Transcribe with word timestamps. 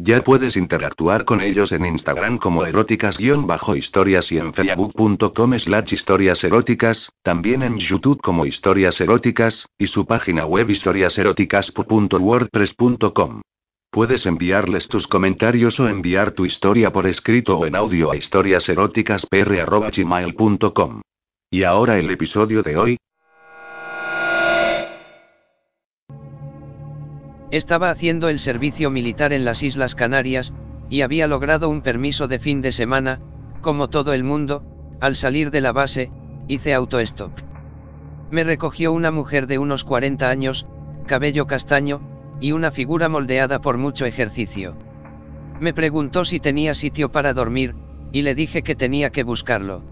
Ya 0.00 0.22
puedes 0.22 0.56
interactuar 0.56 1.24
con 1.24 1.40
ellos 1.40 1.72
en 1.72 1.84
Instagram 1.84 2.38
como 2.38 2.64
eróticas-historias 2.64 4.30
y 4.32 4.38
en 4.38 4.54
facebook.com 4.54 5.58
slash 5.58 5.92
historias 5.92 6.44
eróticas, 6.44 7.10
también 7.22 7.64
en 7.64 7.78
YouTube 7.78 8.20
como 8.22 8.46
historias 8.46 9.00
eróticas, 9.00 9.66
y 9.76 9.88
su 9.88 10.06
página 10.06 10.46
web 10.46 10.70
historiaseróticas.wordpress.com. 10.70 13.42
Puedes 13.90 14.26
enviarles 14.26 14.86
tus 14.86 15.08
comentarios 15.08 15.80
o 15.80 15.88
enviar 15.88 16.30
tu 16.30 16.46
historia 16.46 16.92
por 16.92 17.06
escrito 17.06 17.58
o 17.58 17.66
en 17.66 17.74
audio 17.74 18.12
a 18.12 18.16
historiaseroticaspr.gmail.com. 18.16 21.00
Y 21.50 21.62
ahora 21.64 21.98
el 21.98 22.10
episodio 22.10 22.62
de 22.62 22.76
hoy, 22.76 22.98
Estaba 27.50 27.90
haciendo 27.90 28.28
el 28.28 28.38
servicio 28.38 28.90
militar 28.90 29.32
en 29.32 29.46
las 29.46 29.62
Islas 29.62 29.94
Canarias, 29.94 30.52
y 30.90 31.00
había 31.00 31.26
logrado 31.26 31.70
un 31.70 31.80
permiso 31.80 32.28
de 32.28 32.38
fin 32.38 32.60
de 32.60 32.72
semana, 32.72 33.20
como 33.62 33.88
todo 33.88 34.12
el 34.12 34.22
mundo, 34.22 34.64
al 35.00 35.16
salir 35.16 35.50
de 35.50 35.62
la 35.62 35.72
base, 35.72 36.10
hice 36.46 36.74
autostop. 36.74 37.32
Me 38.30 38.44
recogió 38.44 38.92
una 38.92 39.10
mujer 39.10 39.46
de 39.46 39.58
unos 39.58 39.84
40 39.84 40.28
años, 40.28 40.66
cabello 41.06 41.46
castaño, 41.46 42.02
y 42.38 42.52
una 42.52 42.70
figura 42.70 43.08
moldeada 43.08 43.60
por 43.60 43.78
mucho 43.78 44.04
ejercicio. 44.04 44.76
Me 45.58 45.72
preguntó 45.72 46.26
si 46.26 46.40
tenía 46.40 46.74
sitio 46.74 47.10
para 47.10 47.32
dormir, 47.32 47.74
y 48.12 48.22
le 48.22 48.34
dije 48.34 48.62
que 48.62 48.74
tenía 48.74 49.10
que 49.10 49.24
buscarlo. 49.24 49.82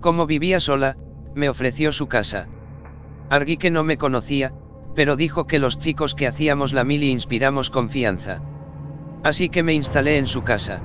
Como 0.00 0.26
vivía 0.26 0.60
sola, 0.60 0.96
me 1.34 1.48
ofreció 1.48 1.90
su 1.90 2.06
casa. 2.06 2.46
Arguí 3.30 3.56
que 3.56 3.70
no 3.70 3.82
me 3.82 3.98
conocía, 3.98 4.52
pero 4.98 5.14
dijo 5.14 5.46
que 5.46 5.60
los 5.60 5.78
chicos 5.78 6.16
que 6.16 6.26
hacíamos 6.26 6.72
la 6.72 6.82
mili 6.82 7.12
inspiramos 7.12 7.70
confianza. 7.70 8.40
Así 9.22 9.48
que 9.48 9.62
me 9.62 9.72
instalé 9.72 10.18
en 10.18 10.26
su 10.26 10.42
casa. 10.42 10.82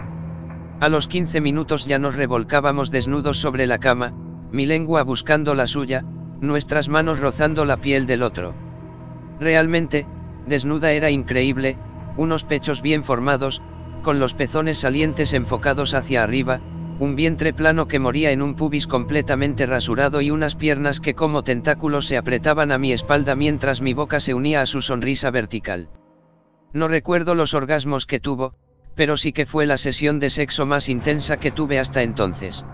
A 0.80 0.88
los 0.88 1.08
15 1.08 1.42
minutos 1.42 1.86
ya 1.86 1.97
nos 1.97 2.14
revolcábamos 2.14 2.91
desnudos 2.91 3.39
sobre 3.39 3.66
la 3.66 3.80
cama, 3.80 4.14
mi 4.52 4.67
lengua 4.67 5.02
buscando 5.02 5.56
la 5.56 5.66
suya, 5.66 6.06
nuestras 6.41 6.89
manos 6.89 7.22
rozando 7.22 7.66
la 7.66 7.78
piel 7.78 8.06
del 8.06 8.22
otro. 8.22 8.53
Realmente, 9.39 10.06
desnuda 10.45 10.91
era 10.91 11.09
increíble, 11.09 11.80
unos 12.16 12.44
pechos 12.44 12.84
bien 12.84 13.03
formados, 13.03 13.64
con 14.03 14.19
los 14.19 14.36
pezones 14.36 14.78
salientes 14.78 15.34
enfocados 15.34 15.95
hacia 15.95 16.22
arriba, 16.22 16.61
un 16.99 17.16
vientre 17.16 17.53
plano 17.53 17.88
que 17.88 17.99
moría 17.99 18.31
en 18.31 18.41
un 18.41 18.55
pubis 18.55 18.88
completamente 18.88 19.66
rasurado 19.66 20.22
y 20.22 20.31
unas 20.31 20.55
piernas 20.55 21.00
que 21.00 21.16
como 21.16 21.44
tentáculos 21.44 22.05
se 22.05 22.17
apretaban 22.17 22.72
a 22.72 22.77
mi 22.77 22.94
espalda 22.94 23.35
mientras 23.35 23.81
mi 23.81 23.94
boca 23.94 24.19
se 24.19 24.33
unía 24.33 24.61
a 24.61 24.66
su 24.66 24.81
sonrisa 24.81 25.31
vertical. 25.31 25.89
No 26.72 26.88
recuerdo 26.88 27.35
los 27.35 27.53
orgasmos 27.53 28.05
que 28.05 28.19
tuvo, 28.19 28.53
pero 28.95 29.17
sí 29.17 29.33
que 29.33 29.45
fue 29.45 29.66
la 29.66 29.77
sesión 29.77 30.19
de 30.19 30.30
sexo 30.30 30.66
más 30.66 30.89
intensa 30.89 31.38
que 31.38 31.52
tuve 31.52 31.80
hasta 31.80 32.03
entonces. 32.03 32.66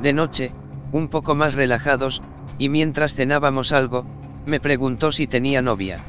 De 0.00 0.12
noche, 0.12 0.52
un 0.92 1.08
poco 1.08 1.34
más 1.34 1.54
relajados, 1.54 2.22
y 2.58 2.68
mientras 2.68 3.14
cenábamos 3.14 3.72
algo, 3.72 4.04
me 4.46 4.60
preguntó 4.60 5.12
si 5.12 5.26
tenía 5.26 5.62
novia. 5.62 6.04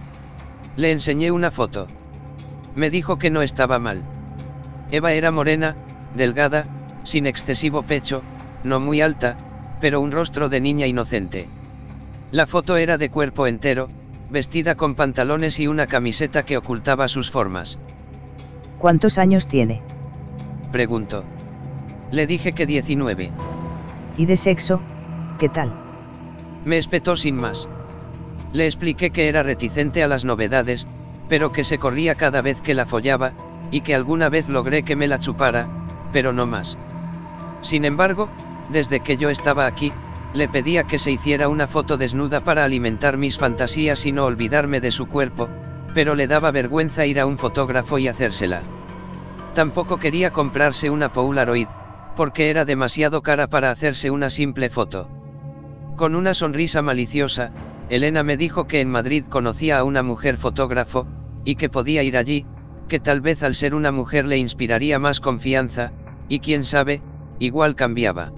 Le 0.76 0.92
enseñé 0.92 1.32
una 1.32 1.52
foto. 1.52 1.88
Me 2.76 2.90
dijo 2.90 3.18
que 3.18 3.30
no 3.30 3.42
estaba 3.42 3.80
mal. 3.80 4.04
Eva 4.92 5.14
era 5.14 5.32
morena, 5.32 5.76
delgada, 6.16 6.68
sin 7.04 7.28
excesivo 7.28 7.84
pecho, 7.84 8.24
no 8.64 8.80
muy 8.80 9.02
alta, 9.02 9.38
pero 9.80 10.02
un 10.02 10.12
rostro 10.12 10.50
de 10.50 10.62
niña 10.62 10.88
inocente. 10.88 11.48
La 12.32 12.48
foto 12.48 12.78
era 12.78 12.98
de 12.98 13.10
cuerpo 13.10 13.48
entero, 13.48 13.90
vestida 14.30 14.76
con 14.76 14.96
pantalones 14.96 15.60
y 15.60 15.68
una 15.68 15.88
camiseta 15.88 16.44
que 16.44 16.58
ocultaba 16.58 17.08
sus 17.08 17.30
formas. 17.30 17.80
¿Cuántos 18.80 19.18
años 19.18 19.48
tiene? 19.48 19.82
Preguntó. 20.72 21.24
Le 22.12 22.26
dije 22.28 22.54
que 22.54 22.66
19. 22.66 23.32
¿Y 24.18 24.26
de 24.26 24.36
sexo? 24.36 24.82
¿Qué 25.40 25.50
tal? 25.50 25.74
Me 26.66 26.78
espetó 26.78 27.16
sin 27.16 27.36
más. 27.36 27.68
Le 28.54 28.66
expliqué 28.66 29.12
que 29.12 29.28
era 29.28 29.44
reticente 29.44 30.04
a 30.04 30.08
las 30.08 30.26
novedades, 30.26 30.88
pero 31.28 31.52
que 31.52 31.64
se 31.64 31.78
corría 31.78 32.16
cada 32.16 32.42
vez 32.42 32.62
que 32.62 32.74
la 32.74 32.86
follaba, 32.86 33.34
y 33.72 33.82
que 33.82 33.96
alguna 33.96 34.30
vez 34.30 34.50
logré 34.50 34.84
que 34.84 34.96
me 34.96 35.08
la 35.08 35.20
chupara, 35.20 35.68
pero 36.12 36.34
no 36.34 36.46
más. 36.46 36.78
Sin 37.64 37.86
embargo, 37.86 38.30
desde 38.70 39.00
que 39.00 39.18
yo 39.18 39.30
estaba 39.30 39.66
aquí, 39.66 39.92
le 40.34 40.48
pedía 40.48 40.84
que 40.84 41.00
se 41.00 41.12
hiciera 41.12 41.48
una 41.48 41.68
foto 41.68 41.98
desnuda 41.98 42.44
para 42.44 42.64
alimentar 42.64 43.18
mis 43.18 43.38
fantasías 43.38 44.06
y 44.06 44.12
no 44.12 44.26
olvidarme 44.26 44.82
de 44.82 44.92
su 44.92 45.08
cuerpo, 45.08 45.50
pero 45.94 46.16
le 46.16 46.28
daba 46.28 46.52
vergüenza 46.52 47.06
ir 47.06 47.20
a 47.20 47.26
un 47.26 47.38
fotógrafo 47.38 48.00
y 48.00 48.08
hacérsela. 48.08 48.62
Tampoco 49.54 49.98
quería 49.98 50.32
comprarse 50.32 50.90
una 50.90 51.12
Polaroid, 51.12 51.68
porque 52.16 52.50
era 52.50 52.66
demasiado 52.66 53.22
cara 53.22 53.48
para 53.48 53.72
hacerse 53.72 54.12
una 54.12 54.30
simple 54.30 54.70
foto. 54.70 55.08
Con 55.96 56.16
una 56.16 56.34
sonrisa 56.34 56.82
maliciosa, 56.82 57.52
Elena 57.90 58.24
me 58.24 58.38
dijo 58.38 58.66
que 58.66 58.82
en 58.82 58.90
Madrid 58.90 59.24
conocía 59.30 59.80
a 59.80 59.84
una 59.84 60.04
mujer 60.04 60.38
fotógrafo, 60.38 61.08
y 61.46 61.56
que 61.56 61.70
podía 61.70 62.02
ir 62.02 62.18
allí, 62.18 62.46
que 62.88 63.00
tal 63.00 63.22
vez 63.22 63.44
al 63.44 63.56
ser 63.56 63.76
una 63.76 63.92
mujer 63.92 64.26
le 64.26 64.38
inspiraría 64.38 64.98
más 64.98 65.20
confianza, 65.20 65.92
y 66.28 66.40
quién 66.40 66.66
sabe, 66.66 67.02
igual 67.44 67.76
cambiaba. 67.76 68.32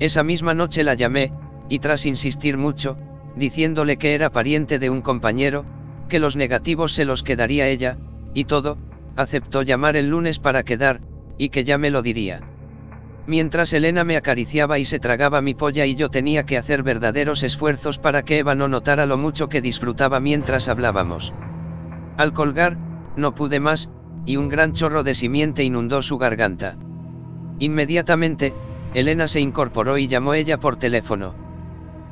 Esa 0.00 0.22
misma 0.22 0.54
noche 0.54 0.84
la 0.84 0.94
llamé, 0.94 1.32
y 1.68 1.78
tras 1.78 2.06
insistir 2.06 2.58
mucho, 2.58 2.96
diciéndole 3.36 3.96
que 3.96 4.14
era 4.14 4.30
pariente 4.30 4.78
de 4.78 4.90
un 4.90 5.00
compañero, 5.00 5.64
que 6.08 6.18
los 6.18 6.36
negativos 6.36 6.92
se 6.92 7.04
los 7.04 7.22
quedaría 7.22 7.68
ella, 7.68 7.98
y 8.34 8.44
todo, 8.44 8.76
aceptó 9.16 9.62
llamar 9.62 9.96
el 9.96 10.08
lunes 10.10 10.38
para 10.38 10.62
quedar, 10.62 11.00
y 11.38 11.48
que 11.48 11.64
ya 11.64 11.78
me 11.78 11.90
lo 11.90 12.02
diría. 12.02 12.40
Mientras 13.26 13.72
Elena 13.72 14.04
me 14.04 14.16
acariciaba 14.16 14.78
y 14.78 14.84
se 14.84 14.98
tragaba 14.98 15.42
mi 15.42 15.54
polla 15.54 15.84
y 15.86 15.94
yo 15.94 16.08
tenía 16.08 16.44
que 16.44 16.56
hacer 16.56 16.82
verdaderos 16.82 17.42
esfuerzos 17.42 17.98
para 17.98 18.22
que 18.24 18.38
Eva 18.38 18.54
no 18.54 18.68
notara 18.68 19.06
lo 19.06 19.18
mucho 19.18 19.48
que 19.48 19.60
disfrutaba 19.60 20.20
mientras 20.20 20.68
hablábamos. 20.68 21.34
Al 22.16 22.32
colgar, 22.32 22.78
no 23.16 23.34
pude 23.34 23.60
más, 23.60 23.90
y 24.24 24.36
un 24.36 24.48
gran 24.48 24.72
chorro 24.72 25.02
de 25.02 25.14
simiente 25.14 25.62
inundó 25.62 26.00
su 26.02 26.16
garganta. 26.18 26.76
Inmediatamente, 27.58 28.54
Elena 28.94 29.28
se 29.28 29.40
incorporó 29.40 29.98
y 29.98 30.06
llamó 30.06 30.34
ella 30.34 30.58
por 30.58 30.76
teléfono. 30.76 31.34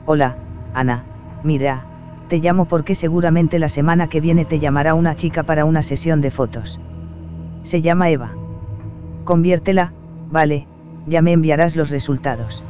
Hola, 0.04 0.36
Ana, 0.74 1.04
mira, 1.42 1.84
te 2.28 2.38
llamo 2.38 2.66
porque 2.66 2.94
seguramente 2.94 3.58
la 3.58 3.68
semana 3.68 4.08
que 4.08 4.20
viene 4.20 4.44
te 4.44 4.58
llamará 4.58 4.94
una 4.94 5.14
chica 5.14 5.44
para 5.44 5.64
una 5.64 5.82
sesión 5.82 6.20
de 6.20 6.30
fotos. 6.30 6.80
Se 7.62 7.82
llama 7.82 8.10
Eva. 8.10 8.34
Conviértela, 9.24 9.92
vale, 10.30 10.66
ya 11.06 11.22
me 11.22 11.32
enviarás 11.32 11.76
los 11.76 11.90
resultados. 11.90 12.64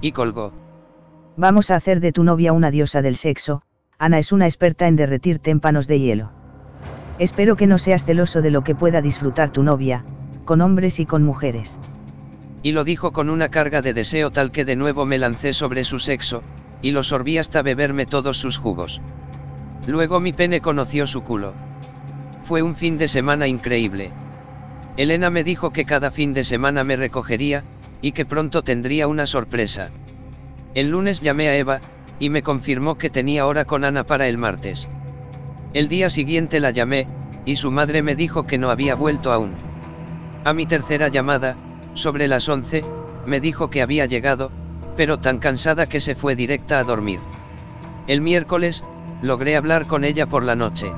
Y 0.00 0.12
colgó. 0.12 0.52
Vamos 1.36 1.70
a 1.70 1.76
hacer 1.76 2.00
de 2.00 2.12
tu 2.12 2.24
novia 2.24 2.52
una 2.52 2.70
diosa 2.70 3.02
del 3.02 3.16
sexo, 3.16 3.62
Ana 3.98 4.18
es 4.18 4.32
una 4.32 4.46
experta 4.46 4.88
en 4.88 4.96
derretir 4.96 5.38
témpanos 5.38 5.86
de 5.86 6.00
hielo. 6.00 6.32
Espero 7.18 7.56
que 7.56 7.66
no 7.66 7.76
seas 7.76 8.04
celoso 8.04 8.40
de 8.40 8.50
lo 8.50 8.64
que 8.64 8.74
pueda 8.74 9.02
disfrutar 9.02 9.50
tu 9.50 9.62
novia, 9.62 10.04
con 10.50 10.62
hombres 10.62 10.98
y 10.98 11.06
con 11.06 11.22
mujeres. 11.22 11.78
Y 12.64 12.72
lo 12.72 12.82
dijo 12.82 13.12
con 13.12 13.30
una 13.30 13.50
carga 13.50 13.82
de 13.82 13.94
deseo 13.94 14.32
tal 14.32 14.50
que 14.50 14.64
de 14.64 14.74
nuevo 14.74 15.06
me 15.06 15.16
lancé 15.16 15.52
sobre 15.52 15.84
su 15.84 16.00
sexo, 16.00 16.42
y 16.82 16.90
lo 16.90 17.04
sorbí 17.04 17.38
hasta 17.38 17.62
beberme 17.62 18.04
todos 18.04 18.38
sus 18.38 18.58
jugos. 18.58 19.00
Luego 19.86 20.18
mi 20.18 20.32
pene 20.32 20.60
conoció 20.60 21.06
su 21.06 21.22
culo. 21.22 21.54
Fue 22.42 22.62
un 22.62 22.74
fin 22.74 22.98
de 22.98 23.06
semana 23.06 23.46
increíble. 23.46 24.10
Elena 24.96 25.30
me 25.30 25.44
dijo 25.44 25.70
que 25.70 25.84
cada 25.84 26.10
fin 26.10 26.34
de 26.34 26.42
semana 26.42 26.82
me 26.82 26.96
recogería, 26.96 27.62
y 28.02 28.10
que 28.10 28.24
pronto 28.24 28.62
tendría 28.62 29.06
una 29.06 29.26
sorpresa. 29.26 29.90
El 30.74 30.90
lunes 30.90 31.20
llamé 31.20 31.48
a 31.48 31.56
Eva, 31.56 31.80
y 32.18 32.28
me 32.28 32.42
confirmó 32.42 32.98
que 32.98 33.08
tenía 33.08 33.46
hora 33.46 33.66
con 33.66 33.84
Ana 33.84 34.02
para 34.02 34.26
el 34.26 34.36
martes. 34.36 34.88
El 35.74 35.86
día 35.86 36.10
siguiente 36.10 36.58
la 36.58 36.72
llamé, 36.72 37.06
y 37.44 37.54
su 37.54 37.70
madre 37.70 38.02
me 38.02 38.16
dijo 38.16 38.48
que 38.48 38.58
no 38.58 38.70
había 38.70 38.96
vuelto 38.96 39.32
aún. 39.32 39.69
A 40.42 40.54
mi 40.54 40.64
tercera 40.64 41.08
llamada, 41.08 41.58
sobre 41.92 42.26
las 42.26 42.48
11, 42.48 42.84
me 43.26 43.40
dijo 43.40 43.68
que 43.68 43.82
había 43.82 44.06
llegado, 44.06 44.50
pero 44.96 45.18
tan 45.18 45.38
cansada 45.38 45.86
que 45.86 46.00
se 46.00 46.14
fue 46.14 46.34
directa 46.34 46.78
a 46.78 46.84
dormir. 46.84 47.20
El 48.06 48.22
miércoles, 48.22 48.84
logré 49.22 49.56
hablar 49.56 49.86
con 49.86 50.02
ella 50.02 50.26
por 50.26 50.42
la 50.42 50.54
noche. 50.54 50.92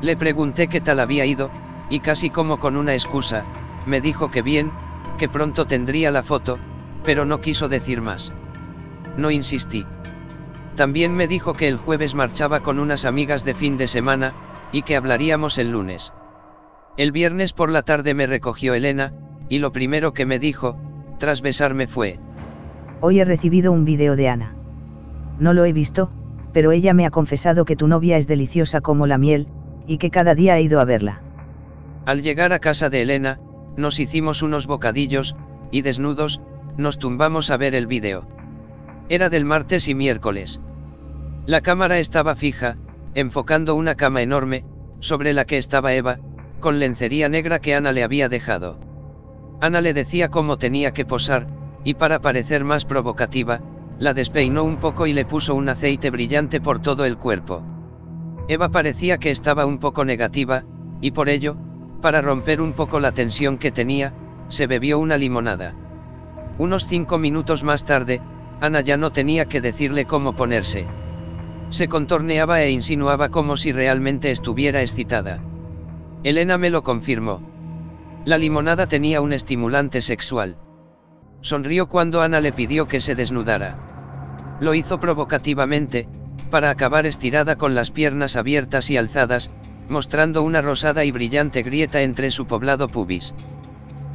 Le 0.00 0.16
pregunté 0.16 0.68
qué 0.68 0.80
tal 0.80 1.00
había 1.00 1.26
ido, 1.26 1.50
y 1.90 2.00
casi 2.00 2.30
como 2.30 2.58
con 2.58 2.76
una 2.76 2.94
excusa, 2.94 3.44
me 3.84 4.00
dijo 4.00 4.30
que 4.30 4.42
bien, 4.42 4.70
que 5.18 5.28
pronto 5.28 5.66
tendría 5.66 6.12
la 6.12 6.22
foto, 6.22 6.58
pero 7.04 7.24
no 7.24 7.40
quiso 7.40 7.68
decir 7.68 8.00
más. 8.00 8.32
No 9.16 9.32
insistí. 9.32 9.84
También 10.76 11.14
me 11.14 11.26
dijo 11.26 11.54
que 11.54 11.68
el 11.68 11.76
jueves 11.76 12.14
marchaba 12.14 12.60
con 12.60 12.78
unas 12.78 13.04
amigas 13.04 13.44
de 13.44 13.54
fin 13.54 13.76
de 13.76 13.88
semana, 13.88 14.34
y 14.70 14.82
que 14.82 14.96
hablaríamos 14.96 15.58
el 15.58 15.72
lunes. 15.72 16.12
El 16.96 17.10
viernes 17.10 17.52
por 17.52 17.70
la 17.70 17.82
tarde 17.82 18.12
me 18.12 18.26
recogió 18.26 18.74
Elena, 18.74 19.14
y 19.48 19.58
lo 19.60 19.72
primero 19.72 20.12
que 20.12 20.26
me 20.26 20.38
dijo, 20.38 20.76
tras 21.18 21.40
besarme 21.40 21.86
fue, 21.86 22.18
Hoy 23.00 23.18
he 23.18 23.24
recibido 23.24 23.72
un 23.72 23.84
vídeo 23.84 24.14
de 24.14 24.28
Ana. 24.28 24.54
No 25.40 25.54
lo 25.54 25.64
he 25.64 25.72
visto, 25.72 26.10
pero 26.52 26.70
ella 26.70 26.94
me 26.94 27.06
ha 27.06 27.10
confesado 27.10 27.64
que 27.64 27.76
tu 27.76 27.88
novia 27.88 28.16
es 28.16 28.28
deliciosa 28.28 28.80
como 28.80 29.06
la 29.06 29.18
miel, 29.18 29.48
y 29.86 29.98
que 29.98 30.10
cada 30.10 30.34
día 30.34 30.54
ha 30.54 30.60
ido 30.60 30.80
a 30.80 30.84
verla. 30.84 31.20
Al 32.04 32.22
llegar 32.22 32.52
a 32.52 32.58
casa 32.58 32.90
de 32.90 33.02
Elena, 33.02 33.40
nos 33.76 33.98
hicimos 33.98 34.42
unos 34.42 34.66
bocadillos, 34.66 35.34
y 35.70 35.82
desnudos, 35.82 36.42
nos 36.76 36.98
tumbamos 36.98 37.50
a 37.50 37.56
ver 37.56 37.74
el 37.74 37.86
vídeo. 37.86 38.26
Era 39.08 39.30
del 39.30 39.44
martes 39.44 39.88
y 39.88 39.94
miércoles. 39.94 40.60
La 41.46 41.60
cámara 41.62 41.98
estaba 41.98 42.34
fija, 42.34 42.76
enfocando 43.14 43.74
una 43.74 43.94
cama 43.94 44.22
enorme, 44.22 44.64
sobre 45.00 45.32
la 45.32 45.44
que 45.44 45.58
estaba 45.58 45.94
Eva, 45.94 46.18
con 46.62 46.78
lencería 46.78 47.28
negra 47.28 47.58
que 47.58 47.74
Ana 47.74 47.92
le 47.92 48.02
había 48.02 48.30
dejado. 48.30 48.78
Ana 49.60 49.82
le 49.82 49.92
decía 49.92 50.30
cómo 50.30 50.56
tenía 50.56 50.94
que 50.94 51.04
posar, 51.04 51.46
y 51.84 51.92
para 51.94 52.22
parecer 52.22 52.64
más 52.64 52.86
provocativa, 52.86 53.60
la 53.98 54.14
despeinó 54.14 54.64
un 54.64 54.78
poco 54.78 55.06
y 55.06 55.12
le 55.12 55.26
puso 55.26 55.54
un 55.54 55.68
aceite 55.68 56.08
brillante 56.08 56.62
por 56.62 56.78
todo 56.80 57.04
el 57.04 57.18
cuerpo. 57.18 57.62
Eva 58.48 58.70
parecía 58.70 59.18
que 59.18 59.30
estaba 59.30 59.66
un 59.66 59.78
poco 59.78 60.06
negativa, 60.06 60.64
y 61.02 61.10
por 61.10 61.28
ello, 61.28 61.56
para 62.00 62.22
romper 62.22 62.62
un 62.62 62.72
poco 62.72 62.98
la 62.98 63.12
tensión 63.12 63.58
que 63.58 63.70
tenía, 63.70 64.14
se 64.48 64.66
bebió 64.66 64.98
una 64.98 65.18
limonada. 65.18 65.74
Unos 66.58 66.86
cinco 66.86 67.18
minutos 67.18 67.62
más 67.62 67.84
tarde, 67.84 68.22
Ana 68.60 68.80
ya 68.80 68.96
no 68.96 69.12
tenía 69.12 69.46
que 69.46 69.60
decirle 69.60 70.06
cómo 70.06 70.34
ponerse. 70.34 70.86
Se 71.70 71.88
contorneaba 71.88 72.62
e 72.62 72.70
insinuaba 72.70 73.30
como 73.30 73.56
si 73.56 73.72
realmente 73.72 74.30
estuviera 74.30 74.82
excitada. 74.82 75.40
Elena 76.24 76.56
me 76.56 76.70
lo 76.70 76.82
confirmó. 76.82 77.40
La 78.24 78.38
limonada 78.38 78.86
tenía 78.86 79.20
un 79.20 79.32
estimulante 79.32 80.00
sexual. 80.00 80.56
Sonrió 81.40 81.88
cuando 81.88 82.22
Ana 82.22 82.40
le 82.40 82.52
pidió 82.52 82.86
que 82.86 83.00
se 83.00 83.16
desnudara. 83.16 84.56
Lo 84.60 84.74
hizo 84.74 85.00
provocativamente, 85.00 86.06
para 86.50 86.70
acabar 86.70 87.06
estirada 87.06 87.56
con 87.56 87.74
las 87.74 87.90
piernas 87.90 88.36
abiertas 88.36 88.90
y 88.90 88.96
alzadas, 88.96 89.50
mostrando 89.88 90.42
una 90.42 90.62
rosada 90.62 91.04
y 91.04 91.10
brillante 91.10 91.62
grieta 91.64 92.02
entre 92.02 92.30
su 92.30 92.46
poblado 92.46 92.88
pubis. 92.88 93.34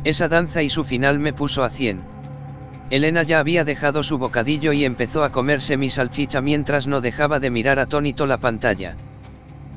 Esa 0.05 0.29
danza 0.29 0.63
y 0.63 0.69
su 0.69 0.85
final 0.85 1.19
me 1.19 1.33
puso 1.33 1.65
a 1.65 1.69
cien. 1.69 2.01
Elena 2.89 3.23
ya 3.23 3.39
había 3.39 3.65
dejado 3.65 4.01
su 4.01 4.17
bocadillo 4.17 4.71
y 4.71 4.85
empezó 4.85 5.25
a 5.25 5.33
comerse 5.33 5.75
mi 5.75 5.89
salchicha 5.89 6.39
mientras 6.39 6.87
no 6.87 7.01
dejaba 7.01 7.41
de 7.41 7.49
mirar 7.49 7.79
atónito 7.79 8.25
la 8.25 8.37
pantalla. 8.37 8.95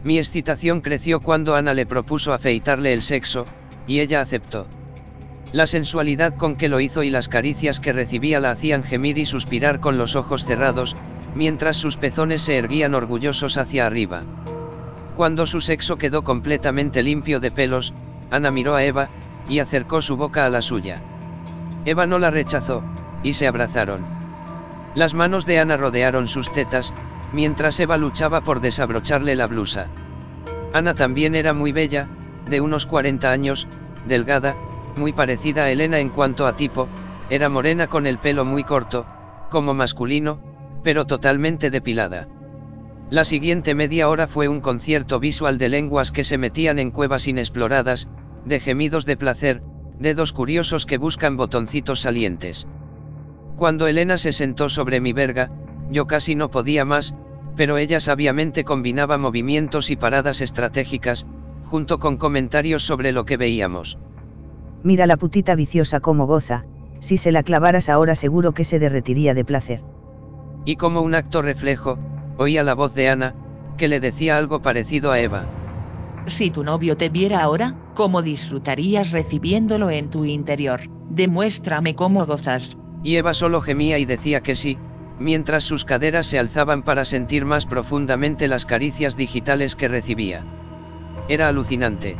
Mi 0.02 0.18
excitación 0.18 0.80
creció 0.80 1.20
cuando 1.20 1.54
Ana 1.54 1.74
le 1.74 1.84
propuso 1.84 2.32
afeitarle 2.32 2.92
el 2.92 3.02
sexo, 3.02 3.46
y 3.86 4.00
ella 4.00 4.20
aceptó. 4.20 4.66
La 5.52 5.66
sensualidad 5.66 6.36
con 6.36 6.56
que 6.56 6.68
lo 6.68 6.80
hizo 6.80 7.02
y 7.02 7.10
las 7.10 7.28
caricias 7.28 7.80
que 7.80 7.92
recibía 7.92 8.40
la 8.40 8.52
hacían 8.52 8.82
gemir 8.82 9.18
y 9.18 9.26
suspirar 9.26 9.80
con 9.80 9.98
los 9.98 10.16
ojos 10.16 10.44
cerrados, 10.44 10.96
mientras 11.34 11.76
sus 11.76 11.96
pezones 11.96 12.42
se 12.42 12.56
erguían 12.56 12.94
orgullosos 12.94 13.58
hacia 13.58 13.86
arriba. 13.86 14.22
Cuando 15.16 15.44
su 15.46 15.60
sexo 15.60 15.98
quedó 15.98 16.22
completamente 16.22 17.02
limpio 17.02 17.40
de 17.40 17.50
pelos, 17.50 17.92
Ana 18.30 18.50
miró 18.50 18.76
a 18.76 18.84
Eva, 18.84 19.10
y 19.48 19.58
acercó 19.58 20.00
su 20.00 20.16
boca 20.16 20.46
a 20.46 20.50
la 20.50 20.62
suya. 20.62 21.02
Eva 21.84 22.06
no 22.06 22.18
la 22.18 22.30
rechazó, 22.30 22.84
y 23.22 23.34
se 23.34 23.46
abrazaron. 23.46 24.06
Las 24.94 25.14
manos 25.14 25.46
de 25.46 25.58
Ana 25.58 25.76
rodearon 25.76 26.28
sus 26.28 26.52
tetas, 26.52 26.94
mientras 27.32 27.78
Eva 27.80 27.96
luchaba 27.96 28.42
por 28.42 28.60
desabrocharle 28.60 29.36
la 29.36 29.46
blusa. 29.46 29.88
Ana 30.72 30.94
también 30.94 31.34
era 31.34 31.52
muy 31.52 31.72
bella, 31.72 32.08
de 32.48 32.60
unos 32.60 32.86
40 32.86 33.30
años, 33.30 33.68
delgada, 34.06 34.56
muy 34.96 35.12
parecida 35.12 35.64
a 35.64 35.70
Elena 35.70 36.00
en 36.00 36.10
cuanto 36.10 36.46
a 36.46 36.56
tipo, 36.56 36.88
era 37.28 37.48
morena 37.48 37.86
con 37.86 38.06
el 38.06 38.18
pelo 38.18 38.44
muy 38.44 38.64
corto, 38.64 39.06
como 39.50 39.74
masculino, 39.74 40.40
pero 40.82 41.06
totalmente 41.06 41.70
depilada. 41.70 42.28
La 43.10 43.24
siguiente 43.24 43.74
media 43.74 44.08
hora 44.08 44.28
fue 44.28 44.48
un 44.48 44.60
concierto 44.60 45.18
visual 45.18 45.58
de 45.58 45.68
lenguas 45.68 46.12
que 46.12 46.24
se 46.24 46.38
metían 46.38 46.78
en 46.78 46.92
cuevas 46.92 47.26
inexploradas, 47.26 48.08
de 48.44 48.60
gemidos 48.60 49.04
de 49.04 49.16
placer, 49.16 49.62
dedos 49.98 50.32
curiosos 50.32 50.86
que 50.86 50.96
buscan 50.96 51.36
botoncitos 51.36 52.00
salientes. 52.00 52.68
Cuando 53.56 53.86
Elena 53.86 54.16
se 54.16 54.32
sentó 54.32 54.68
sobre 54.68 55.00
mi 55.00 55.12
verga, 55.12 55.50
yo 55.90 56.06
casi 56.06 56.34
no 56.34 56.50
podía 56.50 56.84
más, 56.84 57.14
pero 57.56 57.78
ella 57.78 58.00
sabiamente 58.00 58.64
combinaba 58.64 59.18
movimientos 59.18 59.90
y 59.90 59.96
paradas 59.96 60.40
estratégicas, 60.40 61.26
junto 61.64 61.98
con 61.98 62.16
comentarios 62.16 62.84
sobre 62.84 63.12
lo 63.12 63.24
que 63.24 63.36
veíamos. 63.36 63.98
Mira 64.82 65.06
la 65.06 65.16
putita 65.16 65.54
viciosa 65.54 66.00
como 66.00 66.26
goza, 66.26 66.64
si 67.00 67.16
se 67.16 67.32
la 67.32 67.42
clavaras 67.42 67.88
ahora 67.88 68.14
seguro 68.14 68.52
que 68.52 68.64
se 68.64 68.78
derretiría 68.78 69.34
de 69.34 69.44
placer. 69.44 69.82
Y 70.64 70.76
como 70.76 71.02
un 71.02 71.14
acto 71.14 71.42
reflejo, 71.42 71.98
oía 72.36 72.62
la 72.62 72.74
voz 72.74 72.94
de 72.94 73.08
Ana, 73.08 73.34
que 73.76 73.88
le 73.88 74.00
decía 74.00 74.36
algo 74.36 74.62
parecido 74.62 75.10
a 75.10 75.20
Eva. 75.20 75.44
Si 76.26 76.50
tu 76.50 76.64
novio 76.64 76.96
te 76.96 77.08
viera 77.08 77.42
ahora, 77.42 77.74
¿cómo 77.94 78.22
disfrutarías 78.22 79.10
recibiéndolo 79.10 79.90
en 79.90 80.10
tu 80.10 80.24
interior? 80.24 80.80
Demuéstrame 81.08 81.94
cómo 81.94 82.26
gozas. 82.26 82.76
Y 83.02 83.16
Eva 83.16 83.32
solo 83.32 83.62
gemía 83.62 83.98
y 83.98 84.04
decía 84.04 84.42
que 84.42 84.54
sí, 84.54 84.78
mientras 85.20 85.64
sus 85.64 85.84
caderas 85.84 86.26
se 86.26 86.38
alzaban 86.38 86.82
para 86.82 87.04
sentir 87.04 87.44
más 87.44 87.66
profundamente 87.66 88.48
las 88.48 88.64
caricias 88.64 89.16
digitales 89.16 89.76
que 89.76 89.86
recibía. 89.86 90.44
Era 91.28 91.48
alucinante. 91.48 92.16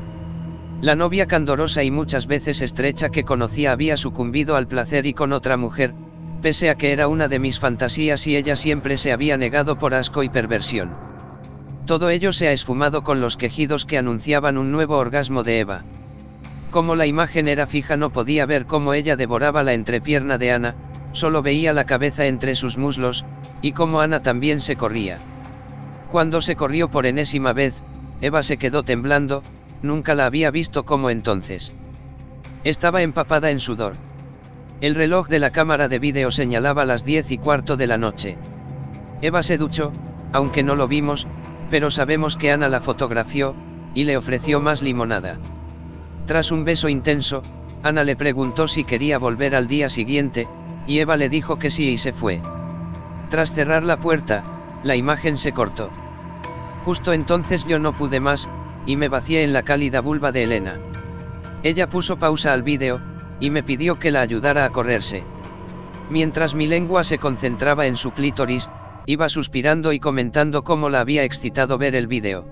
La 0.83 0.95
novia 0.95 1.27
candorosa 1.27 1.83
y 1.83 1.91
muchas 1.91 2.27
veces 2.27 2.61
estrecha 2.61 3.09
que 3.09 3.25
conocía 3.25 3.73
había 3.73 3.97
sucumbido 3.97 4.55
al 4.55 4.69
placer 4.69 5.07
y 5.07 5.15
con 5.15 5.33
otra 5.33 5.57
mujer, 5.57 5.95
pese 6.43 6.69
a 6.69 6.75
que 6.75 6.93
era 6.93 7.09
una 7.09 7.27
de 7.27 7.39
mis 7.39 7.59
fantasías 7.59 8.27
y 8.27 8.37
ella 8.37 8.55
siempre 8.55 8.99
se 8.99 9.13
había 9.13 9.39
negado 9.39 9.79
por 9.79 9.95
asco 9.95 10.23
y 10.23 10.29
perversión. 10.29 10.95
Todo 11.87 12.11
ello 12.11 12.33
se 12.33 12.49
ha 12.49 12.53
esfumado 12.53 13.03
con 13.03 13.23
los 13.23 13.39
quejidos 13.39 13.87
que 13.87 13.99
anunciaban 13.99 14.59
un 14.59 14.73
nuevo 14.73 14.99
orgasmo 14.99 15.43
de 15.43 15.61
Eva. 15.61 15.85
Como 16.71 16.95
la 16.97 17.07
imagen 17.07 17.49
era 17.49 17.67
fija 17.67 17.97
no 17.97 18.11
podía 18.11 18.47
ver 18.47 18.67
cómo 18.67 18.93
ella 18.93 19.17
devoraba 19.17 19.63
la 19.63 19.73
entrepierna 19.73 20.39
de 20.39 20.53
Ana, 20.53 20.75
solo 21.13 21.43
veía 21.43 21.73
la 21.73 21.85
cabeza 21.85 22.27
entre 22.27 22.55
sus 22.55 22.79
muslos, 22.79 23.25
y 23.63 23.73
cómo 23.73 24.01
Ana 24.01 24.23
también 24.23 24.61
se 24.61 24.77
corría. 24.77 25.19
Cuando 26.11 26.41
se 26.41 26.57
corrió 26.57 26.91
por 26.91 27.07
enésima 27.07 27.53
vez, 27.53 27.83
Eva 28.21 28.43
se 28.43 28.57
quedó 28.59 28.83
temblando, 28.83 29.43
nunca 29.83 30.15
la 30.15 30.27
había 30.27 30.51
visto 30.51 30.85
como 30.85 31.11
entonces. 31.11 31.73
Estaba 32.65 33.03
empapada 33.03 33.51
en 33.51 33.61
sudor. 33.61 33.95
El 34.81 34.95
reloj 34.95 35.29
de 35.29 35.39
la 35.39 35.51
cámara 35.51 35.89
de 35.89 35.99
vídeo 35.99 36.31
señalaba 36.31 36.85
las 36.85 37.05
diez 37.05 37.31
y 37.31 37.39
cuarto 37.39 37.77
de 37.77 37.87
la 37.87 37.99
noche. 37.99 38.39
Eva 39.23 39.43
se 39.43 39.59
duchó, 39.59 39.93
aunque 40.33 40.63
no 40.63 40.75
lo 40.75 40.89
vimos, 40.89 41.27
pero 41.71 41.91
sabemos 41.91 42.37
que 42.37 42.51
Ana 42.51 42.69
la 42.69 42.81
fotografió, 42.81 43.55
y 43.95 44.05
le 44.05 44.17
ofreció 44.17 44.61
más 44.61 44.83
limonada. 44.83 45.39
Tras 46.27 46.51
un 46.51 46.65
beso 46.65 46.89
intenso, 46.89 47.43
Ana 47.83 48.05
le 48.05 48.17
preguntó 48.17 48.69
si 48.69 48.85
quería 48.85 49.19
volver 49.19 49.55
al 49.55 49.69
día 49.69 49.89
siguiente, 49.89 50.49
y 50.87 50.99
Eva 50.99 51.17
le 51.17 51.29
dijo 51.29 51.59
que 51.59 51.71
sí 51.71 51.91
y 51.91 51.99
se 51.99 52.13
fue. 52.13 52.43
Tras 53.29 53.53
cerrar 53.53 53.85
la 53.85 53.99
puerta, 53.99 54.45
la 54.83 54.97
imagen 54.97 55.37
se 55.37 55.53
cortó. 55.53 55.91
Justo 56.85 57.13
entonces 57.13 57.67
yo 57.67 57.79
no 57.79 57.95
pude 57.95 58.21
más, 58.21 58.49
y 58.87 58.97
me 58.97 59.09
vacié 59.09 59.43
en 59.43 59.53
la 59.53 59.63
cálida 59.63 60.01
vulva 60.01 60.33
de 60.33 60.45
Elena. 60.45 60.79
Ella 61.63 61.89
puso 61.89 62.19
pausa 62.19 62.53
al 62.53 62.63
vídeo, 62.63 63.01
y 63.39 63.51
me 63.51 63.63
pidió 63.63 63.99
que 63.99 64.11
la 64.11 64.21
ayudara 64.21 64.65
a 64.65 64.71
correrse. 64.71 65.25
Mientras 66.09 66.55
mi 66.55 66.67
lengua 66.67 67.05
se 67.05 67.19
concentraba 67.19 67.87
en 67.87 67.97
su 67.97 68.13
clítoris, 68.13 68.71
iba 69.07 69.29
suspirando 69.29 69.93
y 69.93 70.01
comentando 70.01 70.65
cómo 70.65 70.89
la 70.89 71.01
había 71.01 71.25
excitado 71.25 71.79
ver 71.79 71.95
el 71.95 72.07
vídeo. 72.07 72.47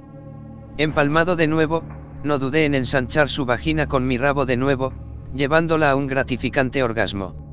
Empalmado 0.77 1.35
de 1.35 1.47
nuevo, 1.47 1.83
no 2.23 2.39
dudé 2.39 2.65
en 2.65 2.75
ensanchar 2.75 3.29
su 3.29 3.47
vagina 3.47 3.87
con 3.87 4.07
mi 4.07 4.19
rabo 4.19 4.47
de 4.47 4.57
nuevo, 4.57 4.93
llevándola 5.35 5.91
a 5.91 5.97
un 5.97 6.07
gratificante 6.07 6.83
orgasmo. 6.83 7.48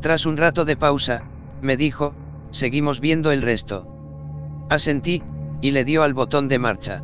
Tras 0.00 0.26
un 0.26 0.36
rato 0.36 0.64
de 0.64 0.76
pausa, 0.76 1.24
me 1.60 1.76
dijo, 1.76 2.14
seguimos 2.50 3.00
viendo 3.00 3.32
el 3.32 3.42
resto. 3.42 3.86
Asentí, 4.70 5.22
y 5.60 5.72
le 5.72 5.84
dio 5.84 6.02
al 6.02 6.14
botón 6.14 6.48
de 6.48 6.58
marcha. 6.58 7.02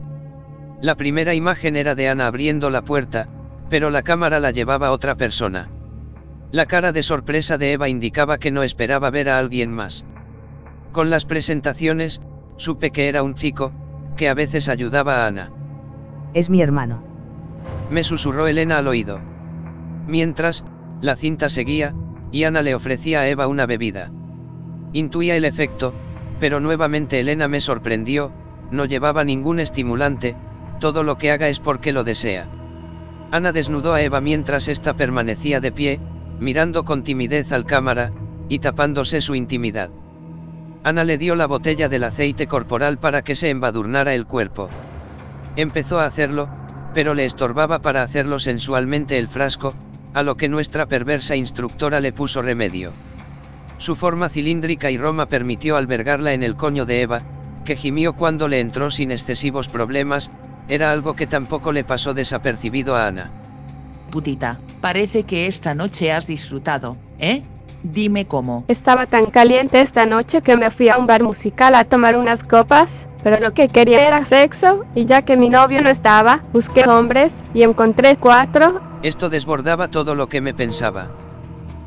La 0.80 0.94
primera 0.94 1.34
imagen 1.34 1.76
era 1.76 1.94
de 1.94 2.08
Ana 2.08 2.26
abriendo 2.26 2.70
la 2.70 2.82
puerta, 2.82 3.28
pero 3.68 3.90
la 3.90 4.02
cámara 4.02 4.38
la 4.38 4.50
llevaba 4.50 4.92
otra 4.92 5.16
persona. 5.16 5.70
La 6.52 6.66
cara 6.66 6.92
de 6.92 7.02
sorpresa 7.02 7.58
de 7.58 7.72
Eva 7.72 7.88
indicaba 7.88 8.38
que 8.38 8.52
no 8.52 8.62
esperaba 8.62 9.10
ver 9.10 9.28
a 9.28 9.38
alguien 9.38 9.72
más. 9.72 10.04
Con 10.92 11.10
las 11.10 11.24
presentaciones, 11.24 12.20
supe 12.56 12.92
que 12.92 13.08
era 13.08 13.24
un 13.24 13.34
chico, 13.34 13.72
que 14.16 14.28
a 14.28 14.34
veces 14.34 14.68
ayudaba 14.68 15.24
a 15.24 15.26
Ana. 15.26 15.50
Es 16.34 16.50
mi 16.50 16.62
hermano. 16.62 17.02
Me 17.90 18.04
susurró 18.04 18.46
Elena 18.46 18.78
al 18.78 18.86
oído. 18.86 19.18
Mientras, 20.06 20.64
la 21.00 21.16
cinta 21.16 21.48
seguía, 21.48 21.94
y 22.34 22.42
Ana 22.42 22.62
le 22.62 22.74
ofrecía 22.74 23.20
a 23.20 23.28
Eva 23.28 23.46
una 23.46 23.64
bebida. 23.64 24.10
Intuía 24.92 25.36
el 25.36 25.44
efecto, 25.44 25.94
Pero 26.40 26.58
nuevamente 26.58 27.20
Elena 27.20 27.46
me 27.46 27.60
sorprendió, 27.60 28.32
no 28.72 28.86
llevaba 28.86 29.22
ningún 29.22 29.60
estimulante, 29.60 30.34
todo 30.80 31.04
lo 31.04 31.16
que 31.16 31.30
haga 31.30 31.48
es 31.48 31.60
porque 31.60 31.92
lo 31.92 32.02
desea. 32.02 32.48
Ana 33.30 33.52
desnudó 33.52 33.94
a 33.94 34.02
Eva 34.02 34.20
mientras 34.20 34.66
ésta 34.66 34.94
permanecía 34.94 35.60
de 35.60 35.70
pie, 35.70 36.00
mirando 36.40 36.84
con 36.84 37.04
timidez 37.04 37.52
al 37.52 37.66
cámara, 37.66 38.10
y 38.48 38.58
tapándose 38.58 39.20
su 39.20 39.36
intimidad. 39.36 39.90
Ana 40.82 41.04
le 41.04 41.18
dio 41.18 41.36
la 41.36 41.46
botella 41.46 41.88
del 41.88 42.02
aceite 42.02 42.48
corporal 42.48 42.98
para 42.98 43.22
que 43.22 43.36
se 43.36 43.48
embadurnara 43.48 44.12
el 44.12 44.26
cuerpo. 44.26 44.68
Empezó 45.54 46.00
a 46.00 46.06
hacerlo, 46.06 46.48
pero 46.94 47.14
le 47.14 47.26
estorbaba 47.26 47.78
para 47.78 48.02
hacerlo 48.02 48.40
sensualmente 48.40 49.18
el 49.18 49.28
frasco, 49.28 49.76
a 50.14 50.22
lo 50.22 50.36
que 50.36 50.48
nuestra 50.48 50.86
perversa 50.86 51.36
instructora 51.36 52.00
le 52.00 52.12
puso 52.12 52.40
remedio. 52.40 52.92
Su 53.78 53.96
forma 53.96 54.28
cilíndrica 54.28 54.90
y 54.90 54.96
Roma 54.96 55.26
permitió 55.26 55.76
albergarla 55.76 56.32
en 56.32 56.42
el 56.42 56.54
coño 56.54 56.86
de 56.86 57.02
Eva, 57.02 57.22
que 57.64 57.76
gimió 57.76 58.14
cuando 58.14 58.46
le 58.46 58.60
entró 58.60 58.90
sin 58.90 59.10
excesivos 59.10 59.68
problemas, 59.68 60.30
era 60.68 60.92
algo 60.92 61.14
que 61.14 61.26
tampoco 61.26 61.72
le 61.72 61.84
pasó 61.84 62.14
desapercibido 62.14 62.96
a 62.96 63.06
Ana. 63.06 63.32
Putita, 64.10 64.60
parece 64.80 65.24
que 65.24 65.46
esta 65.46 65.74
noche 65.74 66.12
has 66.12 66.26
disfrutado, 66.26 66.96
¿eh? 67.18 67.42
Dime 67.82 68.26
cómo. 68.26 68.64
Estaba 68.68 69.06
tan 69.06 69.26
caliente 69.26 69.80
esta 69.80 70.06
noche 70.06 70.40
que 70.40 70.56
me 70.56 70.70
fui 70.70 70.88
a 70.88 70.96
un 70.96 71.06
bar 71.06 71.22
musical 71.22 71.74
a 71.74 71.84
tomar 71.84 72.16
unas 72.16 72.44
copas, 72.44 73.08
pero 73.22 73.40
lo 73.40 73.52
que 73.52 73.68
quería 73.68 74.06
era 74.06 74.24
sexo, 74.24 74.84
y 74.94 75.04
ya 75.04 75.22
que 75.22 75.36
mi 75.36 75.48
novio 75.50 75.82
no 75.82 75.90
estaba, 75.90 76.44
busqué 76.52 76.88
hombres, 76.88 77.44
y 77.52 77.62
encontré 77.62 78.16
cuatro. 78.16 78.80
Esto 79.04 79.28
desbordaba 79.28 79.88
todo 79.88 80.14
lo 80.14 80.30
que 80.30 80.40
me 80.40 80.54
pensaba. 80.54 81.10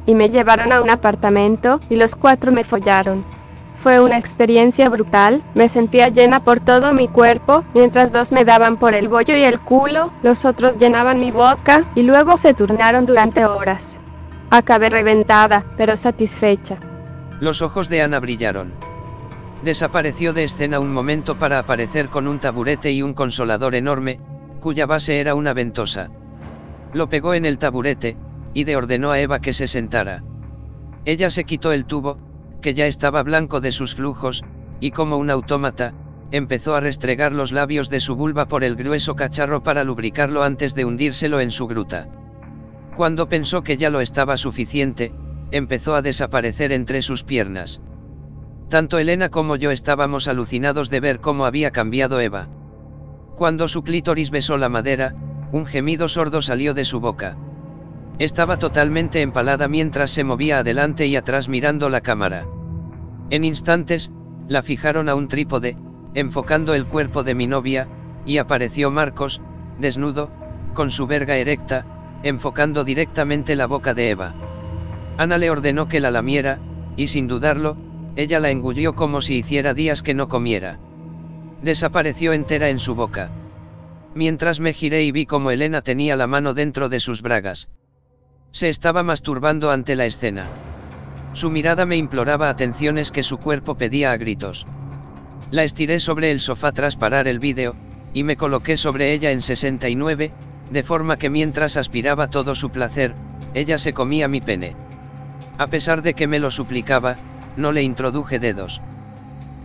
Y 0.06 0.14
me 0.14 0.30
llevaron 0.30 0.72
a 0.72 0.82
un 0.82 0.92
apartamento, 0.92 1.82
y 1.90 1.96
los 1.96 2.14
cuatro 2.14 2.52
me 2.52 2.64
follaron. 2.64 3.26
Fue 3.74 4.00
una 4.00 4.20
experiencia 4.20 4.88
brutal, 4.88 5.44
me 5.56 5.68
sentía 5.68 6.10
llena 6.10 6.44
por 6.44 6.60
todo 6.60 6.94
mi 6.94 7.08
cuerpo, 7.08 7.64
mientras 7.74 8.14
dos 8.14 8.32
me 8.32 8.46
daban 8.46 8.78
por 8.78 8.94
el 8.94 9.08
bollo 9.08 9.36
y 9.36 9.44
el 9.44 9.60
culo, 9.60 10.14
los 10.22 10.46
otros 10.46 10.78
llenaban 10.78 11.20
mi 11.20 11.32
boca, 11.32 11.92
y 11.96 12.04
luego 12.04 12.38
se 12.38 12.54
turnaron 12.54 13.08
durante 13.08 13.48
horas. 13.48 14.00
Acabé 14.52 14.92
reventada, 14.92 15.66
pero 15.76 15.98
satisfecha. 15.98 16.78
Los 17.40 17.64
ojos 17.64 17.90
de 17.90 18.04
Ana 18.04 18.20
brillaron. 18.20 18.74
Desapareció 19.64 20.34
de 20.34 20.44
escena 20.44 20.80
un 20.80 20.94
momento 20.94 21.36
para 21.40 21.58
aparecer 21.58 22.10
con 22.10 22.28
un 22.28 22.38
taburete 22.38 22.92
y 22.92 23.02
un 23.02 23.16
consolador 23.16 23.74
enorme, 23.74 24.20
cuya 24.60 24.86
base 24.86 25.20
era 25.20 25.34
una 25.34 25.56
ventosa. 25.56 26.12
Lo 26.94 27.10
pegó 27.10 27.34
en 27.34 27.46
el 27.46 27.58
taburete, 27.58 28.18
y 28.54 28.64
de 28.64 28.76
ordenó 28.76 29.12
a 29.12 29.20
Eva 29.20 29.40
que 29.40 29.54
se 29.54 29.68
sentara. 29.68 30.24
Ella 31.06 31.30
se 31.30 31.44
quitó 31.44 31.72
el 31.72 31.86
tubo, 31.86 32.18
que 32.62 32.74
ya 32.74 32.88
estaba 32.88 33.24
blanco 33.24 33.62
de 33.62 33.72
sus 33.72 33.96
flujos, 33.96 34.44
y 34.80 34.92
como 34.92 35.18
un 35.18 35.30
autómata, 35.30 35.94
empezó 36.32 36.76
a 36.76 36.80
restregar 36.80 37.32
los 37.32 37.52
labios 37.52 37.90
de 37.90 38.00
su 38.00 38.16
vulva 38.16 38.48
por 38.48 38.64
el 38.64 38.76
grueso 38.76 39.16
cacharro 39.16 39.64
para 39.64 39.84
lubricarlo 39.84 40.44
antes 40.44 40.76
de 40.76 40.86
hundírselo 40.86 41.40
en 41.40 41.52
su 41.52 41.68
gruta. 41.68 42.08
Cuando 42.96 43.30
pensó 43.30 43.64
que 43.64 43.78
ya 43.78 43.90
lo 43.90 44.02
estaba 44.02 44.38
suficiente, 44.38 45.14
empezó 45.52 45.96
a 45.96 46.02
desaparecer 46.02 46.72
entre 46.72 47.02
sus 47.02 47.24
piernas. 47.24 47.82
Tanto 48.70 49.00
Elena 49.00 49.30
como 49.30 49.56
yo 49.56 49.72
estábamos 49.72 50.28
alucinados 50.28 50.90
de 50.90 51.00
ver 51.00 51.20
cómo 51.20 51.46
había 51.46 51.72
cambiado 51.72 52.20
Eva. 52.20 52.50
Cuando 53.36 53.68
su 53.68 53.84
clítoris 53.84 54.32
besó 54.32 54.58
la 54.58 54.68
madera, 54.68 55.16
un 55.52 55.66
gemido 55.66 56.08
sordo 56.08 56.42
salió 56.42 56.74
de 56.74 56.86
su 56.86 57.00
boca. 57.00 57.38
Estaba 58.20 58.58
totalmente 58.58 59.22
empalada 59.22 59.68
mientras 59.68 60.12
se 60.12 60.24
movía 60.24 60.60
adelante 60.60 61.08
y 61.08 61.16
atrás 61.16 61.50
mirando 61.50 61.90
la 61.90 62.02
cámara. 62.02 62.46
En 63.30 63.44
instantes, 63.44 64.12
la 64.48 64.64
fijaron 64.64 65.10
a 65.10 65.16
un 65.16 65.28
trípode, 65.28 65.78
enfocando 66.14 66.74
el 66.74 66.86
cuerpo 66.86 67.24
de 67.24 67.36
mi 67.36 67.48
novia, 67.48 67.88
y 68.26 68.40
apareció 68.40 68.90
Marcos, 68.92 69.42
desnudo, 69.80 70.32
con 70.74 70.92
su 70.92 71.08
verga 71.08 71.38
erecta, 71.38 71.86
enfocando 72.24 72.84
directamente 72.84 73.56
la 73.56 73.68
boca 73.68 73.94
de 73.94 74.10
Eva. 74.10 74.34
Ana 75.18 75.38
le 75.38 75.50
ordenó 75.50 75.88
que 75.88 76.00
la 76.00 76.12
lamiera, 76.12 76.60
y 76.96 77.08
sin 77.08 77.28
dudarlo, 77.28 77.78
ella 78.16 78.40
la 78.40 78.50
engulló 78.50 78.96
como 78.96 79.22
si 79.22 79.36
hiciera 79.36 79.74
días 79.74 80.02
que 80.02 80.14
no 80.14 80.28
comiera. 80.28 80.80
Desapareció 81.62 82.34
entera 82.34 82.70
en 82.70 82.80
su 82.80 82.96
boca. 82.96 83.30
Mientras 84.18 84.60
me 84.60 84.74
giré 84.74 85.04
y 85.04 85.12
vi 85.12 85.28
como 85.28 85.52
Elena 85.52 85.84
tenía 85.84 86.16
la 86.16 86.26
mano 86.26 86.56
dentro 86.56 86.90
de 86.90 87.00
sus 87.00 87.22
bragas. 87.22 87.70
Se 88.52 88.68
estaba 88.68 89.04
masturbando 89.04 89.70
ante 89.70 89.96
la 89.96 90.08
escena. 90.08 90.48
Su 91.34 91.52
mirada 91.52 91.86
me 91.86 91.98
imploraba 91.98 92.50
atenciones 92.50 93.12
que 93.12 93.22
su 93.22 93.38
cuerpo 93.38 93.76
pedía 93.76 94.12
a 94.12 94.18
gritos. 94.18 94.66
La 95.52 95.64
estiré 95.64 96.00
sobre 96.00 96.32
el 96.32 96.40
sofá 96.40 96.72
tras 96.72 96.96
parar 96.96 97.28
el 97.28 97.38
vídeo, 97.38 97.76
y 98.12 98.24
me 98.24 98.38
coloqué 98.38 98.76
sobre 98.76 99.14
ella 99.14 99.30
en 99.30 99.44
69, 99.44 100.32
de 100.72 100.82
forma 100.82 101.20
que 101.20 101.30
mientras 101.30 101.78
aspiraba 101.78 102.32
todo 102.32 102.56
su 102.56 102.72
placer, 102.72 103.14
ella 103.54 103.78
se 103.78 103.94
comía 103.94 104.28
mi 104.28 104.42
pene. 104.42 104.76
A 105.60 105.68
pesar 105.68 106.02
de 106.02 106.16
que 106.16 106.26
me 106.26 106.40
lo 106.40 106.50
suplicaba, 106.50 107.18
no 107.56 107.72
le 107.72 107.84
introduje 107.84 108.40
dedos. 108.40 108.82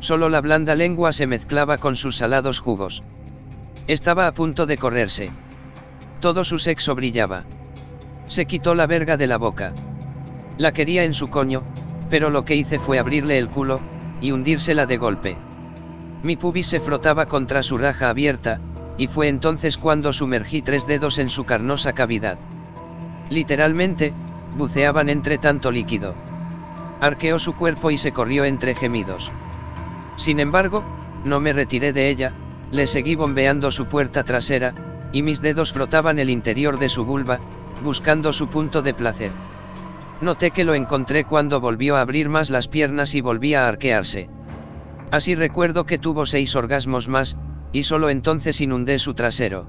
Solo 0.00 0.28
la 0.28 0.42
blanda 0.42 0.74
lengua 0.74 1.12
se 1.12 1.26
mezclaba 1.26 1.78
con 1.78 1.96
sus 1.96 2.18
salados 2.18 2.58
jugos. 2.58 3.02
Estaba 3.88 4.28
a 4.28 4.32
punto 4.32 4.66
de 4.66 4.78
correrse. 4.78 5.32
Todo 6.20 6.44
su 6.44 6.58
sexo 6.58 6.94
brillaba. 6.94 7.44
Se 8.28 8.46
quitó 8.46 8.74
la 8.76 8.86
verga 8.86 9.16
de 9.16 9.26
la 9.26 9.38
boca. 9.38 9.74
La 10.56 10.72
quería 10.72 11.02
en 11.02 11.14
su 11.14 11.28
coño, 11.28 11.64
pero 12.08 12.30
lo 12.30 12.44
que 12.44 12.54
hice 12.54 12.78
fue 12.78 13.00
abrirle 13.00 13.38
el 13.38 13.48
culo, 13.48 13.80
y 14.20 14.30
hundírsela 14.30 14.86
de 14.86 14.98
golpe. 14.98 15.36
Mi 16.22 16.36
pubis 16.36 16.68
se 16.68 16.78
frotaba 16.78 17.26
contra 17.26 17.64
su 17.64 17.76
raja 17.76 18.08
abierta, 18.08 18.60
y 18.98 19.08
fue 19.08 19.28
entonces 19.28 19.78
cuando 19.78 20.12
sumergí 20.12 20.62
tres 20.62 20.86
dedos 20.86 21.18
en 21.18 21.28
su 21.28 21.44
carnosa 21.44 21.92
cavidad. 21.92 22.38
Literalmente, 23.30 24.12
buceaban 24.56 25.08
entre 25.08 25.38
tanto 25.38 25.72
líquido. 25.72 26.14
Arqueó 27.00 27.40
su 27.40 27.54
cuerpo 27.54 27.90
y 27.90 27.96
se 27.96 28.12
corrió 28.12 28.44
entre 28.44 28.76
gemidos. 28.76 29.32
Sin 30.16 30.38
embargo, 30.38 30.84
no 31.24 31.40
me 31.40 31.52
retiré 31.52 31.92
de 31.92 32.10
ella, 32.10 32.32
le 32.72 32.86
seguí 32.86 33.14
bombeando 33.14 33.70
su 33.70 33.86
puerta 33.86 34.24
trasera, 34.24 34.74
y 35.12 35.22
mis 35.22 35.42
dedos 35.42 35.72
frotaban 35.72 36.18
el 36.18 36.30
interior 36.30 36.78
de 36.78 36.88
su 36.88 37.04
vulva, 37.04 37.38
buscando 37.84 38.32
su 38.32 38.48
punto 38.48 38.80
de 38.82 38.94
placer. 38.94 39.30
Noté 40.22 40.52
que 40.52 40.64
lo 40.64 40.74
encontré 40.74 41.24
cuando 41.24 41.60
volvió 41.60 41.96
a 41.96 42.00
abrir 42.00 42.28
más 42.28 42.48
las 42.48 42.68
piernas 42.68 43.14
y 43.14 43.20
volvía 43.20 43.64
a 43.66 43.68
arquearse. 43.68 44.30
Así 45.10 45.34
recuerdo 45.34 45.84
que 45.84 45.98
tuvo 45.98 46.24
seis 46.24 46.56
orgasmos 46.56 47.08
más, 47.08 47.36
y 47.72 47.82
solo 47.82 48.08
entonces 48.08 48.60
inundé 48.60 48.98
su 48.98 49.12
trasero. 49.14 49.66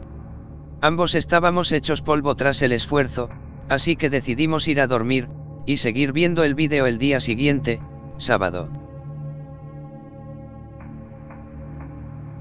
Ambos 0.80 1.16
estábamos 1.16 1.72
hechos 1.72 2.02
polvo 2.02 2.36
tras 2.36 2.62
el 2.62 2.72
esfuerzo, 2.72 3.30
así 3.68 3.98
que 3.98 4.10
decidimos 4.10 4.68
ir 4.68 4.80
a 4.80 4.88
dormir, 4.88 5.28
y 5.66 5.78
seguir 5.78 6.14
viendo 6.14 6.44
el 6.44 6.56
vídeo 6.56 6.86
el 6.86 7.00
día 7.00 7.20
siguiente, 7.20 7.82
sábado. 8.18 8.83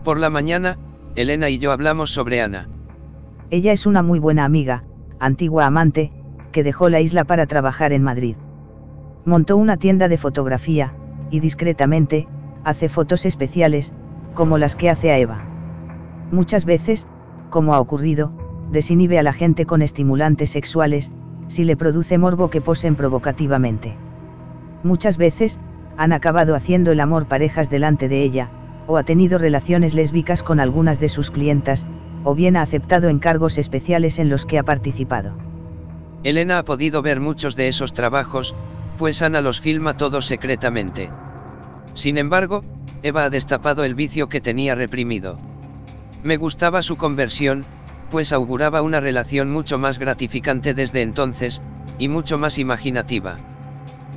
Por 0.05 0.19
la 0.19 0.31
mañana, 0.31 0.79
Elena 1.15 1.49
y 1.49 1.59
yo 1.59 1.71
hablamos 1.71 2.13
sobre 2.13 2.41
Ana. 2.41 2.69
Ella 3.51 3.71
es 3.71 3.87
una 3.87 4.03
muy 4.03 4.19
buena 4.19 4.45
amiga, 4.45 4.83
antigua 5.21 5.67
amante, 5.67 6.11
que 6.51 6.65
dejó 6.65 6.89
la 6.89 7.01
isla 7.01 7.23
para 7.23 7.47
trabajar 7.47 7.93
en 7.93 8.03
Madrid. 8.03 8.35
Montó 9.25 9.57
una 9.57 9.77
tienda 9.77 10.09
de 10.09 10.19
fotografía, 10.19 10.93
y 11.31 11.39
discretamente, 11.39 12.27
hace 12.65 12.89
fotos 12.89 13.25
especiales, 13.27 13.95
como 14.35 14.59
las 14.59 14.75
que 14.75 14.91
hace 14.91 15.13
a 15.13 15.19
Eva. 15.19 15.45
Muchas 16.33 16.65
veces, 16.65 17.07
como 17.51 17.75
ha 17.75 17.81
ocurrido, 17.81 18.33
desinhibe 18.73 19.21
a 19.21 19.23
la 19.23 19.33
gente 19.33 19.67
con 19.67 19.83
estimulantes 19.83 20.51
sexuales, 20.51 21.13
si 21.47 21.63
le 21.63 21.77
produce 21.77 22.19
morbo 22.19 22.51
que 22.51 22.61
posen 22.61 22.97
provocativamente. 22.97 23.97
Muchas 24.83 25.17
veces, 25.17 25.61
han 25.97 26.13
acabado 26.13 26.57
haciendo 26.57 26.91
el 26.91 26.99
amor 26.99 27.27
parejas 27.27 27.71
delante 27.71 28.09
de 28.09 28.23
ella, 28.23 28.51
o 28.87 28.97
ha 28.97 29.03
tenido 29.03 29.39
relaciones 29.39 29.95
lésbicas 29.95 30.43
con 30.43 30.61
algunas 30.61 31.01
de 31.01 31.09
sus 31.09 31.31
clientas, 31.31 31.87
o 32.25 32.35
bien 32.35 32.57
ha 32.57 32.63
aceptado 32.63 33.09
encargos 33.09 33.59
especiales 33.59 34.19
en 34.19 34.29
los 34.29 34.45
que 34.45 34.59
ha 34.59 34.63
participado. 34.63 35.37
Elena 36.25 36.59
ha 36.59 36.65
podido 36.65 37.03
ver 37.03 37.21
muchos 37.21 37.57
de 37.57 37.69
esos 37.69 37.93
trabajos, 37.93 38.55
pues 38.99 39.23
Ana 39.23 39.41
los 39.41 39.61
filma 39.61 39.97
todos 39.97 40.27
secretamente. 40.27 41.11
Sin 41.95 42.19
embargo, 42.19 42.65
Eva 43.03 43.25
ha 43.25 43.31
destapado 43.31 43.85
el 43.85 43.95
vicio 43.95 44.29
que 44.29 44.41
tenía 44.41 44.75
reprimido. 44.75 45.39
Me 46.23 46.37
gustaba 46.37 46.83
su 46.83 46.97
conversión, 46.97 47.65
pues 48.11 48.33
auguraba 48.33 48.83
una 48.83 49.01
relación 49.01 49.51
mucho 49.51 49.79
más 49.79 49.99
gratificante 49.99 50.75
desde 50.75 51.03
entonces, 51.03 51.63
y 51.99 52.09
mucho 52.09 52.39
más 52.39 52.59
imaginativa. 52.59 53.39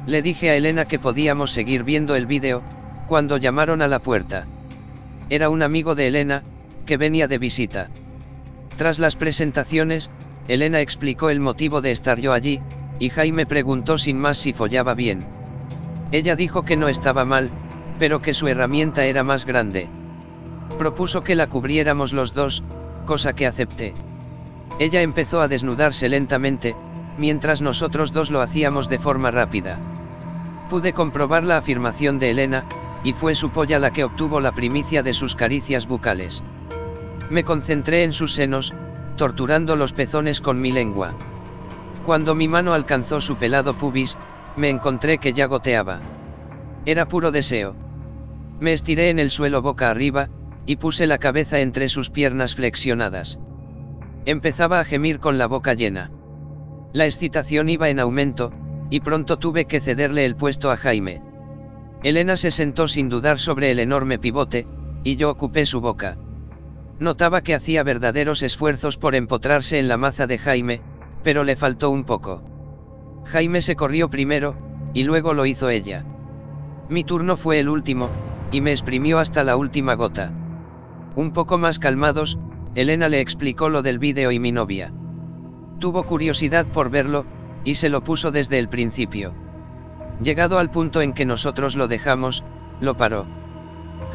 Le 0.06 0.22
dije 0.22 0.52
a 0.52 0.56
Elena 0.56 0.86
que 0.86 1.00
podíamos 1.00 1.52
seguir 1.52 1.84
viendo 1.84 2.16
el 2.16 2.28
vídeo, 2.28 2.62
cuando 3.06 3.38
llamaron 3.38 3.82
a 3.82 3.88
la 3.88 4.00
puerta. 4.00 4.46
Era 5.30 5.50
un 5.50 5.64
amigo 5.64 5.96
de 5.96 6.08
Elena, 6.08 6.44
que 6.86 6.98
venía 6.98 7.28
de 7.28 7.38
visita. 7.38 7.90
Tras 8.78 9.00
las 9.00 9.16
presentaciones, 9.16 10.12
Elena 10.48 10.82
explicó 10.82 11.30
el 11.30 11.40
motivo 11.40 11.82
de 11.82 11.92
estar 11.92 12.20
yo 12.20 12.34
allí, 12.34 12.62
y 13.00 13.10
Jaime 13.10 13.46
preguntó 13.46 13.98
sin 13.98 14.18
más 14.18 14.38
si 14.38 14.54
follaba 14.54 14.94
bien. 14.94 15.26
Ella 16.12 16.36
dijo 16.36 16.64
que 16.64 16.78
no 16.78 16.88
estaba 16.88 17.26
mal, 17.26 17.50
pero 17.98 18.22
que 18.22 18.34
su 18.34 18.48
herramienta 18.48 19.06
era 19.06 19.24
más 19.24 19.46
grande. 19.46 19.88
Propuso 20.78 21.24
que 21.24 21.36
la 21.36 21.48
cubriéramos 21.48 22.14
los 22.14 22.34
dos, 22.34 22.64
cosa 23.06 23.34
que 23.34 23.48
acepté. 23.48 23.94
Ella 24.80 25.02
empezó 25.02 25.42
a 25.42 25.48
desnudarse 25.48 26.10
lentamente, 26.10 26.76
mientras 27.18 27.62
nosotros 27.62 28.14
dos 28.14 28.30
lo 28.30 28.42
hacíamos 28.42 28.90
de 28.90 29.00
forma 29.00 29.32
rápida. 29.32 29.80
Pude 30.70 30.94
comprobar 30.94 31.44
la 31.44 31.58
afirmación 31.58 32.20
de 32.20 32.32
Elena, 32.32 32.66
y 33.06 33.14
fue 33.14 33.36
su 33.36 33.52
polla 33.52 33.78
la 33.78 33.92
que 33.92 34.04
obtuvo 34.04 34.40
la 34.40 34.52
primicia 34.52 35.04
de 35.04 35.14
sus 35.14 35.36
caricias 35.36 35.88
bucales. 35.88 36.44
Me 37.30 37.44
concentré 37.44 38.04
en 38.04 38.14
sus 38.14 38.34
senos, 38.34 38.74
torturando 39.16 39.76
los 39.76 39.94
pezones 39.94 40.42
con 40.42 40.60
mi 40.60 40.72
lengua. 40.72 41.14
Cuando 42.04 42.34
mi 42.34 42.48
mano 42.48 42.74
alcanzó 42.74 43.22
su 43.22 43.38
pelado 43.38 43.78
pubis, 43.78 44.18
me 44.56 44.70
encontré 44.70 45.20
que 45.20 45.34
ya 45.34 45.46
goteaba. 45.46 46.02
Era 46.88 47.08
puro 47.08 47.32
deseo. 47.32 47.76
Me 48.60 48.74
estiré 48.74 49.12
en 49.12 49.20
el 49.20 49.30
suelo 49.30 49.62
boca 49.62 49.92
arriba, 49.92 50.30
y 50.66 50.78
puse 50.78 51.06
la 51.06 51.20
cabeza 51.20 51.60
entre 51.60 51.90
sus 51.90 52.10
piernas 52.10 52.56
flexionadas. 52.56 53.38
Empezaba 54.26 54.80
a 54.80 54.84
gemir 54.84 55.20
con 55.20 55.38
la 55.38 55.46
boca 55.46 55.76
llena. 55.76 56.10
La 56.92 57.06
excitación 57.06 57.70
iba 57.70 57.90
en 57.90 58.00
aumento, 58.00 58.52
y 58.90 59.02
pronto 59.02 59.38
tuve 59.38 59.66
que 59.66 59.80
cederle 59.80 60.26
el 60.26 60.36
puesto 60.36 60.72
a 60.72 60.78
Jaime. 60.78 61.22
Elena 62.06 62.38
se 62.38 62.52
sentó 62.52 62.88
sin 62.88 63.10
dudar 63.10 63.40
sobre 63.40 63.72
el 63.72 63.80
enorme 63.80 64.20
pivote, 64.20 64.68
y 65.04 65.16
yo 65.16 65.32
ocupé 65.32 65.66
su 65.66 65.82
boca. 65.82 66.20
Notaba 67.00 67.42
que 67.42 67.56
hacía 67.56 67.82
verdaderos 67.82 68.44
esfuerzos 68.44 69.00
por 69.00 69.16
empotrarse 69.16 69.80
en 69.80 69.88
la 69.88 69.98
maza 69.98 70.28
de 70.28 70.38
Jaime, 70.38 70.82
pero 71.24 71.44
le 71.44 71.56
faltó 71.56 71.90
un 71.90 72.04
poco. 72.04 72.44
Jaime 73.26 73.60
se 73.60 73.76
corrió 73.76 74.12
primero, 74.12 74.56
y 74.94 75.04
luego 75.04 75.34
lo 75.34 75.48
hizo 75.48 75.72
ella. 75.72 76.06
Mi 76.90 77.04
turno 77.04 77.38
fue 77.38 77.60
el 77.60 77.70
último, 77.70 78.12
y 78.52 78.62
me 78.62 78.70
exprimió 78.70 79.18
hasta 79.18 79.44
la 79.44 79.56
última 79.56 79.96
gota. 79.96 80.32
Un 81.16 81.32
poco 81.32 81.58
más 81.58 81.80
calmados, 81.80 82.38
Elena 82.76 83.10
le 83.10 83.20
explicó 83.20 83.70
lo 83.70 83.82
del 83.82 83.98
vídeo 83.98 84.32
y 84.32 84.38
mi 84.38 84.52
novia. 84.52 84.94
Tuvo 85.80 86.04
curiosidad 86.04 86.68
por 86.68 86.92
verlo, 86.92 87.26
y 87.64 87.74
se 87.74 87.90
lo 87.90 88.04
puso 88.04 88.30
desde 88.32 88.60
el 88.60 88.70
principio. 88.70 89.34
Llegado 90.22 90.60
al 90.60 90.72
punto 90.72 91.02
en 91.02 91.14
que 91.14 91.26
nosotros 91.26 91.76
lo 91.76 91.88
dejamos, 91.88 92.44
lo 92.80 92.96
paró. 92.96 93.26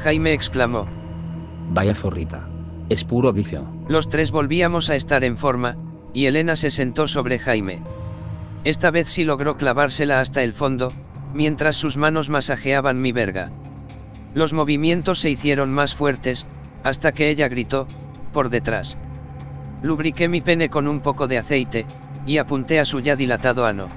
Jaime 0.02 0.32
exclamó. 0.32 0.86
Vaya 1.72 1.94
zorrita. 1.94 2.48
Es 2.88 3.04
puro 3.04 3.32
vicio. 3.32 3.66
Los 3.88 4.08
tres 4.08 4.30
volvíamos 4.30 4.90
a 4.90 4.96
estar 4.96 5.24
en 5.24 5.36
forma, 5.36 5.76
y 6.12 6.26
Elena 6.26 6.56
se 6.56 6.70
sentó 6.70 7.06
sobre 7.06 7.38
Jaime. 7.38 7.82
Esta 8.64 8.90
vez 8.90 9.08
sí 9.08 9.24
logró 9.24 9.56
clavársela 9.56 10.20
hasta 10.20 10.42
el 10.42 10.52
fondo, 10.52 10.92
mientras 11.32 11.76
sus 11.76 11.96
manos 11.96 12.30
masajeaban 12.30 13.00
mi 13.00 13.12
verga. 13.12 13.50
Los 14.34 14.52
movimientos 14.52 15.20
se 15.20 15.30
hicieron 15.30 15.72
más 15.72 15.94
fuertes, 15.94 16.46
hasta 16.82 17.12
que 17.12 17.30
ella 17.30 17.48
gritó, 17.48 17.86
por 18.32 18.48
detrás. 18.48 18.98
Lubriqué 19.82 20.28
mi 20.28 20.40
pene 20.40 20.68
con 20.68 20.88
un 20.88 21.00
poco 21.00 21.28
de 21.28 21.38
aceite, 21.38 21.86
y 22.26 22.38
apunté 22.38 22.80
a 22.80 22.84
su 22.84 23.00
ya 23.00 23.16
dilatado 23.16 23.66
ano. 23.66 23.88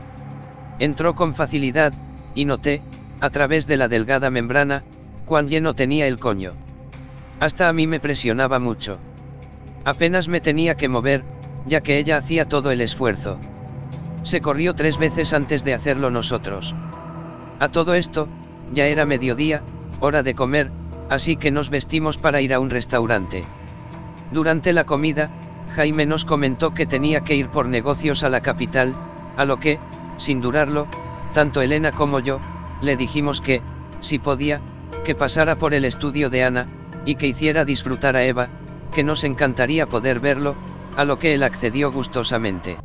Entró 0.79 1.15
con 1.15 1.35
facilidad, 1.35 1.93
y 2.35 2.45
noté, 2.45 2.81
a 3.21 3.29
través 3.29 3.67
de 3.67 3.77
la 3.77 3.87
delgada 3.87 4.29
membrana, 4.29 4.83
cuán 5.25 5.47
lleno 5.47 5.73
tenía 5.73 6.07
el 6.07 6.19
coño. 6.19 6.53
Hasta 7.39 7.69
a 7.69 7.73
mí 7.73 7.87
me 7.87 7.99
presionaba 7.99 8.59
mucho. 8.59 8.97
Apenas 9.85 10.27
me 10.27 10.41
tenía 10.41 10.75
que 10.75 10.89
mover, 10.89 11.23
ya 11.65 11.81
que 11.81 11.97
ella 11.97 12.17
hacía 12.17 12.47
todo 12.47 12.71
el 12.71 12.81
esfuerzo. 12.81 13.39
Se 14.23 14.41
corrió 14.41 14.73
tres 14.73 14.97
veces 14.97 15.33
antes 15.33 15.63
de 15.63 15.73
hacerlo 15.73 16.09
nosotros. 16.09 16.75
A 17.59 17.69
todo 17.69 17.93
esto, 17.93 18.27
ya 18.71 18.87
era 18.87 19.05
mediodía, 19.05 19.61
hora 19.99 20.23
de 20.23 20.35
comer, 20.35 20.71
así 21.09 21.35
que 21.35 21.51
nos 21.51 21.69
vestimos 21.69 22.17
para 22.17 22.41
ir 22.41 22.53
a 22.53 22.59
un 22.59 22.69
restaurante. 22.69 23.45
Durante 24.31 24.73
la 24.73 24.85
comida, 24.85 25.29
Jaime 25.75 26.05
nos 26.05 26.25
comentó 26.25 26.73
que 26.73 26.85
tenía 26.85 27.21
que 27.21 27.35
ir 27.35 27.49
por 27.49 27.67
negocios 27.67 28.23
a 28.23 28.29
la 28.29 28.41
capital, 28.41 28.95
a 29.37 29.45
lo 29.45 29.59
que, 29.59 29.79
sin 30.17 30.41
durarlo, 30.41 30.87
tanto 31.33 31.61
Elena 31.61 31.91
como 31.91 32.19
yo, 32.19 32.39
le 32.81 32.97
dijimos 32.97 33.41
que, 33.41 33.61
si 34.01 34.19
podía, 34.19 34.61
que 35.03 35.15
pasara 35.15 35.57
por 35.57 35.73
el 35.73 35.85
estudio 35.85 36.29
de 36.29 36.43
Ana, 36.43 36.67
y 37.05 37.15
que 37.15 37.27
hiciera 37.27 37.65
disfrutar 37.65 38.15
a 38.15 38.23
Eva, 38.23 38.49
que 38.93 39.03
nos 39.03 39.23
encantaría 39.23 39.87
poder 39.87 40.19
verlo, 40.19 40.55
a 40.95 41.05
lo 41.05 41.19
que 41.19 41.33
él 41.33 41.43
accedió 41.43 41.91
gustosamente. 41.91 42.77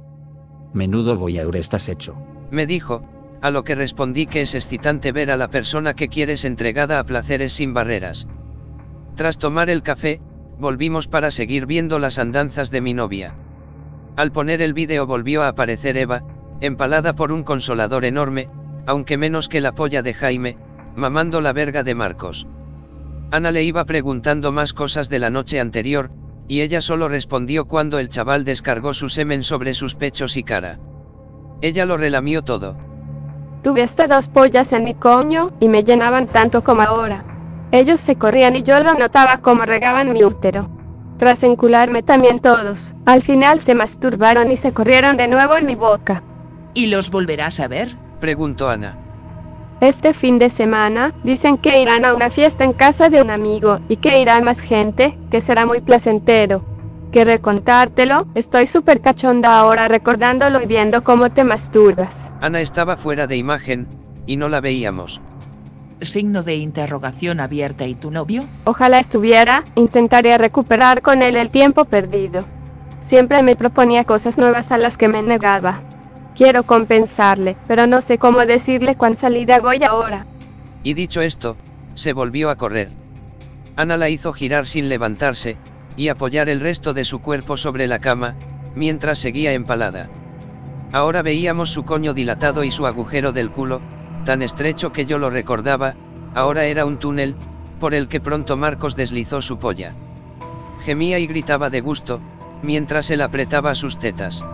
Menudo 0.72 1.16
voyeur 1.16 1.56
estás 1.56 1.88
hecho. 1.88 2.16
Me 2.50 2.66
dijo, 2.66 3.02
a 3.42 3.50
lo 3.50 3.64
que 3.64 3.74
respondí 3.74 4.26
que 4.26 4.42
es 4.42 4.54
excitante 4.54 5.12
ver 5.12 5.30
a 5.30 5.36
la 5.36 5.48
persona 5.48 5.94
que 5.94 6.08
quieres 6.08 6.44
entregada 6.44 6.98
a 6.98 7.04
placeres 7.04 7.52
sin 7.52 7.74
barreras. 7.74 8.26
Tras 9.14 9.38
tomar 9.38 9.70
el 9.70 9.82
café, 9.82 10.20
volvimos 10.58 11.08
para 11.08 11.30
seguir 11.30 11.66
viendo 11.66 11.98
las 11.98 12.18
andanzas 12.18 12.70
de 12.70 12.80
mi 12.80 12.94
novia. 12.94 13.34
Al 14.16 14.32
poner 14.32 14.62
el 14.62 14.74
vídeo 14.74 15.06
volvió 15.06 15.42
a 15.42 15.48
aparecer 15.48 15.96
Eva, 15.96 16.24
empalada 16.60 17.14
por 17.14 17.32
un 17.32 17.42
consolador 17.42 18.04
enorme, 18.04 18.48
aunque 18.86 19.16
menos 19.16 19.48
que 19.48 19.60
la 19.60 19.72
polla 19.72 20.02
de 20.02 20.14
Jaime, 20.14 20.56
mamando 20.96 21.40
la 21.40 21.52
verga 21.52 21.82
de 21.82 21.94
Marcos. 21.94 22.46
Ana 23.30 23.50
le 23.50 23.62
iba 23.62 23.84
preguntando 23.84 24.52
más 24.52 24.72
cosas 24.72 25.08
de 25.08 25.18
la 25.18 25.30
noche 25.30 25.60
anterior, 25.60 26.10
y 26.48 26.62
ella 26.62 26.80
solo 26.80 27.08
respondió 27.08 27.66
cuando 27.66 27.98
el 27.98 28.08
chaval 28.08 28.44
descargó 28.44 28.94
su 28.94 29.08
semen 29.08 29.42
sobre 29.42 29.74
sus 29.74 29.94
pechos 29.94 30.36
y 30.36 30.42
cara. 30.42 30.78
Ella 31.60 31.84
lo 31.84 31.98
relamió 31.98 32.42
todo. 32.42 32.76
Tuve 33.62 33.82
hasta 33.82 34.06
dos 34.06 34.28
pollas 34.28 34.72
en 34.72 34.84
mi 34.84 34.94
coño, 34.94 35.52
y 35.60 35.68
me 35.68 35.84
llenaban 35.84 36.26
tanto 36.26 36.64
como 36.64 36.82
ahora. 36.82 37.24
Ellos 37.70 38.00
se 38.00 38.16
corrían 38.16 38.56
y 38.56 38.62
yo 38.62 38.80
lo 38.80 38.94
notaba 38.94 39.38
como 39.38 39.66
regaban 39.66 40.12
mi 40.12 40.24
útero. 40.24 40.70
Tras 41.18 41.42
encularme 41.42 42.02
también 42.02 42.40
todos, 42.40 42.94
al 43.04 43.20
final 43.22 43.60
se 43.60 43.74
masturbaron 43.74 44.50
y 44.50 44.56
se 44.56 44.72
corrieron 44.72 45.16
de 45.16 45.28
nuevo 45.28 45.56
en 45.56 45.66
mi 45.66 45.74
boca. 45.74 46.22
¿Y 46.78 46.86
los 46.86 47.10
volverás 47.10 47.58
a 47.58 47.66
ver? 47.66 47.96
Preguntó 48.20 48.68
Ana. 48.68 48.96
Este 49.80 50.14
fin 50.14 50.38
de 50.38 50.48
semana, 50.48 51.12
dicen 51.24 51.58
que 51.58 51.82
irán 51.82 52.04
a 52.04 52.14
una 52.14 52.30
fiesta 52.30 52.62
en 52.62 52.72
casa 52.72 53.08
de 53.08 53.20
un 53.20 53.30
amigo, 53.30 53.80
y 53.88 53.96
que 53.96 54.20
irá 54.20 54.40
más 54.40 54.60
gente, 54.60 55.18
que 55.28 55.40
será 55.40 55.66
muy 55.66 55.80
placentero. 55.80 56.64
Que 57.10 57.24
recontártelo, 57.24 58.28
estoy 58.36 58.66
súper 58.66 59.00
cachonda 59.00 59.58
ahora 59.58 59.88
recordándolo 59.88 60.62
y 60.62 60.66
viendo 60.66 61.02
cómo 61.02 61.30
te 61.30 61.42
masturbas. 61.42 62.30
Ana 62.40 62.60
estaba 62.60 62.96
fuera 62.96 63.26
de 63.26 63.36
imagen, 63.36 63.88
y 64.26 64.36
no 64.36 64.48
la 64.48 64.60
veíamos. 64.60 65.20
Signo 66.00 66.44
de 66.44 66.58
interrogación 66.58 67.40
abierta 67.40 67.88
y 67.88 67.96
tu 67.96 68.12
novio? 68.12 68.44
Ojalá 68.66 69.00
estuviera, 69.00 69.64
intentaría 69.74 70.38
recuperar 70.38 71.02
con 71.02 71.22
él 71.22 71.34
el 71.34 71.50
tiempo 71.50 71.86
perdido. 71.86 72.44
Siempre 73.00 73.42
me 73.42 73.56
proponía 73.56 74.04
cosas 74.04 74.38
nuevas 74.38 74.70
a 74.70 74.78
las 74.78 74.96
que 74.96 75.08
me 75.08 75.24
negaba. 75.24 75.82
Quiero 76.38 76.62
compensarle, 76.62 77.56
pero 77.66 77.88
no 77.88 78.00
sé 78.00 78.16
cómo 78.16 78.46
decirle 78.46 78.94
cuán 78.94 79.16
salida 79.16 79.58
voy 79.58 79.82
ahora. 79.82 80.24
Y 80.84 80.94
dicho 80.94 81.20
esto, 81.20 81.56
se 81.94 82.12
volvió 82.12 82.48
a 82.50 82.54
correr. 82.54 82.92
Ana 83.74 83.96
la 83.96 84.08
hizo 84.08 84.32
girar 84.32 84.64
sin 84.68 84.88
levantarse, 84.88 85.56
y 85.96 86.10
apoyar 86.10 86.48
el 86.48 86.60
resto 86.60 86.94
de 86.94 87.04
su 87.04 87.20
cuerpo 87.20 87.56
sobre 87.56 87.88
la 87.88 87.98
cama, 87.98 88.36
mientras 88.76 89.18
seguía 89.18 89.52
empalada. 89.52 90.08
Ahora 90.92 91.22
veíamos 91.22 91.70
su 91.70 91.84
coño 91.84 92.14
dilatado 92.14 92.62
y 92.62 92.70
su 92.70 92.86
agujero 92.86 93.32
del 93.32 93.50
culo, 93.50 93.80
tan 94.24 94.40
estrecho 94.40 94.92
que 94.92 95.06
yo 95.06 95.18
lo 95.18 95.30
recordaba, 95.30 95.96
ahora 96.36 96.66
era 96.66 96.84
un 96.84 96.98
túnel, 96.98 97.34
por 97.80 97.94
el 97.94 98.06
que 98.06 98.20
pronto 98.20 98.56
Marcos 98.56 98.94
deslizó 98.94 99.42
su 99.42 99.58
polla. 99.58 99.96
Gemía 100.84 101.18
y 101.18 101.26
gritaba 101.26 101.68
de 101.68 101.80
gusto, 101.80 102.20
mientras 102.62 103.10
él 103.10 103.22
apretaba 103.22 103.74
sus 103.74 103.98
tetas. 103.98 104.44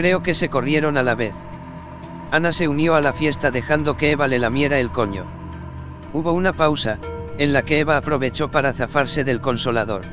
Creo 0.00 0.22
que 0.22 0.32
se 0.32 0.48
corrieron 0.48 0.96
a 0.96 1.02
la 1.02 1.14
vez. 1.14 1.34
Ana 2.30 2.54
se 2.54 2.68
unió 2.68 2.94
a 2.94 3.02
la 3.02 3.12
fiesta 3.12 3.50
dejando 3.50 3.98
que 3.98 4.12
Eva 4.12 4.28
le 4.28 4.38
lamiera 4.38 4.80
el 4.80 4.90
coño. 4.90 5.26
Hubo 6.14 6.32
una 6.32 6.54
pausa, 6.54 6.98
en 7.36 7.52
la 7.52 7.66
que 7.66 7.80
Eva 7.80 7.98
aprovechó 7.98 8.50
para 8.50 8.72
zafarse 8.72 9.24
del 9.24 9.42
consolador. 9.42 10.06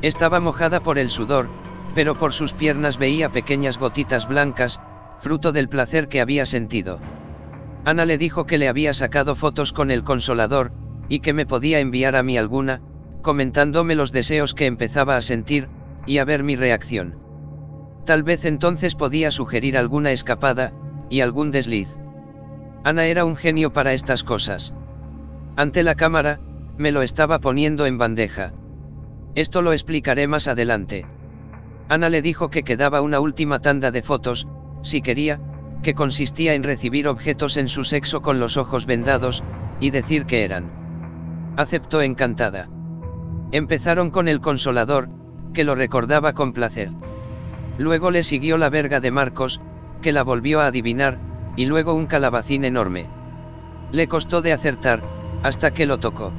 Estaba 0.00 0.40
mojada 0.40 0.80
por 0.80 0.98
el 0.98 1.10
sudor, 1.10 1.50
pero 1.94 2.16
por 2.16 2.32
sus 2.32 2.54
piernas 2.54 2.96
veía 2.96 3.28
pequeñas 3.28 3.76
gotitas 3.76 4.26
blancas, 4.26 4.80
fruto 5.18 5.52
del 5.52 5.68
placer 5.68 6.08
que 6.08 6.22
había 6.22 6.46
sentido. 6.46 6.98
Ana 7.84 8.06
le 8.06 8.16
dijo 8.16 8.46
que 8.46 8.56
le 8.56 8.66
había 8.66 8.94
sacado 8.94 9.34
fotos 9.34 9.74
con 9.74 9.90
el 9.90 10.04
consolador, 10.04 10.72
y 11.10 11.20
que 11.20 11.34
me 11.34 11.44
podía 11.44 11.80
enviar 11.80 12.16
a 12.16 12.22
mí 12.22 12.38
alguna, 12.38 12.80
comentándome 13.20 13.94
los 13.94 14.10
deseos 14.10 14.54
que 14.54 14.64
empezaba 14.64 15.18
a 15.18 15.20
sentir, 15.20 15.68
y 16.06 16.16
a 16.16 16.24
ver 16.24 16.42
mi 16.42 16.56
reacción. 16.56 17.21
Tal 18.04 18.22
vez 18.22 18.44
entonces 18.44 18.94
podía 18.94 19.30
sugerir 19.30 19.78
alguna 19.78 20.12
escapada, 20.12 20.72
y 21.08 21.20
algún 21.20 21.50
desliz. 21.50 21.96
Ana 22.84 23.06
era 23.06 23.24
un 23.24 23.36
genio 23.36 23.72
para 23.72 23.92
estas 23.92 24.24
cosas. 24.24 24.74
Ante 25.56 25.82
la 25.82 25.94
cámara, 25.94 26.40
me 26.78 26.90
lo 26.90 27.02
estaba 27.02 27.38
poniendo 27.38 27.86
en 27.86 27.98
bandeja. 27.98 28.52
Esto 29.34 29.62
lo 29.62 29.72
explicaré 29.72 30.26
más 30.26 30.48
adelante. 30.48 31.06
Ana 31.88 32.08
le 32.08 32.22
dijo 32.22 32.50
que 32.50 32.64
quedaba 32.64 33.02
una 33.02 33.20
última 33.20 33.60
tanda 33.60 33.90
de 33.90 34.02
fotos, 34.02 34.48
si 34.82 35.00
quería, 35.00 35.40
que 35.82 35.94
consistía 35.94 36.54
en 36.54 36.62
recibir 36.62 37.06
objetos 37.06 37.56
en 37.56 37.68
su 37.68 37.84
sexo 37.84 38.22
con 38.22 38.40
los 38.40 38.56
ojos 38.56 38.86
vendados, 38.86 39.44
y 39.78 39.90
decir 39.90 40.26
que 40.26 40.44
eran. 40.44 40.70
Aceptó 41.56 42.02
encantada. 42.02 42.68
Empezaron 43.52 44.10
con 44.10 44.28
el 44.28 44.40
consolador, 44.40 45.08
que 45.52 45.64
lo 45.64 45.74
recordaba 45.74 46.32
con 46.32 46.52
placer. 46.52 46.90
Luego 47.78 48.10
le 48.10 48.22
siguió 48.22 48.58
la 48.58 48.70
verga 48.70 49.00
de 49.00 49.10
Marcos, 49.10 49.60
que 50.02 50.12
la 50.12 50.22
volvió 50.22 50.60
a 50.60 50.66
adivinar, 50.66 51.18
y 51.56 51.66
luego 51.66 51.94
un 51.94 52.06
calabacín 52.06 52.64
enorme. 52.64 53.06
Le 53.90 54.08
costó 54.08 54.42
de 54.42 54.52
acertar, 54.52 55.02
hasta 55.42 55.72
que 55.72 55.86
lo 55.86 55.98
tocó. 55.98 56.32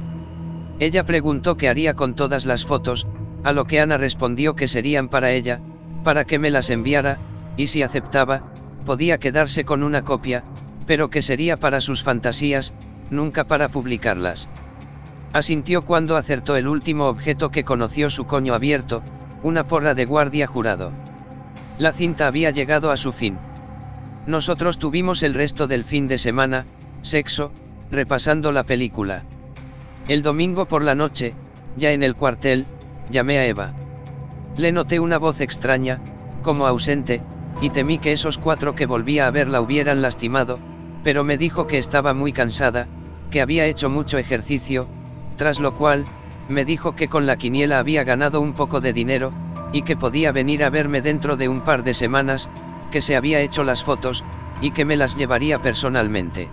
Ella 0.78 1.04
preguntó 1.04 1.56
qué 1.56 1.68
haría 1.68 1.94
con 1.94 2.14
todas 2.14 2.46
las 2.46 2.64
fotos, 2.64 3.06
a 3.42 3.52
lo 3.52 3.66
que 3.66 3.80
Ana 3.80 3.96
respondió 3.96 4.56
que 4.56 4.68
serían 4.68 5.08
para 5.08 5.32
ella, 5.32 5.60
para 6.02 6.24
que 6.24 6.38
me 6.38 6.50
las 6.50 6.70
enviara, 6.70 7.18
y 7.56 7.68
si 7.68 7.82
aceptaba, 7.82 8.42
podía 8.84 9.18
quedarse 9.18 9.64
con 9.64 9.82
una 9.82 10.02
copia, 10.02 10.44
pero 10.86 11.10
que 11.10 11.22
sería 11.22 11.58
para 11.58 11.80
sus 11.80 12.02
fantasías, 12.02 12.74
nunca 13.10 13.44
para 13.44 13.68
publicarlas. 13.68 14.48
Asintió 15.32 15.84
cuando 15.84 16.16
acertó 16.16 16.56
el 16.56 16.68
último 16.68 17.06
objeto 17.06 17.50
que 17.50 17.64
conoció 17.64 18.10
su 18.10 18.24
coño 18.24 18.54
abierto, 18.54 19.02
una 19.42 19.66
porra 19.66 19.94
de 19.94 20.04
guardia 20.04 20.46
jurado. 20.46 20.92
La 21.78 21.92
cinta 21.92 22.28
había 22.28 22.50
llegado 22.50 22.90
a 22.92 22.96
su 22.96 23.10
fin. 23.10 23.38
Nosotros 24.26 24.78
tuvimos 24.78 25.22
el 25.22 25.34
resto 25.34 25.66
del 25.66 25.82
fin 25.82 26.06
de 26.06 26.18
semana, 26.18 26.66
sexo, 27.02 27.52
repasando 27.90 28.52
la 28.52 28.62
película. 28.62 29.24
El 30.06 30.22
domingo 30.22 30.66
por 30.66 30.84
la 30.84 30.94
noche, 30.94 31.34
ya 31.76 31.92
en 31.92 32.02
el 32.02 32.14
cuartel, 32.14 32.66
llamé 33.10 33.38
a 33.38 33.46
Eva. 33.46 33.74
Le 34.56 34.70
noté 34.70 35.00
una 35.00 35.18
voz 35.18 35.40
extraña, 35.40 36.00
como 36.42 36.66
ausente, 36.66 37.22
y 37.60 37.70
temí 37.70 37.98
que 37.98 38.12
esos 38.12 38.38
cuatro 38.38 38.74
que 38.74 38.86
volvía 38.86 39.26
a 39.26 39.30
ver 39.30 39.48
la 39.48 39.60
hubieran 39.60 40.00
lastimado, 40.00 40.60
pero 41.02 41.24
me 41.24 41.36
dijo 41.36 41.66
que 41.66 41.78
estaba 41.78 42.14
muy 42.14 42.32
cansada, 42.32 42.86
que 43.30 43.40
había 43.40 43.66
hecho 43.66 43.90
mucho 43.90 44.16
ejercicio, 44.18 44.86
tras 45.36 45.58
lo 45.58 45.74
cual, 45.74 46.06
me 46.48 46.64
dijo 46.64 46.94
que 46.94 47.08
con 47.08 47.26
la 47.26 47.36
quiniela 47.36 47.80
había 47.80 48.04
ganado 48.04 48.40
un 48.40 48.52
poco 48.52 48.80
de 48.80 48.92
dinero, 48.92 49.32
y 49.74 49.82
que 49.82 49.96
podía 49.96 50.30
venir 50.30 50.62
a 50.62 50.70
verme 50.70 51.02
dentro 51.02 51.36
de 51.36 51.48
un 51.48 51.62
par 51.62 51.82
de 51.82 51.94
semanas, 51.94 52.48
que 52.92 53.00
se 53.00 53.16
había 53.16 53.40
hecho 53.40 53.64
las 53.64 53.82
fotos, 53.82 54.24
y 54.60 54.70
que 54.70 54.84
me 54.84 54.96
las 54.96 55.16
llevaría 55.16 55.60
personalmente. 55.60 56.48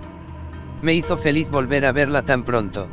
Me 0.81 0.95
hizo 0.95 1.17
feliz 1.17 1.51
volver 1.51 1.86
a 1.86 1.91
verla 1.91 2.23
tan 2.23 2.41
pronto. 2.41 2.88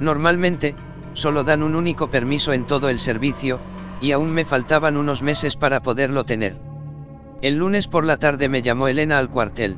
Normalmente, 0.00 0.74
solo 1.12 1.44
dan 1.44 1.62
un 1.62 1.76
único 1.76 2.10
permiso 2.10 2.52
en 2.52 2.66
todo 2.66 2.88
el 2.88 2.98
servicio, 2.98 3.60
y 4.00 4.10
aún 4.10 4.32
me 4.32 4.44
faltaban 4.44 4.96
unos 4.96 5.22
meses 5.22 5.56
para 5.56 5.80
poderlo 5.80 6.24
tener. 6.24 6.56
El 7.40 7.58
lunes 7.58 7.86
por 7.86 8.04
la 8.04 8.16
tarde 8.16 8.48
me 8.48 8.62
llamó 8.62 8.88
Elena 8.88 9.16
al 9.16 9.30
cuartel. 9.30 9.76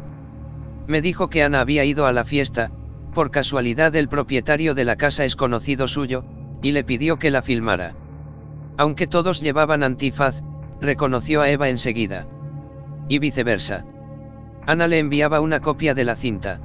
Me 0.87 1.03
dijo 1.03 1.29
que 1.29 1.43
Ana 1.43 1.61
había 1.61 1.85
ido 1.85 2.07
a 2.07 2.13
la 2.13 2.25
fiesta, 2.25 2.71
por 3.13 3.31
casualidad 3.31 3.95
el 3.97 4.09
propietario 4.09 4.75
de 4.75 4.87
la 4.87 4.97
casa 4.97 5.27
es 5.27 5.37
conocido 5.37 5.89
suyo, 5.89 6.25
y 6.63 6.73
le 6.73 6.85
pidió 6.85 7.19
que 7.19 7.31
la 7.31 7.43
filmara. 7.43 8.08
Aunque 8.79 9.09
todos 9.09 9.41
llevaban 9.41 9.83
antifaz, 9.83 10.43
reconoció 10.81 11.43
a 11.43 11.51
Eva 11.51 11.69
enseguida. 11.69 12.27
Y 13.09 13.19
viceversa. 13.19 13.85
Ana 14.67 14.87
le 14.87 15.01
enviaba 15.01 15.41
una 15.41 15.61
copia 15.61 15.95
de 15.95 16.05
la 16.05 16.15
cinta. 16.15 16.61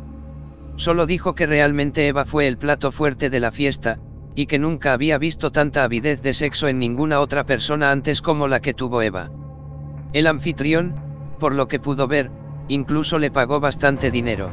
Solo 0.75 1.07
dijo 1.07 1.33
que 1.33 1.47
realmente 1.47 2.07
Eva 2.07 2.25
fue 2.25 2.47
el 2.47 2.57
plato 2.57 2.91
fuerte 2.91 3.31
de 3.31 3.39
la 3.39 3.51
fiesta, 3.51 3.97
y 4.35 4.45
que 4.45 4.59
nunca 4.59 4.93
había 4.93 5.17
visto 5.17 5.51
tanta 5.51 5.83
avidez 5.83 6.21
de 6.21 6.35
sexo 6.35 6.67
en 6.67 6.77
ninguna 6.77 7.19
otra 7.19 7.45
persona 7.45 7.91
antes 7.91 8.21
como 8.21 8.47
la 8.47 8.61
que 8.61 8.75
tuvo 8.75 9.01
Eva. 9.01 9.31
El 10.13 10.27
anfitrión, 10.27 10.95
por 11.39 11.55
lo 11.55 11.67
que 11.67 11.79
pudo 11.79 12.07
ver, 12.07 12.29
incluso 12.67 13.17
le 13.17 13.31
pagó 13.31 13.59
bastante 13.59 14.11
dinero. 14.11 14.51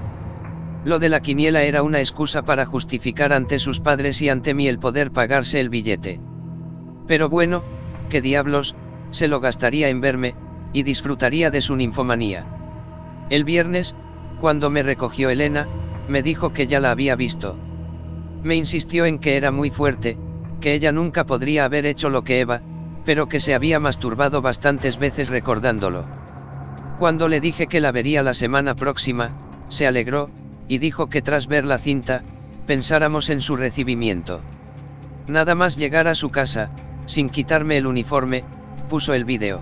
Lo 0.84 0.98
de 0.98 1.10
la 1.10 1.20
quiniela 1.20 1.62
era 1.64 1.82
una 1.82 2.00
excusa 2.00 2.42
para 2.42 2.64
justificar 2.64 3.34
ante 3.34 3.58
sus 3.58 3.80
padres 3.80 4.22
y 4.22 4.30
ante 4.30 4.54
mí 4.54 4.66
el 4.66 4.78
poder 4.78 5.10
pagarse 5.10 5.60
el 5.60 5.68
billete. 5.68 6.20
Pero 7.10 7.28
bueno, 7.28 7.64
qué 8.08 8.22
diablos, 8.22 8.76
se 9.10 9.26
lo 9.26 9.40
gastaría 9.40 9.88
en 9.88 10.00
verme, 10.00 10.36
y 10.72 10.84
disfrutaría 10.84 11.50
de 11.50 11.60
su 11.60 11.74
ninfomanía. 11.74 12.46
El 13.30 13.42
viernes, 13.42 13.96
cuando 14.38 14.70
me 14.70 14.84
recogió 14.84 15.28
Elena, 15.28 15.66
me 16.06 16.22
dijo 16.22 16.52
que 16.52 16.68
ya 16.68 16.78
la 16.78 16.92
había 16.92 17.16
visto. 17.16 17.56
Me 18.44 18.54
insistió 18.54 19.06
en 19.06 19.18
que 19.18 19.36
era 19.36 19.50
muy 19.50 19.70
fuerte, 19.70 20.18
que 20.60 20.72
ella 20.72 20.92
nunca 20.92 21.26
podría 21.26 21.64
haber 21.64 21.84
hecho 21.84 22.10
lo 22.10 22.22
que 22.22 22.38
Eva, 22.38 22.60
pero 23.04 23.28
que 23.28 23.40
se 23.40 23.54
había 23.54 23.80
masturbado 23.80 24.40
bastantes 24.40 24.96
veces 24.96 25.30
recordándolo. 25.30 26.06
Cuando 27.00 27.26
le 27.26 27.40
dije 27.40 27.66
que 27.66 27.80
la 27.80 27.90
vería 27.90 28.22
la 28.22 28.34
semana 28.34 28.76
próxima, 28.76 29.32
se 29.68 29.84
alegró, 29.88 30.30
y 30.68 30.78
dijo 30.78 31.08
que 31.08 31.22
tras 31.22 31.48
ver 31.48 31.64
la 31.64 31.78
cinta, 31.78 32.22
pensáramos 32.68 33.30
en 33.30 33.40
su 33.40 33.56
recibimiento. 33.56 34.42
Nada 35.26 35.56
más 35.56 35.76
llegar 35.76 36.06
a 36.06 36.14
su 36.14 36.30
casa, 36.30 36.70
sin 37.06 37.30
quitarme 37.30 37.76
el 37.76 37.86
uniforme, 37.86 38.44
puso 38.88 39.14
el 39.14 39.24
vídeo. 39.24 39.60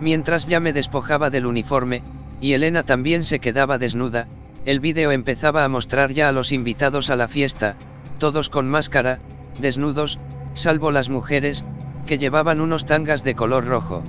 Mientras 0.00 0.46
ya 0.46 0.60
me 0.60 0.72
despojaba 0.72 1.30
del 1.30 1.46
uniforme, 1.46 2.02
y 2.40 2.52
Elena 2.52 2.84
también 2.84 3.24
se 3.24 3.40
quedaba 3.40 3.78
desnuda, 3.78 4.28
el 4.64 4.80
vídeo 4.80 5.12
empezaba 5.12 5.64
a 5.64 5.68
mostrar 5.68 6.12
ya 6.12 6.28
a 6.28 6.32
los 6.32 6.52
invitados 6.52 7.10
a 7.10 7.16
la 7.16 7.26
fiesta, 7.26 7.76
todos 8.18 8.48
con 8.48 8.68
máscara, 8.68 9.18
desnudos, 9.60 10.18
salvo 10.54 10.90
las 10.90 11.08
mujeres, 11.08 11.64
que 12.06 12.18
llevaban 12.18 12.60
unos 12.60 12.86
tangas 12.86 13.24
de 13.24 13.34
color 13.34 13.66
rojo. 13.66 14.02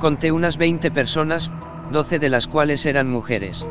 Conté 0.00 0.32
unas 0.32 0.56
20 0.56 0.90
personas, 0.90 1.50
12 1.90 2.18
de 2.18 2.28
las 2.28 2.46
cuales 2.46 2.86
eran 2.86 3.10
mujeres. 3.10 3.66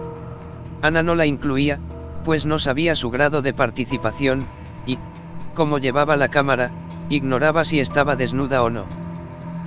Ana 0.82 1.04
no 1.04 1.16
la 1.16 1.26
incluía, 1.26 1.80
pues 2.24 2.46
no 2.46 2.60
sabía 2.60 2.96
su 2.96 3.10
grado 3.10 3.42
de 3.42 3.54
participación, 3.54 4.48
y, 4.86 4.98
como 5.54 5.78
llevaba 5.78 6.16
la 6.18 6.30
cámara, 6.30 6.72
ignoraba 7.10 7.64
si 7.64 7.80
estaba 7.80 8.16
desnuda 8.16 8.64
o 8.64 8.70
no. 8.70 8.86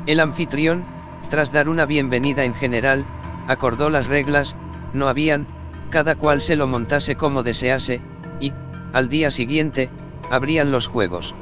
El 0.07 0.21
anfitrión, 0.21 0.85
tras 1.31 1.53
dar 1.53 1.69
una 1.69 1.87
bienvenida 1.87 2.45
en 2.45 2.55
general, 2.55 3.05
acordó 3.47 3.91
las 3.91 4.07
reglas, 4.07 4.57
no 4.93 5.09
habían, 5.09 5.47
cada 5.91 6.15
cual 6.15 6.41
se 6.41 6.57
lo 6.57 6.67
montase 6.67 7.17
como 7.17 7.43
desease, 7.43 8.01
y, 8.41 8.53
al 8.93 9.09
día 9.09 9.31
siguiente, 9.31 9.91
abrían 10.31 10.73
los 10.73 10.87
juegos. 10.87 11.35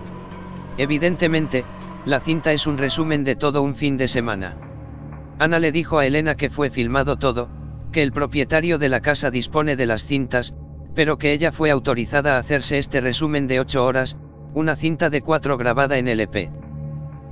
Evidentemente, 0.76 1.64
la 2.04 2.20
cinta 2.20 2.52
es 2.52 2.66
un 2.66 2.78
resumen 2.78 3.24
de 3.24 3.36
todo 3.36 3.62
un 3.62 3.74
fin 3.74 3.96
de 3.96 4.08
semana. 4.08 4.56
Ana 5.38 5.58
le 5.58 5.72
dijo 5.72 5.98
a 5.98 6.06
Elena 6.06 6.36
que 6.36 6.50
fue 6.50 6.70
filmado 6.70 7.16
todo, 7.16 7.48
que 7.92 8.02
el 8.02 8.12
propietario 8.12 8.78
de 8.78 8.88
la 8.88 9.00
casa 9.00 9.30
dispone 9.30 9.76
de 9.76 9.86
las 9.86 10.04
cintas, 10.04 10.54
pero 10.94 11.18
que 11.18 11.32
ella 11.32 11.52
fue 11.52 11.70
autorizada 11.70 12.36
a 12.36 12.38
hacerse 12.38 12.78
este 12.78 13.00
resumen 13.00 13.46
de 13.46 13.60
8 13.60 13.84
horas, 13.84 14.16
una 14.54 14.76
cinta 14.76 15.10
de 15.10 15.20
4 15.20 15.58
grabada 15.58 15.98
en 15.98 16.08
LP. 16.08 16.50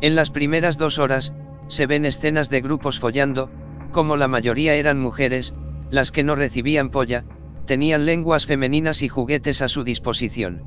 En 0.01 0.17
las 0.17 0.31
primeras 0.31 0.77
dos 0.77 0.99
horas, 0.99 1.33
se 1.69 1.87
ven 1.87 2.05
escenas 2.05 2.51
de 2.51 2.61
grupos 2.61 2.99
follando, 2.99 3.49
como 3.93 4.17
la 4.17 4.27
mayoría 4.27 4.75
eran 4.75 5.01
mujeres, 5.01 5.55
las 5.91 6.11
que 6.11 6.25
no 6.25 6.35
recibían 6.35 6.91
polla, 6.91 7.25
tenían 7.65 8.07
lenguas 8.07 8.45
femeninas 8.45 9.03
y 9.03 9.09
juguetes 9.09 9.63
a 9.63 9.69
su 9.69 9.85
disposición. 9.85 10.63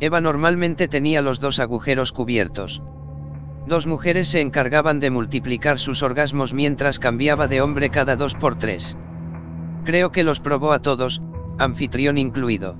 Eva 0.00 0.20
normalmente 0.20 0.88
tenía 0.88 1.20
los 1.20 1.40
dos 1.40 1.60
agujeros 1.60 2.12
cubiertos. 2.12 2.82
Dos 3.66 3.86
mujeres 3.86 4.28
se 4.28 4.40
encargaban 4.40 5.00
de 5.00 5.10
multiplicar 5.10 5.78
sus 5.78 6.02
orgasmos 6.02 6.54
mientras 6.54 6.98
cambiaba 6.98 7.48
de 7.48 7.60
hombre 7.60 7.90
cada 7.90 8.16
dos 8.16 8.34
por 8.34 8.56
tres. 8.56 8.96
Creo 9.84 10.10
que 10.10 10.24
los 10.24 10.40
probó 10.40 10.72
a 10.72 10.80
todos, 10.80 11.20
anfitrión 11.58 12.16
incluido. 12.16 12.76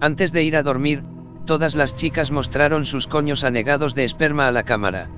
Antes 0.00 0.32
de 0.32 0.42
ir 0.44 0.56
a 0.56 0.62
dormir, 0.62 1.02
todas 1.46 1.74
las 1.74 1.96
chicas 1.96 2.30
mostraron 2.30 2.84
sus 2.84 3.06
coños 3.06 3.44
anegados 3.44 3.94
de 3.94 4.04
esperma 4.04 4.46
a 4.46 4.50
la 4.52 4.64
cámara. 4.64 5.08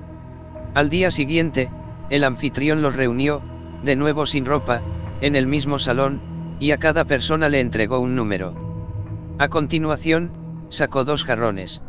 Al 0.74 0.90
día 0.90 1.10
siguiente, 1.10 1.70
el 2.10 2.22
anfitrión 2.22 2.82
los 2.82 2.94
reunió, 2.94 3.42
de 3.82 3.96
nuevo 3.96 4.26
sin 4.26 4.44
ropa, 4.44 4.82
en 5.20 5.34
el 5.34 5.46
mismo 5.46 5.78
salón, 5.78 6.20
y 6.60 6.70
a 6.70 6.78
cada 6.78 7.04
persona 7.04 7.48
le 7.48 7.60
entregó 7.60 7.98
un 7.98 8.14
número. 8.14 8.54
A 9.38 9.48
continuación, 9.48 10.30
sacó 10.68 11.04
dos 11.04 11.24
jarrones. 11.24 11.82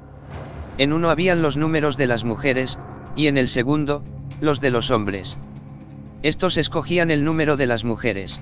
En 0.77 0.93
uno 0.93 1.09
habían 1.09 1.41
los 1.41 1.57
números 1.57 1.97
de 1.97 2.07
las 2.07 2.23
mujeres, 2.23 2.79
y 3.15 3.27
en 3.27 3.37
el 3.37 3.47
segundo, 3.47 4.03
los 4.39 4.61
de 4.61 4.71
los 4.71 4.91
hombres. 4.91 5.37
Estos 6.23 6.57
escogían 6.57 7.11
el 7.11 7.23
número 7.23 7.57
de 7.57 7.67
las 7.67 7.83
mujeres. 7.83 8.41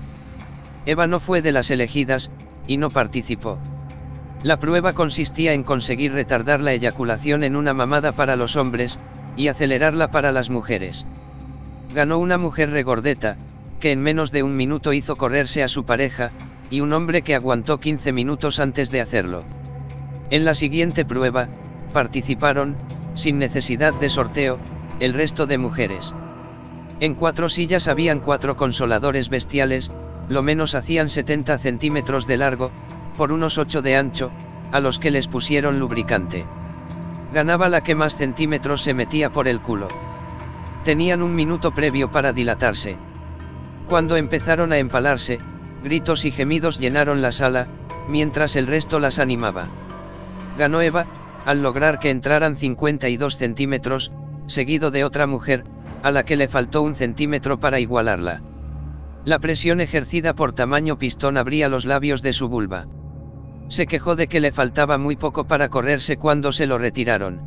Eva 0.86 1.06
no 1.06 1.20
fue 1.20 1.42
de 1.42 1.52
las 1.52 1.70
elegidas, 1.70 2.30
y 2.66 2.76
no 2.76 2.90
participó. 2.90 3.58
La 4.42 4.58
prueba 4.58 4.92
consistía 4.92 5.52
en 5.52 5.64
conseguir 5.64 6.12
retardar 6.12 6.60
la 6.60 6.72
eyaculación 6.72 7.42
en 7.42 7.56
una 7.56 7.74
mamada 7.74 8.12
para 8.12 8.36
los 8.36 8.56
hombres, 8.56 9.00
y 9.36 9.48
acelerarla 9.48 10.10
para 10.10 10.30
las 10.30 10.48
mujeres. 10.48 11.06
Ganó 11.92 12.18
una 12.18 12.38
mujer 12.38 12.70
regordeta, 12.70 13.36
que 13.80 13.92
en 13.92 14.00
menos 14.00 14.30
de 14.30 14.42
un 14.42 14.56
minuto 14.56 14.92
hizo 14.92 15.16
correrse 15.16 15.62
a 15.62 15.68
su 15.68 15.84
pareja, 15.84 16.32
y 16.70 16.80
un 16.80 16.92
hombre 16.92 17.22
que 17.22 17.34
aguantó 17.34 17.80
15 17.80 18.12
minutos 18.12 18.60
antes 18.60 18.90
de 18.90 19.00
hacerlo. 19.00 19.44
En 20.30 20.44
la 20.44 20.54
siguiente 20.54 21.04
prueba, 21.04 21.48
participaron, 21.92 22.76
sin 23.14 23.38
necesidad 23.38 23.94
de 23.94 24.08
sorteo, 24.08 24.58
el 25.00 25.14
resto 25.14 25.46
de 25.46 25.58
mujeres. 25.58 26.14
En 27.00 27.14
cuatro 27.14 27.48
sillas 27.48 27.88
habían 27.88 28.20
cuatro 28.20 28.56
consoladores 28.56 29.30
bestiales, 29.30 29.90
lo 30.28 30.42
menos 30.42 30.74
hacían 30.74 31.08
70 31.08 31.58
centímetros 31.58 32.26
de 32.26 32.36
largo, 32.36 32.72
por 33.18 33.32
unos 33.32 33.58
8 33.58 33.82
de 33.82 33.96
ancho, 33.96 34.30
a 34.70 34.78
los 34.78 35.00
que 35.00 35.10
les 35.10 35.26
pusieron 35.26 35.80
lubricante. 35.80 36.46
Ganaba 37.34 37.68
la 37.68 37.82
que 37.82 37.96
más 37.96 38.16
centímetros 38.16 38.80
se 38.80 38.94
metía 38.94 39.32
por 39.32 39.48
el 39.48 39.60
culo. 39.60 39.88
Tenían 40.84 41.22
un 41.22 41.34
minuto 41.34 41.72
previo 41.72 42.12
para 42.12 42.32
dilatarse. 42.32 42.96
Cuando 43.88 44.16
empezaron 44.16 44.72
a 44.72 44.78
empalarse, 44.78 45.40
gritos 45.82 46.24
y 46.24 46.30
gemidos 46.30 46.78
llenaron 46.78 47.20
la 47.20 47.32
sala, 47.32 47.66
mientras 48.08 48.54
el 48.54 48.68
resto 48.68 49.00
las 49.00 49.18
animaba. 49.18 49.68
Ganó 50.56 50.80
Eva, 50.80 51.06
al 51.44 51.60
lograr 51.60 51.98
que 51.98 52.10
entraran 52.10 52.54
52 52.54 53.36
centímetros, 53.36 54.12
seguido 54.46 54.92
de 54.92 55.04
otra 55.04 55.26
mujer, 55.26 55.64
a 56.04 56.12
la 56.12 56.24
que 56.24 56.36
le 56.36 56.46
faltó 56.46 56.82
un 56.82 56.94
centímetro 56.94 57.58
para 57.58 57.80
igualarla. 57.80 58.42
La 59.24 59.40
presión 59.40 59.80
ejercida 59.80 60.34
por 60.34 60.52
tamaño 60.52 60.98
pistón 60.98 61.36
abría 61.36 61.68
los 61.68 61.84
labios 61.84 62.22
de 62.22 62.32
su 62.32 62.48
vulva. 62.48 62.86
Se 63.68 63.86
quejó 63.86 64.16
de 64.16 64.28
que 64.28 64.40
le 64.40 64.52
faltaba 64.52 64.98
muy 64.98 65.16
poco 65.16 65.44
para 65.44 65.68
correrse 65.68 66.16
cuando 66.16 66.52
se 66.52 66.66
lo 66.66 66.78
retiraron. 66.78 67.40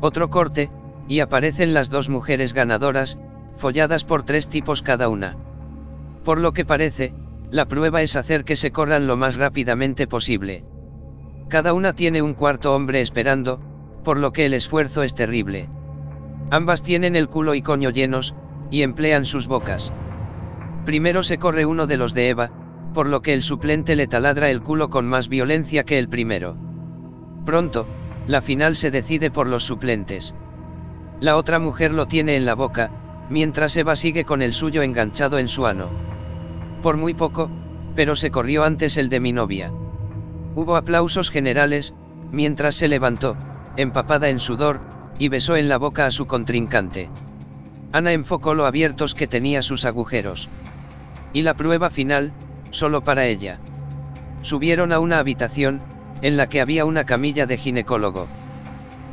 Otro 0.00 0.30
corte, 0.30 0.70
y 1.08 1.20
aparecen 1.20 1.74
las 1.74 1.90
dos 1.90 2.08
mujeres 2.08 2.54
ganadoras, 2.54 3.18
folladas 3.56 4.04
por 4.04 4.22
tres 4.22 4.48
tipos 4.48 4.82
cada 4.82 5.08
una. 5.08 5.36
Por 6.24 6.38
lo 6.38 6.52
que 6.52 6.64
parece, 6.64 7.12
la 7.50 7.66
prueba 7.66 8.02
es 8.02 8.16
hacer 8.16 8.44
que 8.44 8.56
se 8.56 8.70
corran 8.70 9.06
lo 9.06 9.16
más 9.16 9.36
rápidamente 9.36 10.06
posible. 10.06 10.64
Cada 11.48 11.74
una 11.74 11.92
tiene 11.92 12.22
un 12.22 12.34
cuarto 12.34 12.74
hombre 12.74 13.00
esperando, 13.00 13.60
por 14.04 14.18
lo 14.18 14.32
que 14.32 14.46
el 14.46 14.54
esfuerzo 14.54 15.02
es 15.02 15.14
terrible. 15.14 15.68
Ambas 16.50 16.82
tienen 16.82 17.16
el 17.16 17.28
culo 17.28 17.54
y 17.54 17.62
coño 17.62 17.90
llenos, 17.90 18.34
y 18.70 18.82
emplean 18.82 19.26
sus 19.26 19.48
bocas. 19.48 19.92
Primero 20.84 21.22
se 21.22 21.38
corre 21.38 21.66
uno 21.66 21.86
de 21.86 21.96
los 21.96 22.14
de 22.14 22.30
Eva, 22.30 22.50
por 22.92 23.06
lo 23.06 23.22
que 23.22 23.34
el 23.34 23.42
suplente 23.42 23.96
le 23.96 24.06
taladra 24.06 24.50
el 24.50 24.62
culo 24.62 24.90
con 24.90 25.06
más 25.06 25.28
violencia 25.28 25.84
que 25.84 25.98
el 25.98 26.08
primero. 26.08 26.56
Pronto, 27.44 27.86
la 28.26 28.40
final 28.40 28.76
se 28.76 28.90
decide 28.90 29.30
por 29.30 29.48
los 29.48 29.64
suplentes. 29.64 30.34
La 31.20 31.36
otra 31.36 31.58
mujer 31.58 31.92
lo 31.92 32.06
tiene 32.06 32.36
en 32.36 32.44
la 32.44 32.54
boca, 32.54 32.90
mientras 33.30 33.76
Eva 33.76 33.96
sigue 33.96 34.24
con 34.24 34.42
el 34.42 34.52
suyo 34.52 34.82
enganchado 34.82 35.38
en 35.38 35.48
su 35.48 35.66
ano. 35.66 35.88
Por 36.82 36.96
muy 36.96 37.14
poco, 37.14 37.50
pero 37.94 38.16
se 38.16 38.30
corrió 38.30 38.64
antes 38.64 38.96
el 38.96 39.08
de 39.08 39.20
mi 39.20 39.32
novia. 39.32 39.72
Hubo 40.54 40.76
aplausos 40.76 41.30
generales, 41.30 41.94
mientras 42.30 42.74
se 42.74 42.88
levantó, 42.88 43.36
empapada 43.76 44.28
en 44.28 44.40
sudor, 44.40 44.80
y 45.18 45.28
besó 45.28 45.56
en 45.56 45.68
la 45.68 45.78
boca 45.78 46.06
a 46.06 46.10
su 46.10 46.26
contrincante. 46.26 47.10
Ana 47.92 48.12
enfocó 48.12 48.54
lo 48.54 48.66
abiertos 48.66 49.14
que 49.14 49.26
tenía 49.26 49.62
sus 49.62 49.84
agujeros. 49.84 50.48
Y 51.32 51.42
la 51.42 51.54
prueba 51.54 51.90
final, 51.90 52.32
solo 52.72 53.04
para 53.04 53.26
ella. 53.26 53.60
Subieron 54.40 54.92
a 54.92 54.98
una 54.98 55.20
habitación, 55.20 55.80
en 56.22 56.36
la 56.36 56.48
que 56.48 56.60
había 56.60 56.84
una 56.84 57.04
camilla 57.04 57.46
de 57.46 57.58
ginecólogo. 57.58 58.26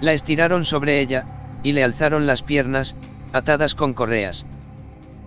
La 0.02 0.14
estiraron 0.14 0.66
sobre 0.66 1.00
ella, 1.00 1.60
y 1.62 1.74
le 1.74 1.84
alzaron 1.84 2.26
las 2.26 2.42
piernas, 2.42 2.96
atadas 3.34 3.76
con 3.76 3.94
correas. 3.94 4.48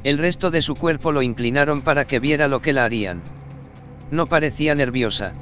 El 0.03 0.19
resto 0.19 0.51
de 0.51 0.63
su 0.63 0.75
cuerpo 0.75 1.13
lo 1.13 1.23
inclinaron 1.23 1.83
para 1.83 2.07
que 2.07 2.19
viera 2.19 2.49
lo 2.49 2.61
que 2.61 2.73
la 2.73 2.85
harían. 2.85 3.23
No 4.11 4.27
parecía 4.27 4.75
nerviosa. 4.75 5.33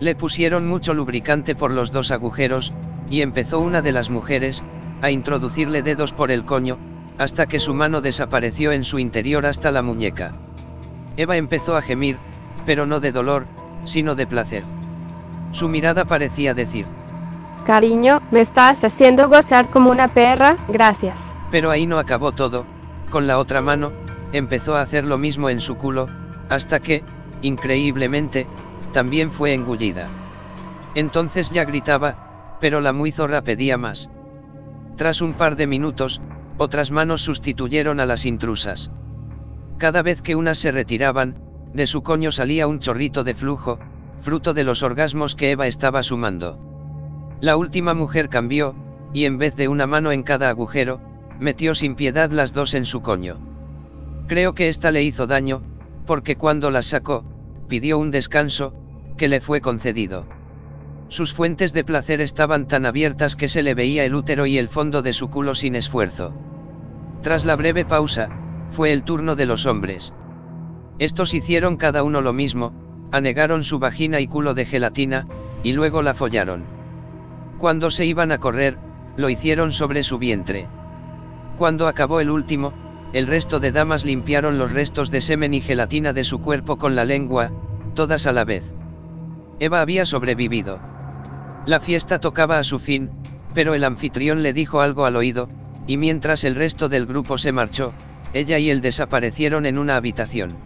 Le 0.00 0.14
pusieron 0.14 0.66
mucho 0.66 0.94
lubricante 0.94 1.54
por 1.54 1.70
los 1.70 1.92
dos 1.92 2.10
agujeros, 2.10 2.72
y 3.10 3.20
empezó 3.20 3.60
una 3.60 3.82
de 3.82 3.92
las 3.92 4.08
mujeres, 4.08 4.64
a 5.02 5.10
introducirle 5.10 5.82
dedos 5.82 6.14
por 6.14 6.30
el 6.30 6.44
coño, 6.44 6.78
hasta 7.18 7.46
que 7.46 7.60
su 7.60 7.74
mano 7.74 8.00
desapareció 8.00 8.72
en 8.72 8.84
su 8.84 8.98
interior 8.98 9.46
hasta 9.46 9.70
la 9.70 9.82
muñeca. 9.82 10.34
Eva 11.16 11.36
empezó 11.36 11.76
a 11.76 11.82
gemir, 11.82 12.18
pero 12.66 12.86
no 12.86 13.00
de 13.00 13.12
dolor, 13.12 13.46
sino 13.84 14.14
de 14.14 14.26
placer. 14.26 14.64
Su 15.52 15.68
mirada 15.68 16.04
parecía 16.04 16.54
decir, 16.54 16.86
Cariño, 17.64 18.20
me 18.30 18.40
estás 18.40 18.84
haciendo 18.84 19.28
gozar 19.28 19.70
como 19.70 19.90
una 19.90 20.12
perra, 20.12 20.58
gracias. 20.68 21.34
Pero 21.50 21.70
ahí 21.70 21.86
no 21.86 21.98
acabó 21.98 22.32
todo, 22.32 22.66
con 23.10 23.26
la 23.26 23.38
otra 23.38 23.62
mano, 23.62 23.92
empezó 24.32 24.76
a 24.76 24.82
hacer 24.82 25.04
lo 25.04 25.16
mismo 25.16 25.48
en 25.48 25.60
su 25.60 25.76
culo, 25.76 26.08
hasta 26.50 26.80
que, 26.80 27.04
increíblemente, 27.40 28.46
también 28.92 29.30
fue 29.30 29.54
engullida. 29.54 30.08
Entonces 30.94 31.50
ya 31.50 31.64
gritaba, 31.64 32.58
pero 32.60 32.80
la 32.80 32.92
muy 32.92 33.12
zorra 33.12 33.42
pedía 33.42 33.78
más. 33.78 34.10
Tras 34.96 35.22
un 35.22 35.32
par 35.32 35.56
de 35.56 35.66
minutos, 35.66 36.20
otras 36.58 36.90
manos 36.90 37.22
sustituyeron 37.22 37.98
a 37.98 38.06
las 38.06 38.26
intrusas. 38.26 38.90
Cada 39.78 40.02
vez 40.02 40.22
que 40.22 40.36
unas 40.36 40.58
se 40.58 40.72
retiraban, 40.72 41.36
de 41.72 41.86
su 41.86 42.02
coño 42.02 42.30
salía 42.30 42.66
un 42.66 42.78
chorrito 42.78 43.24
de 43.24 43.34
flujo, 43.34 43.78
fruto 44.20 44.54
de 44.54 44.64
los 44.64 44.82
orgasmos 44.82 45.34
que 45.34 45.50
Eva 45.50 45.66
estaba 45.66 46.02
sumando. 46.02 46.58
La 47.40 47.56
última 47.56 47.94
mujer 47.94 48.28
cambió, 48.28 48.74
y 49.12 49.24
en 49.24 49.38
vez 49.38 49.56
de 49.56 49.68
una 49.68 49.86
mano 49.86 50.12
en 50.12 50.22
cada 50.22 50.48
agujero, 50.48 51.00
metió 51.38 51.74
sin 51.74 51.94
piedad 51.96 52.30
las 52.30 52.52
dos 52.52 52.74
en 52.74 52.84
su 52.84 53.02
coño. 53.02 53.38
Creo 54.28 54.54
que 54.54 54.68
esta 54.68 54.90
le 54.90 55.02
hizo 55.02 55.26
daño, 55.26 55.62
porque 56.06 56.36
cuando 56.36 56.70
las 56.70 56.86
sacó, 56.86 57.24
pidió 57.68 57.98
un 57.98 58.10
descanso, 58.10 58.72
que 59.16 59.28
le 59.28 59.40
fue 59.40 59.60
concedido. 59.60 60.26
Sus 61.08 61.32
fuentes 61.32 61.72
de 61.72 61.84
placer 61.84 62.20
estaban 62.20 62.66
tan 62.66 62.86
abiertas 62.86 63.36
que 63.36 63.48
se 63.48 63.62
le 63.62 63.74
veía 63.74 64.04
el 64.04 64.14
útero 64.14 64.46
y 64.46 64.58
el 64.58 64.68
fondo 64.68 65.02
de 65.02 65.12
su 65.12 65.28
culo 65.28 65.54
sin 65.54 65.76
esfuerzo. 65.76 66.32
Tras 67.22 67.44
la 67.44 67.56
breve 67.56 67.84
pausa, 67.84 68.30
fue 68.74 68.92
el 68.92 69.04
turno 69.04 69.36
de 69.36 69.46
los 69.46 69.66
hombres. 69.66 70.12
Estos 70.98 71.32
hicieron 71.32 71.76
cada 71.76 72.02
uno 72.02 72.20
lo 72.20 72.32
mismo, 72.32 72.74
anegaron 73.12 73.62
su 73.62 73.78
vagina 73.78 74.20
y 74.20 74.26
culo 74.26 74.52
de 74.52 74.66
gelatina, 74.66 75.28
y 75.62 75.72
luego 75.72 76.02
la 76.02 76.12
follaron. 76.12 76.64
Cuando 77.58 77.90
se 77.90 78.04
iban 78.04 78.32
a 78.32 78.38
correr, 78.38 78.76
lo 79.16 79.30
hicieron 79.30 79.70
sobre 79.70 80.02
su 80.02 80.18
vientre. 80.18 80.66
Cuando 81.56 81.86
acabó 81.86 82.18
el 82.18 82.30
último, 82.30 82.74
el 83.12 83.28
resto 83.28 83.60
de 83.60 83.70
damas 83.70 84.04
limpiaron 84.04 84.58
los 84.58 84.72
restos 84.72 85.12
de 85.12 85.20
semen 85.20 85.54
y 85.54 85.60
gelatina 85.60 86.12
de 86.12 86.24
su 86.24 86.40
cuerpo 86.40 86.76
con 86.76 86.96
la 86.96 87.04
lengua, 87.04 87.52
todas 87.94 88.26
a 88.26 88.32
la 88.32 88.44
vez. 88.44 88.74
Eva 89.60 89.80
había 89.80 90.04
sobrevivido. 90.04 90.80
La 91.64 91.78
fiesta 91.78 92.18
tocaba 92.18 92.58
a 92.58 92.64
su 92.64 92.80
fin, 92.80 93.10
pero 93.54 93.74
el 93.74 93.84
anfitrión 93.84 94.42
le 94.42 94.52
dijo 94.52 94.80
algo 94.80 95.04
al 95.04 95.14
oído, 95.14 95.48
y 95.86 95.96
mientras 95.96 96.42
el 96.42 96.56
resto 96.56 96.88
del 96.88 97.06
grupo 97.06 97.38
se 97.38 97.52
marchó, 97.52 97.94
ella 98.34 98.58
y 98.58 98.68
él 98.68 98.80
desaparecieron 98.80 99.64
en 99.64 99.78
una 99.78 99.96
habitación. 99.96 100.56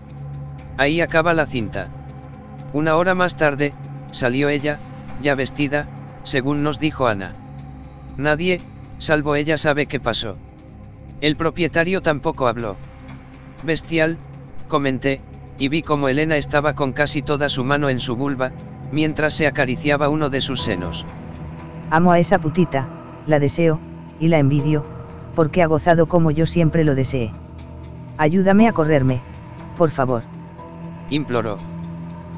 Ahí 0.79 1.01
acaba 1.01 1.35
la 1.35 1.47
cinta. 1.47 1.91
Una 2.73 2.97
hora 2.97 3.15
más 3.15 3.37
tarde, 3.37 3.75
salió 4.11 4.49
ella, 4.49 4.81
ya 5.21 5.35
vestida, 5.35 5.87
según 6.23 6.63
nos 6.63 6.81
dijo 6.81 7.07
Ana. 7.07 7.37
Nadie, 8.17 8.63
salvo 8.99 9.37
ella 9.37 9.59
sabe 9.59 9.87
qué 9.87 10.01
pasó. 10.01 10.37
El 11.21 11.37
propietario 11.37 12.01
tampoco 12.01 12.49
habló. 12.49 12.77
Bestial, 13.65 14.19
comenté, 14.67 15.21
y 15.59 15.69
vi 15.69 15.83
como 15.83 16.09
Elena 16.09 16.37
estaba 16.37 16.75
con 16.75 16.93
casi 16.93 17.23
toda 17.23 17.49
su 17.49 17.65
mano 17.65 17.91
en 17.91 18.01
su 18.01 18.17
vulva, 18.17 18.53
mientras 18.93 19.35
se 19.35 19.47
acariciaba 19.47 20.09
uno 20.09 20.31
de 20.31 20.41
sus 20.41 20.63
senos. 20.63 21.07
Amo 21.91 22.13
a 22.13 22.19
esa 22.19 22.39
putita, 22.39 22.89
la 23.27 23.39
deseo, 23.39 23.81
y 24.21 24.29
la 24.29 24.39
envidio, 24.39 24.87
porque 25.35 25.63
ha 25.63 25.67
gozado 25.67 26.07
como 26.07 26.31
yo 26.31 26.47
siempre 26.47 26.85
lo 26.85 26.95
deseé. 26.95 27.33
Ayúdame 28.19 28.67
a 28.67 28.73
correrme, 28.73 29.23
por 29.77 29.91
favor. 29.91 30.25
Imploró. 31.09 31.59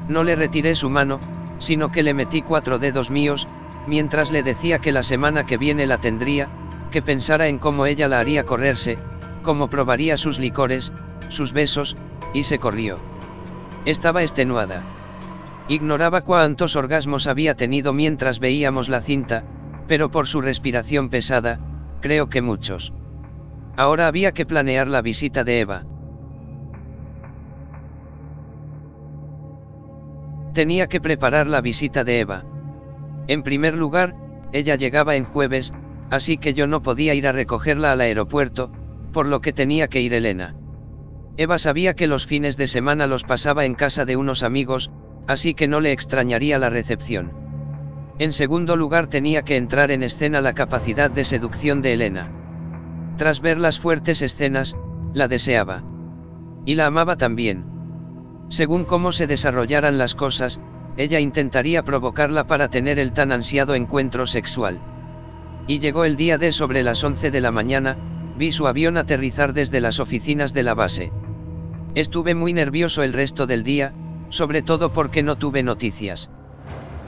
No 0.07 0.23
le 0.23 0.35
retiré 0.35 0.75
su 0.75 0.91
mano, 0.91 1.19
sino 1.57 1.91
que 1.91 2.03
le 2.03 2.13
metí 2.13 2.43
cuatro 2.43 2.77
dedos 2.77 3.09
míos, 3.09 3.47
mientras 3.87 4.31
le 4.31 4.43
decía 4.43 4.79
que 4.79 4.91
la 4.91 5.01
semana 5.01 5.45
que 5.47 5.57
viene 5.57 5.87
la 5.87 5.97
tendría, 5.97 6.49
que 6.91 7.01
pensara 7.01 7.47
en 7.47 7.57
cómo 7.57 7.87
ella 7.87 8.07
la 8.07 8.19
haría 8.19 8.45
correrse, 8.45 8.99
cómo 9.41 9.69
probaría 9.69 10.17
sus 10.17 10.37
licores, 10.37 10.93
sus 11.29 11.51
besos, 11.51 11.97
y 12.31 12.43
se 12.43 12.59
corrió. 12.59 12.99
Estaba 13.85 14.21
extenuada. 14.21 14.83
Ignoraba 15.67 16.21
cuántos 16.21 16.75
orgasmos 16.75 17.25
había 17.25 17.55
tenido 17.55 17.91
mientras 17.91 18.39
veíamos 18.39 18.87
la 18.87 19.01
cinta, 19.01 19.43
pero 19.87 20.11
por 20.11 20.27
su 20.27 20.41
respiración 20.41 21.09
pesada, 21.09 21.59
creo 22.01 22.29
que 22.29 22.41
muchos. 22.41 22.93
Ahora 23.77 24.07
había 24.07 24.31
que 24.33 24.45
planear 24.45 24.87
la 24.87 25.01
visita 25.01 25.43
de 25.43 25.59
Eva. 25.61 25.85
Tenía 30.53 30.87
que 30.87 30.99
preparar 30.99 31.47
la 31.47 31.61
visita 31.61 32.03
de 32.03 32.19
Eva. 32.19 32.43
En 33.27 33.43
primer 33.43 33.75
lugar, 33.75 34.15
ella 34.51 34.75
llegaba 34.75 35.15
en 35.15 35.23
jueves, 35.23 35.73
así 36.09 36.37
que 36.37 36.53
yo 36.53 36.67
no 36.67 36.81
podía 36.81 37.13
ir 37.13 37.27
a 37.27 37.31
recogerla 37.31 37.93
al 37.93 38.01
aeropuerto, 38.01 38.71
por 39.13 39.27
lo 39.27 39.39
que 39.39 39.53
tenía 39.53 39.87
que 39.87 40.01
ir 40.01 40.13
Elena. 40.13 40.55
Eva 41.37 41.57
sabía 41.57 41.93
que 41.93 42.07
los 42.07 42.25
fines 42.25 42.57
de 42.57 42.67
semana 42.67 43.07
los 43.07 43.23
pasaba 43.23 43.63
en 43.63 43.75
casa 43.75 44.03
de 44.03 44.17
unos 44.17 44.43
amigos, 44.43 44.91
así 45.27 45.53
que 45.53 45.69
no 45.69 45.79
le 45.79 45.93
extrañaría 45.93 46.59
la 46.59 46.69
recepción. 46.69 47.31
En 48.19 48.33
segundo 48.33 48.75
lugar 48.75 49.07
tenía 49.07 49.43
que 49.43 49.55
entrar 49.55 49.89
en 49.91 50.03
escena 50.03 50.41
la 50.41 50.53
capacidad 50.53 51.09
de 51.09 51.23
seducción 51.23 51.81
de 51.81 51.93
Elena. 51.93 52.40
Tras 53.17 53.41
ver 53.41 53.57
las 53.57 53.79
fuertes 53.79 54.21
escenas, 54.21 54.75
la 55.13 55.27
deseaba. 55.27 55.83
Y 56.65 56.75
la 56.75 56.87
amaba 56.87 57.17
también. 57.17 57.65
Según 58.49 58.85
cómo 58.85 59.11
se 59.11 59.27
desarrollaran 59.27 59.97
las 59.97 60.15
cosas, 60.15 60.61
ella 60.97 61.19
intentaría 61.19 61.83
provocarla 61.83 62.47
para 62.47 62.69
tener 62.69 62.99
el 62.99 63.13
tan 63.13 63.31
ansiado 63.31 63.75
encuentro 63.75 64.25
sexual. 64.27 64.79
Y 65.67 65.79
llegó 65.79 66.05
el 66.05 66.15
día 66.15 66.37
de 66.37 66.51
sobre 66.51 66.83
las 66.83 67.03
11 67.03 67.31
de 67.31 67.41
la 67.41 67.51
mañana, 67.51 67.97
vi 68.37 68.51
su 68.51 68.67
avión 68.67 68.97
aterrizar 68.97 69.53
desde 69.53 69.81
las 69.81 69.99
oficinas 69.99 70.53
de 70.53 70.63
la 70.63 70.73
base. 70.73 71.11
Estuve 71.95 72.35
muy 72.35 72.53
nervioso 72.53 73.03
el 73.03 73.13
resto 73.13 73.47
del 73.47 73.63
día, 73.63 73.93
sobre 74.29 74.61
todo 74.61 74.91
porque 74.91 75.23
no 75.23 75.37
tuve 75.37 75.63
noticias. 75.63 76.29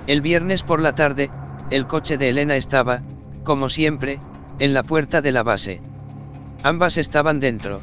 El 0.08 0.22
viernes 0.22 0.64
por 0.64 0.82
la 0.82 0.96
tarde, 0.96 1.30
el 1.70 1.88
coche 1.88 2.18
de 2.18 2.30
Elena 2.30 2.56
estaba, 2.56 3.02
como 3.44 3.70
siempre, 3.70 4.20
en 4.60 4.74
la 4.74 4.84
puerta 4.84 5.22
de 5.22 5.32
la 5.32 5.44
base. 5.44 5.82
Ambas 6.64 6.98
estaban 6.98 7.42
dentro. 7.42 7.82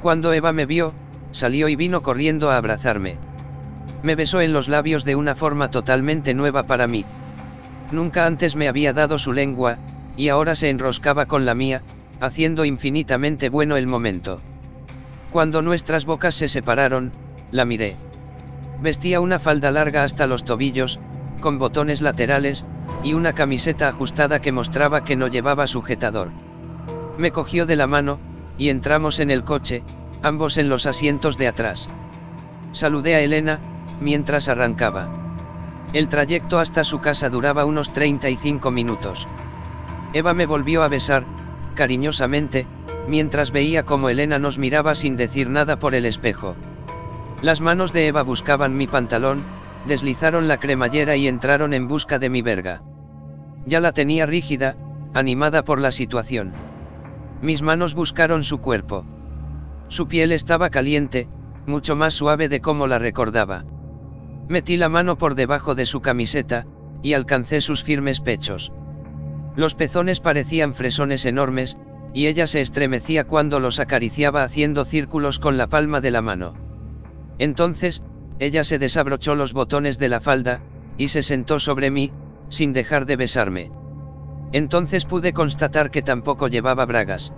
Cuando 0.00 0.32
Eva 0.32 0.52
me 0.52 0.64
vio, 0.64 0.94
salió 1.30 1.68
y 1.68 1.76
vino 1.76 2.02
corriendo 2.02 2.50
a 2.50 2.56
abrazarme. 2.56 3.18
Me 4.02 4.14
besó 4.14 4.40
en 4.40 4.54
los 4.54 4.68
labios 4.68 5.04
de 5.04 5.14
una 5.14 5.34
forma 5.34 5.70
totalmente 5.70 6.32
nueva 6.32 6.62
para 6.62 6.86
mí. 6.86 7.04
Nunca 7.92 8.24
antes 8.24 8.56
me 8.56 8.66
había 8.66 8.94
dado 8.94 9.18
su 9.18 9.34
lengua, 9.34 9.76
y 10.16 10.30
ahora 10.30 10.54
se 10.54 10.70
enroscaba 10.70 11.26
con 11.26 11.44
la 11.44 11.54
mía, 11.54 11.82
haciendo 12.18 12.64
infinitamente 12.64 13.50
bueno 13.50 13.76
el 13.76 13.86
momento. 13.86 14.40
Cuando 15.30 15.60
nuestras 15.60 16.06
bocas 16.06 16.34
se 16.34 16.48
separaron, 16.48 17.12
la 17.50 17.66
miré. 17.66 17.96
Vestía 18.80 19.20
una 19.20 19.38
falda 19.38 19.70
larga 19.70 20.02
hasta 20.02 20.26
los 20.26 20.44
tobillos, 20.44 20.98
con 21.40 21.58
botones 21.58 22.00
laterales, 22.00 22.64
y 23.04 23.12
una 23.12 23.34
camiseta 23.34 23.88
ajustada 23.88 24.40
que 24.40 24.50
mostraba 24.50 25.04
que 25.04 25.14
no 25.14 25.28
llevaba 25.28 25.66
sujetador. 25.66 26.30
Me 27.22 27.30
cogió 27.30 27.66
de 27.66 27.76
la 27.76 27.86
mano, 27.86 28.18
y 28.58 28.68
entramos 28.68 29.20
en 29.20 29.30
el 29.30 29.44
coche, 29.44 29.84
ambos 30.24 30.58
en 30.58 30.68
los 30.68 30.86
asientos 30.86 31.38
de 31.38 31.46
atrás. 31.46 31.88
Saludé 32.72 33.14
a 33.14 33.20
Elena, 33.20 33.60
mientras 34.00 34.48
arrancaba. 34.48 35.08
El 35.92 36.08
trayecto 36.08 36.58
hasta 36.58 36.82
su 36.82 37.00
casa 37.00 37.30
duraba 37.30 37.64
unos 37.64 37.92
35 37.92 38.72
minutos. 38.72 39.28
Eva 40.12 40.34
me 40.34 40.46
volvió 40.46 40.82
a 40.82 40.88
besar, 40.88 41.24
cariñosamente, 41.76 42.66
mientras 43.06 43.52
veía 43.52 43.84
cómo 43.84 44.08
Elena 44.08 44.40
nos 44.40 44.58
miraba 44.58 44.96
sin 44.96 45.16
decir 45.16 45.48
nada 45.48 45.78
por 45.78 45.94
el 45.94 46.06
espejo. 46.06 46.56
Las 47.40 47.60
manos 47.60 47.92
de 47.92 48.08
Eva 48.08 48.24
buscaban 48.24 48.76
mi 48.76 48.88
pantalón, 48.88 49.44
deslizaron 49.86 50.48
la 50.48 50.58
cremallera 50.58 51.14
y 51.14 51.28
entraron 51.28 51.72
en 51.72 51.86
busca 51.86 52.18
de 52.18 52.30
mi 52.30 52.42
verga. 52.42 52.82
Ya 53.64 53.78
la 53.78 53.92
tenía 53.92 54.26
rígida, 54.26 54.74
animada 55.14 55.62
por 55.62 55.80
la 55.80 55.92
situación. 55.92 56.71
Mis 57.42 57.60
manos 57.60 57.94
buscaron 57.94 58.44
su 58.44 58.58
cuerpo. 58.58 59.04
Su 59.88 60.06
piel 60.06 60.30
estaba 60.30 60.70
caliente, 60.70 61.26
mucho 61.66 61.96
más 61.96 62.14
suave 62.14 62.48
de 62.48 62.60
como 62.60 62.86
la 62.86 63.00
recordaba. 63.00 63.64
Metí 64.48 64.76
la 64.76 64.88
mano 64.88 65.18
por 65.18 65.34
debajo 65.34 65.74
de 65.74 65.84
su 65.84 66.00
camiseta, 66.00 66.66
y 67.02 67.14
alcancé 67.14 67.60
sus 67.60 67.82
firmes 67.82 68.20
pechos. 68.20 68.72
Los 69.56 69.74
pezones 69.74 70.20
parecían 70.20 70.72
fresones 70.72 71.26
enormes, 71.26 71.76
y 72.14 72.28
ella 72.28 72.46
se 72.46 72.60
estremecía 72.60 73.24
cuando 73.24 73.58
los 73.58 73.80
acariciaba 73.80 74.44
haciendo 74.44 74.84
círculos 74.84 75.40
con 75.40 75.56
la 75.56 75.66
palma 75.66 76.00
de 76.00 76.12
la 76.12 76.22
mano. 76.22 76.54
Entonces, 77.38 78.02
ella 78.38 78.62
se 78.62 78.78
desabrochó 78.78 79.34
los 79.34 79.52
botones 79.52 79.98
de 79.98 80.08
la 80.08 80.20
falda, 80.20 80.60
y 80.96 81.08
se 81.08 81.24
sentó 81.24 81.58
sobre 81.58 81.90
mí, 81.90 82.12
sin 82.50 82.72
dejar 82.72 83.04
de 83.04 83.16
besarme. 83.16 83.72
Entonces 84.52 85.06
pude 85.06 85.32
constatar 85.32 85.90
que 85.90 86.02
tampoco 86.02 86.48
llevaba 86.48 86.84
bragas. 86.84 87.32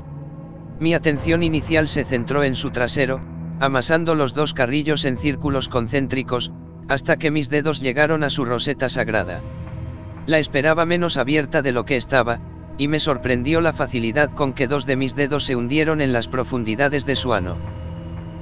Mi 0.80 0.94
atención 0.94 1.42
inicial 1.42 1.86
se 1.86 2.04
centró 2.04 2.42
en 2.42 2.56
su 2.56 2.70
trasero, 2.70 3.20
amasando 3.60 4.14
los 4.14 4.34
dos 4.34 4.52
carrillos 4.52 5.04
en 5.04 5.16
círculos 5.16 5.68
concéntricos, 5.68 6.52
hasta 6.88 7.16
que 7.16 7.30
mis 7.30 7.48
dedos 7.48 7.80
llegaron 7.80 8.24
a 8.24 8.30
su 8.30 8.44
roseta 8.44 8.88
sagrada. 8.88 9.40
La 10.26 10.38
esperaba 10.38 10.84
menos 10.84 11.16
abierta 11.16 11.62
de 11.62 11.72
lo 11.72 11.84
que 11.84 11.96
estaba, 11.96 12.40
y 12.76 12.88
me 12.88 12.98
sorprendió 12.98 13.60
la 13.60 13.72
facilidad 13.72 14.30
con 14.32 14.52
que 14.52 14.66
dos 14.66 14.84
de 14.84 14.96
mis 14.96 15.14
dedos 15.14 15.44
se 15.44 15.54
hundieron 15.54 16.00
en 16.00 16.12
las 16.12 16.26
profundidades 16.26 17.06
de 17.06 17.14
su 17.14 17.32
ano. 17.32 17.56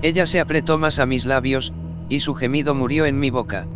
Ella 0.01 0.27
se 0.27 0.41
apretó 0.41 0.79
más 0.79 0.99
a 0.99 1.07
mis 1.07 1.27
labios, 1.27 1.75
y 2.09 2.21
su 2.21 2.35
gemido 2.35 2.75
murió 2.75 3.05
en 3.05 3.21
mi 3.21 3.31
boca. 3.31 3.67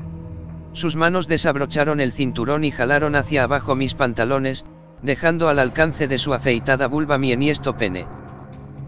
Sus 0.73 0.97
manos 0.97 1.29
desabrocharon 1.29 2.01
el 2.01 2.13
cinturón 2.13 2.65
y 2.65 2.71
jalaron 2.71 3.15
hacia 3.15 3.45
abajo 3.45 3.75
mis 3.75 3.95
pantalones, 3.95 4.65
dejando 5.03 5.49
al 5.49 5.59
alcance 5.59 6.09
de 6.09 6.19
su 6.19 6.35
afeitada 6.35 6.89
vulva 6.89 7.19
mi 7.19 7.33
enhiesto 7.33 7.77
pene. 7.77 8.07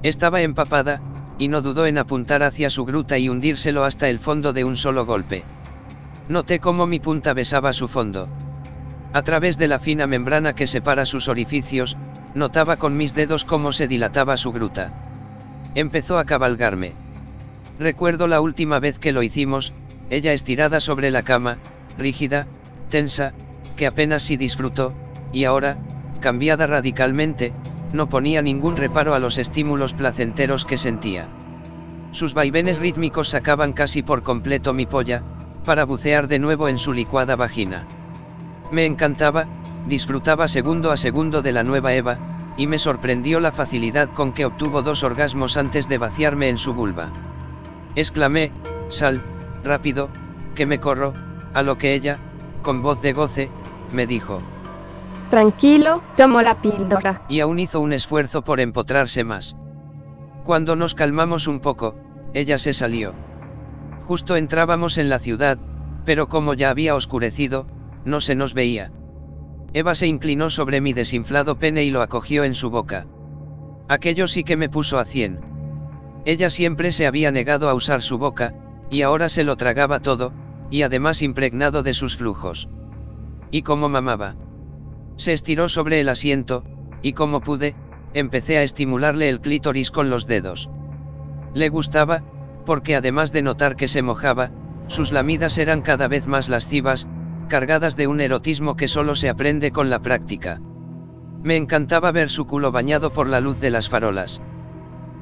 Estaba 0.02 0.42
empapada, 0.42 1.00
y 1.38 1.48
no 1.48 1.62
dudó 1.62 1.86
en 1.86 1.98
apuntar 1.98 2.42
hacia 2.42 2.70
su 2.70 2.84
gruta 2.84 3.18
y 3.18 3.28
hundírselo 3.28 3.84
hasta 3.84 4.08
el 4.08 4.18
fondo 4.18 4.52
de 4.52 4.64
un 4.64 4.76
solo 4.76 5.06
golpe. 5.06 5.44
Noté 6.28 6.58
cómo 6.58 6.86
mi 6.86 6.98
punta 6.98 7.32
besaba 7.32 7.72
su 7.72 7.88
fondo. 7.88 8.28
A 9.12 9.22
través 9.22 9.56
de 9.56 9.68
la 9.68 9.78
fina 9.78 10.06
membrana 10.06 10.54
que 10.54 10.66
separa 10.66 11.06
sus 11.06 11.28
orificios, 11.28 11.96
notaba 12.34 12.76
con 12.76 12.96
mis 12.96 13.14
dedos 13.14 13.44
cómo 13.44 13.72
se 13.72 13.88
dilataba 13.88 14.36
su 14.36 14.52
gruta. 14.52 14.92
Empezó 15.74 16.18
a 16.18 16.24
cabalgarme. 16.24 16.92
Recuerdo 17.78 18.26
la 18.26 18.40
última 18.40 18.80
vez 18.80 18.98
que 18.98 19.12
lo 19.12 19.22
hicimos, 19.22 19.72
ella 20.10 20.32
estirada 20.32 20.80
sobre 20.80 21.10
la 21.10 21.22
cama, 21.22 21.58
rígida, 21.96 22.46
tensa, 22.90 23.32
que 23.76 23.86
apenas 23.86 24.22
si 24.22 24.36
disfrutó, 24.36 24.92
y 25.32 25.44
ahora, 25.44 25.78
cambiada 26.20 26.66
radicalmente, 26.66 27.52
no 27.92 28.08
ponía 28.08 28.42
ningún 28.42 28.76
reparo 28.76 29.14
a 29.14 29.18
los 29.18 29.38
estímulos 29.38 29.94
placenteros 29.94 30.64
que 30.64 30.78
sentía. 30.78 31.28
Sus 32.10 32.34
vaivenes 32.34 32.78
rítmicos 32.78 33.28
sacaban 33.28 33.72
casi 33.72 34.02
por 34.02 34.22
completo 34.22 34.72
mi 34.72 34.86
polla, 34.86 35.22
para 35.64 35.84
bucear 35.84 36.28
de 36.28 36.38
nuevo 36.38 36.68
en 36.68 36.78
su 36.78 36.92
licuada 36.92 37.36
vagina. 37.36 37.86
Me 38.70 38.86
encantaba, 38.86 39.46
disfrutaba 39.86 40.48
segundo 40.48 40.90
a 40.90 40.96
segundo 40.96 41.42
de 41.42 41.52
la 41.52 41.62
nueva 41.62 41.94
Eva, 41.94 42.18
y 42.56 42.66
me 42.66 42.78
sorprendió 42.78 43.40
la 43.40 43.52
facilidad 43.52 44.10
con 44.12 44.32
que 44.32 44.44
obtuvo 44.44 44.82
dos 44.82 45.04
orgasmos 45.04 45.56
antes 45.56 45.88
de 45.88 45.98
vaciarme 45.98 46.48
en 46.48 46.58
su 46.58 46.74
vulva. 46.74 47.10
Exclamé, 47.94 48.52
sal, 48.88 49.22
rápido, 49.62 50.08
que 50.54 50.66
me 50.66 50.80
corro, 50.80 51.14
a 51.54 51.62
lo 51.62 51.78
que 51.78 51.94
ella, 51.94 52.18
con 52.62 52.82
voz 52.82 53.00
de 53.00 53.12
goce, 53.12 53.50
me 53.92 54.06
dijo. 54.06 54.42
Tranquilo, 55.30 56.02
tomo 56.16 56.40
la 56.42 56.60
píldora. 56.60 57.22
Y 57.28 57.40
aún 57.40 57.58
hizo 57.58 57.80
un 57.80 57.92
esfuerzo 57.92 58.42
por 58.42 58.60
empotrarse 58.60 59.24
más. 59.24 59.56
Cuando 60.44 60.74
nos 60.76 60.94
calmamos 60.94 61.46
un 61.46 61.60
poco, 61.60 61.94
ella 62.32 62.58
se 62.58 62.72
salió. 62.72 63.12
Justo 64.06 64.36
entrábamos 64.36 64.96
en 64.96 65.10
la 65.10 65.18
ciudad, 65.18 65.58
pero 66.06 66.28
como 66.28 66.54
ya 66.54 66.70
había 66.70 66.94
oscurecido, 66.94 67.66
no 68.06 68.20
se 68.20 68.34
nos 68.34 68.54
veía. 68.54 68.90
Eva 69.74 69.94
se 69.94 70.06
inclinó 70.06 70.48
sobre 70.48 70.80
mi 70.80 70.94
desinflado 70.94 71.58
pene 71.58 71.84
y 71.84 71.90
lo 71.90 72.00
acogió 72.00 72.44
en 72.44 72.54
su 72.54 72.70
boca. 72.70 73.06
Aquello 73.88 74.26
sí 74.26 74.44
que 74.44 74.56
me 74.56 74.70
puso 74.70 74.98
a 74.98 75.04
cien. 75.04 75.40
Ella 76.24 76.48
siempre 76.48 76.90
se 76.92 77.06
había 77.06 77.30
negado 77.30 77.68
a 77.68 77.74
usar 77.74 78.00
su 78.00 78.16
boca, 78.16 78.54
y 78.90 79.02
ahora 79.02 79.28
se 79.28 79.44
lo 79.44 79.56
tragaba 79.56 80.00
todo, 80.00 80.32
y 80.70 80.82
además 80.82 81.20
impregnado 81.20 81.82
de 81.82 81.92
sus 81.92 82.16
flujos. 82.16 82.68
Y 83.50 83.60
como 83.62 83.90
mamaba. 83.90 84.36
Se 85.18 85.32
estiró 85.32 85.68
sobre 85.68 86.00
el 86.00 86.08
asiento, 86.08 86.64
y 87.02 87.12
como 87.12 87.40
pude, 87.40 87.74
empecé 88.14 88.56
a 88.56 88.62
estimularle 88.62 89.28
el 89.28 89.40
clítoris 89.40 89.90
con 89.90 90.10
los 90.10 90.26
dedos. 90.26 90.70
Le 91.54 91.68
gustaba, 91.68 92.22
porque 92.64 92.94
además 92.94 93.32
de 93.32 93.42
notar 93.42 93.74
que 93.76 93.88
se 93.88 94.00
mojaba, 94.00 94.50
sus 94.86 95.10
lamidas 95.10 95.58
eran 95.58 95.82
cada 95.82 96.06
vez 96.06 96.28
más 96.28 96.48
lascivas, 96.48 97.08
cargadas 97.48 97.96
de 97.96 98.06
un 98.06 98.20
erotismo 98.20 98.76
que 98.76 98.86
solo 98.86 99.16
se 99.16 99.28
aprende 99.28 99.72
con 99.72 99.90
la 99.90 100.00
práctica. 100.00 100.60
Me 101.42 101.56
encantaba 101.56 102.12
ver 102.12 102.30
su 102.30 102.46
culo 102.46 102.70
bañado 102.70 103.12
por 103.12 103.28
la 103.28 103.40
luz 103.40 103.60
de 103.60 103.70
las 103.70 103.88
farolas. 103.88 104.40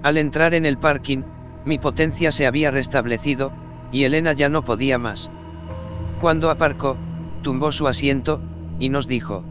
Al 0.02 0.18
entrar 0.18 0.52
en 0.52 0.66
el 0.66 0.76
parking, 0.76 1.22
mi 1.64 1.78
potencia 1.78 2.32
se 2.32 2.46
había 2.46 2.70
restablecido, 2.70 3.52
y 3.92 4.04
Elena 4.04 4.34
ya 4.34 4.48
no 4.50 4.62
podía 4.62 4.98
más. 4.98 5.30
Cuando 6.20 6.50
aparcó, 6.50 6.98
tumbó 7.42 7.72
su 7.72 7.88
asiento, 7.88 8.42
y 8.78 8.88
nos 8.88 9.08
dijo, 9.08 9.44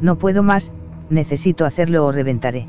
no 0.00 0.18
puedo 0.18 0.42
más, 0.42 0.72
necesito 1.10 1.64
hacerlo 1.64 2.04
o 2.06 2.12
reventaré. 2.12 2.66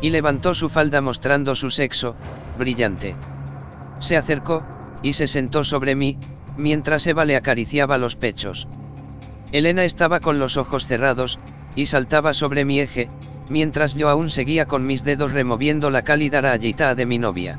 Y 0.00 0.10
levantó 0.10 0.54
su 0.54 0.68
falda 0.68 1.00
mostrando 1.00 1.54
su 1.54 1.70
sexo, 1.70 2.14
brillante. 2.58 3.16
Se 3.98 4.16
acercó, 4.16 4.62
y 5.02 5.14
se 5.14 5.26
sentó 5.26 5.64
sobre 5.64 5.94
mí, 5.94 6.18
mientras 6.56 7.06
Eva 7.06 7.24
le 7.24 7.36
acariciaba 7.36 7.98
los 7.98 8.16
pechos. 8.16 8.68
Elena 9.52 9.84
estaba 9.84 10.20
con 10.20 10.38
los 10.38 10.56
ojos 10.56 10.86
cerrados, 10.86 11.38
y 11.74 11.86
saltaba 11.86 12.34
sobre 12.34 12.64
mi 12.64 12.80
eje, 12.80 13.08
mientras 13.48 13.94
yo 13.94 14.08
aún 14.08 14.30
seguía 14.30 14.66
con 14.66 14.86
mis 14.86 15.04
dedos 15.04 15.32
removiendo 15.32 15.90
la 15.90 16.02
cálida 16.02 16.40
rayita 16.40 16.94
de 16.94 17.06
mi 17.06 17.18
novia. 17.18 17.58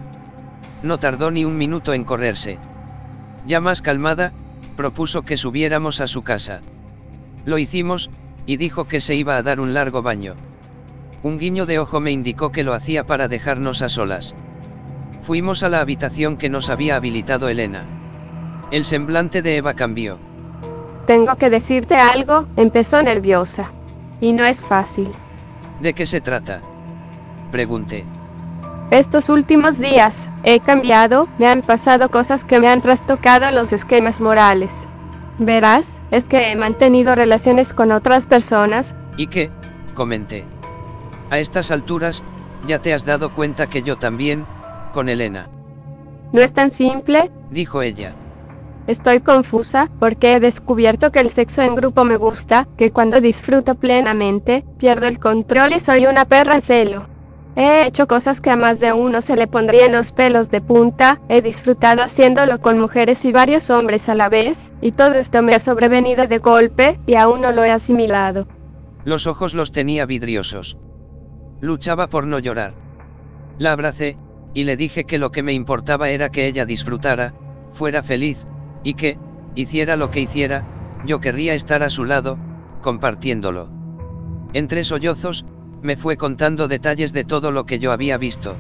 No 0.84 0.98
tardó 0.98 1.32
ni 1.32 1.46
un 1.46 1.58
minuto 1.58 1.94
en 1.94 2.04
correrse. 2.04 2.60
Ya 3.46 3.60
más 3.60 3.82
calmada, 3.82 4.32
propuso 4.78 5.24
que 5.24 5.36
subiéramos 5.36 6.00
a 6.00 6.08
su 6.08 6.22
casa. 6.22 6.62
Lo 7.46 7.58
hicimos, 7.58 8.10
y 8.50 8.58
dijo 8.58 8.86
que 8.86 9.00
se 9.00 9.14
iba 9.14 9.38
a 9.38 9.44
dar 9.44 9.60
un 9.60 9.76
largo 9.76 10.02
baño. 10.02 10.34
Un 11.22 11.38
guiño 11.38 11.68
de 11.68 11.78
ojo 11.78 12.00
me 12.00 12.10
indicó 12.10 12.52
que 12.52 12.64
lo 12.64 12.74
hacía 12.74 13.06
para 13.06 13.28
dejarnos 13.28 13.84
a 13.84 13.90
solas. 13.90 14.36
Fuimos 15.22 15.62
a 15.62 15.70
la 15.70 15.82
habitación 15.82 16.36
que 16.36 16.50
nos 16.50 16.72
había 16.72 16.96
habilitado 16.96 17.48
Elena. 17.48 17.86
El 18.72 18.86
semblante 18.86 19.44
de 19.44 19.58
Eva 19.58 19.76
cambió. 19.76 20.18
Tengo 21.06 21.36
que 21.36 21.52
decirte 21.52 21.94
algo, 21.94 22.48
empezó 22.56 23.04
nerviosa. 23.04 23.72
Y 24.20 24.34
no 24.34 24.46
es 24.46 24.64
fácil. 24.64 25.10
¿De 25.80 25.94
qué 25.94 26.08
se 26.08 26.20
trata? 26.20 26.64
Pregunté. 27.52 28.04
Estos 28.90 29.30
últimos 29.30 29.78
días, 29.78 30.28
he 30.42 30.60
cambiado, 30.60 31.28
me 31.38 31.48
han 31.48 31.62
pasado 31.62 32.10
cosas 32.10 32.44
que 32.46 32.60
me 32.60 32.68
han 32.68 32.82
trastocado 32.82 33.52
los 33.52 33.74
esquemas 33.74 34.20
morales. 34.20 34.88
Verás, 35.38 35.99
es 36.12 36.26
que 36.26 36.52
he 36.52 36.56
mantenido 36.56 37.16
relaciones 37.16 37.74
con 37.74 37.92
otras 37.92 38.28
personas. 38.28 38.96
¿Y 39.18 39.28
qué? 39.28 39.50
Comenté. 39.94 40.46
A 41.30 41.40
estas 41.40 41.72
alturas, 41.72 42.24
ya 42.66 42.80
te 42.80 42.94
has 42.94 43.06
dado 43.06 43.34
cuenta 43.34 43.68
que 43.68 43.82
yo 43.82 43.98
también, 43.98 44.46
con 44.94 45.10
Elena. 45.10 45.48
No 46.32 46.42
es 46.42 46.54
tan 46.54 46.72
simple, 46.72 47.32
dijo 47.50 47.82
ella. 47.82 48.16
Estoy 48.88 49.20
confusa, 49.20 49.90
porque 50.00 50.34
he 50.34 50.40
descubierto 50.40 51.12
que 51.12 51.20
el 51.20 51.30
sexo 51.30 51.62
en 51.62 51.76
grupo 51.76 52.06
me 52.06 52.18
gusta, 52.18 52.68
que 52.76 52.92
cuando 52.92 53.22
disfruto 53.22 53.76
plenamente, 53.76 54.66
pierdo 54.80 55.06
el 55.06 55.20
control 55.20 55.74
y 55.74 55.80
soy 55.80 56.08
una 56.08 56.26
perra 56.26 56.56
en 56.56 56.62
celo. 56.62 57.19
He 57.60 57.86
hecho 57.86 58.08
cosas 58.08 58.40
que 58.40 58.52
a 58.52 58.56
más 58.56 58.80
de 58.80 58.94
uno 58.94 59.20
se 59.20 59.36
le 59.36 59.46
pondrían 59.46 59.92
los 59.92 60.14
pelos 60.14 60.50
de 60.50 60.62
punta, 60.62 61.20
he 61.28 61.42
disfrutado 61.42 62.02
haciéndolo 62.02 62.62
con 62.62 62.80
mujeres 62.80 63.26
y 63.26 63.34
varios 63.34 63.70
hombres 63.70 64.08
a 64.08 64.16
la 64.16 64.30
vez, 64.30 64.72
y 64.80 64.94
todo 64.94 65.16
esto 65.16 65.44
me 65.44 65.54
ha 65.54 65.60
sobrevenido 65.60 66.26
de 66.26 66.38
golpe, 66.38 67.02
y 67.06 67.16
aún 67.16 67.42
no 67.42 67.52
lo 67.52 67.66
he 67.66 67.72
asimilado. 67.72 68.48
Los 69.04 69.28
ojos 69.28 69.54
los 69.54 69.74
tenía 69.74 70.06
vidriosos. 70.06 70.78
Luchaba 71.60 72.08
por 72.08 72.26
no 72.26 72.40
llorar. 72.40 72.76
La 73.58 73.74
abracé, 73.74 74.18
y 74.54 74.64
le 74.64 74.78
dije 74.78 75.04
que 75.04 75.20
lo 75.20 75.32
que 75.32 75.44
me 75.44 75.52
importaba 75.52 76.12
era 76.12 76.30
que 76.30 76.48
ella 76.48 76.66
disfrutara, 76.66 77.34
fuera 77.74 78.04
feliz, 78.04 78.48
y 78.86 78.94
que, 78.94 79.20
hiciera 79.56 79.98
lo 79.98 80.12
que 80.12 80.22
hiciera, 80.22 80.64
yo 81.06 81.20
querría 81.20 81.56
estar 81.56 81.84
a 81.84 81.90
su 81.90 82.06
lado, 82.06 82.38
compartiéndolo. 82.82 83.70
Entre 84.54 84.86
sollozos, 84.86 85.46
me 85.82 85.96
fue 85.96 86.18
contando 86.18 86.68
detalles 86.68 87.14
de 87.14 87.24
todo 87.24 87.52
lo 87.52 87.66
que 87.66 87.80
yo 87.80 87.92
había 87.92 88.18
visto. 88.18 88.56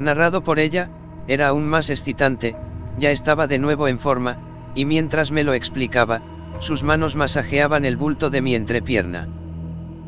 Narrado 0.00 0.42
por 0.42 0.58
ella, 0.58 0.90
era 1.28 1.48
aún 1.48 1.66
más 1.66 1.90
excitante, 1.90 2.56
ya 2.98 3.10
estaba 3.10 3.46
de 3.46 3.58
nuevo 3.58 3.88
en 3.88 3.98
forma, 3.98 4.38
y 4.74 4.84
mientras 4.84 5.30
me 5.30 5.44
lo 5.44 5.54
explicaba, 5.54 6.22
sus 6.58 6.82
manos 6.82 7.16
masajeaban 7.16 7.84
el 7.84 7.96
bulto 7.96 8.30
de 8.30 8.40
mi 8.40 8.54
entrepierna. 8.54 9.28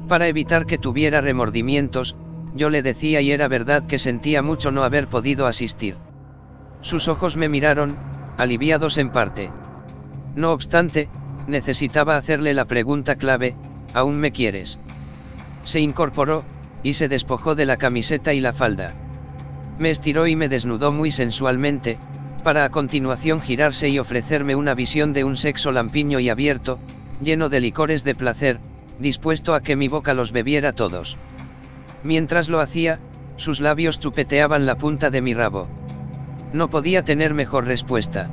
Para 0.08 0.28
evitar 0.28 0.66
que 0.66 0.78
tuviera 0.78 1.20
remordimientos, 1.20 2.16
yo 2.54 2.70
le 2.70 2.82
decía 2.82 3.20
y 3.20 3.32
era 3.32 3.48
verdad 3.48 3.86
que 3.86 3.98
sentía 3.98 4.42
mucho 4.42 4.70
no 4.70 4.82
haber 4.82 5.08
podido 5.08 5.46
asistir. 5.46 5.96
Sus 6.80 7.08
ojos 7.08 7.36
me 7.36 7.48
miraron, 7.48 7.96
aliviados 8.38 8.98
en 8.98 9.10
parte. 9.10 9.50
No 10.34 10.52
obstante, 10.52 11.08
necesitaba 11.46 12.16
hacerle 12.16 12.54
la 12.54 12.64
pregunta 12.64 13.16
clave, 13.16 13.56
¿aún 13.92 14.18
me 14.18 14.32
quieres? 14.32 14.78
Se 15.66 15.80
incorporó, 15.80 16.44
y 16.84 16.94
se 16.94 17.08
despojó 17.08 17.56
de 17.56 17.66
la 17.66 17.76
camiseta 17.76 18.32
y 18.32 18.40
la 18.40 18.52
falda. 18.52 18.94
Me 19.78 19.90
estiró 19.90 20.28
y 20.28 20.36
me 20.36 20.48
desnudó 20.48 20.92
muy 20.92 21.10
sensualmente, 21.10 21.98
para 22.44 22.64
a 22.64 22.70
continuación 22.70 23.40
girarse 23.40 23.88
y 23.88 23.98
ofrecerme 23.98 24.54
una 24.54 24.76
visión 24.76 25.12
de 25.12 25.24
un 25.24 25.36
sexo 25.36 25.72
lampiño 25.72 26.20
y 26.20 26.28
abierto, 26.28 26.78
lleno 27.20 27.48
de 27.48 27.58
licores 27.58 28.04
de 28.04 28.14
placer, 28.14 28.60
dispuesto 29.00 29.54
a 29.56 29.60
que 29.60 29.74
mi 29.74 29.88
boca 29.88 30.14
los 30.14 30.30
bebiera 30.30 30.72
todos. 30.72 31.18
Mientras 32.04 32.48
lo 32.48 32.60
hacía, 32.60 33.00
sus 33.34 33.60
labios 33.60 33.98
chupeteaban 33.98 34.66
la 34.66 34.76
punta 34.76 35.10
de 35.10 35.20
mi 35.20 35.34
rabo. 35.34 35.66
No 36.52 36.70
podía 36.70 37.02
tener 37.02 37.34
mejor 37.34 37.66
respuesta. 37.66 38.30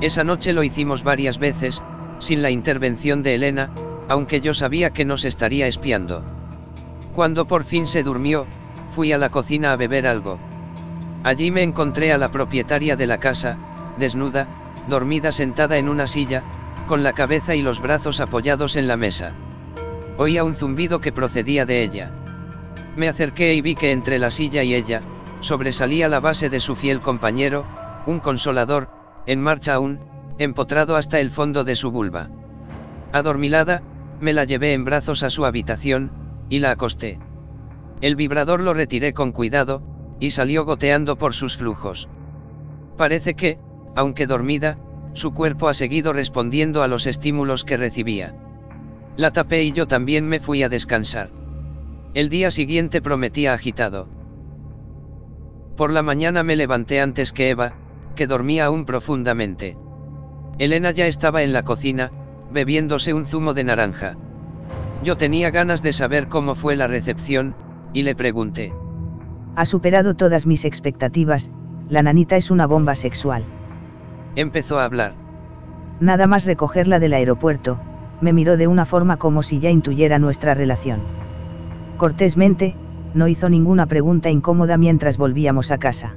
Esa 0.00 0.22
noche 0.22 0.52
lo 0.52 0.62
hicimos 0.62 1.02
varias 1.02 1.38
veces, 1.38 1.82
sin 2.20 2.42
la 2.42 2.52
intervención 2.52 3.24
de 3.24 3.34
Elena, 3.34 3.72
aunque 4.08 4.40
yo 4.40 4.54
sabía 4.54 4.90
que 4.90 5.04
nos 5.04 5.24
estaría 5.24 5.66
espiando. 5.66 6.33
Cuando 7.14 7.46
por 7.46 7.62
fin 7.62 7.86
se 7.86 8.02
durmió, 8.02 8.46
fui 8.90 9.12
a 9.12 9.18
la 9.18 9.30
cocina 9.30 9.72
a 9.72 9.76
beber 9.76 10.08
algo. 10.08 10.40
Allí 11.22 11.52
me 11.52 11.62
encontré 11.62 12.12
a 12.12 12.18
la 12.18 12.32
propietaria 12.32 12.96
de 12.96 13.06
la 13.06 13.18
casa, 13.18 13.56
desnuda, 13.98 14.48
dormida 14.88 15.30
sentada 15.30 15.78
en 15.78 15.88
una 15.88 16.08
silla, 16.08 16.42
con 16.88 17.04
la 17.04 17.12
cabeza 17.12 17.54
y 17.54 17.62
los 17.62 17.80
brazos 17.80 18.20
apoyados 18.20 18.74
en 18.74 18.88
la 18.88 18.96
mesa. 18.96 19.32
Oía 20.18 20.42
un 20.42 20.56
zumbido 20.56 21.00
que 21.00 21.12
procedía 21.12 21.64
de 21.64 21.84
ella. 21.84 22.10
Me 22.96 23.08
acerqué 23.08 23.54
y 23.54 23.60
vi 23.60 23.76
que 23.76 23.92
entre 23.92 24.18
la 24.18 24.32
silla 24.32 24.64
y 24.64 24.74
ella, 24.74 25.02
sobresalía 25.38 26.08
la 26.08 26.18
base 26.18 26.50
de 26.50 26.58
su 26.58 26.74
fiel 26.74 27.00
compañero, 27.00 27.64
un 28.06 28.18
consolador, 28.18 28.90
en 29.26 29.40
marcha 29.40 29.74
aún, 29.74 30.00
empotrado 30.38 30.96
hasta 30.96 31.20
el 31.20 31.30
fondo 31.30 31.62
de 31.62 31.76
su 31.76 31.92
vulva. 31.92 32.28
Adormilada, 33.12 33.82
me 34.20 34.32
la 34.32 34.44
llevé 34.44 34.72
en 34.72 34.84
brazos 34.84 35.22
a 35.22 35.30
su 35.30 35.46
habitación, 35.46 36.23
y 36.48 36.58
la 36.58 36.70
acosté. 36.70 37.18
El 38.00 38.16
vibrador 38.16 38.60
lo 38.60 38.74
retiré 38.74 39.12
con 39.12 39.32
cuidado, 39.32 39.82
y 40.20 40.30
salió 40.30 40.64
goteando 40.64 41.16
por 41.16 41.34
sus 41.34 41.56
flujos. 41.56 42.08
Parece 42.96 43.34
que, 43.34 43.58
aunque 43.96 44.26
dormida, 44.26 44.78
su 45.12 45.32
cuerpo 45.32 45.68
ha 45.68 45.74
seguido 45.74 46.12
respondiendo 46.12 46.82
a 46.82 46.88
los 46.88 47.06
estímulos 47.06 47.64
que 47.64 47.76
recibía. 47.76 48.34
La 49.16 49.32
tapé 49.32 49.62
y 49.62 49.72
yo 49.72 49.86
también 49.86 50.26
me 50.26 50.40
fui 50.40 50.62
a 50.62 50.68
descansar. 50.68 51.30
El 52.14 52.28
día 52.28 52.50
siguiente 52.50 53.00
prometía 53.00 53.54
agitado. 53.54 54.08
Por 55.76 55.92
la 55.92 56.02
mañana 56.02 56.42
me 56.42 56.56
levanté 56.56 57.00
antes 57.00 57.32
que 57.32 57.50
Eva, 57.50 57.74
que 58.14 58.26
dormía 58.26 58.66
aún 58.66 58.84
profundamente. 58.84 59.76
Elena 60.58 60.92
ya 60.92 61.06
estaba 61.06 61.42
en 61.42 61.52
la 61.52 61.64
cocina, 61.64 62.12
bebiéndose 62.52 63.14
un 63.14 63.24
zumo 63.24 63.54
de 63.54 63.64
naranja. 63.64 64.16
Yo 65.04 65.18
tenía 65.18 65.50
ganas 65.50 65.82
de 65.82 65.92
saber 65.92 66.28
cómo 66.28 66.54
fue 66.54 66.76
la 66.76 66.86
recepción, 66.86 67.54
y 67.92 68.04
le 68.04 68.14
pregunté. 68.14 68.72
Ha 69.54 69.66
superado 69.66 70.14
todas 70.14 70.46
mis 70.46 70.64
expectativas, 70.64 71.50
la 71.90 72.02
nanita 72.02 72.36
es 72.36 72.50
una 72.50 72.66
bomba 72.66 72.94
sexual. 72.94 73.44
Empezó 74.34 74.78
a 74.78 74.86
hablar. 74.86 75.12
Nada 76.00 76.26
más 76.26 76.46
recogerla 76.46 77.00
del 77.00 77.12
aeropuerto, 77.12 77.78
me 78.22 78.32
miró 78.32 78.56
de 78.56 78.66
una 78.66 78.86
forma 78.86 79.18
como 79.18 79.42
si 79.42 79.60
ya 79.60 79.68
intuyera 79.68 80.18
nuestra 80.18 80.54
relación. 80.54 81.02
Cortésmente, 81.98 82.74
no 83.12 83.28
hizo 83.28 83.50
ninguna 83.50 83.84
pregunta 83.84 84.30
incómoda 84.30 84.78
mientras 84.78 85.18
volvíamos 85.18 85.70
a 85.70 85.76
casa. 85.76 86.14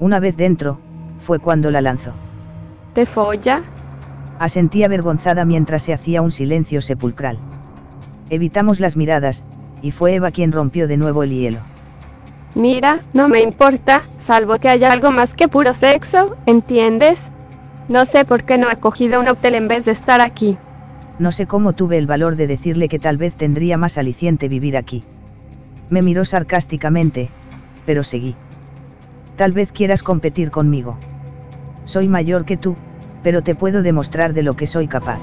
Una 0.00 0.18
vez 0.18 0.36
dentro, 0.36 0.80
fue 1.20 1.38
cuando 1.38 1.70
la 1.70 1.80
lanzó. 1.80 2.14
¿Te 2.94 3.06
folla? 3.06 3.62
Asentí 4.40 4.82
avergonzada 4.82 5.44
mientras 5.44 5.82
se 5.82 5.94
hacía 5.94 6.20
un 6.20 6.32
silencio 6.32 6.80
sepulcral. 6.80 7.38
Evitamos 8.30 8.80
las 8.80 8.96
miradas, 8.96 9.44
y 9.82 9.90
fue 9.90 10.14
Eva 10.14 10.30
quien 10.30 10.52
rompió 10.52 10.88
de 10.88 10.96
nuevo 10.96 11.22
el 11.22 11.30
hielo. 11.30 11.60
Mira, 12.54 13.00
no 13.12 13.28
me 13.28 13.40
importa, 13.40 14.02
salvo 14.18 14.58
que 14.58 14.68
haya 14.68 14.92
algo 14.92 15.10
más 15.10 15.34
que 15.34 15.48
puro 15.48 15.72
sexo, 15.72 16.36
¿entiendes? 16.46 17.30
No 17.88 18.04
sé 18.04 18.24
por 18.24 18.44
qué 18.44 18.58
no 18.58 18.70
he 18.70 18.76
cogido 18.76 19.20
un 19.20 19.28
hotel 19.28 19.54
en 19.54 19.68
vez 19.68 19.86
de 19.86 19.92
estar 19.92 20.20
aquí. 20.20 20.58
No 21.18 21.32
sé 21.32 21.46
cómo 21.46 21.72
tuve 21.72 21.98
el 21.98 22.06
valor 22.06 22.36
de 22.36 22.46
decirle 22.46 22.88
que 22.88 22.98
tal 22.98 23.16
vez 23.16 23.34
tendría 23.34 23.76
más 23.76 23.98
aliciente 23.98 24.48
vivir 24.48 24.76
aquí. 24.76 25.04
Me 25.90 26.02
miró 26.02 26.24
sarcásticamente, 26.24 27.30
pero 27.86 28.04
seguí. 28.04 28.34
Tal 29.36 29.52
vez 29.52 29.72
quieras 29.72 30.02
competir 30.02 30.50
conmigo. 30.50 30.98
Soy 31.84 32.08
mayor 32.08 32.44
que 32.44 32.56
tú, 32.56 32.76
pero 33.22 33.42
te 33.42 33.54
puedo 33.54 33.82
demostrar 33.82 34.32
de 34.34 34.42
lo 34.42 34.56
que 34.56 34.66
soy 34.66 34.88
capaz. 34.88 35.20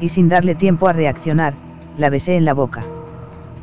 Y 0.00 0.08
sin 0.08 0.28
darle 0.28 0.54
tiempo 0.54 0.88
a 0.88 0.92
reaccionar, 0.92 1.54
la 1.96 2.10
besé 2.10 2.36
en 2.36 2.44
la 2.44 2.54
boca. 2.54 2.84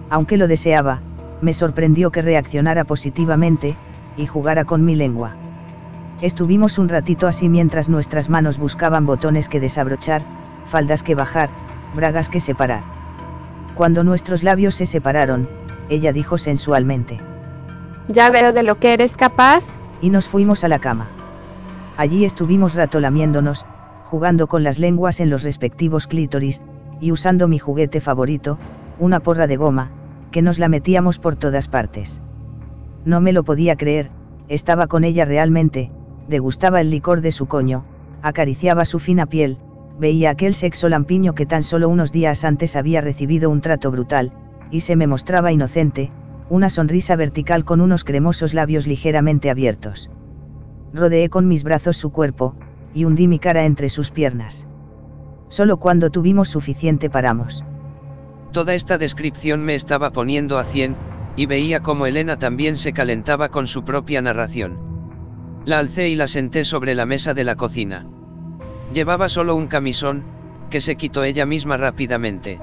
Aunque 0.10 0.38
lo 0.38 0.48
deseaba, 0.48 1.02
me 1.42 1.54
sorprendió 1.54 2.12
que 2.12 2.22
reaccionara 2.22 2.84
positivamente, 2.84 3.78
y 4.18 4.26
jugara 4.26 4.66
con 4.66 4.84
mi 4.84 4.96
lengua. 4.96 5.36
Estuvimos 6.22 6.78
un 6.78 6.90
ratito 6.90 7.28
así 7.28 7.48
mientras 7.48 7.88
nuestras 7.88 8.30
manos 8.30 8.58
buscaban 8.58 9.06
botones 9.06 9.48
que 9.48 9.60
desabrochar, 9.60 10.24
faldas 10.66 11.04
que 11.04 11.16
bajar, 11.16 11.50
bragas 11.96 12.30
que 12.30 12.40
separar. 12.40 12.84
Cuando 13.76 14.04
nuestros 14.04 14.44
labios 14.44 14.76
se 14.76 14.86
separaron, 14.86 15.48
ella 15.90 16.12
dijo 16.12 16.38
sensualmente. 16.38 17.22
Ya 18.10 18.30
veo 18.32 18.52
de 18.52 18.64
lo 18.64 18.80
que 18.80 18.94
eres 18.94 19.16
capaz. 19.16 19.70
Y 20.02 20.12
nos 20.12 20.30
fuimos 20.30 20.64
a 20.64 20.70
la 20.70 20.80
cama. 20.80 21.10
Allí 21.98 22.24
estuvimos 22.24 22.76
rato 22.76 23.02
lamiéndonos, 23.02 23.66
jugando 24.06 24.48
con 24.48 24.64
las 24.64 24.80
lenguas 24.80 25.20
en 25.20 25.30
los 25.30 25.44
respectivos 25.44 26.08
clítoris, 26.08 26.62
y 27.00 27.12
usando 27.12 27.47
mi 27.47 27.60
juguete 27.60 28.02
favorito, 28.02 28.58
una 29.00 29.20
porra 29.20 29.47
de 29.47 29.58
goma, 29.58 29.91
que 30.32 30.41
nos 30.41 30.60
la 30.60 30.70
metíamos 30.70 31.20
por 31.20 31.36
todas 31.36 31.68
partes. 31.68 32.22
No 33.06 33.22
me 33.22 33.34
lo 33.34 33.43
podía 33.43 33.76
creer, 33.76 34.12
estaba 34.47 34.88
con 34.88 35.04
ella 35.04 35.26
realmente, 35.26 35.91
degustaba 36.28 36.82
el 36.82 36.91
licor 36.91 37.22
de 37.22 37.32
su 37.32 37.47
coño, 37.47 37.86
acariciaba 38.22 38.86
su 38.86 39.00
fina 39.00 39.26
piel, 39.26 39.58
veía 40.00 40.30
aquel 40.30 40.54
sexo 40.54 40.89
lampiño 40.89 41.34
que 41.34 41.45
tan 41.45 41.64
solo 41.64 41.89
unos 41.89 42.12
días 42.12 42.43
antes 42.43 42.76
había 42.76 43.02
recibido 43.02 43.50
un 43.50 43.62
trato 43.62 43.91
brutal, 43.91 44.32
y 44.72 44.82
se 44.82 44.95
me 44.95 45.08
mostraba 45.08 45.52
inocente, 45.52 46.12
una 46.50 46.70
sonrisa 46.70 47.16
vertical 47.16 47.64
con 47.66 47.82
unos 47.82 48.04
cremosos 48.04 48.54
labios 48.54 48.88
ligeramente 48.88 49.50
abiertos. 49.50 50.10
Rodeé 50.93 51.30
con 51.30 51.47
mis 51.47 51.64
brazos 51.64 51.97
su 51.97 52.12
cuerpo, 52.12 52.56
y 52.93 53.06
hundí 53.06 53.28
mi 53.28 53.39
cara 53.39 53.66
entre 53.66 53.89
sus 53.89 54.10
piernas. 54.10 54.66
Solo 55.50 55.78
cuando 55.78 56.12
tuvimos 56.12 56.50
suficiente 56.50 57.10
paramos. 57.10 57.64
Toda 58.52 58.74
esta 58.76 58.97
descripción 58.97 59.64
me 59.64 59.76
estaba 59.76 60.12
poniendo 60.12 60.58
a 60.58 60.64
cien, 60.64 60.95
y 61.36 61.45
veía 61.45 61.82
como 61.82 62.06
Elena 62.06 62.38
también 62.38 62.78
se 62.78 62.93
calentaba 62.93 63.50
con 63.50 63.68
su 63.68 63.84
propia 63.84 64.22
narración. 64.22 64.78
La 65.66 65.80
alcé 65.80 66.10
y 66.10 66.16
la 66.16 66.28
senté 66.28 66.66
sobre 66.66 66.95
la 66.95 67.06
mesa 67.06 67.34
de 67.34 67.43
la 67.43 67.56
cocina. 67.56 68.08
Llevaba 68.93 69.30
solo 69.30 69.56
un 69.56 69.68
camisón, 69.68 70.24
que 70.70 70.82
se 70.82 70.95
quitó 70.95 71.24
ella 71.24 71.45
misma 71.45 71.78
rápidamente. 71.78 72.60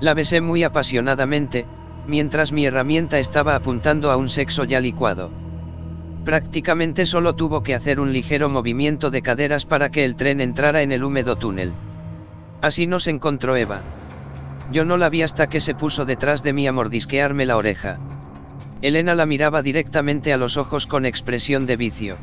La 0.00 0.14
besé 0.14 0.40
muy 0.40 0.64
apasionadamente, 0.64 1.66
mientras 2.06 2.52
mi 2.52 2.66
herramienta 2.66 3.18
estaba 3.18 3.54
apuntando 3.54 4.10
a 4.10 4.16
un 4.16 4.28
sexo 4.28 4.64
ya 4.64 4.80
licuado. 4.80 5.30
Prácticamente 6.24 7.06
solo 7.06 7.34
tuvo 7.34 7.62
que 7.62 7.74
hacer 7.74 8.00
un 8.00 8.12
ligero 8.12 8.48
movimiento 8.48 9.10
de 9.10 9.22
caderas 9.22 9.64
para 9.64 9.90
que 9.90 10.04
el 10.04 10.16
tren 10.16 10.40
entrara 10.40 10.82
en 10.82 10.92
el 10.92 11.04
húmedo 11.04 11.36
túnel. 11.36 11.72
Así 12.62 12.86
nos 12.86 13.06
encontró 13.06 13.56
Eva. 13.56 13.82
Yo 14.72 14.84
no 14.84 14.96
la 14.96 15.08
vi 15.08 15.22
hasta 15.22 15.48
que 15.48 15.60
se 15.60 15.74
puso 15.74 16.04
detrás 16.04 16.42
de 16.42 16.52
mí 16.52 16.66
a 16.66 16.72
mordisquearme 16.72 17.46
la 17.46 17.56
oreja. 17.56 17.98
Elena 18.82 19.14
la 19.14 19.26
miraba 19.26 19.62
directamente 19.62 20.32
a 20.32 20.36
los 20.36 20.56
ojos 20.56 20.86
con 20.86 21.06
expresión 21.06 21.66
de 21.66 21.76
vicio. 21.76 22.16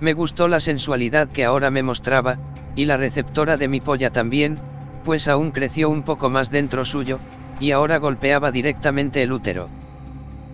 Me 0.00 0.12
gustó 0.12 0.48
la 0.48 0.60
sensualidad 0.60 1.28
que 1.28 1.44
ahora 1.44 1.70
me 1.70 1.82
mostraba, 1.82 2.38
y 2.74 2.86
la 2.86 2.96
receptora 2.96 3.56
de 3.56 3.68
mi 3.68 3.80
polla 3.80 4.10
también, 4.10 4.58
pues 5.04 5.28
aún 5.28 5.50
creció 5.50 5.88
un 5.90 6.02
poco 6.02 6.30
más 6.30 6.50
dentro 6.50 6.84
suyo, 6.84 7.20
y 7.60 7.70
ahora 7.70 7.98
golpeaba 7.98 8.50
directamente 8.50 9.22
el 9.22 9.32
útero. 9.32 9.68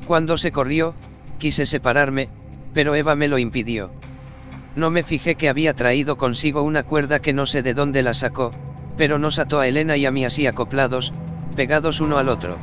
Cuando 0.07 0.37
se 0.37 0.53
corrió, 0.53 0.95
quise 1.39 1.65
separarme, 1.67 2.29
pero 2.75 2.95
Eva 2.95 3.15
me 3.15 3.29
lo 3.29 3.39
impidió. 3.39 3.91
No 4.77 4.91
me 4.91 5.03
fijé 5.03 5.35
que 5.35 5.49
había 5.49 5.75
traído 5.75 6.17
consigo 6.17 6.63
una 6.63 6.83
cuerda 6.83 7.21
que 7.21 7.33
no 7.33 7.47
sé 7.47 7.63
de 7.63 7.75
dónde 7.75 8.03
la 8.03 8.15
sacó, 8.15 8.53
pero 8.99 9.19
nos 9.19 9.39
ató 9.39 9.61
a 9.61 9.69
Elena 9.69 9.97
y 9.97 10.05
a 10.05 10.11
mí 10.11 10.25
así 10.25 10.47
acoplados, 10.47 11.15
pegados 11.57 12.01
uno 12.01 12.19
al 12.19 12.29
otro. 12.29 12.59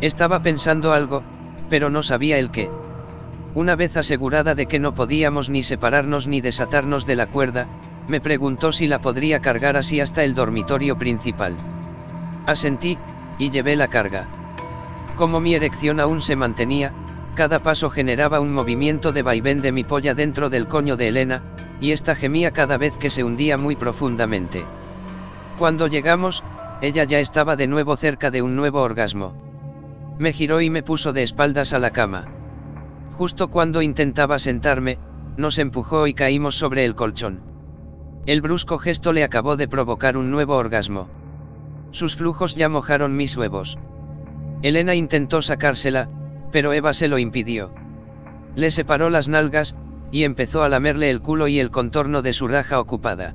Estaba 0.00 0.42
pensando 0.42 0.92
algo, 0.92 1.22
pero 1.70 1.88
no 1.88 2.02
sabía 2.02 2.38
el 2.38 2.50
qué. 2.50 2.68
Una 3.54 3.76
vez 3.76 3.96
asegurada 3.96 4.56
de 4.56 4.66
que 4.66 4.80
no 4.80 4.94
podíamos 4.94 5.48
ni 5.48 5.62
separarnos 5.62 6.26
ni 6.26 6.40
desatarnos 6.40 7.06
de 7.06 7.16
la 7.16 7.28
cuerda, 7.28 7.68
me 8.08 8.20
preguntó 8.20 8.72
si 8.72 8.88
la 8.88 9.00
podría 9.00 9.40
cargar 9.40 9.76
así 9.76 10.00
hasta 10.00 10.24
el 10.24 10.34
dormitorio 10.34 10.98
principal. 10.98 11.56
Asentí, 12.46 12.98
y 13.38 13.50
llevé 13.50 13.76
la 13.76 13.88
carga. 13.88 14.28
Como 15.14 15.40
mi 15.40 15.54
erección 15.54 16.00
aún 16.00 16.20
se 16.20 16.34
mantenía, 16.34 16.92
cada 17.36 17.62
paso 17.62 17.90
generaba 17.90 18.40
un 18.40 18.52
movimiento 18.52 19.12
de 19.12 19.22
vaivén 19.22 19.62
de 19.62 19.70
mi 19.70 19.84
polla 19.84 20.14
dentro 20.14 20.50
del 20.50 20.66
coño 20.66 20.96
de 20.96 21.08
Elena, 21.08 21.42
y 21.80 21.92
esta 21.92 22.16
gemía 22.16 22.50
cada 22.50 22.76
vez 22.76 22.98
que 22.98 23.10
se 23.10 23.22
hundía 23.22 23.56
muy 23.56 23.76
profundamente. 23.76 24.64
Cuando 25.58 25.86
llegamos, 25.86 26.42
ella 26.80 27.04
ya 27.04 27.20
estaba 27.20 27.54
de 27.54 27.68
nuevo 27.68 27.96
cerca 27.96 28.30
de 28.30 28.42
un 28.42 28.56
nuevo 28.56 28.82
orgasmo. 28.82 29.34
Me 30.18 30.32
giró 30.32 30.60
y 30.60 30.68
me 30.68 30.82
puso 30.82 31.12
de 31.12 31.22
espaldas 31.22 31.72
a 31.72 31.78
la 31.78 31.90
cama. 31.90 32.26
Justo 33.12 33.48
cuando 33.48 33.80
intentaba 33.80 34.38
sentarme, 34.40 34.98
nos 35.36 35.58
empujó 35.58 36.08
y 36.08 36.14
caímos 36.14 36.56
sobre 36.56 36.84
el 36.84 36.96
colchón. 36.96 37.40
El 38.26 38.40
brusco 38.40 38.78
gesto 38.78 39.12
le 39.12 39.22
acabó 39.22 39.56
de 39.56 39.68
provocar 39.68 40.16
un 40.16 40.30
nuevo 40.30 40.56
orgasmo. 40.56 41.08
Sus 41.92 42.16
flujos 42.16 42.56
ya 42.56 42.68
mojaron 42.68 43.16
mis 43.16 43.36
huevos. 43.36 43.78
Elena 44.62 44.96
intentó 44.96 45.42
sacársela, 45.42 46.08
pero 46.50 46.72
Eva 46.72 46.92
se 46.94 47.06
lo 47.06 47.18
impidió. 47.18 47.72
Le 48.56 48.70
separó 48.70 49.10
las 49.10 49.28
nalgas, 49.28 49.76
y 50.10 50.24
empezó 50.24 50.64
a 50.64 50.68
lamerle 50.68 51.10
el 51.10 51.20
culo 51.20 51.46
y 51.46 51.60
el 51.60 51.70
contorno 51.70 52.22
de 52.22 52.32
su 52.32 52.48
raja 52.48 52.80
ocupada. 52.80 53.34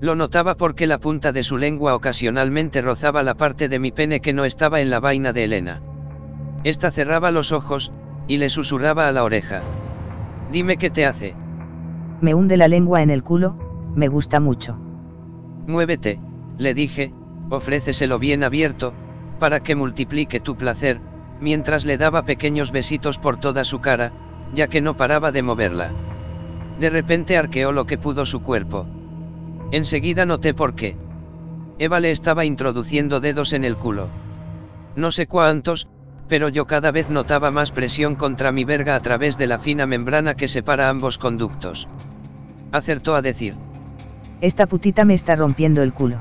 Lo 0.00 0.14
notaba 0.14 0.56
porque 0.56 0.86
la 0.86 0.98
punta 0.98 1.32
de 1.32 1.42
su 1.42 1.56
lengua 1.56 1.94
ocasionalmente 1.96 2.82
rozaba 2.82 3.24
la 3.24 3.34
parte 3.34 3.68
de 3.68 3.80
mi 3.80 3.90
pene 3.90 4.20
que 4.20 4.32
no 4.32 4.44
estaba 4.44 4.80
en 4.80 4.90
la 4.90 5.00
vaina 5.00 5.32
de 5.32 5.44
Elena. 5.44 5.82
Esta 6.62 6.90
cerraba 6.90 7.32
los 7.32 7.50
ojos, 7.50 7.92
y 8.28 8.36
le 8.36 8.48
susurraba 8.48 9.08
a 9.08 9.12
la 9.12 9.24
oreja. 9.24 9.62
Dime 10.52 10.76
qué 10.76 10.90
te 10.90 11.04
hace. 11.04 11.34
Me 12.20 12.34
hunde 12.34 12.56
la 12.56 12.68
lengua 12.68 13.02
en 13.02 13.10
el 13.10 13.24
culo, 13.24 13.56
me 13.94 14.08
gusta 14.08 14.38
mucho. 14.38 14.78
Muévete, 15.66 16.20
le 16.58 16.74
dije, 16.74 17.12
ofréceselo 17.50 18.18
bien 18.18 18.44
abierto, 18.44 18.92
para 19.40 19.60
que 19.60 19.74
multiplique 19.74 20.40
tu 20.40 20.56
placer, 20.56 21.00
mientras 21.40 21.84
le 21.84 21.98
daba 21.98 22.24
pequeños 22.24 22.70
besitos 22.70 23.18
por 23.18 23.38
toda 23.38 23.64
su 23.64 23.80
cara, 23.80 24.12
ya 24.54 24.68
que 24.68 24.80
no 24.80 24.96
paraba 24.96 25.32
de 25.32 25.42
moverla. 25.42 25.90
De 26.78 26.90
repente 26.90 27.36
arqueó 27.36 27.72
lo 27.72 27.86
que 27.86 27.98
pudo 27.98 28.24
su 28.24 28.42
cuerpo. 28.42 28.86
Enseguida 29.70 30.24
noté 30.24 30.54
por 30.54 30.74
qué. 30.74 30.96
Eva 31.78 32.00
le 32.00 32.10
estaba 32.10 32.44
introduciendo 32.44 33.20
dedos 33.20 33.52
en 33.52 33.64
el 33.64 33.76
culo. 33.76 34.08
No 34.96 35.10
sé 35.10 35.26
cuántos, 35.26 35.88
pero 36.28 36.48
yo 36.48 36.66
cada 36.66 36.90
vez 36.90 37.10
notaba 37.10 37.50
más 37.50 37.70
presión 37.70 38.14
contra 38.14 38.50
mi 38.50 38.64
verga 38.64 38.94
a 38.96 39.02
través 39.02 39.38
de 39.38 39.46
la 39.46 39.58
fina 39.58 39.86
membrana 39.86 40.34
que 40.34 40.48
separa 40.48 40.88
ambos 40.88 41.18
conductos. 41.18 41.88
Acertó 42.72 43.14
a 43.14 43.22
decir. 43.22 43.54
Esta 44.40 44.66
putita 44.66 45.04
me 45.04 45.14
está 45.14 45.36
rompiendo 45.36 45.82
el 45.82 45.92
culo. 45.92 46.18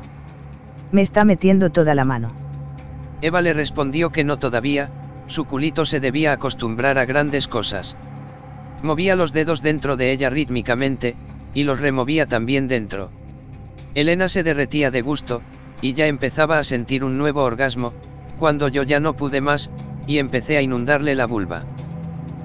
Me 0.91 1.01
está 1.01 1.25
metiendo 1.25 1.69
toda 1.69 1.95
la 1.95 2.05
mano. 2.05 2.33
Eva 3.21 3.41
le 3.41 3.53
respondió 3.53 4.11
que 4.11 4.23
no 4.23 4.37
todavía, 4.37 4.89
su 5.27 5.45
culito 5.45 5.85
se 5.85 5.99
debía 5.99 6.33
acostumbrar 6.33 6.97
a 6.97 7.05
grandes 7.05 7.47
cosas. 7.47 7.97
Movía 8.81 9.15
los 9.15 9.33
dedos 9.33 9.61
dentro 9.61 9.97
de 9.97 10.11
ella 10.11 10.29
rítmicamente, 10.29 11.15
y 11.53 11.63
los 11.63 11.79
removía 11.79 12.27
también 12.27 12.67
dentro. 12.67 13.09
Elena 13.95 14.29
se 14.29 14.43
derretía 14.43 14.91
de 14.91 15.01
gusto, 15.01 15.41
y 15.81 15.93
ya 15.93 16.07
empezaba 16.07 16.59
a 16.59 16.63
sentir 16.63 17.03
un 17.03 17.17
nuevo 17.17 17.43
orgasmo, 17.43 17.93
cuando 18.37 18.67
yo 18.67 18.83
ya 18.83 18.99
no 18.99 19.15
pude 19.15 19.41
más, 19.41 19.71
y 20.05 20.19
empecé 20.19 20.57
a 20.57 20.61
inundarle 20.61 21.15
la 21.15 21.25
vulva. 21.25 21.65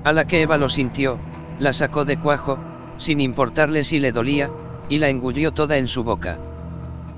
A 0.05 0.13
la 0.13 0.27
que 0.27 0.43
Eva 0.43 0.57
lo 0.57 0.69
sintió, 0.69 1.19
la 1.59 1.73
sacó 1.73 2.05
de 2.05 2.19
cuajo, 2.19 2.59
sin 2.97 3.21
importarle 3.21 3.85
si 3.85 4.01
le 4.01 4.13
dolía, 4.13 4.51
y 4.89 4.99
la 4.99 5.09
engulló 5.09 5.53
toda 5.53 5.79
en 5.79 5.87
su 5.87 6.05
boca. 6.05 6.39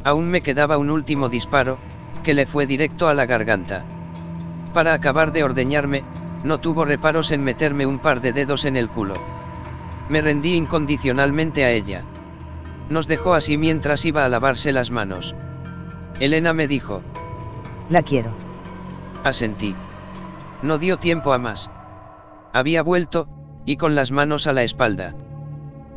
Aún 0.05 0.29
me 0.29 0.43
quedaba 0.43 0.77
un 0.77 0.91
último 0.91 1.29
disparo, 1.29 1.79
que 2.23 2.35
le 2.35 2.47
fue 2.47 2.67
directo 2.67 3.09
a 3.09 3.15
la 3.15 3.27
garganta. 3.27 3.85
Para 4.73 4.93
acabar 4.93 5.33
de 5.33 5.45
ordeñarme, 5.45 6.05
no 6.43 6.59
tuvo 6.59 6.85
reparos 6.85 7.31
en 7.31 7.43
meterme 7.43 7.87
un 7.87 7.99
par 7.99 8.21
de 8.21 8.33
dedos 8.33 8.65
en 8.67 8.77
el 8.77 8.89
culo. 8.89 9.17
Me 10.09 10.21
rendí 10.21 10.55
incondicionalmente 10.55 11.65
a 11.65 11.71
ella. 11.71 12.05
Nos 12.89 13.07
dejó 13.07 13.35
así 13.35 13.57
mientras 13.57 14.05
iba 14.05 14.25
a 14.25 14.29
lavarse 14.29 14.73
las 14.73 14.91
manos. 14.91 15.35
Elena 16.21 16.53
me 16.53 16.69
dijo. 16.69 17.03
La 17.89 18.03
quiero. 18.03 18.31
Asentí. 19.25 19.75
No 20.63 20.79
dio 20.79 20.99
tiempo 20.99 21.33
a 21.33 21.39
más. 21.39 21.71
Había 22.53 22.83
vuelto, 22.83 23.29
y 23.67 23.77
con 23.77 23.95
las 23.95 24.13
manos 24.13 24.47
a 24.47 24.53
la 24.53 24.63
espalda. 24.63 25.15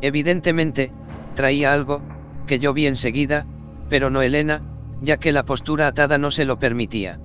Evidentemente, 0.00 0.92
traía 1.34 1.72
algo, 1.72 2.02
que 2.46 2.58
yo 2.58 2.72
vi 2.72 2.86
enseguida, 2.86 3.46
pero 3.88 4.10
no 4.10 4.22
Elena, 4.22 4.62
ya 5.00 5.18
que 5.18 5.32
la 5.32 5.44
postura 5.44 5.86
atada 5.86 6.18
no 6.18 6.30
se 6.30 6.44
lo 6.44 6.58
permitía. 6.58 7.20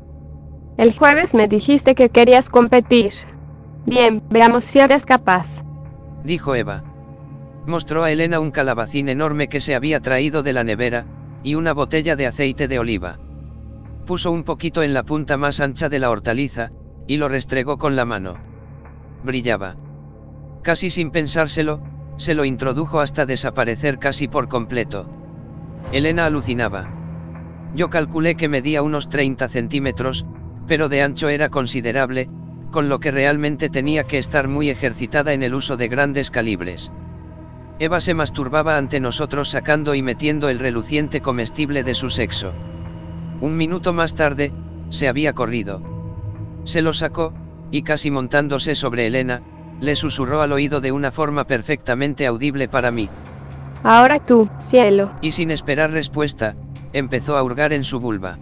El 0.78 0.96
jueves 0.98 1.34
me 1.34 1.48
dijiste 1.48 1.96
que 1.96 2.10
querías 2.10 2.50
competir. 2.50 3.12
Bien, 3.86 4.24
veamos 4.30 4.64
si 4.64 4.80
eres 4.80 5.06
capaz. 5.06 5.64
Dijo 6.24 6.56
Eva. 6.56 6.84
Mostró 7.66 8.04
a 8.04 8.12
Elena 8.12 8.40
un 8.40 8.52
calabacín 8.52 9.08
enorme 9.08 9.48
que 9.48 9.62
se 9.62 9.76
había 9.76 10.02
traído 10.02 10.44
de 10.44 10.54
la 10.54 10.64
nevera, 10.64 11.06
y 11.44 11.56
una 11.56 11.74
botella 11.74 12.16
de 12.16 12.28
aceite 12.28 12.68
de 12.68 12.80
oliva. 12.80 13.20
Puso 14.06 14.32
un 14.32 14.44
poquito 14.44 14.84
en 14.84 14.94
la 14.94 15.04
punta 15.04 15.38
más 15.38 15.62
ancha 15.62 15.88
de 15.88 16.00
la 16.00 16.10
hortaliza, 16.10 16.72
y 17.08 17.18
lo 17.18 17.30
restregó 17.30 17.78
con 17.78 17.96
la 17.96 18.06
mano. 18.06 18.36
Brillaba. 19.24 19.78
Casi 20.62 20.90
sin 20.90 21.12
pensárselo, 21.12 21.82
se 22.18 22.36
lo 22.36 22.46
introdujo 22.46 23.00
hasta 23.00 23.26
desaparecer 23.26 23.98
casi 23.98 24.28
por 24.28 24.50
completo. 24.50 25.10
Elena 25.92 26.26
alucinaba. 26.26 26.90
Yo 27.76 27.90
calculé 27.90 28.36
que 28.36 28.50
medía 28.50 28.82
unos 28.82 29.10
30 29.10 29.48
centímetros, 29.48 30.26
pero 30.68 30.90
de 30.90 31.02
ancho 31.02 31.30
era 31.30 31.50
considerable, 31.50 32.30
con 32.72 32.90
lo 32.90 33.00
que 33.00 33.12
realmente 33.12 33.70
tenía 33.70 34.04
que 34.04 34.18
estar 34.18 34.48
muy 34.48 34.70
ejercitada 34.70 35.34
en 35.34 35.44
el 35.44 35.54
uso 35.54 35.78
de 35.78 35.88
grandes 35.88 36.30
calibres. 36.30 36.92
Eva 37.80 38.00
se 38.02 38.14
masturbaba 38.14 38.78
ante 38.78 39.00
nosotros 39.00 39.50
sacando 39.50 39.96
y 39.96 40.02
metiendo 40.02 40.50
el 40.50 40.60
reluciente 40.60 41.22
comestible 41.22 41.84
de 41.84 41.96
su 41.96 42.10
sexo. 42.10 42.54
Un 43.42 43.58
minuto 43.58 43.94
más 43.94 44.16
tarde, 44.16 44.54
se 44.90 45.08
había 45.08 45.34
corrido. 45.34 45.82
Se 46.66 46.82
lo 46.82 46.94
sacó, 46.94 47.34
y 47.72 47.82
casi 47.82 48.12
montándose 48.12 48.76
sobre 48.76 49.08
Elena, 49.08 49.42
le 49.82 49.96
susurró 49.96 50.42
al 50.42 50.52
oído 50.52 50.82
de 50.82 50.92
una 50.92 51.12
forma 51.12 51.46
perfectamente 51.46 52.28
audible 52.28 52.68
para 52.68 52.92
mí. 52.92 53.10
Ahora 53.84 54.20
tú, 54.20 54.50
cielo. 54.60 55.12
Y 55.22 55.32
sin 55.32 55.52
esperar 55.52 55.92
respuesta, 55.92 56.56
empezó 56.94 57.36
a 57.36 57.44
hurgar 57.44 57.74
en 57.74 57.84
su 57.84 58.00
vulva. 58.00 58.38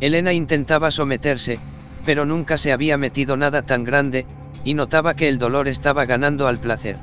Elena 0.00 0.34
intentaba 0.34 0.90
someterse, 0.90 1.58
pero 2.04 2.26
nunca 2.26 2.58
se 2.58 2.72
había 2.72 2.98
metido 2.98 3.36
nada 3.36 3.62
tan 3.62 3.82
grande, 3.82 4.26
y 4.62 4.74
notaba 4.74 5.14
que 5.14 5.28
el 5.28 5.38
dolor 5.38 5.68
estaba 5.68 6.04
ganando 6.04 6.46
al 6.46 6.60
placer. 6.60 6.98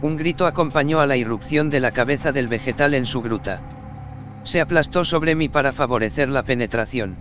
Un 0.00 0.16
grito 0.16 0.46
acompañó 0.46 1.00
a 1.00 1.06
la 1.06 1.16
irrupción 1.16 1.70
de 1.70 1.80
la 1.80 1.90
cabeza 1.90 2.30
del 2.30 2.46
vegetal 2.46 2.94
en 2.94 3.04
su 3.04 3.20
gruta. 3.20 3.60
Se 4.44 4.60
aplastó 4.60 5.04
sobre 5.04 5.34
mí 5.34 5.48
para 5.48 5.72
favorecer 5.72 6.28
la 6.28 6.44
penetración. 6.44 7.16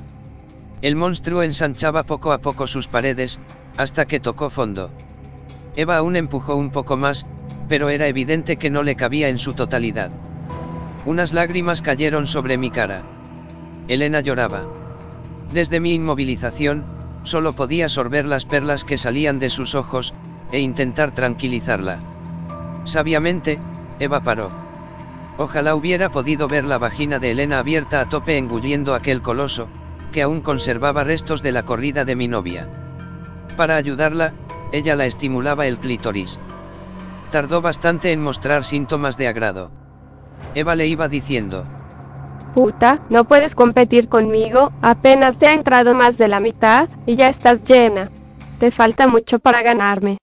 El 0.84 0.95
monstruo 0.95 1.41
ensanchaba 1.41 2.03
poco 2.03 2.32
a 2.32 2.38
poco 2.38 2.67
sus 2.67 2.88
paredes, 2.88 3.39
hasta 3.78 4.05
que 4.05 4.19
tocó 4.19 4.51
fondo. 4.51 4.91
Eva 5.75 5.97
aún 5.97 6.15
empujó 6.15 6.55
un 6.55 6.69
poco 6.69 6.97
más, 6.97 7.25
pero 7.67 7.89
era 7.89 8.07
evidente 8.07 8.57
que 8.57 8.69
no 8.69 8.84
le 8.84 8.95
cabía 8.95 9.30
en 9.30 9.39
su 9.39 9.53
totalidad. 9.53 10.11
Unas 11.05 11.34
lágrimas 11.34 11.82
cayeron 11.82 12.28
sobre 12.28 12.59
mi 12.59 12.69
cara. 12.69 13.03
Elena 13.88 14.21
lloraba. 14.21 14.65
Desde 15.51 15.80
mi 15.80 15.93
inmovilización, 15.93 16.86
solo 17.23 17.53
podía 17.53 17.89
sorber 17.89 18.25
las 18.25 18.45
perlas 18.45 18.84
que 18.84 18.97
salían 18.97 19.39
de 19.39 19.49
sus 19.49 19.73
ojos, 19.73 20.13
e 20.51 20.59
intentar 20.59 21.11
tranquilizarla. 21.11 22.16
Sabiamente, 22.88 23.60
Eva 24.00 24.22
paró. 24.22 24.50
Ojalá 25.38 25.76
hubiera 25.76 26.10
podido 26.10 26.48
ver 26.48 26.64
la 26.64 26.78
vagina 26.78 27.20
de 27.20 27.32
Elena 27.32 27.60
abierta 27.60 28.00
a 28.00 28.08
tope 28.08 28.38
engulliendo 28.38 28.96
aquel 28.96 29.22
coloso, 29.22 29.68
que 30.14 30.22
aún 30.22 30.40
conservaba 30.40 31.04
restos 31.04 31.44
de 31.44 31.52
la 31.52 31.64
corrida 31.64 32.06
de 32.06 32.16
mi 32.16 32.30
novia. 32.30 32.70
Para 33.58 33.76
ayudarla, 33.76 34.34
ella 34.72 34.96
la 34.96 35.06
estimulaba 35.06 35.68
el 35.68 35.80
clítoris. 35.80 36.40
Tardó 37.30 37.62
bastante 37.62 38.14
en 38.14 38.22
mostrar 38.22 38.64
síntomas 38.64 39.18
de 39.18 39.28
agrado. 39.28 39.70
Eva 40.56 40.76
le 40.76 40.88
iba 40.88 41.10
diciendo. 41.10 41.66
Puta, 42.56 43.02
no 43.10 43.26
puedes 43.26 43.54
competir 43.54 44.08
conmigo, 44.08 44.72
apenas 44.82 45.40
te 45.40 45.48
ha 45.48 45.54
entrado 45.54 45.94
más 45.94 46.18
de 46.18 46.30
la 46.30 46.40
mitad, 46.40 46.88
y 47.06 47.18
ya 47.18 47.28
estás 47.28 47.66
llena. 47.66 48.12
Te 48.60 48.72
falta 48.72 49.10
mucho 49.10 49.40
para 49.40 49.62
ganarme. 49.62 50.18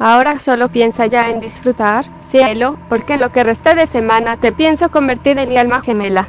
Ahora 0.00 0.38
solo 0.38 0.68
piensa 0.68 1.06
ya 1.06 1.28
en 1.28 1.40
disfrutar, 1.40 2.04
cielo, 2.20 2.78
porque 2.88 3.16
lo 3.16 3.32
que 3.32 3.42
resta 3.42 3.74
de 3.74 3.88
semana 3.88 4.38
te 4.38 4.52
pienso 4.52 4.92
convertir 4.92 5.40
en 5.40 5.48
mi 5.48 5.56
alma 5.56 5.82
gemela. 5.82 6.28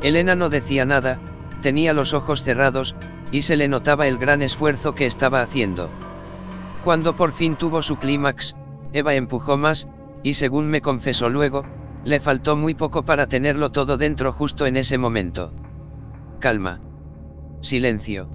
Elena 0.00 0.34
no 0.34 0.48
decía 0.48 0.86
nada, 0.86 1.20
tenía 1.60 1.92
los 1.92 2.14
ojos 2.14 2.42
cerrados, 2.42 2.96
y 3.30 3.42
se 3.42 3.58
le 3.58 3.68
notaba 3.68 4.06
el 4.06 4.16
gran 4.16 4.40
esfuerzo 4.40 4.94
que 4.94 5.04
estaba 5.04 5.42
haciendo. 5.42 5.90
Cuando 6.82 7.14
por 7.14 7.32
fin 7.32 7.56
tuvo 7.56 7.82
su 7.82 7.96
clímax, 7.96 8.56
Eva 8.94 9.14
empujó 9.14 9.58
más, 9.58 9.86
y 10.22 10.34
según 10.34 10.68
me 10.68 10.80
confesó 10.80 11.28
luego, 11.28 11.66
le 12.04 12.20
faltó 12.20 12.56
muy 12.56 12.72
poco 12.72 13.04
para 13.04 13.26
tenerlo 13.26 13.70
todo 13.70 13.98
dentro 13.98 14.32
justo 14.32 14.64
en 14.64 14.78
ese 14.78 14.96
momento. 14.96 15.52
Calma. 16.40 16.80
Silencio. 17.60 18.30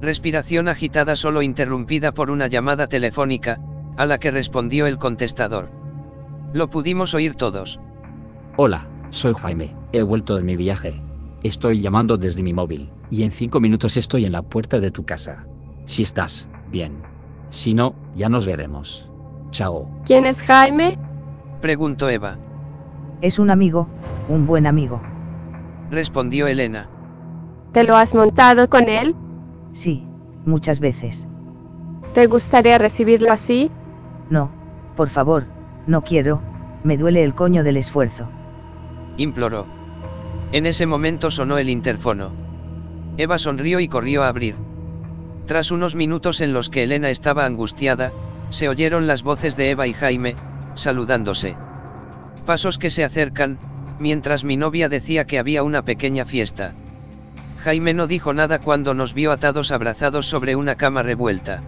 Respiración 0.00 0.66
agitada 0.66 1.14
solo 1.14 1.42
interrumpida 1.42 2.10
por 2.10 2.30
una 2.32 2.48
llamada 2.48 2.88
telefónica, 2.88 3.60
a 3.96 4.06
la 4.06 4.18
que 4.18 4.30
respondió 4.30 4.86
el 4.86 4.98
contestador. 4.98 5.70
Lo 6.52 6.70
pudimos 6.70 7.14
oír 7.14 7.34
todos. 7.34 7.80
Hola, 8.56 8.86
soy 9.10 9.34
Jaime, 9.34 9.74
he 9.92 10.02
vuelto 10.02 10.36
de 10.36 10.42
mi 10.42 10.56
viaje. 10.56 11.00
Estoy 11.42 11.80
llamando 11.80 12.16
desde 12.16 12.42
mi 12.42 12.52
móvil, 12.52 12.90
y 13.10 13.22
en 13.22 13.32
cinco 13.32 13.60
minutos 13.60 13.96
estoy 13.96 14.24
en 14.24 14.32
la 14.32 14.42
puerta 14.42 14.80
de 14.80 14.90
tu 14.90 15.04
casa. 15.04 15.46
Si 15.86 16.02
estás, 16.02 16.48
bien. 16.70 17.02
Si 17.50 17.74
no, 17.74 17.94
ya 18.16 18.28
nos 18.28 18.46
veremos. 18.46 19.10
Chao. 19.50 19.90
¿Quién 20.04 20.26
es 20.26 20.42
Jaime? 20.42 20.98
Preguntó 21.60 22.08
Eva. 22.08 22.38
Es 23.20 23.38
un 23.38 23.50
amigo, 23.50 23.88
un 24.28 24.46
buen 24.46 24.66
amigo. 24.66 25.00
Respondió 25.90 26.46
Elena. 26.46 26.88
¿Te 27.72 27.84
lo 27.84 27.96
has 27.96 28.14
montado 28.14 28.68
con 28.68 28.88
él? 28.88 29.14
Sí, 29.72 30.06
muchas 30.46 30.80
veces. 30.80 31.26
¿Te 32.14 32.26
gustaría 32.26 32.78
recibirlo 32.78 33.32
así? 33.32 33.70
No, 34.30 34.50
por 34.96 35.08
favor, 35.08 35.44
no 35.86 36.02
quiero, 36.02 36.40
me 36.82 36.96
duele 36.96 37.24
el 37.24 37.34
coño 37.34 37.64
del 37.64 37.76
esfuerzo. 37.76 38.28
Imploró. 39.16 39.66
En 40.52 40.66
ese 40.66 40.86
momento 40.86 41.30
sonó 41.30 41.58
el 41.58 41.68
interfono. 41.68 42.32
Eva 43.16 43.38
sonrió 43.38 43.80
y 43.80 43.88
corrió 43.88 44.22
a 44.22 44.28
abrir. 44.28 44.56
Tras 45.46 45.70
unos 45.70 45.94
minutos 45.94 46.40
en 46.40 46.52
los 46.52 46.70
que 46.70 46.84
Elena 46.84 47.10
estaba 47.10 47.44
angustiada, 47.44 48.12
se 48.50 48.68
oyeron 48.68 49.06
las 49.06 49.22
voces 49.22 49.56
de 49.56 49.70
Eva 49.70 49.86
y 49.86 49.92
Jaime, 49.92 50.36
saludándose. 50.74 51.56
Pasos 52.46 52.78
que 52.78 52.90
se 52.90 53.04
acercan, 53.04 53.58
mientras 53.98 54.44
mi 54.44 54.56
novia 54.56 54.88
decía 54.88 55.26
que 55.26 55.38
había 55.38 55.62
una 55.62 55.82
pequeña 55.82 56.24
fiesta. 56.24 56.72
Jaime 57.58 57.94
no 57.94 58.06
dijo 58.06 58.32
nada 58.32 58.58
cuando 58.58 58.94
nos 58.94 59.14
vio 59.14 59.32
atados 59.32 59.70
abrazados 59.70 60.26
sobre 60.26 60.56
una 60.56 60.74
cama 60.74 61.02
revuelta. 61.02 61.62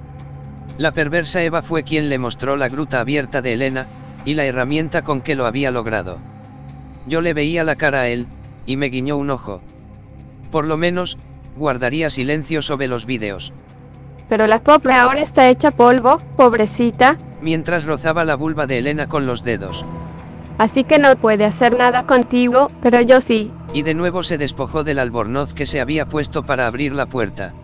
La 0.79 0.93
perversa 0.93 1.43
Eva 1.43 1.63
fue 1.63 1.85
quien 1.85 2.09
le 2.09 2.19
mostró 2.19 2.57
la 2.57 2.69
gruta 2.69 3.01
abierta 3.01 3.41
de 3.41 3.55
Elena, 3.55 3.87
y 4.25 4.35
la 4.35 4.45
herramienta 4.45 5.03
con 5.03 5.23
que 5.23 5.35
lo 5.35 5.47
había 5.47 5.71
logrado. 5.71 6.19
Yo 7.07 7.21
le 7.21 7.33
veía 7.33 7.65
la 7.65 7.77
cara 7.77 8.01
a 8.01 8.09
él, 8.09 8.27
y 8.67 8.77
me 8.77 8.87
guiñó 8.87 9.17
un 9.17 9.31
ojo. 9.31 9.63
Por 10.51 10.67
lo 10.67 10.77
menos, 10.77 11.19
guardaría 11.57 12.11
silencio 12.11 12.61
sobre 12.61 12.89
los 12.89 13.07
vídeos. 13.07 13.53
Pero 14.29 14.47
la 14.47 14.59
pobre 14.59 14.93
ahora 14.93 15.21
está 15.21 15.49
hecha 15.49 15.71
polvo, 15.71 16.21
pobrecita. 16.37 17.17
Mientras 17.41 17.85
rozaba 17.85 18.25
la 18.25 18.35
vulva 18.35 18.67
de 18.67 18.79
Elena 18.79 19.07
con 19.07 19.27
los 19.27 19.45
dedos. 19.45 19.85
Así 20.59 20.85
que 20.85 20.99
no 20.99 21.15
puede 21.17 21.45
hacer 21.45 21.79
nada 21.79 22.05
contigo, 22.07 22.71
pero 22.83 23.01
yo 23.01 23.21
sí. 23.21 23.53
Y 23.73 23.83
de 23.83 23.95
nuevo 23.95 24.23
se 24.23 24.39
despojó 24.39 24.85
del 24.85 24.99
albornoz 24.99 25.55
que 25.55 25.67
se 25.67 25.81
había 25.81 26.07
puesto 26.07 26.45
para 26.45 26.67
abrir 26.67 26.93
la 26.93 27.07
puerta. 27.07 27.55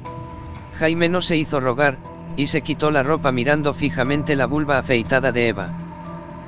Jaime 0.75 1.09
no 1.09 1.21
se 1.21 1.37
hizo 1.37 1.59
rogar, 1.59 1.99
y 2.37 2.47
se 2.47 2.63
quitó 2.63 2.91
la 2.91 3.03
ropa 3.03 3.33
mirando 3.33 3.75
fijamente 3.75 4.37
la 4.37 4.47
vulva 4.47 4.79
afeitada 4.79 5.33
de 5.33 5.49
Eva. 5.49 5.71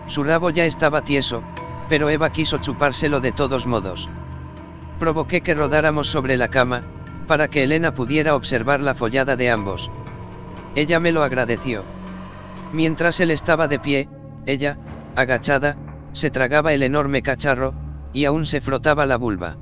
Su 0.06 0.24
rabo 0.24 0.50
ya 0.50 0.66
estaba 0.66 1.02
tieso, 1.02 1.42
pero 1.88 2.08
Eva 2.08 2.30
quiso 2.30 2.58
chupárselo 2.58 3.20
de 3.20 3.32
todos 3.32 3.66
modos. 3.66 4.08
Provoqué 4.98 5.40
que 5.40 5.54
rodáramos 5.54 6.08
sobre 6.08 6.36
la 6.36 6.48
cama, 6.48 6.82
para 7.26 7.48
que 7.48 7.64
Elena 7.64 7.94
pudiera 7.94 8.34
observar 8.34 8.80
la 8.80 8.94
follada 8.94 9.36
de 9.36 9.50
ambos. 9.50 9.90
Ella 10.74 11.00
me 11.00 11.12
lo 11.12 11.22
agradeció. 11.22 11.84
Mientras 12.72 13.20
él 13.20 13.30
estaba 13.30 13.68
de 13.68 13.78
pie, 13.78 14.08
ella, 14.46 14.78
agachada, 15.16 15.76
se 16.12 16.30
tragaba 16.30 16.72
el 16.72 16.82
enorme 16.82 17.22
cacharro, 17.22 17.74
y 18.12 18.24
aún 18.24 18.46
se 18.46 18.60
frotaba 18.60 19.06
la 19.06 19.16
vulva. 19.16 19.56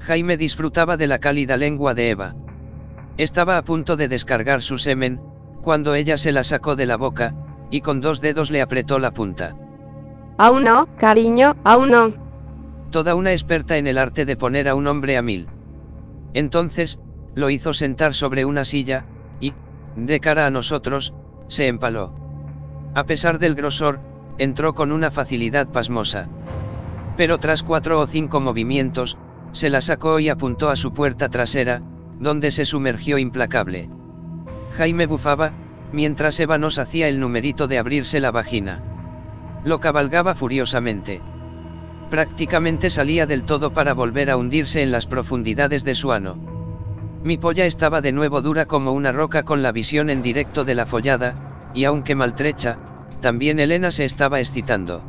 Jaime 0.00 0.36
disfrutaba 0.36 0.96
de 0.96 1.06
la 1.06 1.18
cálida 1.18 1.56
lengua 1.56 1.94
de 1.94 2.10
Eva. 2.10 2.34
Estaba 3.16 3.58
a 3.58 3.62
punto 3.62 3.96
de 3.96 4.08
descargar 4.08 4.62
su 4.62 4.78
semen, 4.78 5.20
cuando 5.64 5.94
ella 5.94 6.18
se 6.18 6.30
la 6.30 6.44
sacó 6.44 6.76
de 6.76 6.84
la 6.84 6.96
boca, 6.96 7.34
y 7.70 7.80
con 7.80 8.02
dos 8.02 8.20
dedos 8.20 8.50
le 8.50 8.60
apretó 8.60 8.98
la 8.98 9.12
punta. 9.12 9.56
Aún 10.36 10.64
no, 10.64 10.86
cariño, 10.98 11.56
aún 11.64 11.90
no. 11.90 12.12
Toda 12.90 13.14
una 13.14 13.32
experta 13.32 13.78
en 13.78 13.86
el 13.86 13.98
arte 13.98 14.26
de 14.26 14.36
poner 14.36 14.68
a 14.68 14.74
un 14.74 14.86
hombre 14.86 15.16
a 15.16 15.22
mil. 15.22 15.48
Entonces, 16.34 17.00
lo 17.34 17.48
hizo 17.48 17.72
sentar 17.72 18.12
sobre 18.12 18.44
una 18.44 18.64
silla, 18.64 19.06
y, 19.40 19.54
de 19.96 20.20
cara 20.20 20.46
a 20.46 20.50
nosotros, 20.50 21.14
se 21.48 21.66
empaló. 21.66 22.12
A 22.94 23.04
pesar 23.04 23.38
del 23.38 23.54
grosor, 23.54 24.00
entró 24.36 24.74
con 24.74 24.92
una 24.92 25.10
facilidad 25.10 25.68
pasmosa. 25.68 26.28
Pero 27.16 27.38
tras 27.38 27.62
cuatro 27.62 28.00
o 28.00 28.06
cinco 28.06 28.38
movimientos, 28.38 29.16
se 29.52 29.70
la 29.70 29.80
sacó 29.80 30.20
y 30.20 30.28
apuntó 30.28 30.68
a 30.68 30.76
su 30.76 30.92
puerta 30.92 31.30
trasera, 31.30 31.80
donde 32.20 32.50
se 32.50 32.66
sumergió 32.66 33.16
implacable. 33.18 33.88
Jaime 34.76 35.06
bufaba, 35.06 35.52
mientras 35.92 36.38
Eva 36.40 36.58
nos 36.58 36.78
hacía 36.78 37.08
el 37.08 37.20
numerito 37.20 37.68
de 37.68 37.78
abrirse 37.78 38.18
la 38.18 38.32
vagina. 38.32 38.82
Lo 39.64 39.78
cabalgaba 39.78 40.34
furiosamente. 40.34 41.20
Prácticamente 42.10 42.90
salía 42.90 43.26
del 43.26 43.44
todo 43.44 43.72
para 43.72 43.94
volver 43.94 44.30
a 44.30 44.36
hundirse 44.36 44.82
en 44.82 44.90
las 44.90 45.06
profundidades 45.06 45.84
de 45.84 45.94
su 45.94 46.12
ano. 46.12 46.36
Mi 47.22 47.38
polla 47.38 47.66
estaba 47.66 48.00
de 48.00 48.12
nuevo 48.12 48.42
dura 48.42 48.66
como 48.66 48.92
una 48.92 49.12
roca 49.12 49.44
con 49.44 49.62
la 49.62 49.72
visión 49.72 50.10
en 50.10 50.22
directo 50.22 50.64
de 50.64 50.74
la 50.74 50.86
follada, 50.86 51.70
y 51.72 51.84
aunque 51.84 52.14
maltrecha, 52.14 52.78
también 53.20 53.60
Elena 53.60 53.90
se 53.90 54.04
estaba 54.04 54.40
excitando. 54.40 55.02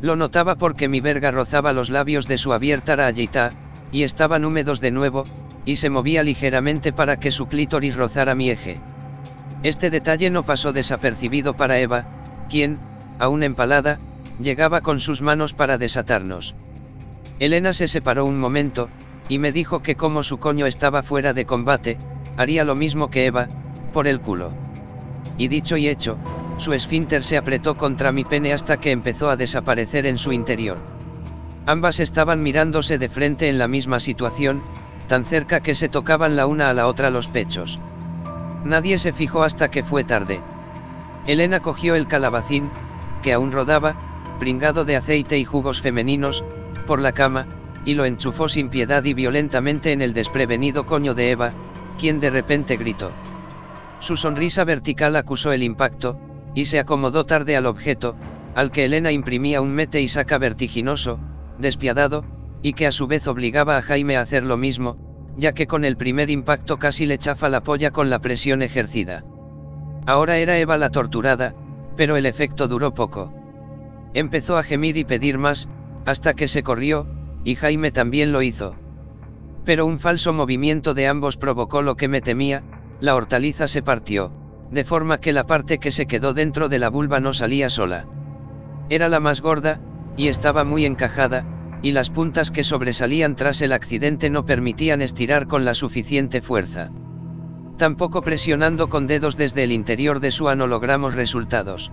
Lo 0.00 0.16
notaba 0.16 0.56
porque 0.56 0.88
mi 0.88 1.00
verga 1.00 1.30
rozaba 1.30 1.72
los 1.72 1.90
labios 1.90 2.26
de 2.26 2.38
su 2.38 2.52
abierta 2.52 2.96
rayita, 2.96 3.52
y 3.92 4.02
estaban 4.02 4.44
húmedos 4.44 4.80
de 4.80 4.90
nuevo, 4.90 5.26
y 5.64 5.76
se 5.76 5.90
movía 5.90 6.22
ligeramente 6.22 6.92
para 6.92 7.18
que 7.18 7.30
su 7.30 7.46
clítoris 7.46 7.96
rozara 7.96 8.34
mi 8.34 8.50
eje. 8.50 8.80
Este 9.62 9.90
detalle 9.90 10.30
no 10.30 10.44
pasó 10.44 10.72
desapercibido 10.72 11.56
para 11.56 11.78
Eva, 11.78 12.06
quien, 12.48 12.78
aún 13.18 13.42
empalada, 13.42 13.98
llegaba 14.40 14.80
con 14.80 15.00
sus 15.00 15.20
manos 15.20 15.54
para 15.54 15.78
desatarnos. 15.78 16.54
Elena 17.38 17.72
se 17.72 17.88
separó 17.88 18.24
un 18.24 18.38
momento, 18.38 18.88
y 19.28 19.38
me 19.38 19.52
dijo 19.52 19.82
que 19.82 19.96
como 19.96 20.22
su 20.22 20.38
coño 20.38 20.66
estaba 20.66 21.02
fuera 21.02 21.34
de 21.34 21.44
combate, 21.44 21.98
haría 22.36 22.64
lo 22.64 22.74
mismo 22.74 23.10
que 23.10 23.26
Eva, 23.26 23.48
por 23.92 24.06
el 24.06 24.20
culo. 24.20 24.52
Y 25.36 25.48
dicho 25.48 25.76
y 25.76 25.88
hecho, 25.88 26.18
su 26.56 26.72
esfínter 26.72 27.22
se 27.22 27.36
apretó 27.36 27.76
contra 27.76 28.12
mi 28.12 28.24
pene 28.24 28.52
hasta 28.52 28.78
que 28.78 28.90
empezó 28.90 29.30
a 29.30 29.36
desaparecer 29.36 30.06
en 30.06 30.18
su 30.18 30.32
interior. 30.32 30.78
Ambas 31.66 32.00
estaban 32.00 32.42
mirándose 32.42 32.98
de 32.98 33.08
frente 33.08 33.48
en 33.48 33.58
la 33.58 33.68
misma 33.68 34.00
situación, 34.00 34.62
tan 35.08 35.24
cerca 35.24 35.60
que 35.60 35.74
se 35.74 35.88
tocaban 35.88 36.36
la 36.36 36.46
una 36.46 36.70
a 36.70 36.74
la 36.74 36.86
otra 36.86 37.10
los 37.10 37.28
pechos. 37.28 37.80
Nadie 38.64 38.98
se 38.98 39.12
fijó 39.12 39.42
hasta 39.42 39.70
que 39.70 39.82
fue 39.82 40.04
tarde. 40.04 40.40
Elena 41.26 41.60
cogió 41.60 41.94
el 41.94 42.06
calabacín, 42.06 42.70
que 43.22 43.32
aún 43.32 43.50
rodaba, 43.50 43.96
pringado 44.38 44.84
de 44.84 44.96
aceite 44.96 45.38
y 45.38 45.44
jugos 45.44 45.80
femeninos, 45.80 46.44
por 46.86 47.00
la 47.00 47.12
cama, 47.12 47.46
y 47.84 47.94
lo 47.94 48.04
enchufó 48.04 48.48
sin 48.48 48.68
piedad 48.68 49.04
y 49.04 49.14
violentamente 49.14 49.92
en 49.92 50.02
el 50.02 50.14
desprevenido 50.14 50.86
coño 50.86 51.14
de 51.14 51.30
Eva, 51.30 51.52
quien 51.98 52.20
de 52.20 52.30
repente 52.30 52.76
gritó. 52.76 53.10
Su 54.00 54.16
sonrisa 54.16 54.64
vertical 54.64 55.16
acusó 55.16 55.52
el 55.52 55.62
impacto, 55.62 56.18
y 56.54 56.66
se 56.66 56.78
acomodó 56.78 57.26
tarde 57.26 57.56
al 57.56 57.66
objeto, 57.66 58.16
al 58.54 58.70
que 58.70 58.84
Elena 58.84 59.12
imprimía 59.12 59.60
un 59.60 59.72
mete 59.72 60.00
y 60.00 60.08
saca 60.08 60.38
vertiginoso, 60.38 61.18
despiadado, 61.58 62.24
y 62.62 62.72
que 62.72 62.86
a 62.86 62.92
su 62.92 63.06
vez 63.06 63.26
obligaba 63.28 63.76
a 63.76 63.82
Jaime 63.82 64.16
a 64.16 64.20
hacer 64.20 64.44
lo 64.44 64.56
mismo, 64.56 64.96
ya 65.36 65.52
que 65.52 65.66
con 65.66 65.84
el 65.84 65.96
primer 65.96 66.30
impacto 66.30 66.78
casi 66.78 67.06
le 67.06 67.18
chafa 67.18 67.48
la 67.48 67.62
polla 67.62 67.90
con 67.92 68.10
la 68.10 68.18
presión 68.18 68.62
ejercida. 68.62 69.24
Ahora 70.06 70.38
era 70.38 70.58
Eva 70.58 70.76
la 70.76 70.90
torturada, 70.90 71.54
pero 71.96 72.16
el 72.16 72.26
efecto 72.26 72.66
duró 72.66 72.94
poco. 72.94 73.32
Empezó 74.14 74.56
a 74.56 74.62
gemir 74.62 74.96
y 74.96 75.04
pedir 75.04 75.38
más, 75.38 75.68
hasta 76.06 76.34
que 76.34 76.48
se 76.48 76.62
corrió, 76.62 77.06
y 77.44 77.54
Jaime 77.54 77.92
también 77.92 78.32
lo 78.32 78.42
hizo. 78.42 78.74
Pero 79.64 79.86
un 79.86 79.98
falso 79.98 80.32
movimiento 80.32 80.94
de 80.94 81.06
ambos 81.06 81.36
provocó 81.36 81.82
lo 81.82 81.96
que 81.96 82.08
me 82.08 82.20
temía, 82.20 82.62
la 83.00 83.14
hortaliza 83.14 83.68
se 83.68 83.82
partió, 83.82 84.32
de 84.70 84.84
forma 84.84 85.18
que 85.18 85.32
la 85.32 85.46
parte 85.46 85.78
que 85.78 85.92
se 85.92 86.06
quedó 86.06 86.34
dentro 86.34 86.68
de 86.68 86.78
la 86.78 86.88
vulva 86.88 87.20
no 87.20 87.32
salía 87.32 87.70
sola. 87.70 88.06
Era 88.88 89.08
la 89.08 89.20
más 89.20 89.40
gorda, 89.40 89.80
y 90.16 90.28
estaba 90.28 90.64
muy 90.64 90.84
encajada, 90.84 91.44
y 91.82 91.92
las 91.92 92.10
puntas 92.10 92.50
que 92.50 92.64
sobresalían 92.64 93.36
tras 93.36 93.62
el 93.62 93.72
accidente 93.72 94.30
no 94.30 94.44
permitían 94.44 95.02
estirar 95.02 95.46
con 95.46 95.64
la 95.64 95.74
suficiente 95.74 96.40
fuerza. 96.40 96.90
Tampoco 97.76 98.22
presionando 98.22 98.88
con 98.88 99.06
dedos 99.06 99.36
desde 99.36 99.62
el 99.64 99.72
interior 99.72 100.18
de 100.18 100.32
su 100.32 100.48
ano 100.48 100.66
logramos 100.66 101.14
resultados. 101.14 101.92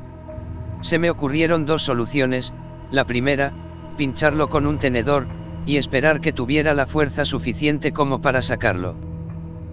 Se 0.82 0.98
me 0.98 1.10
ocurrieron 1.10 1.66
dos 1.66 1.84
soluciones, 1.84 2.54
la 2.92 3.06
primera, 3.06 3.54
pincharlo 3.96 4.50
con 4.50 4.66
un 4.66 4.80
tenedor, 4.80 5.28
y 5.66 5.78
esperar 5.78 6.22
que 6.22 6.34
tuviera 6.34 6.74
la 6.74 6.86
fuerza 6.86 7.26
suficiente 7.26 7.92
como 7.92 8.22
para 8.22 8.42
sacarlo. 8.42 8.96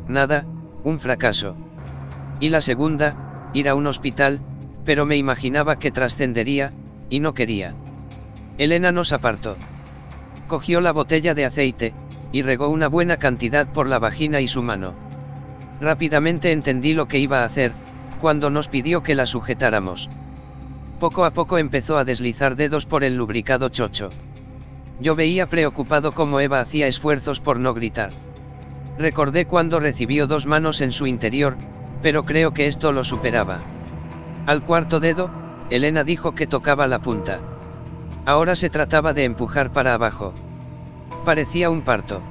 Nada, 0.08 0.46
un 0.84 0.98
fracaso. 0.98 1.56
Y 2.40 2.50
la 2.50 2.60
segunda, 2.60 3.50
ir 3.54 3.68
a 3.68 3.74
un 3.74 3.86
hospital, 3.86 4.40
pero 4.84 5.06
me 5.06 5.16
imaginaba 5.16 5.78
que 5.78 5.90
trascendería, 5.90 6.72
y 7.08 7.20
no 7.20 7.34
quería. 7.34 7.74
Elena 8.58 8.92
nos 8.92 9.12
apartó. 9.12 9.56
Cogió 10.52 10.82
la 10.82 10.92
botella 10.92 11.32
de 11.32 11.46
aceite, 11.46 11.94
y 12.30 12.42
regó 12.42 12.68
una 12.68 12.86
buena 12.86 13.16
cantidad 13.16 13.66
por 13.72 13.86
la 13.88 13.98
vagina 13.98 14.42
y 14.42 14.48
su 14.48 14.62
mano. 14.62 14.92
Rápidamente 15.80 16.52
entendí 16.52 16.92
lo 16.92 17.08
que 17.08 17.18
iba 17.18 17.40
a 17.40 17.46
hacer, 17.46 17.72
cuando 18.20 18.50
nos 18.50 18.68
pidió 18.68 19.02
que 19.02 19.14
la 19.14 19.24
sujetáramos. 19.24 20.10
Poco 21.00 21.24
a 21.24 21.30
poco 21.30 21.56
empezó 21.56 21.96
a 21.96 22.04
deslizar 22.04 22.54
dedos 22.54 22.84
por 22.84 23.02
el 23.02 23.16
lubricado 23.16 23.70
chocho. 23.70 24.10
Yo 25.00 25.16
veía 25.16 25.48
preocupado 25.48 26.12
cómo 26.12 26.38
Eva 26.38 26.60
hacía 26.60 26.86
esfuerzos 26.86 27.40
por 27.40 27.58
no 27.58 27.72
gritar. 27.72 28.10
Recordé 28.98 29.46
cuando 29.46 29.80
recibió 29.80 30.26
dos 30.26 30.44
manos 30.44 30.82
en 30.82 30.92
su 30.92 31.06
interior, 31.06 31.56
pero 32.02 32.26
creo 32.26 32.52
que 32.52 32.66
esto 32.66 32.92
lo 32.92 33.04
superaba. 33.04 33.62
Al 34.44 34.62
cuarto 34.62 35.00
dedo, 35.00 35.30
Elena 35.70 36.04
dijo 36.04 36.34
que 36.34 36.46
tocaba 36.46 36.86
la 36.88 36.98
punta. 36.98 37.40
Ahora 38.24 38.54
se 38.54 38.70
trataba 38.70 39.12
de 39.12 39.24
empujar 39.24 39.72
para 39.72 39.94
abajo. 39.94 40.32
Parecía 41.24 41.70
un 41.70 41.82
parto. 41.82 42.22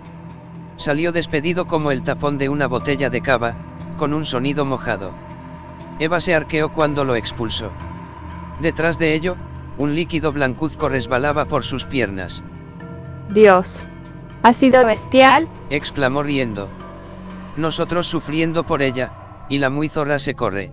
Salió 0.77 1.11
despedido 1.11 1.67
como 1.67 1.91
el 1.91 2.03
tapón 2.03 2.37
de 2.37 2.49
una 2.49 2.67
botella 2.67 3.09
de 3.09 3.21
cava, 3.21 3.55
con 3.97 4.13
un 4.13 4.25
sonido 4.25 4.63
mojado. 4.63 5.11
Eva 5.99 6.21
se 6.21 6.33
arqueó 6.33 6.71
cuando 6.71 7.03
lo 7.03 7.15
expulsó. 7.15 7.71
Detrás 8.61 8.97
de 8.99 9.13
ello, 9.13 9.35
un 9.77 9.93
líquido 9.95 10.31
blancuzco 10.31 10.89
resbalaba 10.89 11.45
por 11.45 11.63
sus 11.63 11.85
piernas. 11.85 12.43
Dios. 13.29 13.85
Ha 14.43 14.53
sido 14.53 14.85
bestial, 14.85 15.47
exclamó 15.69 16.23
riendo. 16.23 16.69
Nosotros 17.57 18.07
sufriendo 18.07 18.65
por 18.65 18.81
ella, 18.81 19.45
y 19.49 19.59
la 19.59 19.69
muy 19.69 19.89
zorra 19.89 20.19
se 20.19 20.35
corre. 20.35 20.71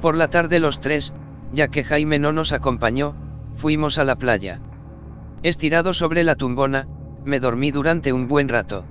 Por 0.00 0.16
la 0.16 0.28
tarde 0.28 0.60
los 0.60 0.80
tres, 0.80 1.12
ya 1.52 1.68
que 1.68 1.84
Jaime 1.84 2.18
no 2.18 2.32
nos 2.32 2.52
acompañó, 2.52 3.14
fuimos 3.56 3.98
a 3.98 4.04
la 4.04 4.16
playa. 4.16 4.60
Estirado 5.42 5.94
sobre 5.94 6.24
la 6.24 6.34
tumbona, 6.34 6.86
me 7.24 7.40
dormí 7.40 7.70
durante 7.70 8.12
un 8.12 8.28
buen 8.28 8.48
rato. 8.48 8.84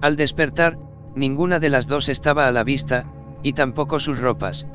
Al 0.00 0.16
despertar, 0.16 0.78
ninguna 1.14 1.60
de 1.60 1.70
las 1.70 1.86
dos 1.86 2.08
estaba 2.08 2.46
a 2.46 2.52
la 2.52 2.64
vista, 2.64 3.06
y 3.42 3.52
tampoco 3.52 3.98
sus 3.98 4.18
ropas. 4.18 4.66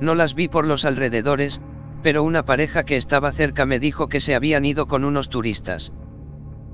No 0.00 0.14
las 0.14 0.34
vi 0.34 0.48
por 0.48 0.66
los 0.66 0.84
alrededores, 0.84 1.60
pero 2.02 2.22
una 2.22 2.44
pareja 2.44 2.84
que 2.84 2.96
estaba 2.96 3.32
cerca 3.32 3.66
me 3.66 3.78
dijo 3.78 4.08
que 4.08 4.20
se 4.20 4.34
habían 4.34 4.64
ido 4.64 4.86
con 4.86 5.04
unos 5.04 5.28
turistas. 5.28 5.92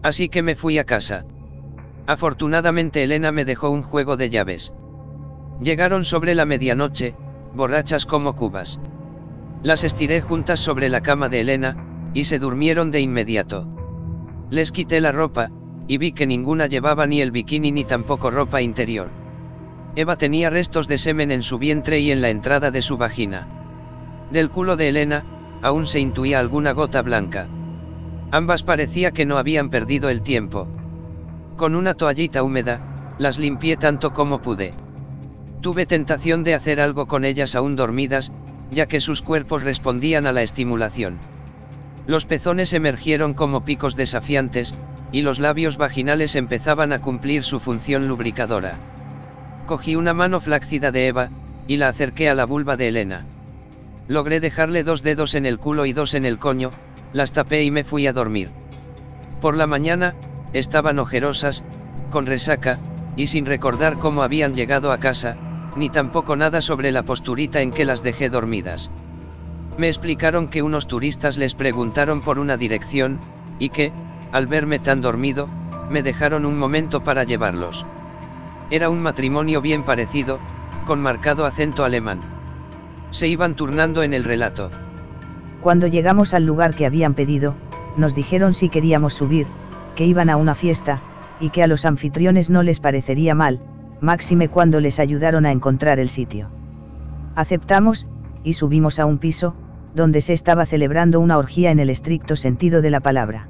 Así 0.02 0.28
que 0.28 0.42
me 0.42 0.54
fui 0.54 0.78
a 0.78 0.84
casa. 0.84 1.24
Afortunadamente 2.06 3.02
Elena 3.02 3.32
me 3.32 3.44
dejó 3.44 3.70
un 3.70 3.82
juego 3.82 4.16
de 4.16 4.30
llaves. 4.30 4.72
Llegaron 5.60 6.04
sobre 6.04 6.34
la 6.34 6.44
medianoche, 6.44 7.16
borrachas 7.54 8.06
como 8.06 8.36
cubas. 8.36 8.78
Las 9.66 9.82
estiré 9.82 10.20
juntas 10.20 10.60
sobre 10.60 10.88
la 10.88 11.00
cama 11.00 11.28
de 11.28 11.40
Elena, 11.40 11.76
y 12.14 12.26
se 12.26 12.38
durmieron 12.38 12.92
de 12.92 13.00
inmediato. 13.00 13.66
Les 14.48 14.70
quité 14.70 15.00
la 15.00 15.10
ropa, 15.10 15.50
y 15.88 15.98
vi 15.98 16.12
que 16.12 16.24
ninguna 16.24 16.68
llevaba 16.68 17.04
ni 17.08 17.20
el 17.20 17.32
bikini 17.32 17.72
ni 17.72 17.84
tampoco 17.84 18.30
ropa 18.30 18.62
interior. 18.62 19.10
Eva 19.96 20.14
tenía 20.14 20.50
restos 20.50 20.86
de 20.86 20.98
semen 20.98 21.32
en 21.32 21.42
su 21.42 21.58
vientre 21.58 21.98
y 21.98 22.12
en 22.12 22.20
la 22.22 22.30
entrada 22.30 22.70
de 22.70 22.80
su 22.80 22.96
vagina. 22.96 23.48
Del 24.30 24.50
culo 24.50 24.76
de 24.76 24.88
Elena, 24.88 25.24
aún 25.62 25.88
se 25.88 25.98
intuía 25.98 26.38
alguna 26.38 26.70
gota 26.70 27.02
blanca. 27.02 27.48
Ambas 28.30 28.62
parecía 28.62 29.10
que 29.10 29.26
no 29.26 29.36
habían 29.36 29.68
perdido 29.68 30.10
el 30.10 30.22
tiempo. 30.22 30.68
Con 31.56 31.74
una 31.74 31.94
toallita 31.94 32.44
húmeda, 32.44 33.16
las 33.18 33.40
limpié 33.40 33.76
tanto 33.76 34.12
como 34.12 34.40
pude. 34.40 34.74
Tuve 35.60 35.86
tentación 35.86 36.44
de 36.44 36.54
hacer 36.54 36.80
algo 36.80 37.08
con 37.08 37.24
ellas 37.24 37.56
aún 37.56 37.74
dormidas, 37.74 38.32
ya 38.70 38.86
que 38.86 39.00
sus 39.00 39.22
cuerpos 39.22 39.62
respondían 39.62 40.26
a 40.26 40.32
la 40.32 40.42
estimulación. 40.42 41.18
Los 42.06 42.26
pezones 42.26 42.72
emergieron 42.72 43.34
como 43.34 43.64
picos 43.64 43.96
desafiantes, 43.96 44.74
y 45.12 45.22
los 45.22 45.38
labios 45.38 45.76
vaginales 45.76 46.34
empezaban 46.34 46.92
a 46.92 47.00
cumplir 47.00 47.42
su 47.42 47.60
función 47.60 48.08
lubricadora. 48.08 48.78
Cogí 49.66 49.96
una 49.96 50.14
mano 50.14 50.40
flácida 50.40 50.92
de 50.92 51.06
Eva, 51.08 51.30
y 51.66 51.76
la 51.76 51.88
acerqué 51.88 52.28
a 52.28 52.34
la 52.34 52.44
vulva 52.44 52.76
de 52.76 52.88
Elena. 52.88 53.26
Logré 54.08 54.38
dejarle 54.38 54.84
dos 54.84 55.02
dedos 55.02 55.34
en 55.34 55.46
el 55.46 55.58
culo 55.58 55.86
y 55.86 55.92
dos 55.92 56.14
en 56.14 56.24
el 56.24 56.38
coño, 56.38 56.70
las 57.12 57.32
tapé 57.32 57.64
y 57.64 57.70
me 57.70 57.82
fui 57.82 58.06
a 58.06 58.12
dormir. 58.12 58.50
Por 59.40 59.56
la 59.56 59.66
mañana, 59.66 60.14
estaban 60.52 60.98
ojerosas, 60.98 61.64
con 62.10 62.26
resaca, 62.26 62.78
y 63.16 63.26
sin 63.26 63.46
recordar 63.46 63.98
cómo 63.98 64.22
habían 64.22 64.54
llegado 64.54 64.92
a 64.92 64.98
casa, 64.98 65.36
ni 65.76 65.90
tampoco 65.90 66.36
nada 66.36 66.60
sobre 66.60 66.90
la 66.90 67.02
posturita 67.02 67.60
en 67.60 67.70
que 67.70 67.84
las 67.84 68.02
dejé 68.02 68.30
dormidas. 68.30 68.90
Me 69.76 69.88
explicaron 69.88 70.48
que 70.48 70.62
unos 70.62 70.86
turistas 70.86 71.36
les 71.36 71.54
preguntaron 71.54 72.22
por 72.22 72.38
una 72.38 72.56
dirección, 72.56 73.20
y 73.58 73.68
que, 73.68 73.92
al 74.32 74.46
verme 74.46 74.78
tan 74.78 75.02
dormido, 75.02 75.48
me 75.90 76.02
dejaron 76.02 76.46
un 76.46 76.58
momento 76.58 77.04
para 77.04 77.24
llevarlos. 77.24 77.84
Era 78.70 78.88
un 78.88 79.00
matrimonio 79.00 79.60
bien 79.60 79.84
parecido, 79.84 80.40
con 80.86 81.00
marcado 81.00 81.44
acento 81.44 81.84
alemán. 81.84 82.22
Se 83.10 83.28
iban 83.28 83.54
turnando 83.54 84.02
en 84.02 84.14
el 84.14 84.24
relato. 84.24 84.70
Cuando 85.60 85.86
llegamos 85.86 86.32
al 86.32 86.44
lugar 86.44 86.74
que 86.74 86.86
habían 86.86 87.14
pedido, 87.14 87.54
nos 87.96 88.14
dijeron 88.14 88.54
si 88.54 88.68
queríamos 88.68 89.14
subir, 89.14 89.46
que 89.94 90.06
iban 90.06 90.30
a 90.30 90.36
una 90.36 90.54
fiesta, 90.54 91.00
y 91.38 91.50
que 91.50 91.62
a 91.62 91.66
los 91.66 91.84
anfitriones 91.84 92.50
no 92.50 92.62
les 92.62 92.80
parecería 92.80 93.34
mal, 93.34 93.60
máxime 94.00 94.48
cuando 94.48 94.80
les 94.80 95.00
ayudaron 95.00 95.46
a 95.46 95.52
encontrar 95.52 95.98
el 95.98 96.08
sitio. 96.08 96.48
Aceptamos, 97.34 98.06
y 98.44 98.54
subimos 98.54 98.98
a 98.98 99.06
un 99.06 99.18
piso, 99.18 99.54
donde 99.94 100.20
se 100.20 100.32
estaba 100.32 100.66
celebrando 100.66 101.20
una 101.20 101.38
orgía 101.38 101.70
en 101.70 101.80
el 101.80 101.90
estricto 101.90 102.36
sentido 102.36 102.82
de 102.82 102.90
la 102.90 103.00
palabra. 103.00 103.48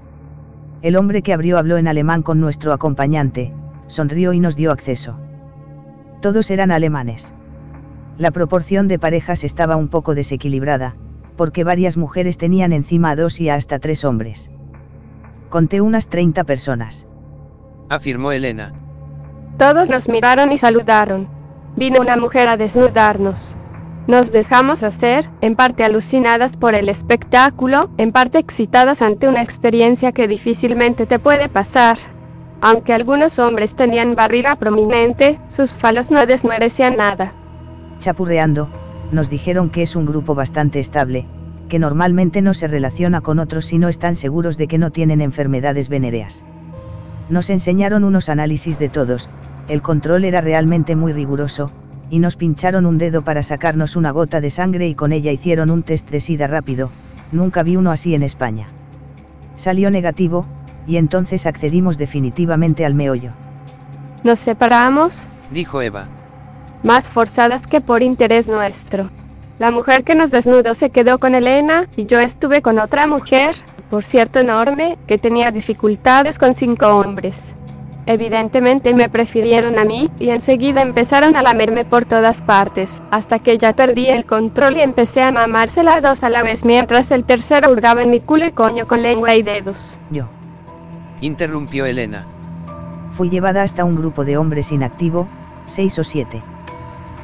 El 0.83 0.97
hombre 0.97 1.23
que 1.23 1.33
abrió 1.33 1.59
habló 1.59 1.77
en 1.77 1.89
alemán 1.89 2.23
con 2.23 2.41
nuestro 2.41 2.73
acompañante, 2.73 3.53
sonrió 3.89 4.33
y 4.33 4.41
nos 4.41 4.57
dio 4.57 4.71
acceso. 4.71 5.19
Todos 6.21 6.51
eran 6.51 6.71
alemanes. 6.71 7.33
La 8.19 8.31
proporción 8.31 8.89
de 8.89 8.99
parejas 8.99 9.45
estaba 9.45 9.77
un 9.77 9.89
poco 9.89 10.15
desequilibrada, 10.15 10.95
porque 11.37 11.65
varias 11.65 11.97
mujeres 11.97 12.39
tenían 12.39 12.73
encima 12.73 13.11
a 13.11 13.17
dos 13.17 13.41
y 13.41 13.51
hasta 13.51 13.79
tres 13.79 14.05
hombres. 14.05 14.51
Conté 15.51 15.81
unas 15.81 16.09
30 16.09 16.45
personas. 16.45 17.07
Afirmó 17.89 18.33
Elena. 18.33 18.86
Todos 19.59 19.89
nos 19.89 20.07
miraron 20.09 20.53
y 20.53 20.59
saludaron. 20.59 21.29
Vino 21.77 22.01
una 22.01 22.19
mujer 22.19 22.47
a 22.49 22.59
desnudarnos. 22.59 23.57
Nos 24.07 24.31
dejamos 24.31 24.83
hacer, 24.83 25.31
en 25.41 25.57
parte 25.57 25.83
alucinadas 25.83 26.59
por 26.59 26.75
el 26.75 26.91
espectáculo, 26.91 27.89
en 27.97 28.13
parte 28.13 28.39
excitadas 28.39 29.01
ante 29.01 29.29
una 29.29 29.43
experiencia 29.43 30.13
que 30.13 30.29
difícilmente 30.29 31.07
te 31.07 31.19
puede 31.19 31.49
pasar. 31.49 31.97
Aunque 32.61 32.93
algunos 32.93 33.39
hombres 33.39 33.75
tenían 33.75 34.15
barriga 34.15 34.57
prominente, 34.57 35.41
sus 35.49 35.75
falos 35.75 36.11
no 36.11 36.27
desmerecían 36.27 36.99
nada. 36.99 37.33
Chapurreando, 37.99 38.69
nos 39.11 39.31
dijeron 39.31 39.71
que 39.71 39.83
es 39.83 39.97
un 39.97 40.05
grupo 40.05 40.35
bastante 40.35 40.81
estable, 40.81 41.27
que 41.71 41.79
normalmente 41.79 42.43
no 42.43 42.53
se 42.53 42.69
relaciona 42.69 43.23
con 43.23 43.39
otros 43.39 43.65
si 43.65 43.79
no 43.79 43.89
están 43.89 44.17
seguros 44.17 44.59
de 44.59 44.69
que 44.69 44.77
no 44.77 44.91
tienen 44.91 45.23
enfermedades 45.23 45.89
venéreas. 45.89 46.45
Nos 47.29 47.51
enseñaron 47.51 48.05
unos 48.05 48.29
análisis 48.29 48.79
de 48.79 48.89
todos, 48.89 49.29
el 49.69 49.83
control 49.83 50.25
era 50.25 50.41
realmente 50.41 50.97
muy 50.97 51.13
riguroso, 51.13 51.71
y 52.11 52.21
nos 52.21 52.37
pincharon 52.37 52.87
un 52.87 52.99
dedo 52.99 53.23
para 53.23 53.43
sacarnos 53.43 53.97
una 53.97 54.11
gota 54.11 54.41
de 54.41 54.51
sangre 54.51 54.87
y 54.89 54.95
con 54.95 55.13
ella 55.13 55.33
hicieron 55.33 55.71
un 55.71 55.83
test 55.83 56.11
de 56.11 56.21
sida 56.21 56.47
rápido, 56.47 56.91
nunca 57.33 57.63
vi 57.63 57.77
uno 57.77 57.91
así 57.91 58.15
en 58.15 58.23
España. 58.23 58.69
Salió 59.57 59.91
negativo, 59.91 60.47
y 60.87 60.99
entonces 60.99 61.47
accedimos 61.47 61.99
definitivamente 61.99 62.85
al 62.85 62.95
meollo. 62.95 63.33
Nos 64.23 64.39
separamos, 64.39 65.29
dijo 65.51 65.83
Eva. 65.83 66.07
más 66.83 67.09
forzadas 67.09 67.67
que 67.67 67.81
por 67.81 68.03
interés 68.03 68.49
nuestro. 68.49 69.11
La 69.59 69.71
mujer 69.71 70.05
que 70.05 70.15
nos 70.15 70.31
desnudó 70.31 70.75
se 70.75 70.91
quedó 70.91 71.19
con 71.19 71.35
Elena 71.35 71.89
y 71.97 72.07
yo 72.07 72.21
estuve 72.21 72.61
con 72.63 72.79
otra 72.79 73.07
mujer, 73.07 73.57
por 73.89 74.05
cierto 74.05 74.39
enorme, 74.39 74.99
que 75.07 75.19
tenía 75.19 75.51
dificultades 75.51 76.39
con 76.39 76.55
cinco 76.55 76.87
hombres. 76.89 77.57
Evidentemente 78.07 78.95
me 78.95 79.09
prefirieron 79.09 79.81
a 79.81 79.85
mí 79.85 80.09
y 80.21 80.31
enseguida 80.31 80.81
empezaron 80.81 81.35
a 81.35 81.43
lamerme 81.43 81.85
por 81.85 82.05
todas 82.05 82.41
partes, 82.41 83.03
hasta 83.11 83.41
que 83.41 83.59
ya 83.59 83.75
perdí 83.75 84.07
el 84.07 84.25
control 84.25 84.77
y 84.77 84.83
empecé 84.83 85.23
a 85.23 85.33
mamársela 85.33 86.01
dos 86.01 86.23
a 86.23 86.31
la 86.31 86.45
vez 86.45 86.65
mientras 86.65 87.11
el 87.11 87.25
tercero 87.25 87.73
hurgaba 87.73 88.03
en 88.03 88.11
mi 88.11 88.21
culo 88.21 88.47
y 88.47 88.53
coño 88.53 88.87
con 88.87 89.03
lengua 89.03 89.35
y 89.35 89.43
dedos. 89.43 89.99
Yo. 90.11 90.29
Interrumpió 91.21 91.85
Elena. 91.85 92.27
Fui 93.11 93.29
llevada 93.29 93.63
hasta 93.63 93.85
un 93.85 93.97
grupo 93.97 94.25
de 94.25 94.37
hombres 94.37 94.71
inactivo, 94.71 95.27
seis 95.67 95.99
o 95.99 96.05
siete. 96.05 96.45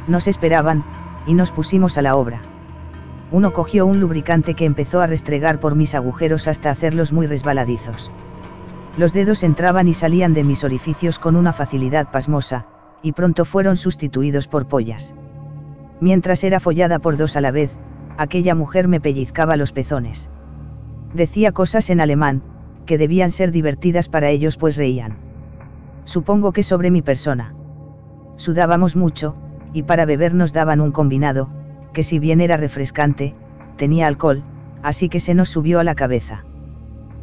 Nos 0.09 0.26
esperaban, 0.26 0.83
y 1.26 1.35
nos 1.35 1.53
pusimos 1.53 1.97
a 1.97 2.03
la 2.03 2.16
obra. 2.16 2.41
Uno 3.30 3.53
cogió 3.53 3.87
un 3.87 4.01
lubricante 4.01 4.55
que 4.55 4.64
empezó 4.64 5.01
a 5.01 5.07
restregar 5.07 5.61
por 5.61 5.76
mis 5.76 5.95
agujeros 5.95 6.49
hasta 6.49 6.70
hacerlos 6.70 7.12
muy 7.12 7.26
resbaladizos. 7.26 8.11
Los 8.97 9.12
dedos 9.14 9.43
entraban 9.43 9.88
y 9.88 9.95
salían 9.95 10.34
de 10.34 10.45
mis 10.45 10.64
orificios 10.64 11.18
con 11.18 11.36
una 11.36 11.53
facilidad 11.53 12.11
pasmosa, 12.11 12.66
y 13.03 13.12
pronto 13.12 13.45
fueron 13.45 13.76
sustituidos 13.76 14.47
por 14.47 14.66
pollas. 14.66 15.14
Mientras 16.01 16.45
era 16.45 16.61
follada 16.61 16.99
por 16.99 17.16
dos 17.16 17.36
a 17.36 17.40
la 17.40 17.51
vez, 17.51 17.70
aquella 18.18 18.55
mujer 18.55 18.88
me 18.88 19.01
pellizcaba 19.01 19.57
los 19.57 19.72
pezones. 19.72 20.28
Decía 21.14 21.53
cosas 21.53 21.88
en 21.90 22.01
alemán, 22.01 22.43
que 22.84 22.99
debían 22.99 23.30
ser 23.30 23.51
divertidas 23.51 24.09
para 24.09 24.28
ellos 24.28 24.57
pues 24.57 24.76
reían. 24.76 25.16
Supongo 26.05 26.53
que 26.53 26.62
sobre 26.62 26.90
mi 26.90 27.01
persona. 27.01 27.55
Sudábamos 28.36 28.95
mucho, 28.95 29.36
y 29.72 29.84
para 29.84 30.05
beber 30.05 30.34
nos 30.34 30.53
daban 30.53 30.80
un 30.80 30.93
combinado, 30.93 31.49
que 31.95 32.03
si 32.03 32.18
bien 32.18 32.40
era 32.40 32.57
refrescante, 32.57 33.34
tenía 33.76 34.07
alcohol, 34.07 34.43
así 34.82 35.09
que 35.09 35.20
se 35.20 35.34
nos 35.34 35.49
subió 35.49 35.80
a 35.80 35.84
la 35.84 35.95
cabeza. 35.95 36.45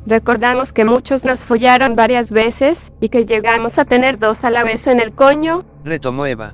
Recordamos 0.05 0.73
que 0.73 0.85
muchos 0.85 1.25
nos 1.25 1.45
follaron 1.45 1.95
varias 1.95 2.31
veces 2.31 2.91
y 2.99 3.09
que 3.09 3.25
llegamos 3.25 3.77
a 3.79 3.85
tener 3.85 4.17
dos 4.17 4.43
a 4.43 4.49
la 4.49 4.63
vez 4.63 4.87
en 4.87 4.99
el 4.99 5.11
coño, 5.13 5.63
Retomó 5.83 6.25
Eva. 6.25 6.53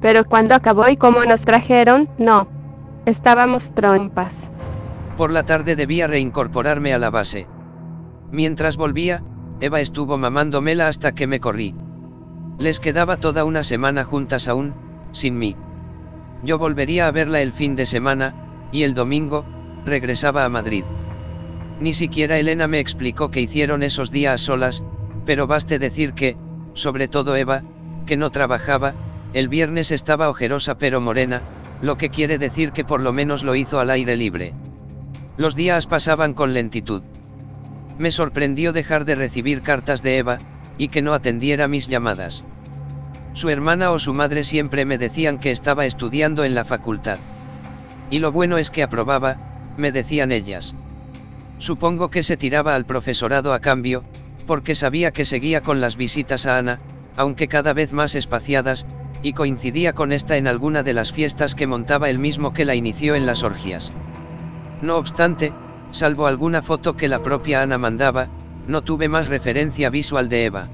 pero 0.00 0.24
cuando 0.24 0.54
acabó 0.54 0.88
y 0.88 0.96
como 0.96 1.24
nos 1.24 1.42
trajeron, 1.42 2.08
no. 2.18 2.48
Estábamos 3.06 3.72
trompas. 3.74 4.50
Por 5.16 5.30
la 5.32 5.44
tarde 5.44 5.76
debía 5.76 6.06
reincorporarme 6.06 6.92
a 6.94 6.98
la 6.98 7.10
base. 7.10 7.46
Mientras 8.30 8.76
volvía, 8.76 9.22
Eva 9.60 9.80
estuvo 9.80 10.18
mamándomela 10.18 10.88
hasta 10.88 11.12
que 11.12 11.26
me 11.26 11.38
corrí. 11.40 11.74
Les 12.58 12.80
quedaba 12.80 13.16
toda 13.18 13.44
una 13.44 13.62
semana 13.62 14.04
juntas 14.04 14.48
aún, 14.48 14.74
sin 15.12 15.38
mí. 15.38 15.56
Yo 16.42 16.58
volvería 16.58 17.06
a 17.06 17.10
verla 17.12 17.42
el 17.42 17.52
fin 17.52 17.76
de 17.76 17.86
semana, 17.86 18.34
y 18.72 18.82
el 18.84 18.94
domingo, 18.94 19.44
regresaba 19.84 20.44
a 20.44 20.48
Madrid. 20.48 20.84
Ni 21.82 21.94
siquiera 21.94 22.38
Elena 22.38 22.68
me 22.68 22.78
explicó 22.78 23.32
qué 23.32 23.40
hicieron 23.40 23.82
esos 23.82 24.12
días 24.12 24.40
solas, 24.40 24.84
pero 25.26 25.48
baste 25.48 25.80
decir 25.80 26.12
que, 26.12 26.36
sobre 26.74 27.08
todo 27.08 27.34
Eva, 27.34 27.64
que 28.06 28.16
no 28.16 28.30
trabajaba, 28.30 28.94
el 29.32 29.48
viernes 29.48 29.90
estaba 29.90 30.28
ojerosa 30.28 30.78
pero 30.78 31.00
morena, 31.00 31.42
lo 31.80 31.96
que 31.96 32.08
quiere 32.08 32.38
decir 32.38 32.70
que 32.70 32.84
por 32.84 33.00
lo 33.00 33.12
menos 33.12 33.42
lo 33.42 33.56
hizo 33.56 33.80
al 33.80 33.90
aire 33.90 34.16
libre. 34.16 34.54
Los 35.36 35.56
días 35.56 35.88
pasaban 35.88 36.34
con 36.34 36.54
lentitud. 36.54 37.02
Me 37.98 38.12
sorprendió 38.12 38.72
dejar 38.72 39.04
de 39.04 39.16
recibir 39.16 39.62
cartas 39.62 40.04
de 40.04 40.18
Eva, 40.18 40.38
y 40.78 40.86
que 40.86 41.02
no 41.02 41.14
atendiera 41.14 41.66
mis 41.66 41.88
llamadas. 41.88 42.44
Su 43.32 43.48
hermana 43.48 43.90
o 43.90 43.98
su 43.98 44.14
madre 44.14 44.44
siempre 44.44 44.84
me 44.84 44.98
decían 44.98 45.40
que 45.40 45.50
estaba 45.50 45.84
estudiando 45.84 46.44
en 46.44 46.54
la 46.54 46.64
facultad. 46.64 47.18
Y 48.08 48.20
lo 48.20 48.30
bueno 48.30 48.56
es 48.56 48.70
que 48.70 48.84
aprobaba, 48.84 49.72
me 49.76 49.90
decían 49.90 50.30
ellas. 50.30 50.76
Supongo 51.62 52.10
que 52.10 52.24
se 52.24 52.36
tiraba 52.36 52.74
al 52.74 52.86
profesorado 52.86 53.54
a 53.54 53.60
cambio, 53.60 54.02
porque 54.48 54.74
sabía 54.74 55.12
que 55.12 55.24
seguía 55.24 55.62
con 55.62 55.80
las 55.80 55.96
visitas 55.96 56.44
a 56.44 56.58
Ana, 56.58 56.80
aunque 57.16 57.46
cada 57.46 57.72
vez 57.72 57.92
más 57.92 58.16
espaciadas, 58.16 58.84
y 59.22 59.32
coincidía 59.32 59.92
con 59.92 60.10
esta 60.10 60.36
en 60.36 60.48
alguna 60.48 60.82
de 60.82 60.92
las 60.92 61.12
fiestas 61.12 61.54
que 61.54 61.68
montaba 61.68 62.10
el 62.10 62.18
mismo 62.18 62.52
que 62.52 62.64
la 62.64 62.74
inició 62.74 63.14
en 63.14 63.26
las 63.26 63.44
orgias. 63.44 63.92
No 64.80 64.96
obstante, 64.96 65.52
salvo 65.92 66.26
alguna 66.26 66.62
foto 66.62 66.96
que 66.96 67.06
la 67.06 67.22
propia 67.22 67.62
Ana 67.62 67.78
mandaba, 67.78 68.26
no 68.66 68.82
tuve 68.82 69.08
más 69.08 69.28
referencia 69.28 69.88
visual 69.88 70.28
de 70.28 70.46
Eva. 70.46 70.68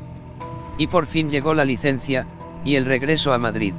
Y 0.79 0.87
por 0.87 1.05
fin 1.05 1.29
llegó 1.29 1.53
la 1.53 1.67
licencia, 1.67 2.27
y 2.65 2.77
el 2.77 2.87
regreso 2.87 3.35
a 3.35 3.39
Madrid. 3.39 3.75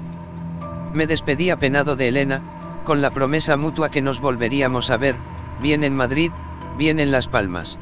Me 0.93 1.07
despedí 1.07 1.49
apenado 1.49 1.95
de 1.95 2.09
Elena, 2.09 2.43
con 2.85 3.01
la 3.01 3.09
promesa 3.09 3.57
mutua 3.57 3.89
que 3.89 4.03
nos 4.03 4.21
volveríamos 4.21 4.91
a 4.91 4.97
ver, 4.97 5.15
bien 5.59 5.83
en 5.83 5.95
Madrid, 5.95 6.31
bien 6.79 6.99
en 6.99 7.11
Las 7.11 7.27
Palmas. 7.27 7.77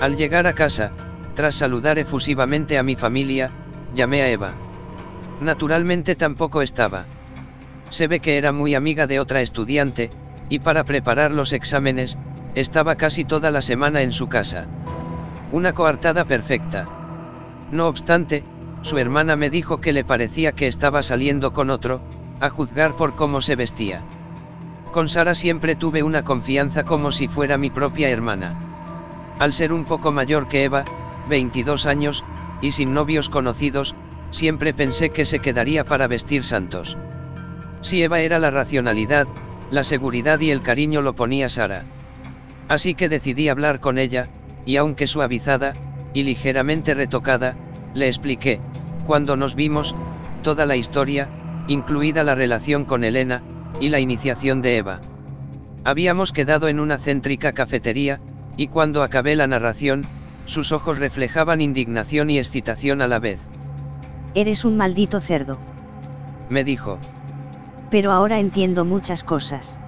Al 0.00 0.16
llegar 0.16 0.48
a 0.48 0.54
casa, 0.54 0.90
tras 1.34 1.54
saludar 1.54 1.98
efusivamente 1.98 2.78
a 2.78 2.82
mi 2.82 2.96
familia, 2.96 3.52
llamé 3.94 4.22
a 4.22 4.30
Eva. 4.30 4.54
Naturalmente 5.40 6.16
tampoco 6.16 6.62
estaba. 6.62 7.04
Se 7.90 8.08
ve 8.08 8.20
que 8.20 8.38
era 8.38 8.52
muy 8.52 8.74
amiga 8.74 9.06
de 9.06 9.20
otra 9.20 9.42
estudiante, 9.42 10.10
y 10.48 10.60
para 10.60 10.84
preparar 10.84 11.30
los 11.30 11.52
exámenes, 11.52 12.16
estaba 12.54 12.96
casi 12.96 13.26
toda 13.26 13.50
la 13.50 13.60
semana 13.60 14.00
en 14.00 14.12
su 14.12 14.28
casa. 14.28 14.66
Una 15.52 15.74
coartada 15.74 16.24
perfecta. 16.24 16.88
No 17.70 17.86
obstante, 17.86 18.44
su 18.80 18.96
hermana 18.96 19.36
me 19.36 19.50
dijo 19.50 19.82
que 19.82 19.92
le 19.92 20.04
parecía 20.04 20.52
que 20.52 20.68
estaba 20.68 21.02
saliendo 21.02 21.52
con 21.52 21.68
otro, 21.68 22.00
a 22.40 22.48
juzgar 22.48 22.96
por 22.96 23.14
cómo 23.14 23.42
se 23.42 23.56
vestía. 23.56 24.02
Con 24.92 25.08
Sara 25.08 25.34
siempre 25.34 25.76
tuve 25.76 26.02
una 26.02 26.22
confianza 26.24 26.84
como 26.84 27.10
si 27.10 27.28
fuera 27.28 27.58
mi 27.58 27.70
propia 27.70 28.08
hermana. 28.08 29.34
Al 29.38 29.52
ser 29.52 29.72
un 29.72 29.84
poco 29.84 30.12
mayor 30.12 30.48
que 30.48 30.64
Eva, 30.64 30.84
22 31.28 31.86
años, 31.86 32.24
y 32.62 32.72
sin 32.72 32.94
novios 32.94 33.28
conocidos, 33.28 33.94
siempre 34.30 34.72
pensé 34.72 35.10
que 35.10 35.24
se 35.24 35.40
quedaría 35.40 35.84
para 35.84 36.08
vestir 36.08 36.44
santos. 36.44 36.96
Si 37.82 38.02
Eva 38.02 38.20
era 38.20 38.38
la 38.38 38.50
racionalidad, 38.50 39.26
la 39.70 39.84
seguridad 39.84 40.40
y 40.40 40.50
el 40.50 40.62
cariño 40.62 41.02
lo 41.02 41.14
ponía 41.14 41.48
Sara. 41.48 41.84
Así 42.68 42.94
que 42.94 43.08
decidí 43.08 43.48
hablar 43.48 43.80
con 43.80 43.98
ella, 43.98 44.28
y 44.64 44.76
aunque 44.76 45.06
suavizada, 45.06 45.74
y 46.14 46.22
ligeramente 46.22 46.94
retocada, 46.94 47.56
le 47.94 48.06
expliqué, 48.08 48.60
cuando 49.06 49.36
nos 49.36 49.54
vimos, 49.54 49.94
toda 50.42 50.66
la 50.66 50.76
historia, 50.76 51.28
incluida 51.68 52.24
la 52.24 52.34
relación 52.34 52.84
con 52.84 53.04
Elena, 53.04 53.42
y 53.80 53.88
la 53.88 54.00
iniciación 54.00 54.62
de 54.62 54.78
Eva. 54.78 55.00
Habíamos 55.84 56.32
quedado 56.32 56.68
en 56.68 56.80
una 56.80 56.98
céntrica 56.98 57.52
cafetería, 57.52 58.20
y 58.56 58.68
cuando 58.68 59.02
acabé 59.02 59.36
la 59.36 59.46
narración, 59.46 60.06
sus 60.46 60.72
ojos 60.72 60.98
reflejaban 60.98 61.60
indignación 61.60 62.30
y 62.30 62.38
excitación 62.38 63.02
a 63.02 63.08
la 63.08 63.18
vez. 63.18 63.48
Eres 64.34 64.64
un 64.64 64.76
maldito 64.76 65.20
cerdo. 65.20 65.58
Me 66.48 66.64
dijo, 66.64 66.98
Pero 67.90 68.12
ahora 68.12 68.38
entiendo 68.38 68.84
muchas 68.84 69.24
cosas. 69.24 69.78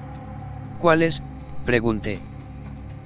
¿cuáles? 0.79 1.23
pregunté. 1.65 2.21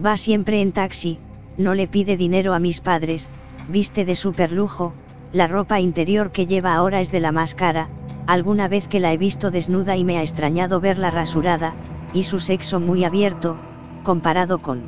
Va 0.05 0.17
siempre 0.17 0.61
en 0.61 0.73
taxi, 0.73 1.19
no 1.57 1.75
le 1.75 1.87
pide 1.87 2.17
dinero 2.17 2.55
a 2.55 2.59
mis 2.59 2.81
padres, 2.81 3.31
viste 3.69 4.05
de 4.05 4.15
superlujo, 4.15 4.93
la 5.33 5.47
ropa 5.47 5.81
interior 5.81 6.33
que 6.33 6.47
lleva 6.47 6.75
ahora 6.75 7.01
es 7.01 7.11
de 7.11 7.21
la 7.21 7.33
más 7.33 7.55
cara, 7.55 7.89
alguna 8.27 8.69
vez 8.69 8.89
que 8.89 9.01
la 9.01 9.13
he 9.13 9.19
visto 9.19 9.51
desnuda 9.51 9.97
y 9.97 10.05
me 10.05 10.19
ha 10.19 10.23
extrañado 10.23 10.81
verla 10.81 11.11
rasurada, 11.11 11.75
y 12.13 12.25
su 12.25 12.39
sexo 12.39 12.81
muy 12.81 13.05
abierto, 13.05 13.57
comparado 14.03 14.61
con... 14.61 14.83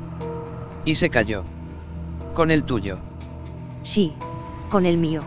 Y 0.84 0.96
se 0.96 1.10
cayó. 1.10 1.44
Con 2.34 2.50
el 2.50 2.64
tuyo. 2.64 2.98
Sí, 3.82 4.12
con 4.70 4.86
el 4.86 4.98
mío. 4.98 5.22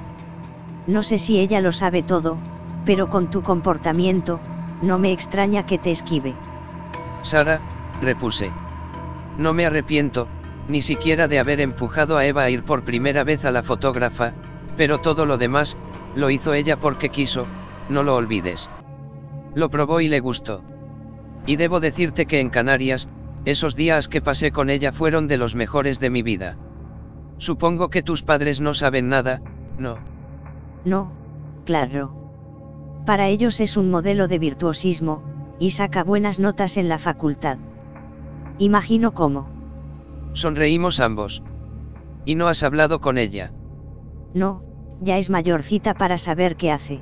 No 0.88 1.03
sé 1.03 1.18
si 1.18 1.39
ella 1.39 1.62
lo 1.62 1.72
sabe 1.72 2.03
todo, 2.03 2.38
pero 2.86 3.10
con 3.10 3.30
tu 3.30 3.41
comportamiento, 3.41 4.39
no 4.82 4.99
me 4.99 5.12
extraña 5.12 5.66
que 5.66 5.78
te 5.78 5.91
esquive. 5.91 6.36
Sara, 7.24 7.60
repuse. 8.01 8.51
No 9.38 9.53
me 9.53 9.66
arrepiento, 9.66 10.28
ni 10.68 10.82
siquiera 10.82 11.28
de 11.28 11.39
haber 11.39 11.62
empujado 11.62 12.18
a 12.18 12.26
Eva 12.26 12.43
a 12.43 12.49
ir 12.49 12.64
por 12.64 12.84
primera 12.84 13.24
vez 13.24 13.45
a 13.45 13.51
la 13.51 13.64
fotógrafa, 13.64 14.34
Pero 14.76 14.99
todo 14.99 15.26
lo 15.26 15.39
demás, 15.39 15.76
lo 16.16 16.30
hizo 16.30 16.53
ella 16.53 16.78
porque 16.78 17.10
quiso, 17.10 17.47
no 17.90 18.04
lo 18.04 18.16
olvides. 18.16 18.70
Lo 19.56 19.70
probó 19.70 20.02
y 20.02 20.08
le 20.08 20.20
gustó. 20.20 20.62
Y 21.46 21.56
debo 21.56 21.80
decirte 21.80 22.26
que 22.26 22.40
en 22.40 22.50
Canarias, 22.50 23.10
esos 23.46 23.76
días 23.76 24.08
que 24.08 24.22
pasé 24.22 24.52
con 24.52 24.70
ella 24.70 24.92
fueron 24.92 25.28
de 25.28 25.38
los 25.38 25.56
mejores 25.56 26.00
de 26.00 26.10
mi 26.10 26.22
vida. 26.22 26.58
Supongo 27.38 27.90
que 27.90 28.04
tus 28.04 28.24
padres 28.24 28.62
no 28.62 28.74
saben 28.74 29.10
nada, 29.10 29.42
¿no? 29.78 29.98
No, 30.84 31.12
claro. 31.66 32.14
Para 33.06 33.28
ellos 33.28 33.60
es 33.62 33.78
un 33.78 33.90
modelo 33.90 34.28
de 34.28 34.40
virtuosismo, 34.40 35.24
y 35.60 35.72
saca 35.72 36.04
buenas 36.04 36.40
notas 36.40 36.78
en 36.78 36.90
la 36.90 36.98
facultad. 36.98 37.58
Imagino 38.58 39.14
cómo. 39.14 39.48
Sonreímos 40.34 41.00
ambos. 41.00 41.44
¿Y 42.26 42.36
no 42.36 42.48
has 42.48 42.64
hablado 42.64 43.00
con 43.00 43.18
ella? 43.18 43.54
No, 44.34 44.62
ya 45.00 45.18
es 45.18 45.30
mayorcita 45.30 45.94
para 45.94 46.18
saber 46.18 46.58
qué 46.58 46.72
hace. 46.72 47.02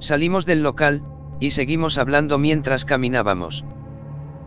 Salimos 0.00 0.46
del 0.46 0.62
local, 0.62 1.02
y 1.40 1.50
seguimos 1.50 1.98
hablando 1.98 2.38
mientras 2.38 2.86
caminábamos. 2.86 3.64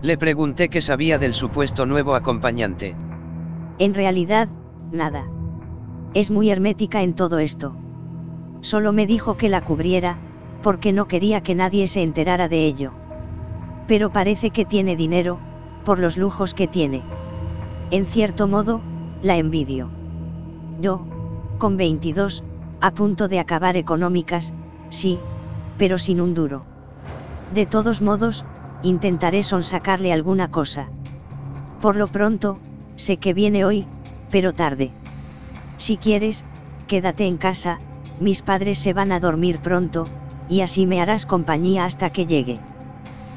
Le 0.02 0.18
pregunté 0.18 0.70
qué 0.70 0.82
sabía 0.82 1.20
del 1.20 1.36
supuesto 1.36 1.86
nuevo 1.86 2.16
acompañante. 2.16 2.96
En 3.78 3.94
realidad, 3.94 4.50
nada. 4.92 5.26
Es 6.16 6.32
muy 6.32 6.50
hermética 6.50 7.04
en 7.04 7.14
todo 7.14 7.38
esto. 7.38 7.76
Solo 8.62 8.94
me 8.94 9.06
dijo 9.06 9.38
que 9.38 9.48
la 9.48 9.64
cubriera, 9.64 10.18
porque 10.64 10.92
no 10.92 11.08
quería 11.08 11.42
que 11.42 11.54
nadie 11.54 11.86
se 11.88 12.02
enterara 12.02 12.48
de 12.48 12.66
ello. 12.66 12.92
Pero 13.88 14.12
parece 14.12 14.50
que 14.50 14.66
tiene 14.66 14.96
dinero, 14.96 15.40
por 15.86 16.00
los 16.00 16.18
lujos 16.18 16.54
que 16.56 16.68
tiene. 16.68 17.04
En 17.92 18.08
cierto 18.08 18.48
modo, 18.48 18.82
la 19.22 19.38
envidio. 19.38 19.90
Yo, 20.82 21.06
con 21.60 21.78
22, 21.78 22.44
a 22.82 22.92
punto 22.92 23.28
de 23.28 23.40
acabar 23.40 23.78
económicas, 23.78 24.54
sí, 24.90 25.20
pero 25.84 25.98
sin 25.98 26.22
un 26.22 26.34
duro. 26.34 26.64
De 27.54 27.66
todos 27.66 28.02
modos, 28.02 28.46
intentaré 28.84 29.44
sonsacarle 29.44 30.14
alguna 30.14 30.50
cosa. 30.50 30.88
Por 31.82 31.98
lo 31.98 32.08
pronto, 32.08 32.58
sé 32.96 33.18
que 33.18 33.34
viene 33.34 33.66
hoy, 33.66 33.86
pero 34.32 34.54
tarde. 34.54 34.94
Si 35.76 35.98
quieres, 35.98 36.46
quédate 36.88 37.28
en 37.28 37.36
casa, 37.36 37.82
mis 38.22 38.42
padres 38.42 38.78
se 38.78 38.94
van 38.94 39.12
a 39.12 39.20
dormir 39.20 39.60
pronto, 39.60 40.08
y 40.48 40.62
así 40.62 40.86
me 40.86 41.02
harás 41.02 41.26
compañía 41.26 41.84
hasta 41.84 42.12
que 42.12 42.28
llegue. 42.28 42.62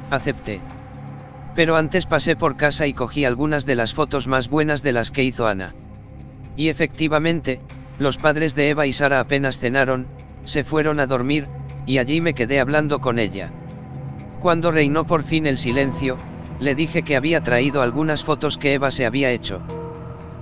Acepté. 0.09 0.61
Pero 1.53 1.75
antes 1.75 2.05
pasé 2.05 2.37
por 2.37 2.55
casa 2.55 2.87
y 2.87 2.93
cogí 2.93 3.25
algunas 3.25 3.65
de 3.65 3.75
las 3.75 3.93
fotos 3.93 4.25
más 4.29 4.47
buenas 4.47 4.83
de 4.83 4.93
las 4.93 5.11
que 5.11 5.25
hizo 5.25 5.47
Ana. 5.47 5.75
Y 6.55 6.69
efectivamente, 6.69 7.59
los 7.99 8.17
padres 8.17 8.55
de 8.55 8.69
Eva 8.69 8.85
y 8.85 8.93
Sara 8.93 9.19
apenas 9.19 9.59
cenaron, 9.59 10.07
se 10.45 10.63
fueron 10.63 11.01
a 11.01 11.07
dormir, 11.07 11.49
y 11.87 11.97
allí 11.97 12.21
me 12.21 12.35
quedé 12.35 12.59
hablando 12.59 12.99
con 12.99 13.17
ella. 13.17 13.51
Cuando 14.39 14.71
reinó 14.71 15.07
por 15.07 15.23
fin 15.23 15.47
el 15.47 15.57
silencio, 15.57 16.19
le 16.59 16.75
dije 16.75 17.01
que 17.01 17.15
había 17.15 17.41
traído 17.41 17.81
algunas 17.81 18.23
fotos 18.23 18.57
que 18.57 18.73
Eva 18.73 18.91
se 18.91 19.05
había 19.05 19.31
hecho. 19.31 19.61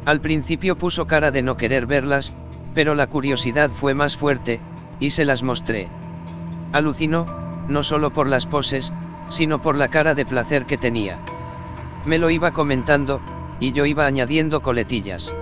Al 0.05 0.19
principio 0.19 0.75
puso 0.75 1.07
cara 1.07 1.31
de 1.31 1.43
no 1.43 1.55
querer 1.55 1.85
verlas, 1.85 2.33
pero 2.73 2.95
la 2.95 3.07
curiosidad 3.07 3.69
fue 3.69 3.93
más 3.93 4.17
fuerte, 4.17 4.59
y 4.99 5.11
se 5.11 5.23
las 5.23 5.43
mostré. 5.43 5.87
Alucinó, 6.73 7.27
no 7.69 7.83
solo 7.83 8.11
por 8.11 8.27
las 8.27 8.47
poses, 8.47 8.91
sino 9.29 9.61
por 9.61 9.77
la 9.77 9.89
cara 9.89 10.15
de 10.15 10.25
placer 10.25 10.65
que 10.65 10.77
tenía. 10.77 11.19
Me 12.05 12.17
lo 12.17 12.31
iba 12.31 12.51
comentando, 12.51 13.21
y 13.59 13.71
yo 13.71 13.85
iba 13.85 14.05
añadiendo 14.05 14.61
coletillas. 14.61 15.33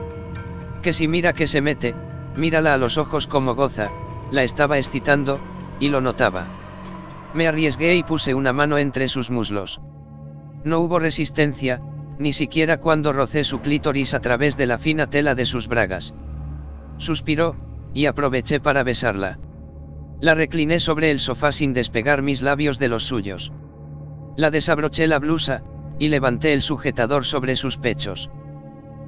Que 0.81 0.91
si 0.91 1.07
mira 1.07 1.33
que 1.33 1.47
se 1.47 1.61
mete, 1.61 1.95
mírala 2.35 2.73
a 2.73 2.77
los 2.77 2.97
ojos 2.97 3.25
como 3.25 3.55
goza, 3.55 3.89
la 4.31 4.43
estaba 4.43 4.77
excitando, 4.77 5.39
y 5.79 5.89
lo 5.89 6.01
notaba. 6.01 6.47
Me 7.33 7.47
arriesgué 7.47 7.95
y 7.95 8.03
puse 8.03 8.33
una 8.33 8.53
mano 8.53 8.77
entre 8.77 9.09
sus 9.09 9.31
muslos. 9.31 9.81
No 10.63 10.79
hubo 10.79 10.99
resistencia, 10.99 11.81
ni 12.19 12.31
siquiera 12.33 12.77
cuando 12.77 13.11
rocé 13.11 13.43
su 13.43 13.59
clítoris 13.59 14.13
a 14.13 14.19
través 14.19 14.55
de 14.55 14.67
la 14.67 14.77
fina 14.77 15.07
tela 15.07 15.35
de 15.35 15.45
sus 15.45 15.67
bragas. 15.67 16.13
Suspiró, 16.97 17.55
y 17.93 18.05
aproveché 18.05 18.59
para 18.59 18.83
besarla. 18.83 19.39
La 20.21 20.35
recliné 20.35 20.79
sobre 20.79 21.11
el 21.11 21.19
sofá 21.19 21.51
sin 21.51 21.73
despegar 21.73 22.21
mis 22.21 22.41
labios 22.41 22.79
de 22.79 22.87
los 22.87 23.03
suyos. 23.03 23.51
La 24.37 24.51
desabroché 24.51 25.07
la 25.07 25.19
blusa, 25.19 25.63
y 25.99 26.07
levanté 26.09 26.53
el 26.53 26.61
sujetador 26.61 27.25
sobre 27.25 27.55
sus 27.55 27.77
pechos. 27.77 28.29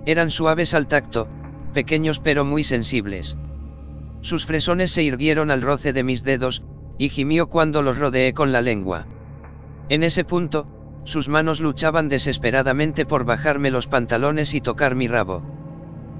Eran 0.05 0.29
suaves 0.29 0.73
al 0.73 0.87
tacto, 0.87 1.27
pequeños 1.73 2.19
pero 2.19 2.45
muy 2.45 2.63
sensibles. 2.63 3.37
Sus 4.25 4.47
fresones 4.47 4.89
se 4.89 5.03
irguieron 5.03 5.51
al 5.51 5.61
roce 5.61 5.93
de 5.93 6.03
mis 6.03 6.23
dedos, 6.23 6.63
y 6.97 7.09
gimió 7.09 7.45
cuando 7.45 7.83
los 7.83 7.99
rodeé 7.99 8.33
con 8.33 8.51
la 8.51 8.63
lengua. 8.63 9.05
En 9.87 10.01
ese 10.01 10.23
punto, 10.23 10.65
sus 11.03 11.29
manos 11.29 11.59
luchaban 11.59 12.09
desesperadamente 12.09 13.05
por 13.05 13.23
bajarme 13.23 13.69
los 13.69 13.87
pantalones 13.87 14.55
y 14.55 14.61
tocar 14.61 14.95
mi 14.95 15.07
rabo. 15.07 15.43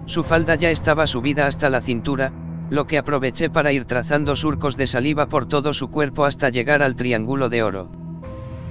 Su 0.06 0.24
falda 0.24 0.54
ya 0.54 0.70
estaba 0.70 1.08
subida 1.08 1.48
hasta 1.48 1.72
la 1.72 1.82
cintura, 1.82 2.32
lo 2.70 2.86
que 2.86 3.00
aproveché 3.00 3.50
para 3.50 3.72
ir 3.72 3.86
trazando 3.86 4.36
surcos 4.36 4.78
de 4.78 4.86
saliva 4.86 5.28
por 5.28 5.48
todo 5.48 5.74
su 5.74 5.90
cuerpo 5.90 6.26
hasta 6.26 6.50
llegar 6.50 6.84
al 6.84 6.96
triángulo 6.96 7.50
de 7.50 7.64
oro. 7.64 7.90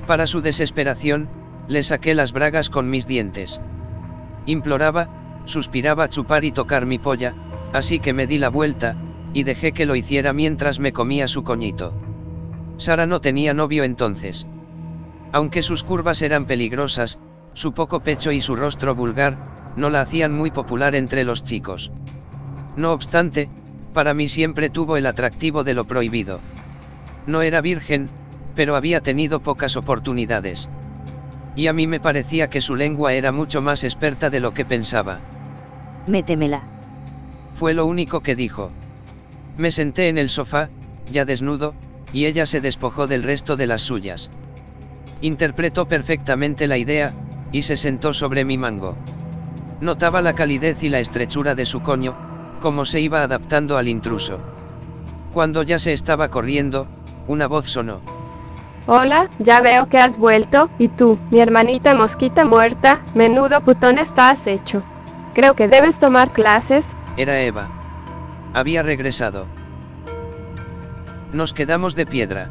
Para 0.07 0.29
su 0.29 0.43
desesperación, 0.43 1.29
le 1.67 1.83
saqué 1.83 2.15
las 2.15 2.33
bragas 2.33 2.71
con 2.71 2.89
mis 2.89 3.09
dientes. 3.09 3.61
Imploraba, 4.47 5.43
suspiraba 5.45 6.09
chupar 6.09 6.45
y 6.45 6.53
tocar 6.53 6.87
mi 6.87 7.01
polla, 7.01 7.35
así 7.73 7.99
que 7.99 8.13
me 8.13 8.29
di 8.29 8.39
la 8.39 8.49
vuelta, 8.49 8.97
y 9.35 9.43
dejé 9.43 9.73
que 9.73 9.85
lo 9.85 9.97
hiciera 9.97 10.33
mientras 10.33 10.81
me 10.81 10.93
comía 10.93 11.29
su 11.29 11.43
coñito. 11.43 11.93
Sara 12.79 13.05
no 13.05 13.21
tenía 13.21 13.53
novio 13.53 13.85
entonces. 13.85 14.47
Aunque 15.33 15.63
sus 15.63 15.83
curvas 15.83 16.23
eran 16.23 16.47
peligrosas, 16.47 17.19
su 17.53 17.73
poco 17.73 18.01
pecho 18.01 18.33
y 18.33 18.41
su 18.41 18.57
rostro 18.57 18.95
vulgar, 18.95 19.37
no 19.77 19.91
la 19.91 20.01
hacían 20.01 20.33
muy 20.33 20.51
popular 20.53 20.95
entre 20.95 21.25
los 21.25 21.43
chicos. 21.43 21.93
No 22.77 22.93
obstante, 22.93 23.51
para 23.93 24.15
mí 24.15 24.29
siempre 24.29 24.71
tuvo 24.71 24.97
el 24.97 25.07
atractivo 25.07 25.65
de 25.65 25.75
lo 25.75 25.85
prohibido. 25.85 26.41
No 27.27 27.43
era 27.43 27.61
virgen, 27.61 28.11
pero 28.55 28.77
había 28.77 29.01
tenido 29.01 29.41
pocas 29.41 29.77
oportunidades. 29.77 30.69
Y 31.57 31.67
a 31.67 31.73
mí 31.73 31.87
me 31.87 32.01
parecía 32.01 32.49
que 32.51 32.61
su 32.61 32.77
lengua 32.77 33.15
era 33.15 33.33
mucho 33.33 33.63
más 33.63 33.83
experta 33.83 34.31
de 34.31 34.41
lo 34.41 34.55
que 34.55 34.65
pensaba. 34.65 35.19
Métemela. 36.07 36.63
Fue 37.53 37.75
lo 37.75 37.87
único 37.87 38.21
que 38.21 38.37
dijo. 38.37 38.71
Me 39.57 39.71
senté 39.71 40.09
en 40.09 40.19
el 40.19 40.31
sofá, 40.31 40.69
ya 41.11 41.25
desnudo, 41.25 41.75
y 42.13 42.27
ella 42.27 42.47
se 42.47 42.61
despojó 42.61 43.07
del 43.07 43.23
resto 43.23 43.57
de 43.57 43.67
las 43.67 43.83
suyas. 43.83 44.31
Interpretó 45.21 45.87
perfectamente 45.87 46.67
la 46.67 46.77
idea, 46.77 47.15
y 47.53 47.63
se 47.63 47.77
sentó 47.77 48.13
sobre 48.13 48.45
mi 48.45 48.59
mango. 48.59 48.97
Notaba 49.81 50.23
la 50.23 50.35
calidez 50.35 50.83
y 50.83 50.89
la 50.89 51.01
estrechura 51.01 51.55
de 51.55 51.67
su 51.67 51.81
coño, 51.83 52.17
como 52.61 52.85
se 52.85 53.01
iba 53.01 53.23
adaptando 53.23 53.77
al 53.79 53.89
intruso. 53.89 54.41
Cuando 55.33 55.63
ya 55.63 55.79
se 55.79 55.93
estaba 55.93 56.29
corriendo, 56.29 56.89
una 57.29 57.47
voz 57.47 57.67
sonó. 57.67 58.01
Hola, 58.87 59.31
ya 59.39 59.61
veo 59.61 59.89
que 59.89 59.99
has 59.99 60.19
vuelto, 60.19 60.69
y 60.79 60.89
tú, 60.89 61.19
mi 61.31 61.41
hermanita 61.41 61.95
mosquita 61.95 62.45
muerta, 62.45 63.03
menudo 63.15 63.63
putón 63.63 63.99
estás 63.99 64.47
hecho. 64.47 64.85
Creo 65.33 65.55
que 65.55 65.69
debes 65.69 65.99
tomar 65.99 66.33
clases. 66.33 66.95
Era 67.17 67.41
Eva. 67.41 67.84
Había 68.55 68.85
regresado. 68.85 69.47
Nos 71.33 71.53
quedamos 71.53 71.97
de 71.97 72.07
piedra. 72.07 72.51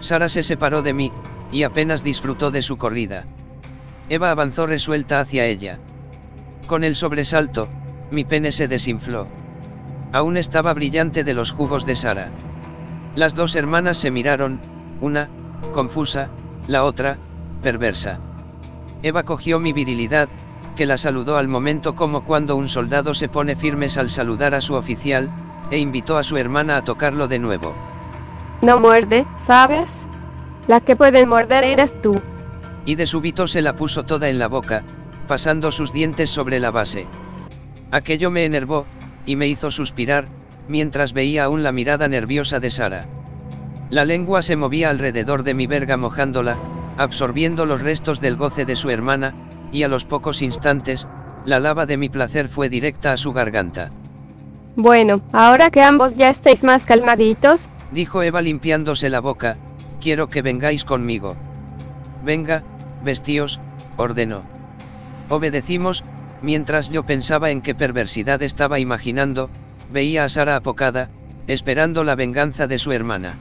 Sara 0.00 0.28
se 0.28 0.42
separó 0.42 0.82
de 0.82 0.92
mí, 0.92 1.12
y 1.52 1.62
apenas 1.62 2.02
disfrutó 2.02 2.50
de 2.50 2.60
su 2.60 2.76
corrida. 2.76 3.24
Eva 4.08 4.32
avanzó 4.32 4.66
resuelta 4.66 5.20
hacia 5.20 5.46
ella. 5.46 5.78
Con 6.66 6.82
el 6.82 6.96
sobresalto, 6.96 7.68
mi 8.10 8.24
pene 8.24 8.50
se 8.50 8.66
desinfló. 8.66 9.28
Aún 10.12 10.36
estaba 10.36 10.74
brillante 10.74 11.22
de 11.22 11.34
los 11.34 11.52
jugos 11.52 11.86
de 11.86 11.94
Sara. 11.94 12.32
Las 13.14 13.36
dos 13.36 13.54
hermanas 13.54 13.98
se 13.98 14.10
miraron, 14.10 14.60
una, 15.00 15.28
confusa, 15.72 16.30
la 16.66 16.82
otra, 16.82 17.16
perversa. 17.62 18.18
Eva 19.04 19.22
cogió 19.22 19.60
mi 19.60 19.72
virilidad, 19.72 20.28
que 20.74 20.86
la 20.86 20.96
saludó 20.96 21.36
al 21.36 21.48
momento 21.48 21.94
como 21.94 22.24
cuando 22.24 22.56
un 22.56 22.68
soldado 22.68 23.14
se 23.14 23.28
pone 23.28 23.56
firmes 23.56 23.98
al 23.98 24.10
saludar 24.10 24.54
a 24.54 24.60
su 24.60 24.74
oficial, 24.74 25.30
e 25.70 25.78
invitó 25.78 26.18
a 26.18 26.22
su 26.22 26.36
hermana 26.36 26.76
a 26.76 26.84
tocarlo 26.84 27.28
de 27.28 27.38
nuevo. 27.38 27.74
No 28.62 28.78
muerde, 28.78 29.26
¿sabes? 29.44 30.06
La 30.66 30.80
que 30.80 30.96
puede 30.96 31.26
morder 31.26 31.64
eres 31.64 32.00
tú. 32.00 32.14
Y 32.84 32.94
de 32.94 33.06
súbito 33.06 33.46
se 33.46 33.62
la 33.62 33.76
puso 33.76 34.04
toda 34.04 34.28
en 34.28 34.38
la 34.38 34.48
boca, 34.48 34.84
pasando 35.26 35.70
sus 35.70 35.92
dientes 35.92 36.30
sobre 36.30 36.60
la 36.60 36.70
base. 36.70 37.06
Aquello 37.90 38.30
me 38.30 38.44
enervó, 38.44 38.86
y 39.26 39.36
me 39.36 39.48
hizo 39.48 39.70
suspirar, 39.70 40.28
mientras 40.68 41.12
veía 41.12 41.44
aún 41.44 41.62
la 41.62 41.72
mirada 41.72 42.08
nerviosa 42.08 42.60
de 42.60 42.70
Sara. 42.70 43.06
La 43.90 44.04
lengua 44.04 44.42
se 44.42 44.56
movía 44.56 44.90
alrededor 44.90 45.42
de 45.42 45.54
mi 45.54 45.66
verga 45.66 45.96
mojándola, 45.96 46.56
absorbiendo 46.96 47.66
los 47.66 47.82
restos 47.82 48.20
del 48.20 48.36
goce 48.36 48.64
de 48.64 48.76
su 48.76 48.90
hermana, 48.90 49.34
y 49.72 49.82
a 49.82 49.88
los 49.88 50.04
pocos 50.04 50.42
instantes, 50.42 51.08
la 51.44 51.58
lava 51.58 51.86
de 51.86 51.96
mi 51.96 52.08
placer 52.08 52.48
fue 52.48 52.68
directa 52.68 53.12
a 53.12 53.16
su 53.16 53.32
garganta. 53.32 53.90
Bueno, 54.76 55.22
ahora 55.32 55.70
que 55.70 55.82
ambos 55.82 56.16
ya 56.16 56.28
estéis 56.28 56.62
más 56.62 56.86
calmaditos, 56.86 57.68
dijo 57.90 58.22
Eva 58.22 58.40
limpiándose 58.42 59.10
la 59.10 59.20
boca, 59.20 59.56
quiero 60.00 60.28
que 60.28 60.42
vengáis 60.42 60.84
conmigo. 60.84 61.36
Venga, 62.22 62.62
vestíos, 63.02 63.60
ordenó. 63.96 64.42
Obedecimos, 65.28 66.04
mientras 66.42 66.90
yo 66.90 67.04
pensaba 67.04 67.50
en 67.50 67.62
qué 67.62 67.74
perversidad 67.74 68.42
estaba 68.42 68.78
imaginando, 68.78 69.50
veía 69.90 70.24
a 70.24 70.28
Sara 70.28 70.56
apocada, 70.56 71.10
esperando 71.46 72.04
la 72.04 72.14
venganza 72.14 72.66
de 72.66 72.78
su 72.78 72.92
hermana. 72.92 73.38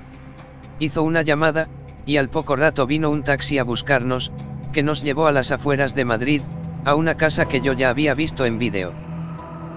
Hizo 0.80 1.04
una 1.04 1.22
llamada, 1.22 1.68
y 2.06 2.18
al 2.18 2.30
poco 2.30 2.56
rato 2.56 2.88
vino 2.88 3.10
un 3.10 3.24
taxi 3.24 3.58
a 3.58 3.64
buscarnos, 3.64 4.32
que 4.72 4.84
nos 4.84 5.04
llevó 5.04 5.28
a 5.28 5.32
las 5.32 5.52
afueras 5.52 5.96
de 5.96 6.06
Madrid, 6.06 6.42
a 6.86 6.96
una 6.96 7.16
casa 7.16 7.48
que 7.48 7.62
yo 7.62 7.74
ya 7.74 7.90
había 7.90 8.14
visto 8.14 8.46
en 8.46 8.60
vídeo. 8.60 8.94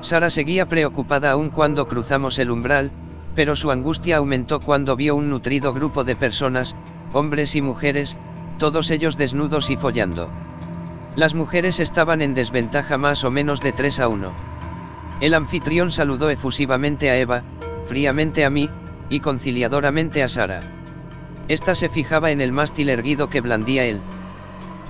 Sara 0.00 0.30
seguía 0.30 0.66
preocupada 0.66 1.30
aún 1.30 1.50
cuando 1.50 1.88
cruzamos 1.88 2.38
el 2.38 2.50
umbral, 2.50 2.90
pero 3.34 3.56
su 3.56 3.70
angustia 3.70 4.18
aumentó 4.18 4.60
cuando 4.60 4.96
vio 4.96 5.16
un 5.16 5.30
nutrido 5.30 5.72
grupo 5.72 6.04
de 6.04 6.16
personas, 6.16 6.76
hombres 7.12 7.56
y 7.56 7.62
mujeres, 7.62 8.16
todos 8.58 8.90
ellos 8.90 9.16
desnudos 9.16 9.70
y 9.70 9.76
follando. 9.76 10.30
Las 11.16 11.34
mujeres 11.34 11.80
estaban 11.80 12.22
en 12.22 12.34
desventaja 12.34 12.98
más 12.98 13.24
o 13.24 13.30
menos 13.30 13.60
de 13.60 13.72
3 13.72 14.00
a 14.00 14.08
1. 14.08 14.32
El 15.20 15.34
anfitrión 15.34 15.90
saludó 15.90 16.30
efusivamente 16.30 17.10
a 17.10 17.16
Eva, 17.16 17.42
fríamente 17.86 18.44
a 18.44 18.50
mí, 18.50 18.68
y 19.08 19.20
conciliadoramente 19.20 20.22
a 20.22 20.28
Sara. 20.28 20.62
Esta 21.48 21.74
se 21.74 21.88
fijaba 21.88 22.30
en 22.30 22.40
el 22.40 22.52
mástil 22.52 22.88
erguido 22.88 23.28
que 23.28 23.40
blandía 23.40 23.84
él. 23.84 24.00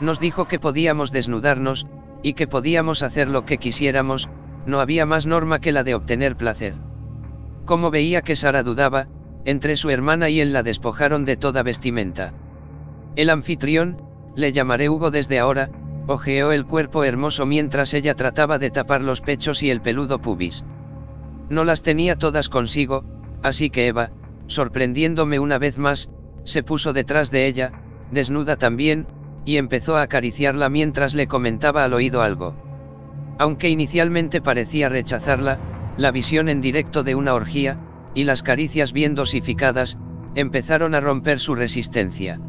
Nos 0.00 0.20
dijo 0.20 0.46
que 0.46 0.58
podíamos 0.58 1.12
desnudarnos, 1.12 1.86
y 2.22 2.34
que 2.34 2.46
podíamos 2.46 3.02
hacer 3.02 3.28
lo 3.28 3.44
que 3.44 3.58
quisiéramos, 3.58 4.28
no 4.66 4.80
había 4.80 5.06
más 5.06 5.26
norma 5.26 5.60
que 5.60 5.72
la 5.72 5.84
de 5.84 5.94
obtener 5.94 6.36
placer. 6.36 6.74
Como 7.64 7.90
veía 7.90 8.22
que 8.22 8.36
Sara 8.36 8.62
dudaba, 8.62 9.08
entre 9.44 9.76
su 9.76 9.90
hermana 9.90 10.30
y 10.30 10.40
él 10.40 10.52
la 10.52 10.62
despojaron 10.62 11.24
de 11.24 11.36
toda 11.36 11.62
vestimenta. 11.62 12.32
El 13.14 13.30
anfitrión, 13.30 14.02
le 14.34 14.52
llamaré 14.52 14.88
Hugo 14.88 15.10
desde 15.10 15.38
ahora, 15.38 15.70
ojeó 16.06 16.52
el 16.52 16.66
cuerpo 16.66 17.04
hermoso 17.04 17.46
mientras 17.46 17.94
ella 17.94 18.14
trataba 18.14 18.58
de 18.58 18.70
tapar 18.70 19.02
los 19.02 19.20
pechos 19.20 19.62
y 19.62 19.70
el 19.70 19.80
peludo 19.80 20.18
pubis. 20.18 20.64
No 21.48 21.64
las 21.64 21.82
tenía 21.82 22.16
todas 22.16 22.48
consigo, 22.48 23.04
así 23.42 23.70
que 23.70 23.86
Eva, 23.86 24.10
sorprendiéndome 24.46 25.38
una 25.38 25.58
vez 25.58 25.78
más, 25.78 26.10
se 26.44 26.62
puso 26.62 26.92
detrás 26.92 27.30
de 27.30 27.46
ella, 27.46 27.72
desnuda 28.10 28.56
también, 28.56 29.06
y 29.44 29.56
empezó 29.56 29.96
a 29.96 30.02
acariciarla 30.02 30.68
mientras 30.68 31.14
le 31.14 31.26
comentaba 31.26 31.84
al 31.84 31.92
oído 31.92 32.22
algo. 32.22 32.54
Aunque 33.38 33.68
inicialmente 33.68 34.40
parecía 34.40 34.88
rechazarla, 34.88 35.58
la 35.96 36.10
visión 36.10 36.48
en 36.48 36.60
directo 36.60 37.02
de 37.02 37.14
una 37.14 37.34
orgía, 37.34 37.78
y 38.14 38.24
las 38.24 38.42
caricias 38.42 38.92
bien 38.92 39.14
dosificadas, 39.14 39.98
empezaron 40.34 40.94
a 40.94 41.00
romper 41.00 41.40
su 41.40 41.54
resistencia. 41.54 42.40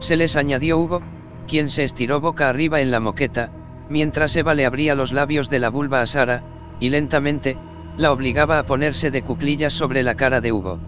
Se 0.00 0.16
les 0.16 0.36
añadió 0.36 0.78
Hugo, 0.78 1.02
quien 1.46 1.70
se 1.70 1.84
estiró 1.84 2.20
boca 2.20 2.48
arriba 2.48 2.80
en 2.80 2.90
la 2.90 3.00
moqueta, 3.00 3.50
mientras 3.88 4.34
Eva 4.36 4.54
le 4.54 4.66
abría 4.66 4.94
los 4.94 5.12
labios 5.12 5.50
de 5.50 5.58
la 5.58 5.70
vulva 5.70 6.02
a 6.02 6.06
Sara, 6.06 6.44
y 6.80 6.90
lentamente, 6.90 7.56
la 7.96 8.12
obligaba 8.12 8.58
a 8.58 8.66
ponerse 8.66 9.10
de 9.10 9.22
cuclillas 9.22 9.72
sobre 9.72 10.02
la 10.02 10.14
cara 10.14 10.40
de 10.40 10.52
Hugo. 10.52 10.78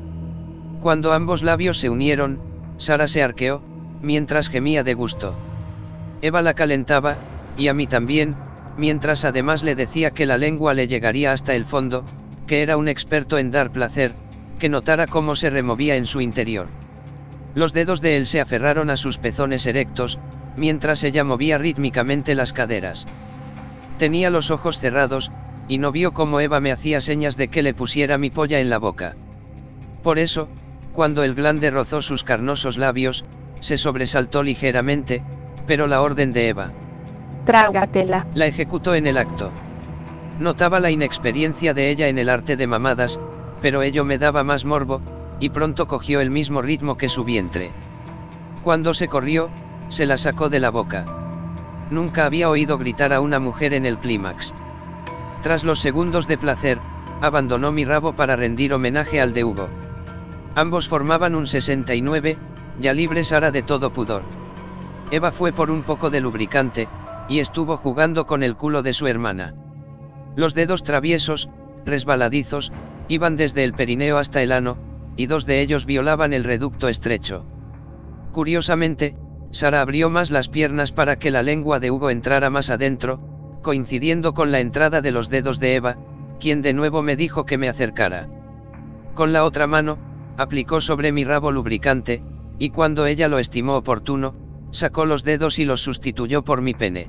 Cuando 0.80 1.12
ambos 1.12 1.42
labios 1.42 1.78
se 1.78 1.90
unieron, 1.90 2.40
Sara 2.76 3.06
se 3.08 3.22
arqueó, 3.22 3.62
mientras 4.04 4.48
gemía 4.48 4.84
de 4.84 4.94
gusto. 4.94 5.34
Eva 6.22 6.42
la 6.42 6.54
calentaba, 6.54 7.16
y 7.56 7.68
a 7.68 7.74
mí 7.74 7.86
también, 7.86 8.36
mientras 8.76 9.24
además 9.24 9.62
le 9.62 9.74
decía 9.74 10.12
que 10.12 10.26
la 10.26 10.38
lengua 10.38 10.74
le 10.74 10.86
llegaría 10.86 11.32
hasta 11.32 11.54
el 11.54 11.64
fondo, 11.64 12.04
que 12.46 12.62
era 12.62 12.76
un 12.76 12.88
experto 12.88 13.38
en 13.38 13.50
dar 13.50 13.70
placer, 13.70 14.14
que 14.58 14.68
notara 14.68 15.06
cómo 15.06 15.34
se 15.34 15.50
removía 15.50 15.96
en 15.96 16.06
su 16.06 16.20
interior. 16.20 16.68
Los 17.54 17.72
dedos 17.72 18.00
de 18.00 18.16
él 18.16 18.26
se 18.26 18.40
aferraron 18.40 18.90
a 18.90 18.96
sus 18.96 19.18
pezones 19.18 19.66
erectos, 19.66 20.18
mientras 20.56 21.04
ella 21.04 21.24
movía 21.24 21.58
rítmicamente 21.58 22.34
las 22.34 22.52
caderas. 22.52 23.06
Tenía 23.98 24.30
los 24.30 24.50
ojos 24.50 24.78
cerrados, 24.78 25.30
y 25.68 25.78
no 25.78 25.92
vio 25.92 26.12
cómo 26.12 26.40
Eva 26.40 26.60
me 26.60 26.72
hacía 26.72 27.00
señas 27.00 27.36
de 27.36 27.48
que 27.48 27.62
le 27.62 27.74
pusiera 27.74 28.18
mi 28.18 28.30
polla 28.30 28.60
en 28.60 28.70
la 28.70 28.78
boca. 28.78 29.16
Por 30.02 30.18
eso, 30.18 30.48
cuando 30.92 31.22
el 31.24 31.34
glande 31.34 31.70
rozó 31.70 32.02
sus 32.02 32.24
carnosos 32.24 32.76
labios, 32.76 33.24
se 33.64 33.78
sobresaltó 33.78 34.42
ligeramente, 34.42 35.22
pero 35.66 35.86
la 35.86 36.02
orden 36.02 36.34
de 36.34 36.48
Eva. 36.50 36.70
Trágatela. 37.46 38.26
La 38.34 38.46
ejecutó 38.46 38.94
en 38.94 39.06
el 39.06 39.16
acto. 39.16 39.52
Notaba 40.38 40.80
la 40.80 40.90
inexperiencia 40.90 41.72
de 41.72 41.88
ella 41.88 42.08
en 42.08 42.18
el 42.18 42.28
arte 42.28 42.58
de 42.58 42.66
mamadas, 42.66 43.18
pero 43.62 43.80
ello 43.80 44.04
me 44.04 44.18
daba 44.18 44.44
más 44.44 44.66
morbo, 44.66 45.00
y 45.40 45.48
pronto 45.48 45.88
cogió 45.88 46.20
el 46.20 46.30
mismo 46.30 46.60
ritmo 46.60 46.98
que 46.98 47.08
su 47.08 47.24
vientre. 47.24 47.72
Cuando 48.62 48.92
se 48.92 49.08
corrió, 49.08 49.48
se 49.88 50.04
la 50.04 50.18
sacó 50.18 50.50
de 50.50 50.60
la 50.60 50.70
boca. 50.70 51.06
Nunca 51.90 52.26
había 52.26 52.50
oído 52.50 52.76
gritar 52.76 53.14
a 53.14 53.22
una 53.22 53.38
mujer 53.38 53.72
en 53.72 53.86
el 53.86 53.96
clímax. 53.96 54.52
Tras 55.42 55.64
los 55.64 55.80
segundos 55.80 56.28
de 56.28 56.36
placer, 56.36 56.80
abandonó 57.22 57.72
mi 57.72 57.86
rabo 57.86 58.12
para 58.12 58.36
rendir 58.36 58.74
homenaje 58.74 59.22
al 59.22 59.32
de 59.32 59.44
Hugo. 59.44 59.70
Ambos 60.54 60.86
formaban 60.86 61.34
un 61.34 61.46
69, 61.46 62.36
ya 62.78 62.92
libre 62.92 63.24
Sara 63.24 63.50
de 63.50 63.62
todo 63.62 63.92
pudor. 63.92 64.22
Eva 65.10 65.32
fue 65.32 65.52
por 65.52 65.70
un 65.70 65.82
poco 65.82 66.10
de 66.10 66.20
lubricante, 66.20 66.88
y 67.28 67.38
estuvo 67.38 67.76
jugando 67.76 68.26
con 68.26 68.42
el 68.42 68.56
culo 68.56 68.82
de 68.82 68.92
su 68.92 69.06
hermana. 69.06 69.54
Los 70.36 70.54
dedos 70.54 70.82
traviesos, 70.82 71.48
resbaladizos, 71.84 72.72
iban 73.08 73.36
desde 73.36 73.64
el 73.64 73.74
perineo 73.74 74.18
hasta 74.18 74.42
el 74.42 74.52
ano, 74.52 74.76
y 75.16 75.26
dos 75.26 75.46
de 75.46 75.60
ellos 75.60 75.86
violaban 75.86 76.32
el 76.32 76.44
reducto 76.44 76.88
estrecho. 76.88 77.44
Curiosamente, 78.32 79.16
Sara 79.52 79.80
abrió 79.80 80.10
más 80.10 80.30
las 80.30 80.48
piernas 80.48 80.90
para 80.90 81.16
que 81.16 81.30
la 81.30 81.42
lengua 81.42 81.78
de 81.78 81.90
Hugo 81.90 82.10
entrara 82.10 82.50
más 82.50 82.70
adentro, 82.70 83.20
coincidiendo 83.62 84.34
con 84.34 84.50
la 84.50 84.60
entrada 84.60 85.00
de 85.00 85.12
los 85.12 85.30
dedos 85.30 85.60
de 85.60 85.76
Eva, 85.76 85.96
quien 86.40 86.60
de 86.60 86.72
nuevo 86.72 87.02
me 87.02 87.14
dijo 87.14 87.46
que 87.46 87.58
me 87.58 87.68
acercara. 87.68 88.28
Con 89.14 89.32
la 89.32 89.44
otra 89.44 89.68
mano, 89.68 89.98
aplicó 90.36 90.80
sobre 90.80 91.12
mi 91.12 91.24
rabo 91.24 91.52
lubricante, 91.52 92.22
y 92.58 92.70
cuando 92.70 93.06
ella 93.06 93.28
lo 93.28 93.38
estimó 93.38 93.76
oportuno, 93.76 94.34
sacó 94.70 95.06
los 95.06 95.24
dedos 95.24 95.58
y 95.58 95.64
los 95.64 95.82
sustituyó 95.82 96.42
por 96.42 96.62
mi 96.62 96.74
pene. 96.74 97.08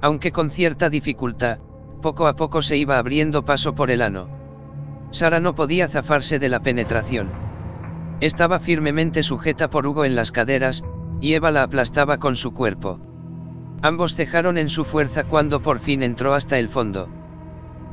Aunque 0.00 0.32
con 0.32 0.50
cierta 0.50 0.90
dificultad, 0.90 1.58
poco 2.02 2.26
a 2.26 2.36
poco 2.36 2.60
se 2.62 2.76
iba 2.76 2.98
abriendo 2.98 3.44
paso 3.44 3.74
por 3.74 3.90
el 3.90 4.02
ano. 4.02 4.28
Sara 5.10 5.40
no 5.40 5.54
podía 5.54 5.88
zafarse 5.88 6.38
de 6.38 6.48
la 6.48 6.60
penetración. 6.60 7.30
Estaba 8.20 8.58
firmemente 8.58 9.22
sujeta 9.22 9.70
por 9.70 9.86
Hugo 9.86 10.04
en 10.04 10.14
las 10.14 10.32
caderas, 10.32 10.84
y 11.20 11.34
Eva 11.34 11.50
la 11.50 11.62
aplastaba 11.62 12.18
con 12.18 12.36
su 12.36 12.52
cuerpo. 12.52 13.00
Ambos 13.82 14.14
cejaron 14.14 14.58
en 14.58 14.68
su 14.68 14.84
fuerza 14.84 15.24
cuando 15.24 15.62
por 15.62 15.78
fin 15.78 16.02
entró 16.02 16.34
hasta 16.34 16.58
el 16.58 16.68
fondo. 16.68 17.08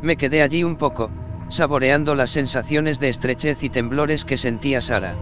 Me 0.01 0.17
quedé 0.17 0.41
allí 0.41 0.63
un 0.63 0.77
poco, 0.77 1.11
saboreando 1.49 2.15
las 2.15 2.31
sensaciones 2.31 2.99
de 2.99 3.09
estrechez 3.09 3.63
y 3.63 3.69
temblores 3.69 4.25
que 4.25 4.37
sentía 4.37 4.81
Sara. 4.81 5.15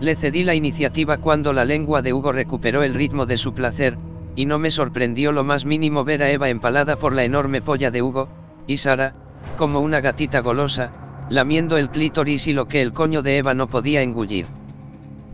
Le 0.00 0.16
cedí 0.16 0.44
la 0.44 0.54
iniciativa 0.54 1.18
cuando 1.18 1.52
la 1.52 1.66
lengua 1.66 2.00
de 2.00 2.14
Hugo 2.14 2.32
recuperó 2.32 2.82
el 2.82 2.94
ritmo 2.94 3.26
de 3.26 3.36
su 3.36 3.52
placer, 3.52 3.98
y 4.34 4.46
no 4.46 4.58
me 4.58 4.70
sorprendió 4.70 5.30
lo 5.30 5.44
más 5.44 5.66
mínimo 5.66 6.04
ver 6.04 6.22
a 6.22 6.30
Eva 6.30 6.48
empalada 6.48 6.96
por 6.96 7.14
la 7.14 7.24
enorme 7.24 7.60
polla 7.60 7.90
de 7.90 8.00
Hugo, 8.00 8.28
y 8.66 8.78
Sara, 8.78 9.14
como 9.58 9.80
una 9.80 10.00
gatita 10.00 10.40
golosa, 10.40 10.90
lamiendo 11.28 11.76
el 11.76 11.90
clítoris 11.90 12.46
y 12.46 12.54
lo 12.54 12.66
que 12.66 12.80
el 12.80 12.94
coño 12.94 13.20
de 13.20 13.36
Eva 13.36 13.52
no 13.52 13.68
podía 13.68 14.00
engullir. 14.00 14.46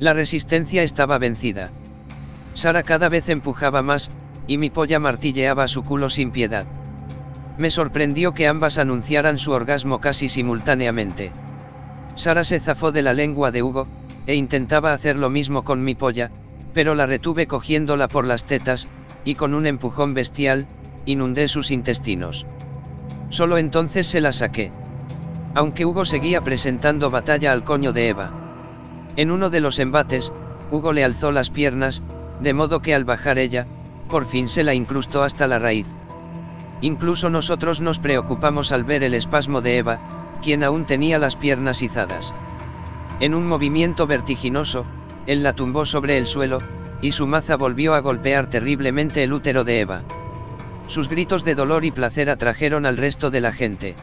La 0.01 0.13
resistencia 0.13 0.83
estaba 0.83 1.19
vencida. 1.19 1.71
Sara 2.55 2.83
cada 2.83 3.09
vez 3.09 3.29
empujaba 3.29 3.83
más, 3.83 4.11
y 4.49 4.59
mi 4.59 4.71
polla 4.71 4.99
martilleaba 4.99 5.69
su 5.69 5.85
culo 5.85 6.11
sin 6.11 6.33
piedad. 6.33 6.67
Me 7.57 7.71
sorprendió 7.71 8.35
que 8.35 8.49
ambas 8.49 8.79
anunciaran 8.79 9.39
su 9.39 9.53
orgasmo 9.53 10.01
casi 10.01 10.29
simultáneamente. 10.29 11.31
Sara 12.17 12.43
se 12.43 12.59
zafó 12.59 12.91
de 12.91 13.03
la 13.03 13.13
lengua 13.13 13.51
de 13.51 13.63
Hugo, 13.63 13.87
e 14.27 14.35
intentaba 14.35 14.93
hacer 14.93 15.17
lo 15.17 15.31
mismo 15.31 15.63
con 15.63 15.85
mi 15.85 15.95
polla, 15.95 16.31
pero 16.75 16.95
la 16.95 17.07
retuve 17.07 17.47
cogiéndola 17.47 18.09
por 18.09 18.27
las 18.27 18.45
tetas, 18.45 18.89
y 19.25 19.35
con 19.35 19.55
un 19.55 19.67
empujón 19.67 20.15
bestial, 20.15 20.67
inundé 21.05 21.49
sus 21.49 21.71
intestinos. 21.71 22.47
Solo 23.29 23.59
entonces 23.59 24.07
se 24.07 24.21
la 24.21 24.33
saqué. 24.33 24.73
Aunque 25.55 25.87
Hugo 25.87 26.05
seguía 26.05 26.43
presentando 26.43 27.11
batalla 27.11 27.53
al 27.53 27.65
coño 27.65 27.93
de 27.93 28.09
Eva. 28.09 28.33
En 29.17 29.31
uno 29.31 29.49
de 29.49 29.61
los 29.61 29.79
embates, 29.79 30.33
Hugo 30.71 30.93
le 30.93 31.05
alzó 31.05 31.33
las 31.33 31.51
piernas, 31.51 32.03
de 32.41 32.53
modo 32.53 32.83
que 32.83 32.95
al 32.95 33.05
bajar 33.05 33.39
ella, 33.39 33.67
por 34.09 34.27
fin 34.27 34.49
se 34.49 34.65
la 34.65 34.75
incrustó 34.75 35.23
hasta 35.23 35.47
la 35.47 35.59
raíz. 35.59 35.95
Incluso 36.83 37.31
nosotros 37.31 37.81
nos 37.81 37.99
preocupamos 37.99 38.71
al 38.71 38.85
ver 38.85 39.03
el 39.03 39.15
espasmo 39.15 39.63
de 39.63 39.79
Eva, 39.79 40.39
quien 40.43 40.63
aún 40.63 40.85
tenía 40.85 41.19
las 41.19 41.37
piernas 41.37 41.83
izadas. 41.83 42.35
En 43.19 43.35
un 43.35 43.47
movimiento 43.47 44.07
vertiginoso, 44.07 44.85
él 45.27 45.43
la 45.43 45.55
tumbó 45.55 45.87
sobre 45.87 46.19
el 46.19 46.27
suelo, 46.27 46.61
y 47.01 47.13
su 47.13 47.27
maza 47.27 47.57
volvió 47.57 47.95
a 47.95 48.01
golpear 48.01 48.49
terriblemente 48.49 49.23
el 49.23 49.33
útero 49.33 49.65
de 49.65 49.81
Eva. 49.81 50.03
Sus 50.87 51.09
gritos 51.09 51.45
de 51.45 51.55
dolor 51.55 51.85
y 51.85 51.91
placer 51.91 52.29
atrajeron 52.31 52.85
al 52.87 52.97
resto 52.97 53.31
de 53.31 53.41
la 53.41 53.53
gente. 53.53 53.97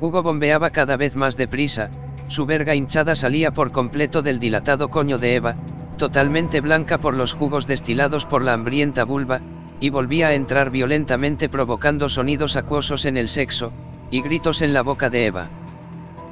Hugo 0.00 0.22
bombeaba 0.22 0.70
cada 0.70 0.96
vez 0.96 1.16
más 1.16 1.36
deprisa, 1.36 1.90
su 2.28 2.44
verga 2.44 2.74
hinchada 2.74 3.14
salía 3.14 3.52
por 3.52 3.72
completo 3.72 4.20
del 4.20 4.38
dilatado 4.38 4.88
coño 4.88 5.18
de 5.18 5.36
Eva, 5.36 5.56
totalmente 5.96 6.60
blanca 6.60 6.98
por 6.98 7.16
los 7.16 7.32
jugos 7.32 7.66
destilados 7.66 8.26
por 8.26 8.42
la 8.42 8.52
hambrienta 8.52 9.04
vulva, 9.04 9.40
y 9.80 9.90
volvía 9.90 10.28
a 10.28 10.34
entrar 10.34 10.70
violentamente 10.70 11.48
provocando 11.48 12.08
sonidos 12.08 12.56
acuosos 12.56 13.06
en 13.06 13.16
el 13.16 13.28
sexo, 13.28 13.72
y 14.10 14.20
gritos 14.20 14.62
en 14.62 14.74
la 14.74 14.82
boca 14.82 15.08
de 15.08 15.26
Eva. 15.26 15.48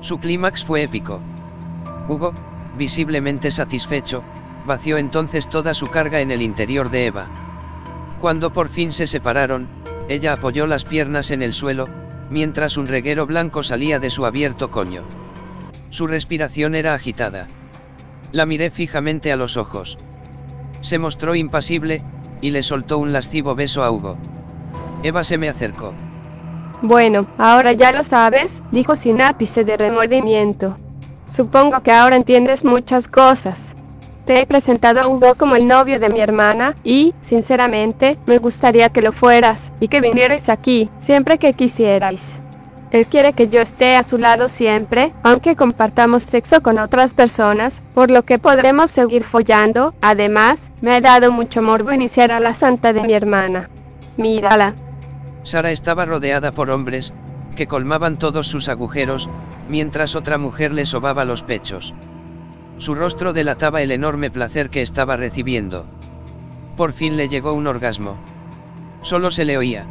Su 0.00 0.18
clímax 0.18 0.64
fue 0.64 0.82
épico. 0.82 1.20
Hugo, 2.08 2.34
visiblemente 2.76 3.50
satisfecho, 3.50 4.22
vació 4.66 4.98
entonces 4.98 5.48
toda 5.48 5.74
su 5.74 5.88
carga 5.88 6.20
en 6.20 6.30
el 6.30 6.42
interior 6.42 6.90
de 6.90 7.06
Eva. 7.06 7.26
Cuando 8.20 8.52
por 8.52 8.68
fin 8.68 8.92
se 8.92 9.06
separaron, 9.06 9.68
ella 10.08 10.34
apoyó 10.34 10.66
las 10.66 10.84
piernas 10.84 11.30
en 11.30 11.42
el 11.42 11.52
suelo, 11.52 11.88
mientras 12.30 12.76
un 12.76 12.88
reguero 12.88 13.26
blanco 13.26 13.62
salía 13.62 13.98
de 13.98 14.10
su 14.10 14.26
abierto 14.26 14.70
coño. 14.70 15.02
Su 15.90 16.06
respiración 16.06 16.74
era 16.74 16.94
agitada. 16.94 17.48
La 18.32 18.46
miré 18.46 18.70
fijamente 18.70 19.32
a 19.32 19.36
los 19.36 19.56
ojos. 19.56 19.98
Se 20.80 20.98
mostró 20.98 21.34
impasible, 21.34 22.02
y 22.40 22.50
le 22.50 22.62
soltó 22.62 22.98
un 22.98 23.12
lascivo 23.12 23.54
beso 23.54 23.82
a 23.82 23.90
Hugo. 23.90 24.18
Eva 25.02 25.24
se 25.24 25.38
me 25.38 25.48
acercó. 25.48 25.94
Bueno, 26.82 27.26
ahora 27.38 27.72
ya 27.72 27.92
lo 27.92 28.02
sabes, 28.02 28.62
dijo 28.70 28.96
sin 28.96 29.22
ápice 29.22 29.64
de 29.64 29.76
remordimiento. 29.76 30.76
Supongo 31.26 31.82
que 31.82 31.92
ahora 31.92 32.16
entiendes 32.16 32.64
muchas 32.64 33.08
cosas. 33.08 33.76
Te 34.24 34.40
he 34.40 34.46
presentado 34.46 35.00
a 35.00 35.08
Hugo 35.08 35.34
como 35.34 35.54
el 35.56 35.66
novio 35.66 36.00
de 36.00 36.08
mi 36.08 36.20
hermana 36.20 36.76
y, 36.82 37.14
sinceramente, 37.20 38.18
me 38.26 38.38
gustaría 38.38 38.88
que 38.88 39.02
lo 39.02 39.12
fueras 39.12 39.72
y 39.80 39.88
que 39.88 40.00
vinierais 40.00 40.48
aquí, 40.48 40.90
siempre 40.98 41.38
que 41.38 41.52
quisierais. 41.52 42.40
Él 42.90 43.06
quiere 43.06 43.32
que 43.32 43.48
yo 43.48 43.60
esté 43.60 43.96
a 43.96 44.02
su 44.02 44.18
lado 44.18 44.48
siempre, 44.48 45.12
aunque 45.24 45.56
compartamos 45.56 46.22
sexo 46.22 46.62
con 46.62 46.78
otras 46.78 47.12
personas, 47.12 47.82
por 47.92 48.10
lo 48.10 48.22
que 48.22 48.38
podremos 48.38 48.90
seguir 48.92 49.24
follando. 49.24 49.94
Además, 50.00 50.70
me 50.80 50.94
ha 50.94 51.00
dado 51.00 51.32
mucho 51.32 51.60
morbo 51.60 51.92
iniciar 51.92 52.30
a 52.30 52.38
la 52.38 52.54
santa 52.54 52.92
de 52.92 53.02
mi 53.02 53.12
hermana. 53.12 53.68
Mírala. 54.16 54.74
Sara 55.42 55.72
estaba 55.72 56.04
rodeada 56.04 56.52
por 56.52 56.70
hombres, 56.70 57.12
que 57.56 57.66
colmaban 57.66 58.16
todos 58.16 58.46
sus 58.46 58.68
agujeros, 58.68 59.28
mientras 59.68 60.14
otra 60.14 60.38
mujer 60.38 60.72
le 60.72 60.86
sobaba 60.86 61.24
los 61.24 61.42
pechos. 61.42 61.94
Su 62.78 62.94
rostro 62.94 63.32
delataba 63.32 63.82
el 63.82 63.92
enorme 63.92 64.30
placer 64.30 64.70
que 64.70 64.82
estaba 64.82 65.16
recibiendo. 65.16 65.86
Por 66.76 66.92
fin 66.92 67.16
le 67.16 67.28
llegó 67.28 67.52
un 67.52 67.66
orgasmo. 67.66 68.16
Solo 69.02 69.30
se 69.30 69.44
le 69.44 69.56
oía. 69.56 69.86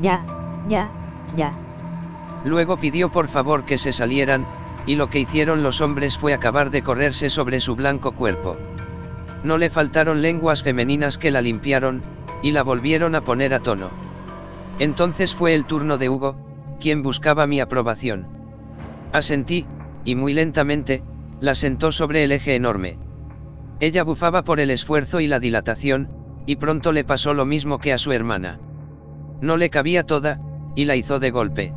Ya, 0.00 0.24
ya, 0.68 0.90
ya. 1.36 1.52
Luego 2.44 2.78
pidió 2.78 3.10
por 3.10 3.28
favor 3.28 3.64
que 3.64 3.76
se 3.76 3.92
salieran, 3.92 4.46
y 4.86 4.96
lo 4.96 5.10
que 5.10 5.20
hicieron 5.20 5.62
los 5.62 5.82
hombres 5.82 6.16
fue 6.16 6.32
acabar 6.32 6.70
de 6.70 6.82
correrse 6.82 7.28
sobre 7.28 7.60
su 7.60 7.76
blanco 7.76 8.12
cuerpo. 8.12 8.56
No 9.44 9.58
le 9.58 9.68
faltaron 9.68 10.22
lenguas 10.22 10.62
femeninas 10.62 11.18
que 11.18 11.30
la 11.30 11.42
limpiaron, 11.42 12.02
y 12.42 12.52
la 12.52 12.62
volvieron 12.62 13.14
a 13.14 13.20
poner 13.22 13.52
a 13.52 13.60
tono. 13.60 13.90
Entonces 14.78 15.34
fue 15.34 15.54
el 15.54 15.66
turno 15.66 15.98
de 15.98 16.08
Hugo, 16.08 16.36
quien 16.80 17.02
buscaba 17.02 17.46
mi 17.46 17.60
aprobación. 17.60 18.39
Asentí, 19.12 19.66
y 20.04 20.14
muy 20.14 20.34
lentamente, 20.34 21.02
la 21.40 21.54
sentó 21.54 21.90
sobre 21.92 22.24
el 22.24 22.32
eje 22.32 22.54
enorme. 22.54 22.98
Ella 23.80 24.04
bufaba 24.04 24.42
por 24.42 24.60
el 24.60 24.70
esfuerzo 24.70 25.20
y 25.20 25.26
la 25.26 25.40
dilatación, 25.40 26.08
y 26.46 26.56
pronto 26.56 26.92
le 26.92 27.04
pasó 27.04 27.34
lo 27.34 27.44
mismo 27.44 27.78
que 27.78 27.92
a 27.92 27.98
su 27.98 28.12
hermana. 28.12 28.60
No 29.40 29.56
le 29.56 29.70
cabía 29.70 30.04
toda, 30.04 30.40
y 30.74 30.84
la 30.84 30.96
hizo 30.96 31.18
de 31.18 31.30
golpe. 31.30 31.72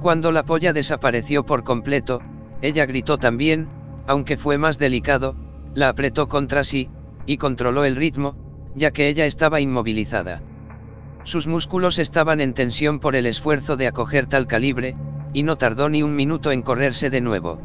Cuando 0.00 0.32
la 0.32 0.44
polla 0.44 0.72
desapareció 0.72 1.44
por 1.44 1.62
completo, 1.62 2.20
ella 2.62 2.86
gritó 2.86 3.18
también, 3.18 3.68
aunque 4.06 4.36
fue 4.36 4.58
más 4.58 4.78
delicado, 4.78 5.36
la 5.74 5.88
apretó 5.88 6.28
contra 6.28 6.64
sí, 6.64 6.88
y 7.26 7.36
controló 7.36 7.84
el 7.84 7.96
ritmo, 7.96 8.34
ya 8.74 8.90
que 8.90 9.08
ella 9.08 9.26
estaba 9.26 9.60
inmovilizada. 9.60 10.42
Sus 11.22 11.46
músculos 11.46 11.98
estaban 11.98 12.40
en 12.40 12.54
tensión 12.54 12.98
por 12.98 13.14
el 13.14 13.26
esfuerzo 13.26 13.76
de 13.76 13.86
acoger 13.86 14.26
tal 14.26 14.46
calibre, 14.46 14.96
y 15.32 15.42
no 15.42 15.56
tardó 15.56 15.88
ni 15.88 16.02
un 16.02 16.16
minuto 16.16 16.52
en 16.52 16.62
correrse 16.62 17.10
de 17.10 17.20
nuevo. 17.20 17.60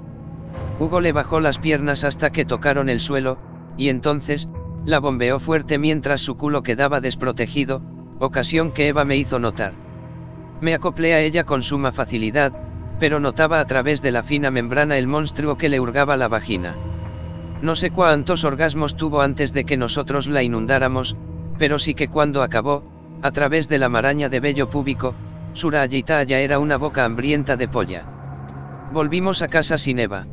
Hugo 0.79 0.99
le 1.01 1.11
bajó 1.11 1.39
las 1.39 1.59
piernas 1.59 2.03
hasta 2.03 2.31
que 2.31 2.45
tocaron 2.45 2.89
el 2.89 2.99
suelo, 2.99 3.37
y 3.77 3.89
entonces, 3.89 4.49
la 4.85 4.99
bombeó 4.99 5.39
fuerte 5.39 5.77
mientras 5.79 6.21
su 6.21 6.37
culo 6.37 6.63
quedaba 6.63 7.01
desprotegido, 7.01 7.81
ocasión 8.19 8.71
que 8.71 8.87
Eva 8.87 9.05
me 9.05 9.17
hizo 9.17 9.39
notar. 9.39 9.73
Me 10.61 10.73
acoplé 10.73 11.13
a 11.13 11.21
ella 11.21 11.43
con 11.43 11.63
suma 11.63 11.91
facilidad, 11.91 12.53
pero 12.99 13.19
notaba 13.19 13.59
a 13.59 13.65
través 13.65 14.01
de 14.01 14.11
la 14.11 14.23
fina 14.23 14.51
membrana 14.51 14.97
el 14.97 15.07
monstruo 15.07 15.57
que 15.57 15.69
le 15.69 15.79
hurgaba 15.79 16.17
la 16.17 16.27
vagina. 16.27 16.75
No 17.61 17.75
sé 17.75 17.89
cuántos 17.91 18.43
orgasmos 18.43 18.95
tuvo 18.95 19.21
antes 19.21 19.53
de 19.53 19.65
que 19.65 19.77
nosotros 19.77 20.27
la 20.27 20.43
inundáramos, 20.43 21.17
pero 21.57 21.79
sí 21.79 21.93
que 21.93 22.09
cuando 22.09 22.43
acabó, 22.43 22.83
a 23.21 23.31
través 23.31 23.69
de 23.69 23.79
la 23.79 23.89
maraña 23.89 24.29
de 24.29 24.39
vello 24.39 24.69
púbico, 24.69 25.15
Surayita 25.55 26.21
ya 26.23 26.39
era 26.39 26.59
una 26.59 26.75
boca 26.75 27.05
hambrienta 27.05 27.55
de 27.55 27.69
polla. 27.69 28.03
Volvimos 28.91 29.41
a 29.41 29.47
casa 29.47 29.77
sin 29.77 29.99
Eva. 29.99 30.27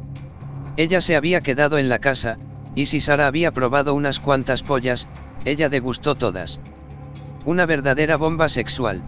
Ella 0.77 1.01
se 1.01 1.15
había 1.15 1.43
quedado 1.43 1.79
en 1.79 1.89
la 1.89 2.01
casa, 2.01 2.39
y 2.75 2.87
si 2.87 3.01
Sara 3.01 3.29
había 3.29 3.53
probado 3.53 3.95
unas 3.95 4.19
cuantas 4.19 4.65
pollas, 4.65 5.07
ella 5.45 5.69
degustó 5.69 6.17
todas. 6.17 6.61
Una 7.45 7.67
verdadera 7.67 8.17
bomba 8.17 8.49
sexual. 8.49 9.01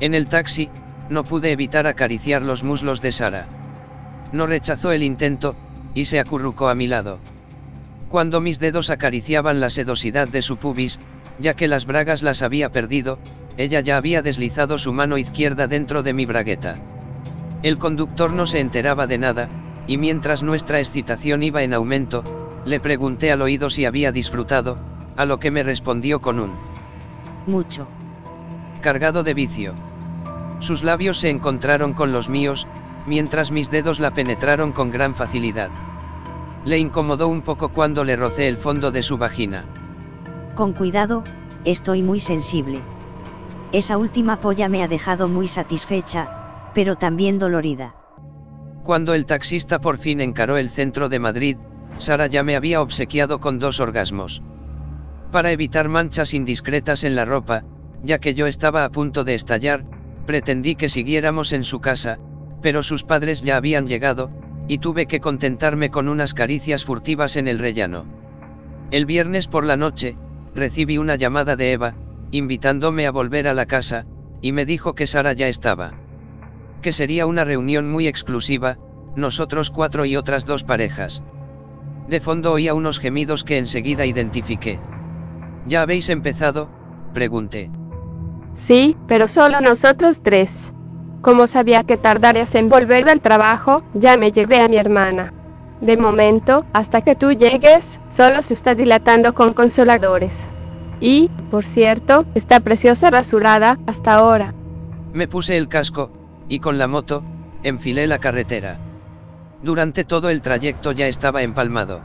En 0.00 0.14
el 0.14 0.26
taxi, 0.26 0.68
no 1.08 1.24
pude 1.24 1.50
evitar 1.50 1.86
acariciar 1.86 2.42
los 2.42 2.62
muslos 2.62 3.00
de 3.00 3.12
Sara. 3.12 3.48
No 4.32 4.46
rechazó 4.46 4.92
el 4.92 5.02
intento, 5.02 5.56
y 5.94 6.04
se 6.04 6.20
acurrucó 6.20 6.68
a 6.68 6.74
mi 6.74 6.88
lado. 6.88 7.20
Cuando 8.10 8.42
mis 8.42 8.60
dedos 8.60 8.90
acariciaban 8.90 9.60
la 9.60 9.70
sedosidad 9.70 10.28
de 10.28 10.42
su 10.42 10.58
pubis, 10.58 11.00
ya 11.38 11.54
que 11.54 11.68
las 11.68 11.86
bragas 11.86 12.22
las 12.22 12.42
había 12.42 12.70
perdido, 12.70 13.18
ella 13.56 13.80
ya 13.80 13.96
había 13.96 14.22
deslizado 14.22 14.78
su 14.78 14.92
mano 14.92 15.18
izquierda 15.18 15.66
dentro 15.66 16.02
de 16.02 16.12
mi 16.12 16.26
bragueta. 16.26 16.78
El 17.62 17.78
conductor 17.78 18.32
no 18.32 18.46
se 18.46 18.60
enteraba 18.60 19.06
de 19.06 19.18
nada, 19.18 19.48
y 19.86 19.98
mientras 19.98 20.42
nuestra 20.42 20.78
excitación 20.78 21.42
iba 21.42 21.62
en 21.62 21.74
aumento, 21.74 22.24
le 22.64 22.80
pregunté 22.80 23.32
al 23.32 23.42
oído 23.42 23.70
si 23.70 23.84
había 23.84 24.12
disfrutado, 24.12 24.78
a 25.16 25.24
lo 25.24 25.38
que 25.38 25.50
me 25.50 25.62
respondió 25.62 26.20
con 26.20 26.40
un 26.40 26.52
Mucho. 27.46 27.86
cargado 28.80 29.22
de 29.22 29.34
vicio. 29.34 29.74
Sus 30.60 30.84
labios 30.84 31.18
se 31.18 31.30
encontraron 31.30 31.92
con 31.92 32.12
los 32.12 32.28
míos, 32.28 32.66
mientras 33.06 33.50
mis 33.50 33.70
dedos 33.70 34.00
la 34.00 34.12
penetraron 34.12 34.72
con 34.72 34.90
gran 34.90 35.14
facilidad. 35.14 35.70
Le 36.64 36.78
incomodó 36.78 37.26
un 37.26 37.42
poco 37.42 37.70
cuando 37.70 38.04
le 38.04 38.14
rocé 38.14 38.46
el 38.48 38.56
fondo 38.56 38.92
de 38.92 39.02
su 39.02 39.18
vagina. 39.18 39.64
Con 40.54 40.72
cuidado, 40.72 41.24
estoy 41.64 42.02
muy 42.02 42.20
sensible. 42.20 42.80
Esa 43.72 43.96
última 43.96 44.40
polla 44.40 44.68
me 44.68 44.82
ha 44.82 44.88
dejado 44.88 45.28
muy 45.28 45.48
satisfecha, 45.48 46.70
pero 46.74 46.96
también 46.96 47.38
dolorida. 47.38 47.94
Cuando 48.82 49.14
el 49.14 49.24
taxista 49.24 49.80
por 49.80 49.96
fin 49.96 50.20
encaró 50.20 50.58
el 50.58 50.68
centro 50.68 51.08
de 51.08 51.18
Madrid, 51.18 51.56
Sara 51.98 52.26
ya 52.26 52.42
me 52.42 52.54
había 52.54 52.82
obsequiado 52.82 53.40
con 53.40 53.58
dos 53.58 53.80
orgasmos. 53.80 54.42
Para 55.30 55.52
evitar 55.52 55.88
manchas 55.88 56.34
indiscretas 56.34 57.04
en 57.04 57.16
la 57.16 57.24
ropa, 57.24 57.64
ya 58.02 58.18
que 58.18 58.34
yo 58.34 58.46
estaba 58.46 58.84
a 58.84 58.90
punto 58.90 59.24
de 59.24 59.34
estallar, 59.34 59.84
pretendí 60.26 60.74
que 60.74 60.90
siguiéramos 60.90 61.52
en 61.52 61.64
su 61.64 61.80
casa, 61.80 62.18
pero 62.60 62.82
sus 62.82 63.04
padres 63.04 63.42
ya 63.42 63.56
habían 63.56 63.86
llegado, 63.86 64.30
y 64.68 64.78
tuve 64.78 65.06
que 65.06 65.20
contentarme 65.20 65.90
con 65.90 66.08
unas 66.08 66.34
caricias 66.34 66.84
furtivas 66.84 67.36
en 67.36 67.48
el 67.48 67.58
rellano. 67.58 68.04
El 68.90 69.06
viernes 69.06 69.48
por 69.48 69.64
la 69.64 69.76
noche, 69.76 70.16
recibí 70.54 70.98
una 70.98 71.16
llamada 71.16 71.56
de 71.56 71.72
Eva, 71.72 71.94
invitándome 72.32 73.06
a 73.06 73.12
volver 73.12 73.46
a 73.46 73.54
la 73.54 73.66
casa, 73.66 74.06
y 74.40 74.50
me 74.50 74.64
dijo 74.64 74.94
que 74.94 75.06
Sara 75.06 75.34
ya 75.34 75.46
estaba. 75.46 75.92
Que 76.80 76.92
sería 76.92 77.26
una 77.26 77.44
reunión 77.44 77.88
muy 77.88 78.08
exclusiva, 78.08 78.78
nosotros 79.14 79.70
cuatro 79.70 80.04
y 80.04 80.16
otras 80.16 80.46
dos 80.46 80.64
parejas. 80.64 81.22
De 82.08 82.18
fondo 82.20 82.52
oía 82.52 82.74
unos 82.74 82.98
gemidos 82.98 83.44
que 83.44 83.58
enseguida 83.58 84.06
identifiqué. 84.06 84.80
¿Ya 85.66 85.82
habéis 85.82 86.08
empezado? 86.08 86.68
pregunté. 87.12 87.70
Sí, 88.52 88.96
pero 89.06 89.28
solo 89.28 89.60
nosotros 89.60 90.22
tres. 90.22 90.72
Como 91.20 91.46
sabía 91.46 91.84
que 91.84 91.98
tardarías 91.98 92.54
en 92.54 92.68
volver 92.68 93.04
del 93.04 93.20
trabajo, 93.20 93.84
ya 93.94 94.16
me 94.16 94.32
llevé 94.32 94.60
a 94.60 94.68
mi 94.68 94.76
hermana. 94.76 95.32
De 95.80 95.96
momento, 95.96 96.64
hasta 96.72 97.02
que 97.02 97.14
tú 97.14 97.32
llegues, 97.32 98.00
solo 98.08 98.40
se 98.42 98.54
está 98.54 98.74
dilatando 98.74 99.34
con 99.34 99.52
consoladores. 99.52 100.48
Y, 101.02 101.30
por 101.50 101.64
cierto, 101.64 102.24
está 102.36 102.60
preciosa 102.60 103.10
rasurada 103.10 103.76
hasta 103.88 104.14
ahora. 104.14 104.54
Me 105.12 105.26
puse 105.26 105.56
el 105.56 105.66
casco, 105.66 106.12
y 106.48 106.60
con 106.60 106.78
la 106.78 106.86
moto, 106.86 107.24
enfilé 107.64 108.06
la 108.06 108.20
carretera. 108.20 108.78
Durante 109.64 110.04
todo 110.04 110.30
el 110.30 110.42
trayecto 110.42 110.92
ya 110.92 111.08
estaba 111.08 111.42
empalmado. 111.42 112.00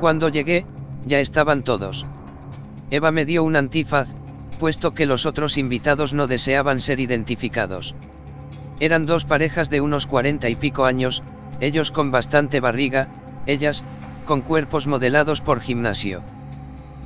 Cuando 0.00 0.30
llegué, 0.30 0.64
ya 1.04 1.20
estaban 1.20 1.62
todos. 1.62 2.06
Eva 2.90 3.10
me 3.10 3.26
dio 3.26 3.44
un 3.44 3.56
antifaz, 3.56 4.14
puesto 4.58 4.94
que 4.94 5.04
los 5.04 5.26
otros 5.26 5.58
invitados 5.58 6.14
no 6.14 6.26
deseaban 6.26 6.80
ser 6.80 7.00
identificados. 7.00 7.94
Eran 8.80 9.04
dos 9.04 9.26
parejas 9.26 9.68
de 9.68 9.82
unos 9.82 10.06
cuarenta 10.06 10.48
y 10.48 10.56
pico 10.56 10.86
años, 10.86 11.22
ellos 11.60 11.92
con 11.92 12.10
bastante 12.10 12.60
barriga, 12.60 13.08
ellas, 13.44 13.84
con 14.24 14.40
cuerpos 14.40 14.86
modelados 14.86 15.42
por 15.42 15.60
gimnasio. 15.60 16.22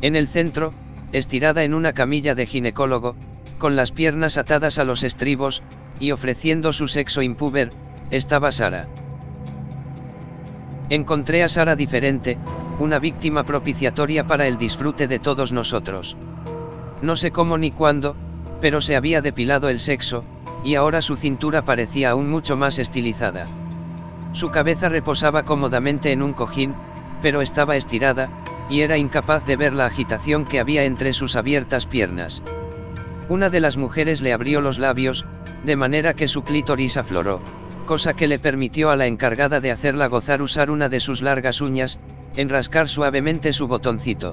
En 0.00 0.14
el 0.14 0.28
centro, 0.28 0.74
estirada 1.12 1.62
en 1.64 1.74
una 1.74 1.92
camilla 1.92 2.34
de 2.34 2.46
ginecólogo, 2.46 3.14
con 3.58 3.76
las 3.76 3.92
piernas 3.92 4.38
atadas 4.38 4.78
a 4.78 4.84
los 4.84 5.04
estribos, 5.04 5.62
y 6.00 6.10
ofreciendo 6.10 6.72
su 6.72 6.88
sexo 6.88 7.22
impúber, 7.22 7.72
estaba 8.10 8.50
Sara. 8.50 8.88
Encontré 10.88 11.42
a 11.42 11.48
Sara 11.48 11.76
diferente, 11.76 12.38
una 12.78 12.98
víctima 12.98 13.44
propiciatoria 13.44 14.26
para 14.26 14.46
el 14.46 14.58
disfrute 14.58 15.06
de 15.06 15.18
todos 15.18 15.52
nosotros. 15.52 16.16
No 17.02 17.16
sé 17.16 17.30
cómo 17.30 17.56
ni 17.56 17.70
cuándo, 17.70 18.16
pero 18.60 18.80
se 18.80 18.96
había 18.96 19.22
depilado 19.22 19.68
el 19.68 19.80
sexo, 19.80 20.24
y 20.64 20.74
ahora 20.74 21.02
su 21.02 21.16
cintura 21.16 21.64
parecía 21.64 22.10
aún 22.10 22.30
mucho 22.30 22.56
más 22.56 22.78
estilizada. 22.78 23.46
Su 24.32 24.50
cabeza 24.50 24.88
reposaba 24.88 25.44
cómodamente 25.44 26.12
en 26.12 26.22
un 26.22 26.32
cojín, 26.32 26.74
pero 27.20 27.42
estaba 27.42 27.76
estirada, 27.76 28.30
y 28.72 28.80
era 28.80 28.96
incapaz 28.96 29.44
de 29.44 29.56
ver 29.56 29.74
la 29.74 29.84
agitación 29.84 30.46
que 30.46 30.58
había 30.58 30.84
entre 30.84 31.12
sus 31.12 31.36
abiertas 31.36 31.84
piernas. 31.84 32.42
Una 33.28 33.50
de 33.50 33.60
las 33.60 33.76
mujeres 33.76 34.22
le 34.22 34.32
abrió 34.32 34.62
los 34.62 34.78
labios, 34.78 35.26
de 35.62 35.76
manera 35.76 36.14
que 36.14 36.26
su 36.26 36.42
clítoris 36.42 36.96
afloró, 36.96 37.42
cosa 37.84 38.14
que 38.14 38.26
le 38.26 38.38
permitió 38.38 38.88
a 38.88 38.96
la 38.96 39.06
encargada 39.06 39.60
de 39.60 39.72
hacerla 39.72 40.06
gozar 40.06 40.40
usar 40.40 40.70
una 40.70 40.88
de 40.88 41.00
sus 41.00 41.20
largas 41.20 41.60
uñas, 41.60 42.00
enrascar 42.34 42.88
suavemente 42.88 43.52
su 43.52 43.68
botoncito. 43.68 44.32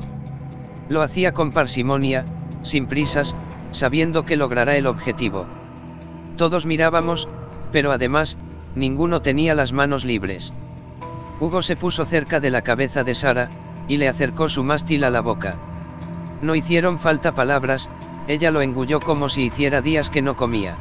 Lo 0.88 1.02
hacía 1.02 1.34
con 1.34 1.52
parsimonia, 1.52 2.26
sin 2.62 2.88
prisas, 2.88 3.36
sabiendo 3.72 4.24
que 4.24 4.38
logrará 4.38 4.78
el 4.78 4.88
objetivo. 4.88 5.48
Todos 6.38 6.66
mirábamos, 6.66 7.28
pero 7.74 7.92
además, 7.92 8.38
ninguno 8.74 9.22
tenía 9.22 9.54
las 9.54 9.74
manos 9.74 10.06
libres. 10.06 10.54
Hugo 11.42 11.62
se 11.62 11.76
puso 11.76 12.06
cerca 12.06 12.40
de 12.40 12.52
la 12.52 12.62
cabeza 12.62 13.04
de 13.04 13.16
Sara, 13.16 13.69
y 13.90 13.98
le 13.98 14.08
acercó 14.08 14.48
su 14.48 14.64
mástil 14.64 15.04
a 15.04 15.10
la 15.10 15.20
boca. 15.20 15.58
No 16.42 16.56
hicieron 16.56 17.00
falta 17.00 17.34
palabras, 17.34 17.90
ella 18.30 18.52
lo 18.52 18.62
engulló 18.62 19.02
como 19.02 19.28
si 19.28 19.44
hiciera 19.44 19.82
días 19.82 20.10
que 20.10 20.22
no 20.22 20.38
comía. 20.38 20.78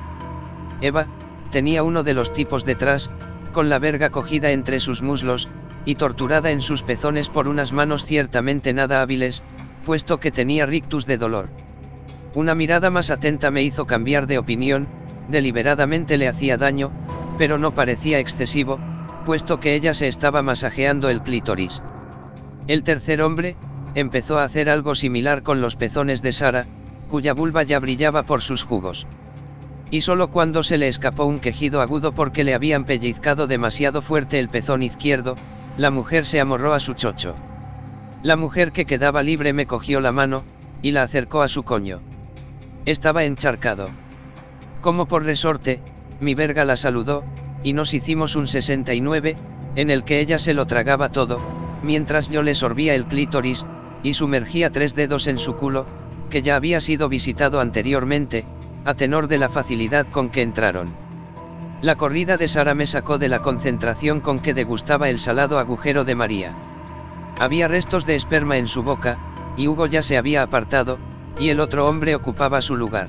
Eva, 0.80 1.06
tenía 1.50 1.82
uno 1.82 2.04
de 2.04 2.14
los 2.14 2.32
tipos 2.32 2.64
detrás, 2.64 3.10
con 3.52 3.68
la 3.68 3.78
verga 3.80 4.10
cogida 4.10 4.52
entre 4.52 4.78
sus 4.78 5.02
muslos, 5.02 5.48
y 5.84 5.94
torturada 5.94 6.50
en 6.50 6.60
sus 6.60 6.82
pezones 6.82 7.30
por 7.30 7.48
unas 7.48 7.72
manos 7.72 8.04
ciertamente 8.04 8.74
nada 8.74 9.00
hábiles, 9.00 9.42
puesto 9.84 10.20
que 10.20 10.30
tenía 10.30 10.66
rictus 10.66 11.06
de 11.06 11.16
dolor. 11.16 11.48
Una 12.34 12.54
mirada 12.54 12.90
más 12.90 13.10
atenta 13.10 13.50
me 13.50 13.62
hizo 13.62 13.86
cambiar 13.86 14.26
de 14.26 14.36
opinión, 14.36 14.86
deliberadamente 15.28 16.18
le 16.18 16.28
hacía 16.28 16.58
daño, 16.58 16.92
pero 17.38 17.56
no 17.56 17.72
parecía 17.72 18.18
excesivo, 18.18 18.78
puesto 19.24 19.60
que 19.60 19.74
ella 19.74 19.94
se 19.94 20.08
estaba 20.08 20.42
masajeando 20.42 21.08
el 21.08 21.22
clítoris. 21.22 21.82
El 22.68 22.82
tercer 22.82 23.22
hombre, 23.22 23.56
empezó 23.94 24.38
a 24.38 24.44
hacer 24.44 24.68
algo 24.68 24.94
similar 24.94 25.42
con 25.42 25.62
los 25.62 25.76
pezones 25.76 26.20
de 26.20 26.32
Sara, 26.32 26.66
cuya 27.08 27.32
vulva 27.32 27.62
ya 27.62 27.80
brillaba 27.80 28.24
por 28.24 28.42
sus 28.42 28.62
jugos. 28.62 29.06
Y 29.90 30.02
solo 30.02 30.28
cuando 30.30 30.62
se 30.62 30.76
le 30.76 30.86
escapó 30.86 31.24
un 31.24 31.38
quejido 31.38 31.80
agudo 31.80 32.12
porque 32.12 32.44
le 32.44 32.52
habían 32.52 32.84
pellizcado 32.84 33.46
demasiado 33.46 34.02
fuerte 34.02 34.38
el 34.38 34.50
pezón 34.50 34.82
izquierdo, 34.82 35.36
la 35.78 35.90
mujer 35.90 36.26
se 36.26 36.40
amorró 36.40 36.74
a 36.74 36.80
su 36.80 36.92
chocho. 36.92 37.36
La 38.22 38.36
mujer 38.36 38.70
que 38.72 38.84
quedaba 38.84 39.22
libre 39.22 39.54
me 39.54 39.66
cogió 39.66 40.02
la 40.02 40.12
mano, 40.12 40.44
y 40.82 40.90
la 40.90 41.04
acercó 41.04 41.40
a 41.40 41.48
su 41.48 41.62
coño. 41.62 42.02
Estaba 42.84 43.24
encharcado. 43.24 43.88
Como 44.82 45.08
por 45.08 45.24
resorte, 45.24 45.80
mi 46.20 46.34
verga 46.34 46.66
la 46.66 46.76
saludó, 46.76 47.24
y 47.62 47.72
nos 47.72 47.94
hicimos 47.94 48.36
un 48.36 48.46
69, 48.46 49.38
en 49.74 49.90
el 49.90 50.04
que 50.04 50.20
ella 50.20 50.38
se 50.38 50.52
lo 50.52 50.66
tragaba 50.66 51.08
todo, 51.10 51.40
mientras 51.82 52.30
yo 52.30 52.42
le 52.42 52.54
sorbía 52.54 52.94
el 52.94 53.06
clítoris, 53.06 53.66
y 54.02 54.14
sumergía 54.14 54.70
tres 54.70 54.94
dedos 54.94 55.26
en 55.26 55.38
su 55.38 55.56
culo, 55.56 55.86
que 56.30 56.42
ya 56.42 56.56
había 56.56 56.80
sido 56.80 57.08
visitado 57.08 57.60
anteriormente, 57.60 58.44
a 58.84 58.94
tenor 58.94 59.28
de 59.28 59.38
la 59.38 59.48
facilidad 59.48 60.06
con 60.10 60.30
que 60.30 60.42
entraron. 60.42 60.94
La 61.80 61.96
corrida 61.96 62.36
de 62.36 62.48
Sara 62.48 62.74
me 62.74 62.86
sacó 62.86 63.18
de 63.18 63.28
la 63.28 63.40
concentración 63.40 64.20
con 64.20 64.40
que 64.40 64.54
degustaba 64.54 65.08
el 65.08 65.18
salado 65.18 65.58
agujero 65.58 66.04
de 66.04 66.14
María. 66.14 66.56
Había 67.38 67.68
restos 67.68 68.04
de 68.04 68.16
esperma 68.16 68.56
en 68.58 68.66
su 68.66 68.82
boca, 68.82 69.18
y 69.56 69.68
Hugo 69.68 69.86
ya 69.86 70.02
se 70.02 70.18
había 70.18 70.42
apartado, 70.42 70.98
y 71.38 71.50
el 71.50 71.60
otro 71.60 71.88
hombre 71.88 72.14
ocupaba 72.14 72.60
su 72.60 72.76
lugar. 72.76 73.08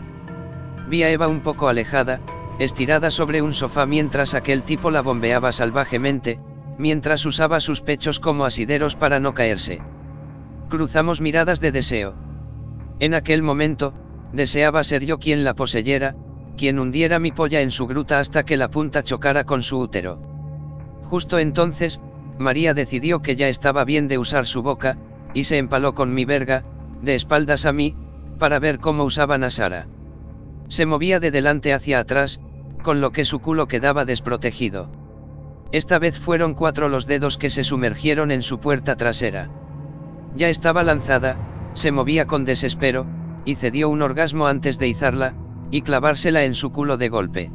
Vi 0.87 1.03
a 1.03 1.09
Eva 1.09 1.27
un 1.27 1.41
poco 1.41 1.67
alejada, 1.67 2.19
estirada 2.59 3.09
sobre 3.09 3.41
un 3.41 3.53
sofá 3.53 3.85
mientras 3.85 4.33
aquel 4.35 4.63
tipo 4.63 4.91
la 4.91 5.01
bombeaba 5.01 5.51
salvajemente, 5.51 6.39
mientras 6.79 7.25
usaba 7.25 7.59
sus 7.59 7.81
pechos 7.81 8.21
como 8.21 8.45
asideros 8.45 8.95
para 8.95 9.19
no 9.19 9.33
caerse. 9.33 9.81
Cruzamos 10.69 11.19
miradas 11.19 11.59
de 11.59 11.73
deseo. 11.73 12.15
En 12.99 13.13
aquel 13.13 13.43
momento, 13.43 13.93
deseaba 14.31 14.83
ser 14.85 15.05
yo 15.05 15.19
quien 15.19 15.43
la 15.43 15.55
poseyera, 15.55 16.15
quien 16.57 16.79
hundiera 16.79 17.19
mi 17.19 17.33
polla 17.33 17.59
en 17.59 17.71
su 17.71 17.85
gruta 17.85 18.19
hasta 18.19 18.45
que 18.45 18.55
la 18.55 18.71
punta 18.71 19.03
chocara 19.03 19.43
con 19.43 19.61
su 19.61 19.77
útero. 19.77 20.21
Justo 21.03 21.37
entonces, 21.37 21.99
María 22.37 22.73
decidió 22.73 23.21
que 23.21 23.35
ya 23.35 23.49
estaba 23.49 23.83
bien 23.83 24.07
de 24.07 24.17
usar 24.17 24.45
su 24.45 24.61
boca, 24.61 24.97
y 25.33 25.43
se 25.43 25.57
empaló 25.57 25.93
con 25.93 26.13
mi 26.13 26.23
verga, 26.23 26.63
de 27.01 27.15
espaldas 27.15 27.65
a 27.65 27.73
mí, 27.73 27.93
para 28.37 28.57
ver 28.59 28.79
cómo 28.79 29.03
usaban 29.03 29.43
a 29.43 29.49
Sara. 29.49 29.87
Se 30.69 30.85
movía 30.85 31.19
de 31.19 31.31
delante 31.31 31.73
hacia 31.73 31.99
atrás, 31.99 32.39
con 32.83 33.01
lo 33.01 33.11
que 33.11 33.25
su 33.25 33.39
culo 33.39 33.67
quedaba 33.67 34.05
desprotegido. 34.05 34.89
Esta 35.71 35.99
vez 35.99 36.17
fueron 36.17 36.55
cuatro 36.55 36.89
los 36.89 37.05
dedos 37.05 37.37
que 37.37 37.49
se 37.51 37.63
sumergieron 37.63 38.31
en 38.31 38.41
su 38.41 38.59
puerta 38.59 38.95
trasera. 38.95 39.49
Ya 40.35 40.49
estaba 40.49 40.83
lanzada, 40.83 41.37
se 41.73 41.91
movía 41.91 42.25
con 42.25 42.43
desespero, 42.45 43.05
y 43.45 43.55
cedió 43.55 43.89
un 43.89 44.01
orgasmo 44.01 44.47
antes 44.47 44.79
de 44.79 44.87
izarla, 44.87 45.33
y 45.69 45.83
clavársela 45.83 46.43
en 46.43 46.55
su 46.55 46.71
culo 46.71 46.97
de 46.97 47.09
golpe. 47.09 47.51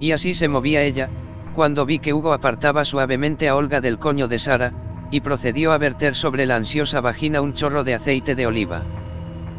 Y 0.00 0.12
así 0.12 0.34
se 0.34 0.48
movía 0.48 0.82
ella, 0.82 1.10
cuando 1.54 1.84
vi 1.84 1.98
que 1.98 2.14
Hugo 2.14 2.32
apartaba 2.32 2.84
suavemente 2.84 3.48
a 3.48 3.56
Olga 3.56 3.80
del 3.80 3.98
coño 3.98 4.28
de 4.28 4.38
Sara, 4.38 4.72
y 5.10 5.20
procedió 5.20 5.72
a 5.72 5.78
verter 5.78 6.14
sobre 6.14 6.46
la 6.46 6.56
ansiosa 6.56 7.00
vagina 7.00 7.40
un 7.40 7.52
chorro 7.52 7.84
de 7.84 7.94
aceite 7.94 8.34
de 8.34 8.46
oliva. 8.46 8.82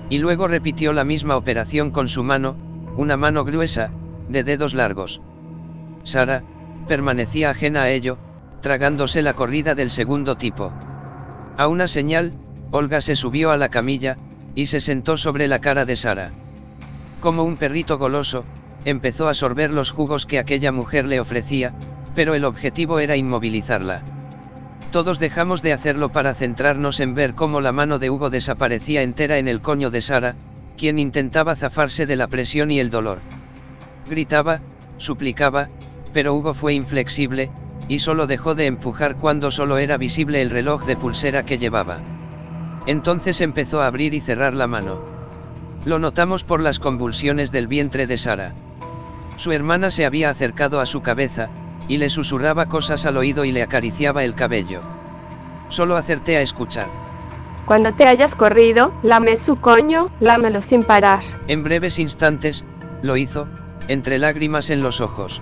Y 0.09 0.17
luego 0.17 0.47
repitió 0.47 0.93
la 0.93 1.03
misma 1.03 1.37
operación 1.37 1.91
con 1.91 2.07
su 2.07 2.23
mano, 2.23 2.55
una 2.97 3.17
mano 3.17 3.45
gruesa, 3.45 3.91
de 4.29 4.43
dedos 4.43 4.73
largos. 4.73 5.21
Sara, 6.03 6.43
permanecía 6.88 7.51
ajena 7.51 7.84
a 7.84 7.89
ello, 7.91 8.18
tragándose 8.61 9.22
la 9.22 9.34
corrida 9.34 9.76
del 9.76 9.91
segundo 9.91 10.38
tipo. 10.38 10.73
A 11.57 11.68
una 11.68 11.88
señal, 11.88 12.34
Olga 12.72 13.01
se 13.01 13.15
subió 13.15 13.51
a 13.51 13.57
la 13.57 13.69
camilla, 13.69 14.18
y 14.55 14.65
se 14.65 14.81
sentó 14.81 15.18
sobre 15.18 15.47
la 15.47 15.59
cara 15.59 15.85
de 15.85 15.95
Sara. 15.95 16.31
Como 17.19 17.43
un 17.43 17.57
perrito 17.57 17.97
goloso, 17.97 18.43
empezó 18.85 19.30
a 19.30 19.34
sorber 19.34 19.72
los 19.72 19.91
jugos 19.91 20.26
que 20.26 20.39
aquella 20.39 20.72
mujer 20.72 21.05
le 21.05 21.19
ofrecía, 21.19 21.73
pero 22.15 22.34
el 22.34 22.45
objetivo 22.45 22.99
era 22.99 23.15
inmovilizarla. 23.15 24.01
Todos 24.91 25.19
dejamos 25.19 25.61
de 25.61 25.73
hacerlo 25.73 26.11
para 26.11 26.34
centrarnos 26.34 26.99
en 26.99 27.14
ver 27.14 27.35
cómo 27.35 27.61
la 27.61 27.72
mano 27.72 27.99
de 27.99 28.09
Hugo 28.09 28.30
desaparecía 28.30 29.03
entera 29.03 29.38
en 29.38 29.47
el 29.47 29.61
coño 29.61 29.91
de 29.91 30.01
Sara, 30.01 30.35
quien 30.77 30.99
intentaba 30.99 31.55
zafarse 31.55 32.05
de 32.05 32.15
la 32.15 32.27
presión 32.27 32.72
y 32.72 32.80
el 32.80 32.89
dolor. 32.89 33.19
Gritaba, 34.09 34.61
suplicaba, 34.97 35.69
pero 36.13 36.34
Hugo 36.34 36.53
fue 36.53 36.73
inflexible, 36.73 37.51
y 37.88 37.99
solo 37.99 38.27
dejó 38.27 38.55
de 38.55 38.65
empujar 38.65 39.17
cuando 39.17 39.51
solo 39.51 39.77
era 39.77 39.97
visible 39.97 40.41
el 40.41 40.49
reloj 40.49 40.85
de 40.85 40.97
pulsera 40.97 41.45
que 41.45 41.57
llevaba. 41.57 41.99
Entonces 42.85 43.41
empezó 43.41 43.81
a 43.81 43.88
abrir 43.88 44.13
y 44.13 44.21
cerrar 44.21 44.53
la 44.53 44.67
mano. 44.67 44.99
Lo 45.85 45.99
notamos 45.99 46.43
por 46.43 46.61
las 46.61 46.79
convulsiones 46.79 47.51
del 47.51 47.67
vientre 47.67 48.07
de 48.07 48.17
Sara. 48.17 48.53
Su 49.38 49.51
hermana 49.51 49.91
se 49.91 50.05
había 50.05 50.29
acercado 50.29 50.81
a 50.81 50.85
su 50.85 51.01
cabeza, 51.01 51.49
y 51.88 51.97
le 51.97 52.09
susurraba 52.09 52.65
cosas 52.67 53.05
al 53.05 53.17
oído 53.17 53.45
y 53.45 53.51
le 53.51 53.63
acariciaba 53.63 54.23
el 54.23 54.35
cabello. 54.35 54.81
Solo 55.69 55.95
acerté 55.95 56.38
a 56.38 56.41
escuchar. 56.41 56.89
Cuando 57.65 57.93
te 57.93 58.07
hayas 58.07 58.35
corrido, 58.35 58.93
lame 59.03 59.35
su 59.38 59.57
coño, 59.57 60.09
lámelo 60.19 60.61
sin 60.61 60.84
parar. 60.84 61.19
En 61.47 61.63
breves 61.63 61.99
instantes, 61.99 62.65
lo 63.01 63.17
hizo, 63.17 63.47
entre 63.88 64.19
lágrimas 64.19 64.69
en 64.69 64.81
los 64.81 65.01
ojos. 65.01 65.41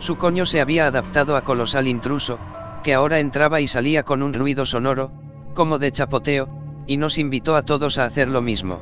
Su 0.00 0.16
coño 0.16 0.46
se 0.46 0.62
había 0.62 0.86
adaptado 0.86 1.36
a 1.36 1.44
colosal 1.44 1.86
intruso, 1.86 2.38
que 2.82 2.94
ahora 2.94 3.20
entraba 3.20 3.60
y 3.60 3.66
salía 3.66 4.02
con 4.02 4.22
un 4.22 4.32
ruido 4.32 4.64
sonoro, 4.64 5.12
como 5.52 5.78
de 5.78 5.92
chapoteo, 5.92 6.48
y 6.86 6.96
nos 6.96 7.18
invitó 7.18 7.54
a 7.54 7.62
todos 7.62 7.98
a 7.98 8.06
hacer 8.06 8.28
lo 8.28 8.40
mismo. 8.40 8.80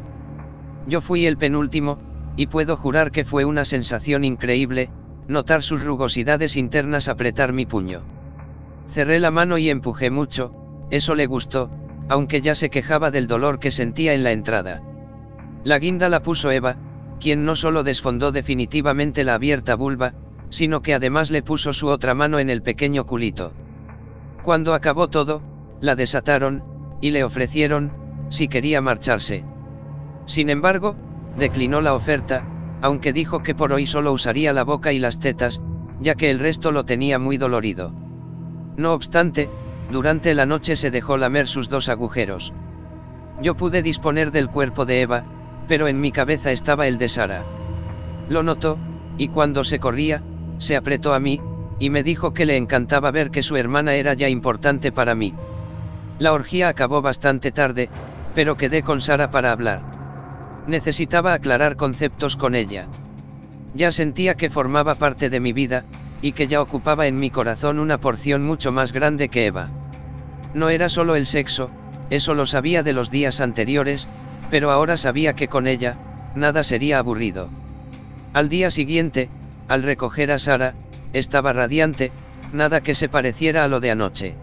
Yo 0.87 1.01
fui 1.01 1.27
el 1.27 1.37
penúltimo, 1.37 1.99
y 2.37 2.47
puedo 2.47 2.77
jurar 2.77 3.11
que 3.11 3.25
fue 3.25 3.45
una 3.45 3.65
sensación 3.65 4.25
increíble, 4.25 4.91
notar 5.27 5.65
sus 5.65 5.83
rugosidades 5.83 6.57
internas 6.57 7.09
apretar 7.09 7.53
mi 7.53 7.67
puño. 7.67 8.03
Cerré 8.87 9.19
la 9.19 9.33
mano 9.33 9.59
y 9.59 9.71
empujé 9.71 10.11
mucho, 10.11 10.53
eso 10.91 11.17
le 11.17 11.27
gustó, 11.27 11.69
aunque 12.09 12.41
ya 12.41 12.55
se 12.55 12.71
quejaba 12.71 13.11
del 13.11 13.27
dolor 13.27 13.59
que 13.59 13.73
sentía 13.73 14.15
en 14.15 14.23
la 14.23 14.31
entrada. 14.31 14.83
La 15.65 15.81
guinda 15.81 16.09
la 16.09 16.23
puso 16.23 16.53
Eva, 16.53 16.77
quien 17.19 17.45
no 17.45 17.57
solo 17.57 17.83
desfondó 17.83 18.31
definitivamente 18.31 19.25
la 19.25 19.35
abierta 19.35 19.75
vulva, 19.75 20.15
sino 20.51 20.83
que 20.83 20.95
además 20.95 21.31
le 21.31 21.43
puso 21.43 21.73
su 21.73 21.89
otra 21.89 22.15
mano 22.15 22.39
en 22.39 22.51
el 22.51 22.63
pequeño 22.63 23.07
culito. 23.07 23.53
Cuando 24.43 24.75
acabó 24.75 25.09
todo, 25.09 25.43
la 25.81 25.95
desataron, 25.95 26.63
y 27.01 27.11
le 27.11 27.25
ofrecieron, 27.25 27.93
si 28.31 28.49
quería 28.49 28.81
marcharse. 28.81 29.45
Sin 30.27 30.51
embargo, 30.51 30.97
declinó 31.37 31.81
la 31.81 31.95
oferta, 31.95 32.45
aunque 32.83 33.13
dijo 33.13 33.43
que 33.43 33.55
por 33.55 33.73
hoy 33.73 33.87
solo 33.87 34.13
usaría 34.13 34.53
la 34.53 34.65
boca 34.65 34.93
y 34.93 34.99
las 34.99 35.19
tetas, 35.19 35.61
ya 36.01 36.15
que 36.15 36.31
el 36.31 36.39
resto 36.39 36.73
lo 36.73 36.85
tenía 36.85 37.19
muy 37.19 37.37
dolorido. 37.37 37.93
No 38.77 38.93
obstante, 38.93 39.51
durante 39.91 40.35
la 40.35 40.47
noche 40.47 40.77
se 40.77 40.91
dejó 40.91 41.17
lamer 41.17 41.49
sus 41.49 41.69
dos 41.69 41.89
agujeros. 41.89 42.53
Yo 43.41 43.57
pude 43.57 43.83
disponer 43.83 44.31
del 44.31 44.49
cuerpo 44.49 44.85
de 44.85 45.01
Eva, 45.01 45.25
pero 45.67 45.89
en 45.89 46.01
mi 46.01 46.13
cabeza 46.13 46.53
estaba 46.53 46.87
el 46.87 46.99
de 46.99 47.09
Sara. 47.09 47.45
Lo 48.29 48.43
notó, 48.43 48.79
y 49.17 49.29
cuando 49.29 49.65
se 49.65 49.79
corría, 49.81 50.23
se 50.59 50.77
apretó 50.77 51.15
a 51.15 51.21
mí, 51.21 51.41
y 51.79 51.91
me 51.91 52.03
dijo 52.03 52.35
que 52.35 52.47
le 52.47 52.57
encantaba 52.57 53.11
ver 53.11 53.31
que 53.31 53.43
su 53.43 53.57
hermana 53.57 53.95
era 53.95 54.15
ya 54.15 54.29
importante 54.29 54.93
para 54.93 55.15
mí. 55.15 55.35
La 56.19 56.33
orgía 56.33 56.69
acabó 56.69 57.01
bastante 57.01 57.53
tarde, 57.53 57.89
pero 58.35 58.57
quedé 58.57 58.83
con 58.83 59.01
Sara 59.01 59.31
para 59.31 59.53
hablar. 59.53 59.83
Necesitaba 60.67 61.33
aclarar 61.33 61.77
conceptos 61.77 62.37
con 62.37 62.55
ella. 62.55 62.89
Ya 63.75 63.93
sentía 63.93 64.37
que 64.37 64.51
formaba 64.51 64.97
parte 64.97 65.31
de 65.31 65.41
mi 65.41 65.53
vida, 65.53 65.85
y 66.21 66.33
que 66.33 66.49
ya 66.49 66.61
ocupaba 66.61 67.07
en 67.07 67.19
mi 67.19 67.31
corazón 67.31 67.79
una 67.79 67.99
porción 67.99 68.45
mucho 68.45 68.73
más 68.73 68.93
grande 68.93 69.29
que 69.29 69.47
Eva. 69.47 69.71
No 70.55 70.69
era 70.69 70.89
solo 70.89 71.15
el 71.15 71.27
sexo, 71.27 71.71
eso 72.11 72.35
lo 72.35 72.47
sabía 72.47 72.83
de 72.83 72.93
los 72.93 73.11
días 73.11 73.41
anteriores, 73.41 74.09
pero 74.51 74.71
ahora 74.71 74.97
sabía 74.97 75.35
que 75.35 75.49
con 75.49 75.67
ella, 75.67 75.97
nada 76.35 76.65
sería 76.65 76.99
aburrido. 76.99 77.51
Al 78.33 78.49
día 78.49 78.71
siguiente, 78.71 79.31
al 79.69 79.83
recoger 79.83 80.33
a 80.33 80.39
Sara, 80.39 80.75
estaba 81.13 81.53
radiante, 81.53 82.11
nada 82.53 82.81
que 82.81 82.95
se 82.95 83.09
pareciera 83.09 83.65
a 83.65 83.69
lo 83.69 83.81
de 83.81 83.91
anoche. 83.91 84.35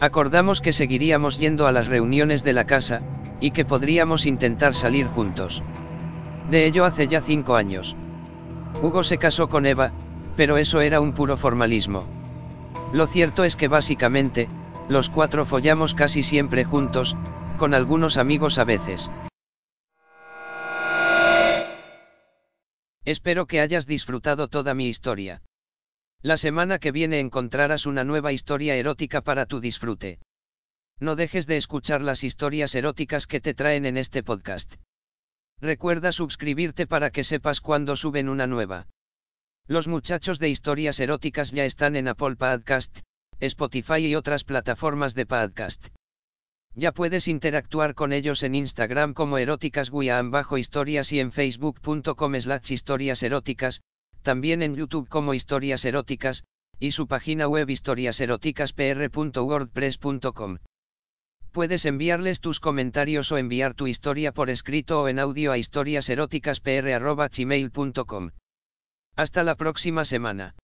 Acordamos 0.00 0.60
que 0.60 0.72
seguiríamos 0.72 1.38
yendo 1.38 1.66
a 1.66 1.72
las 1.72 1.88
reuniones 1.88 2.42
de 2.42 2.52
la 2.52 2.64
casa, 2.64 3.02
y 3.40 3.52
que 3.52 3.64
podríamos 3.64 4.26
intentar 4.26 4.74
salir 4.74 5.06
juntos. 5.06 5.62
De 6.50 6.66
ello 6.66 6.84
hace 6.84 7.08
ya 7.08 7.20
cinco 7.20 7.56
años. 7.56 7.96
Hugo 8.82 9.02
se 9.02 9.18
casó 9.18 9.48
con 9.48 9.66
Eva, 9.66 9.92
pero 10.36 10.58
eso 10.58 10.80
era 10.80 11.00
un 11.00 11.12
puro 11.12 11.36
formalismo. 11.36 12.04
Lo 12.92 13.06
cierto 13.06 13.44
es 13.44 13.56
que 13.56 13.68
básicamente, 13.68 14.48
los 14.88 15.08
cuatro 15.10 15.44
follamos 15.44 15.94
casi 15.94 16.22
siempre 16.22 16.64
juntos, 16.64 17.16
con 17.56 17.74
algunos 17.74 18.16
amigos 18.16 18.58
a 18.58 18.64
veces. 18.64 19.10
Espero 23.04 23.46
que 23.46 23.60
hayas 23.60 23.86
disfrutado 23.86 24.48
toda 24.48 24.74
mi 24.74 24.88
historia. 24.88 25.42
La 26.22 26.36
semana 26.36 26.78
que 26.78 26.92
viene 26.92 27.18
encontrarás 27.18 27.86
una 27.86 28.04
nueva 28.04 28.32
historia 28.32 28.76
erótica 28.76 29.22
para 29.22 29.46
tu 29.46 29.60
disfrute. 29.60 30.18
No 30.98 31.16
dejes 31.16 31.46
de 31.46 31.56
escuchar 31.56 32.02
las 32.02 32.24
historias 32.24 32.74
eróticas 32.74 33.26
que 33.26 33.40
te 33.40 33.54
traen 33.54 33.86
en 33.86 33.96
este 33.96 34.22
podcast. 34.22 34.74
Recuerda 35.60 36.12
suscribirte 36.12 36.86
para 36.86 37.10
que 37.10 37.24
sepas 37.24 37.60
cuando 37.60 37.96
suben 37.96 38.28
una 38.28 38.46
nueva. 38.46 38.86
Los 39.66 39.88
muchachos 39.88 40.38
de 40.38 40.50
historias 40.50 41.00
eróticas 41.00 41.52
ya 41.52 41.64
están 41.64 41.96
en 41.96 42.08
Apple 42.08 42.36
Podcast, 42.36 43.00
Spotify 43.38 44.06
y 44.06 44.14
otras 44.14 44.44
plataformas 44.44 45.14
de 45.14 45.24
podcast. 45.24 45.88
Ya 46.74 46.92
puedes 46.92 47.28
interactuar 47.28 47.94
con 47.94 48.12
ellos 48.12 48.42
en 48.42 48.54
Instagram 48.54 49.12
como 49.12 49.36
bajo 50.30 50.56
historias 50.56 51.12
y 51.12 51.20
en 51.20 51.30
facebook.com 51.32 52.40
slash 52.40 52.72
historias 52.72 53.22
eróticas, 53.22 53.82
también 54.22 54.62
en 54.62 54.74
YouTube 54.74 55.06
como 55.08 55.34
historias 55.34 55.84
eróticas, 55.84 56.44
y 56.78 56.92
su 56.92 57.06
página 57.08 57.48
web 57.48 57.68
historiaseroticaspr.wordpress.com. 57.68 60.58
Puedes 61.52 61.84
enviarles 61.84 62.40
tus 62.40 62.60
comentarios 62.60 63.32
o 63.32 63.38
enviar 63.38 63.74
tu 63.74 63.88
historia 63.88 64.30
por 64.32 64.50
escrito 64.50 65.02
o 65.02 65.08
en 65.08 65.18
audio 65.18 65.50
a 65.50 65.58
historiaseroticaspr.gmail.com. 65.58 68.30
Hasta 69.16 69.42
la 69.42 69.56
próxima 69.56 70.04
semana. 70.04 70.54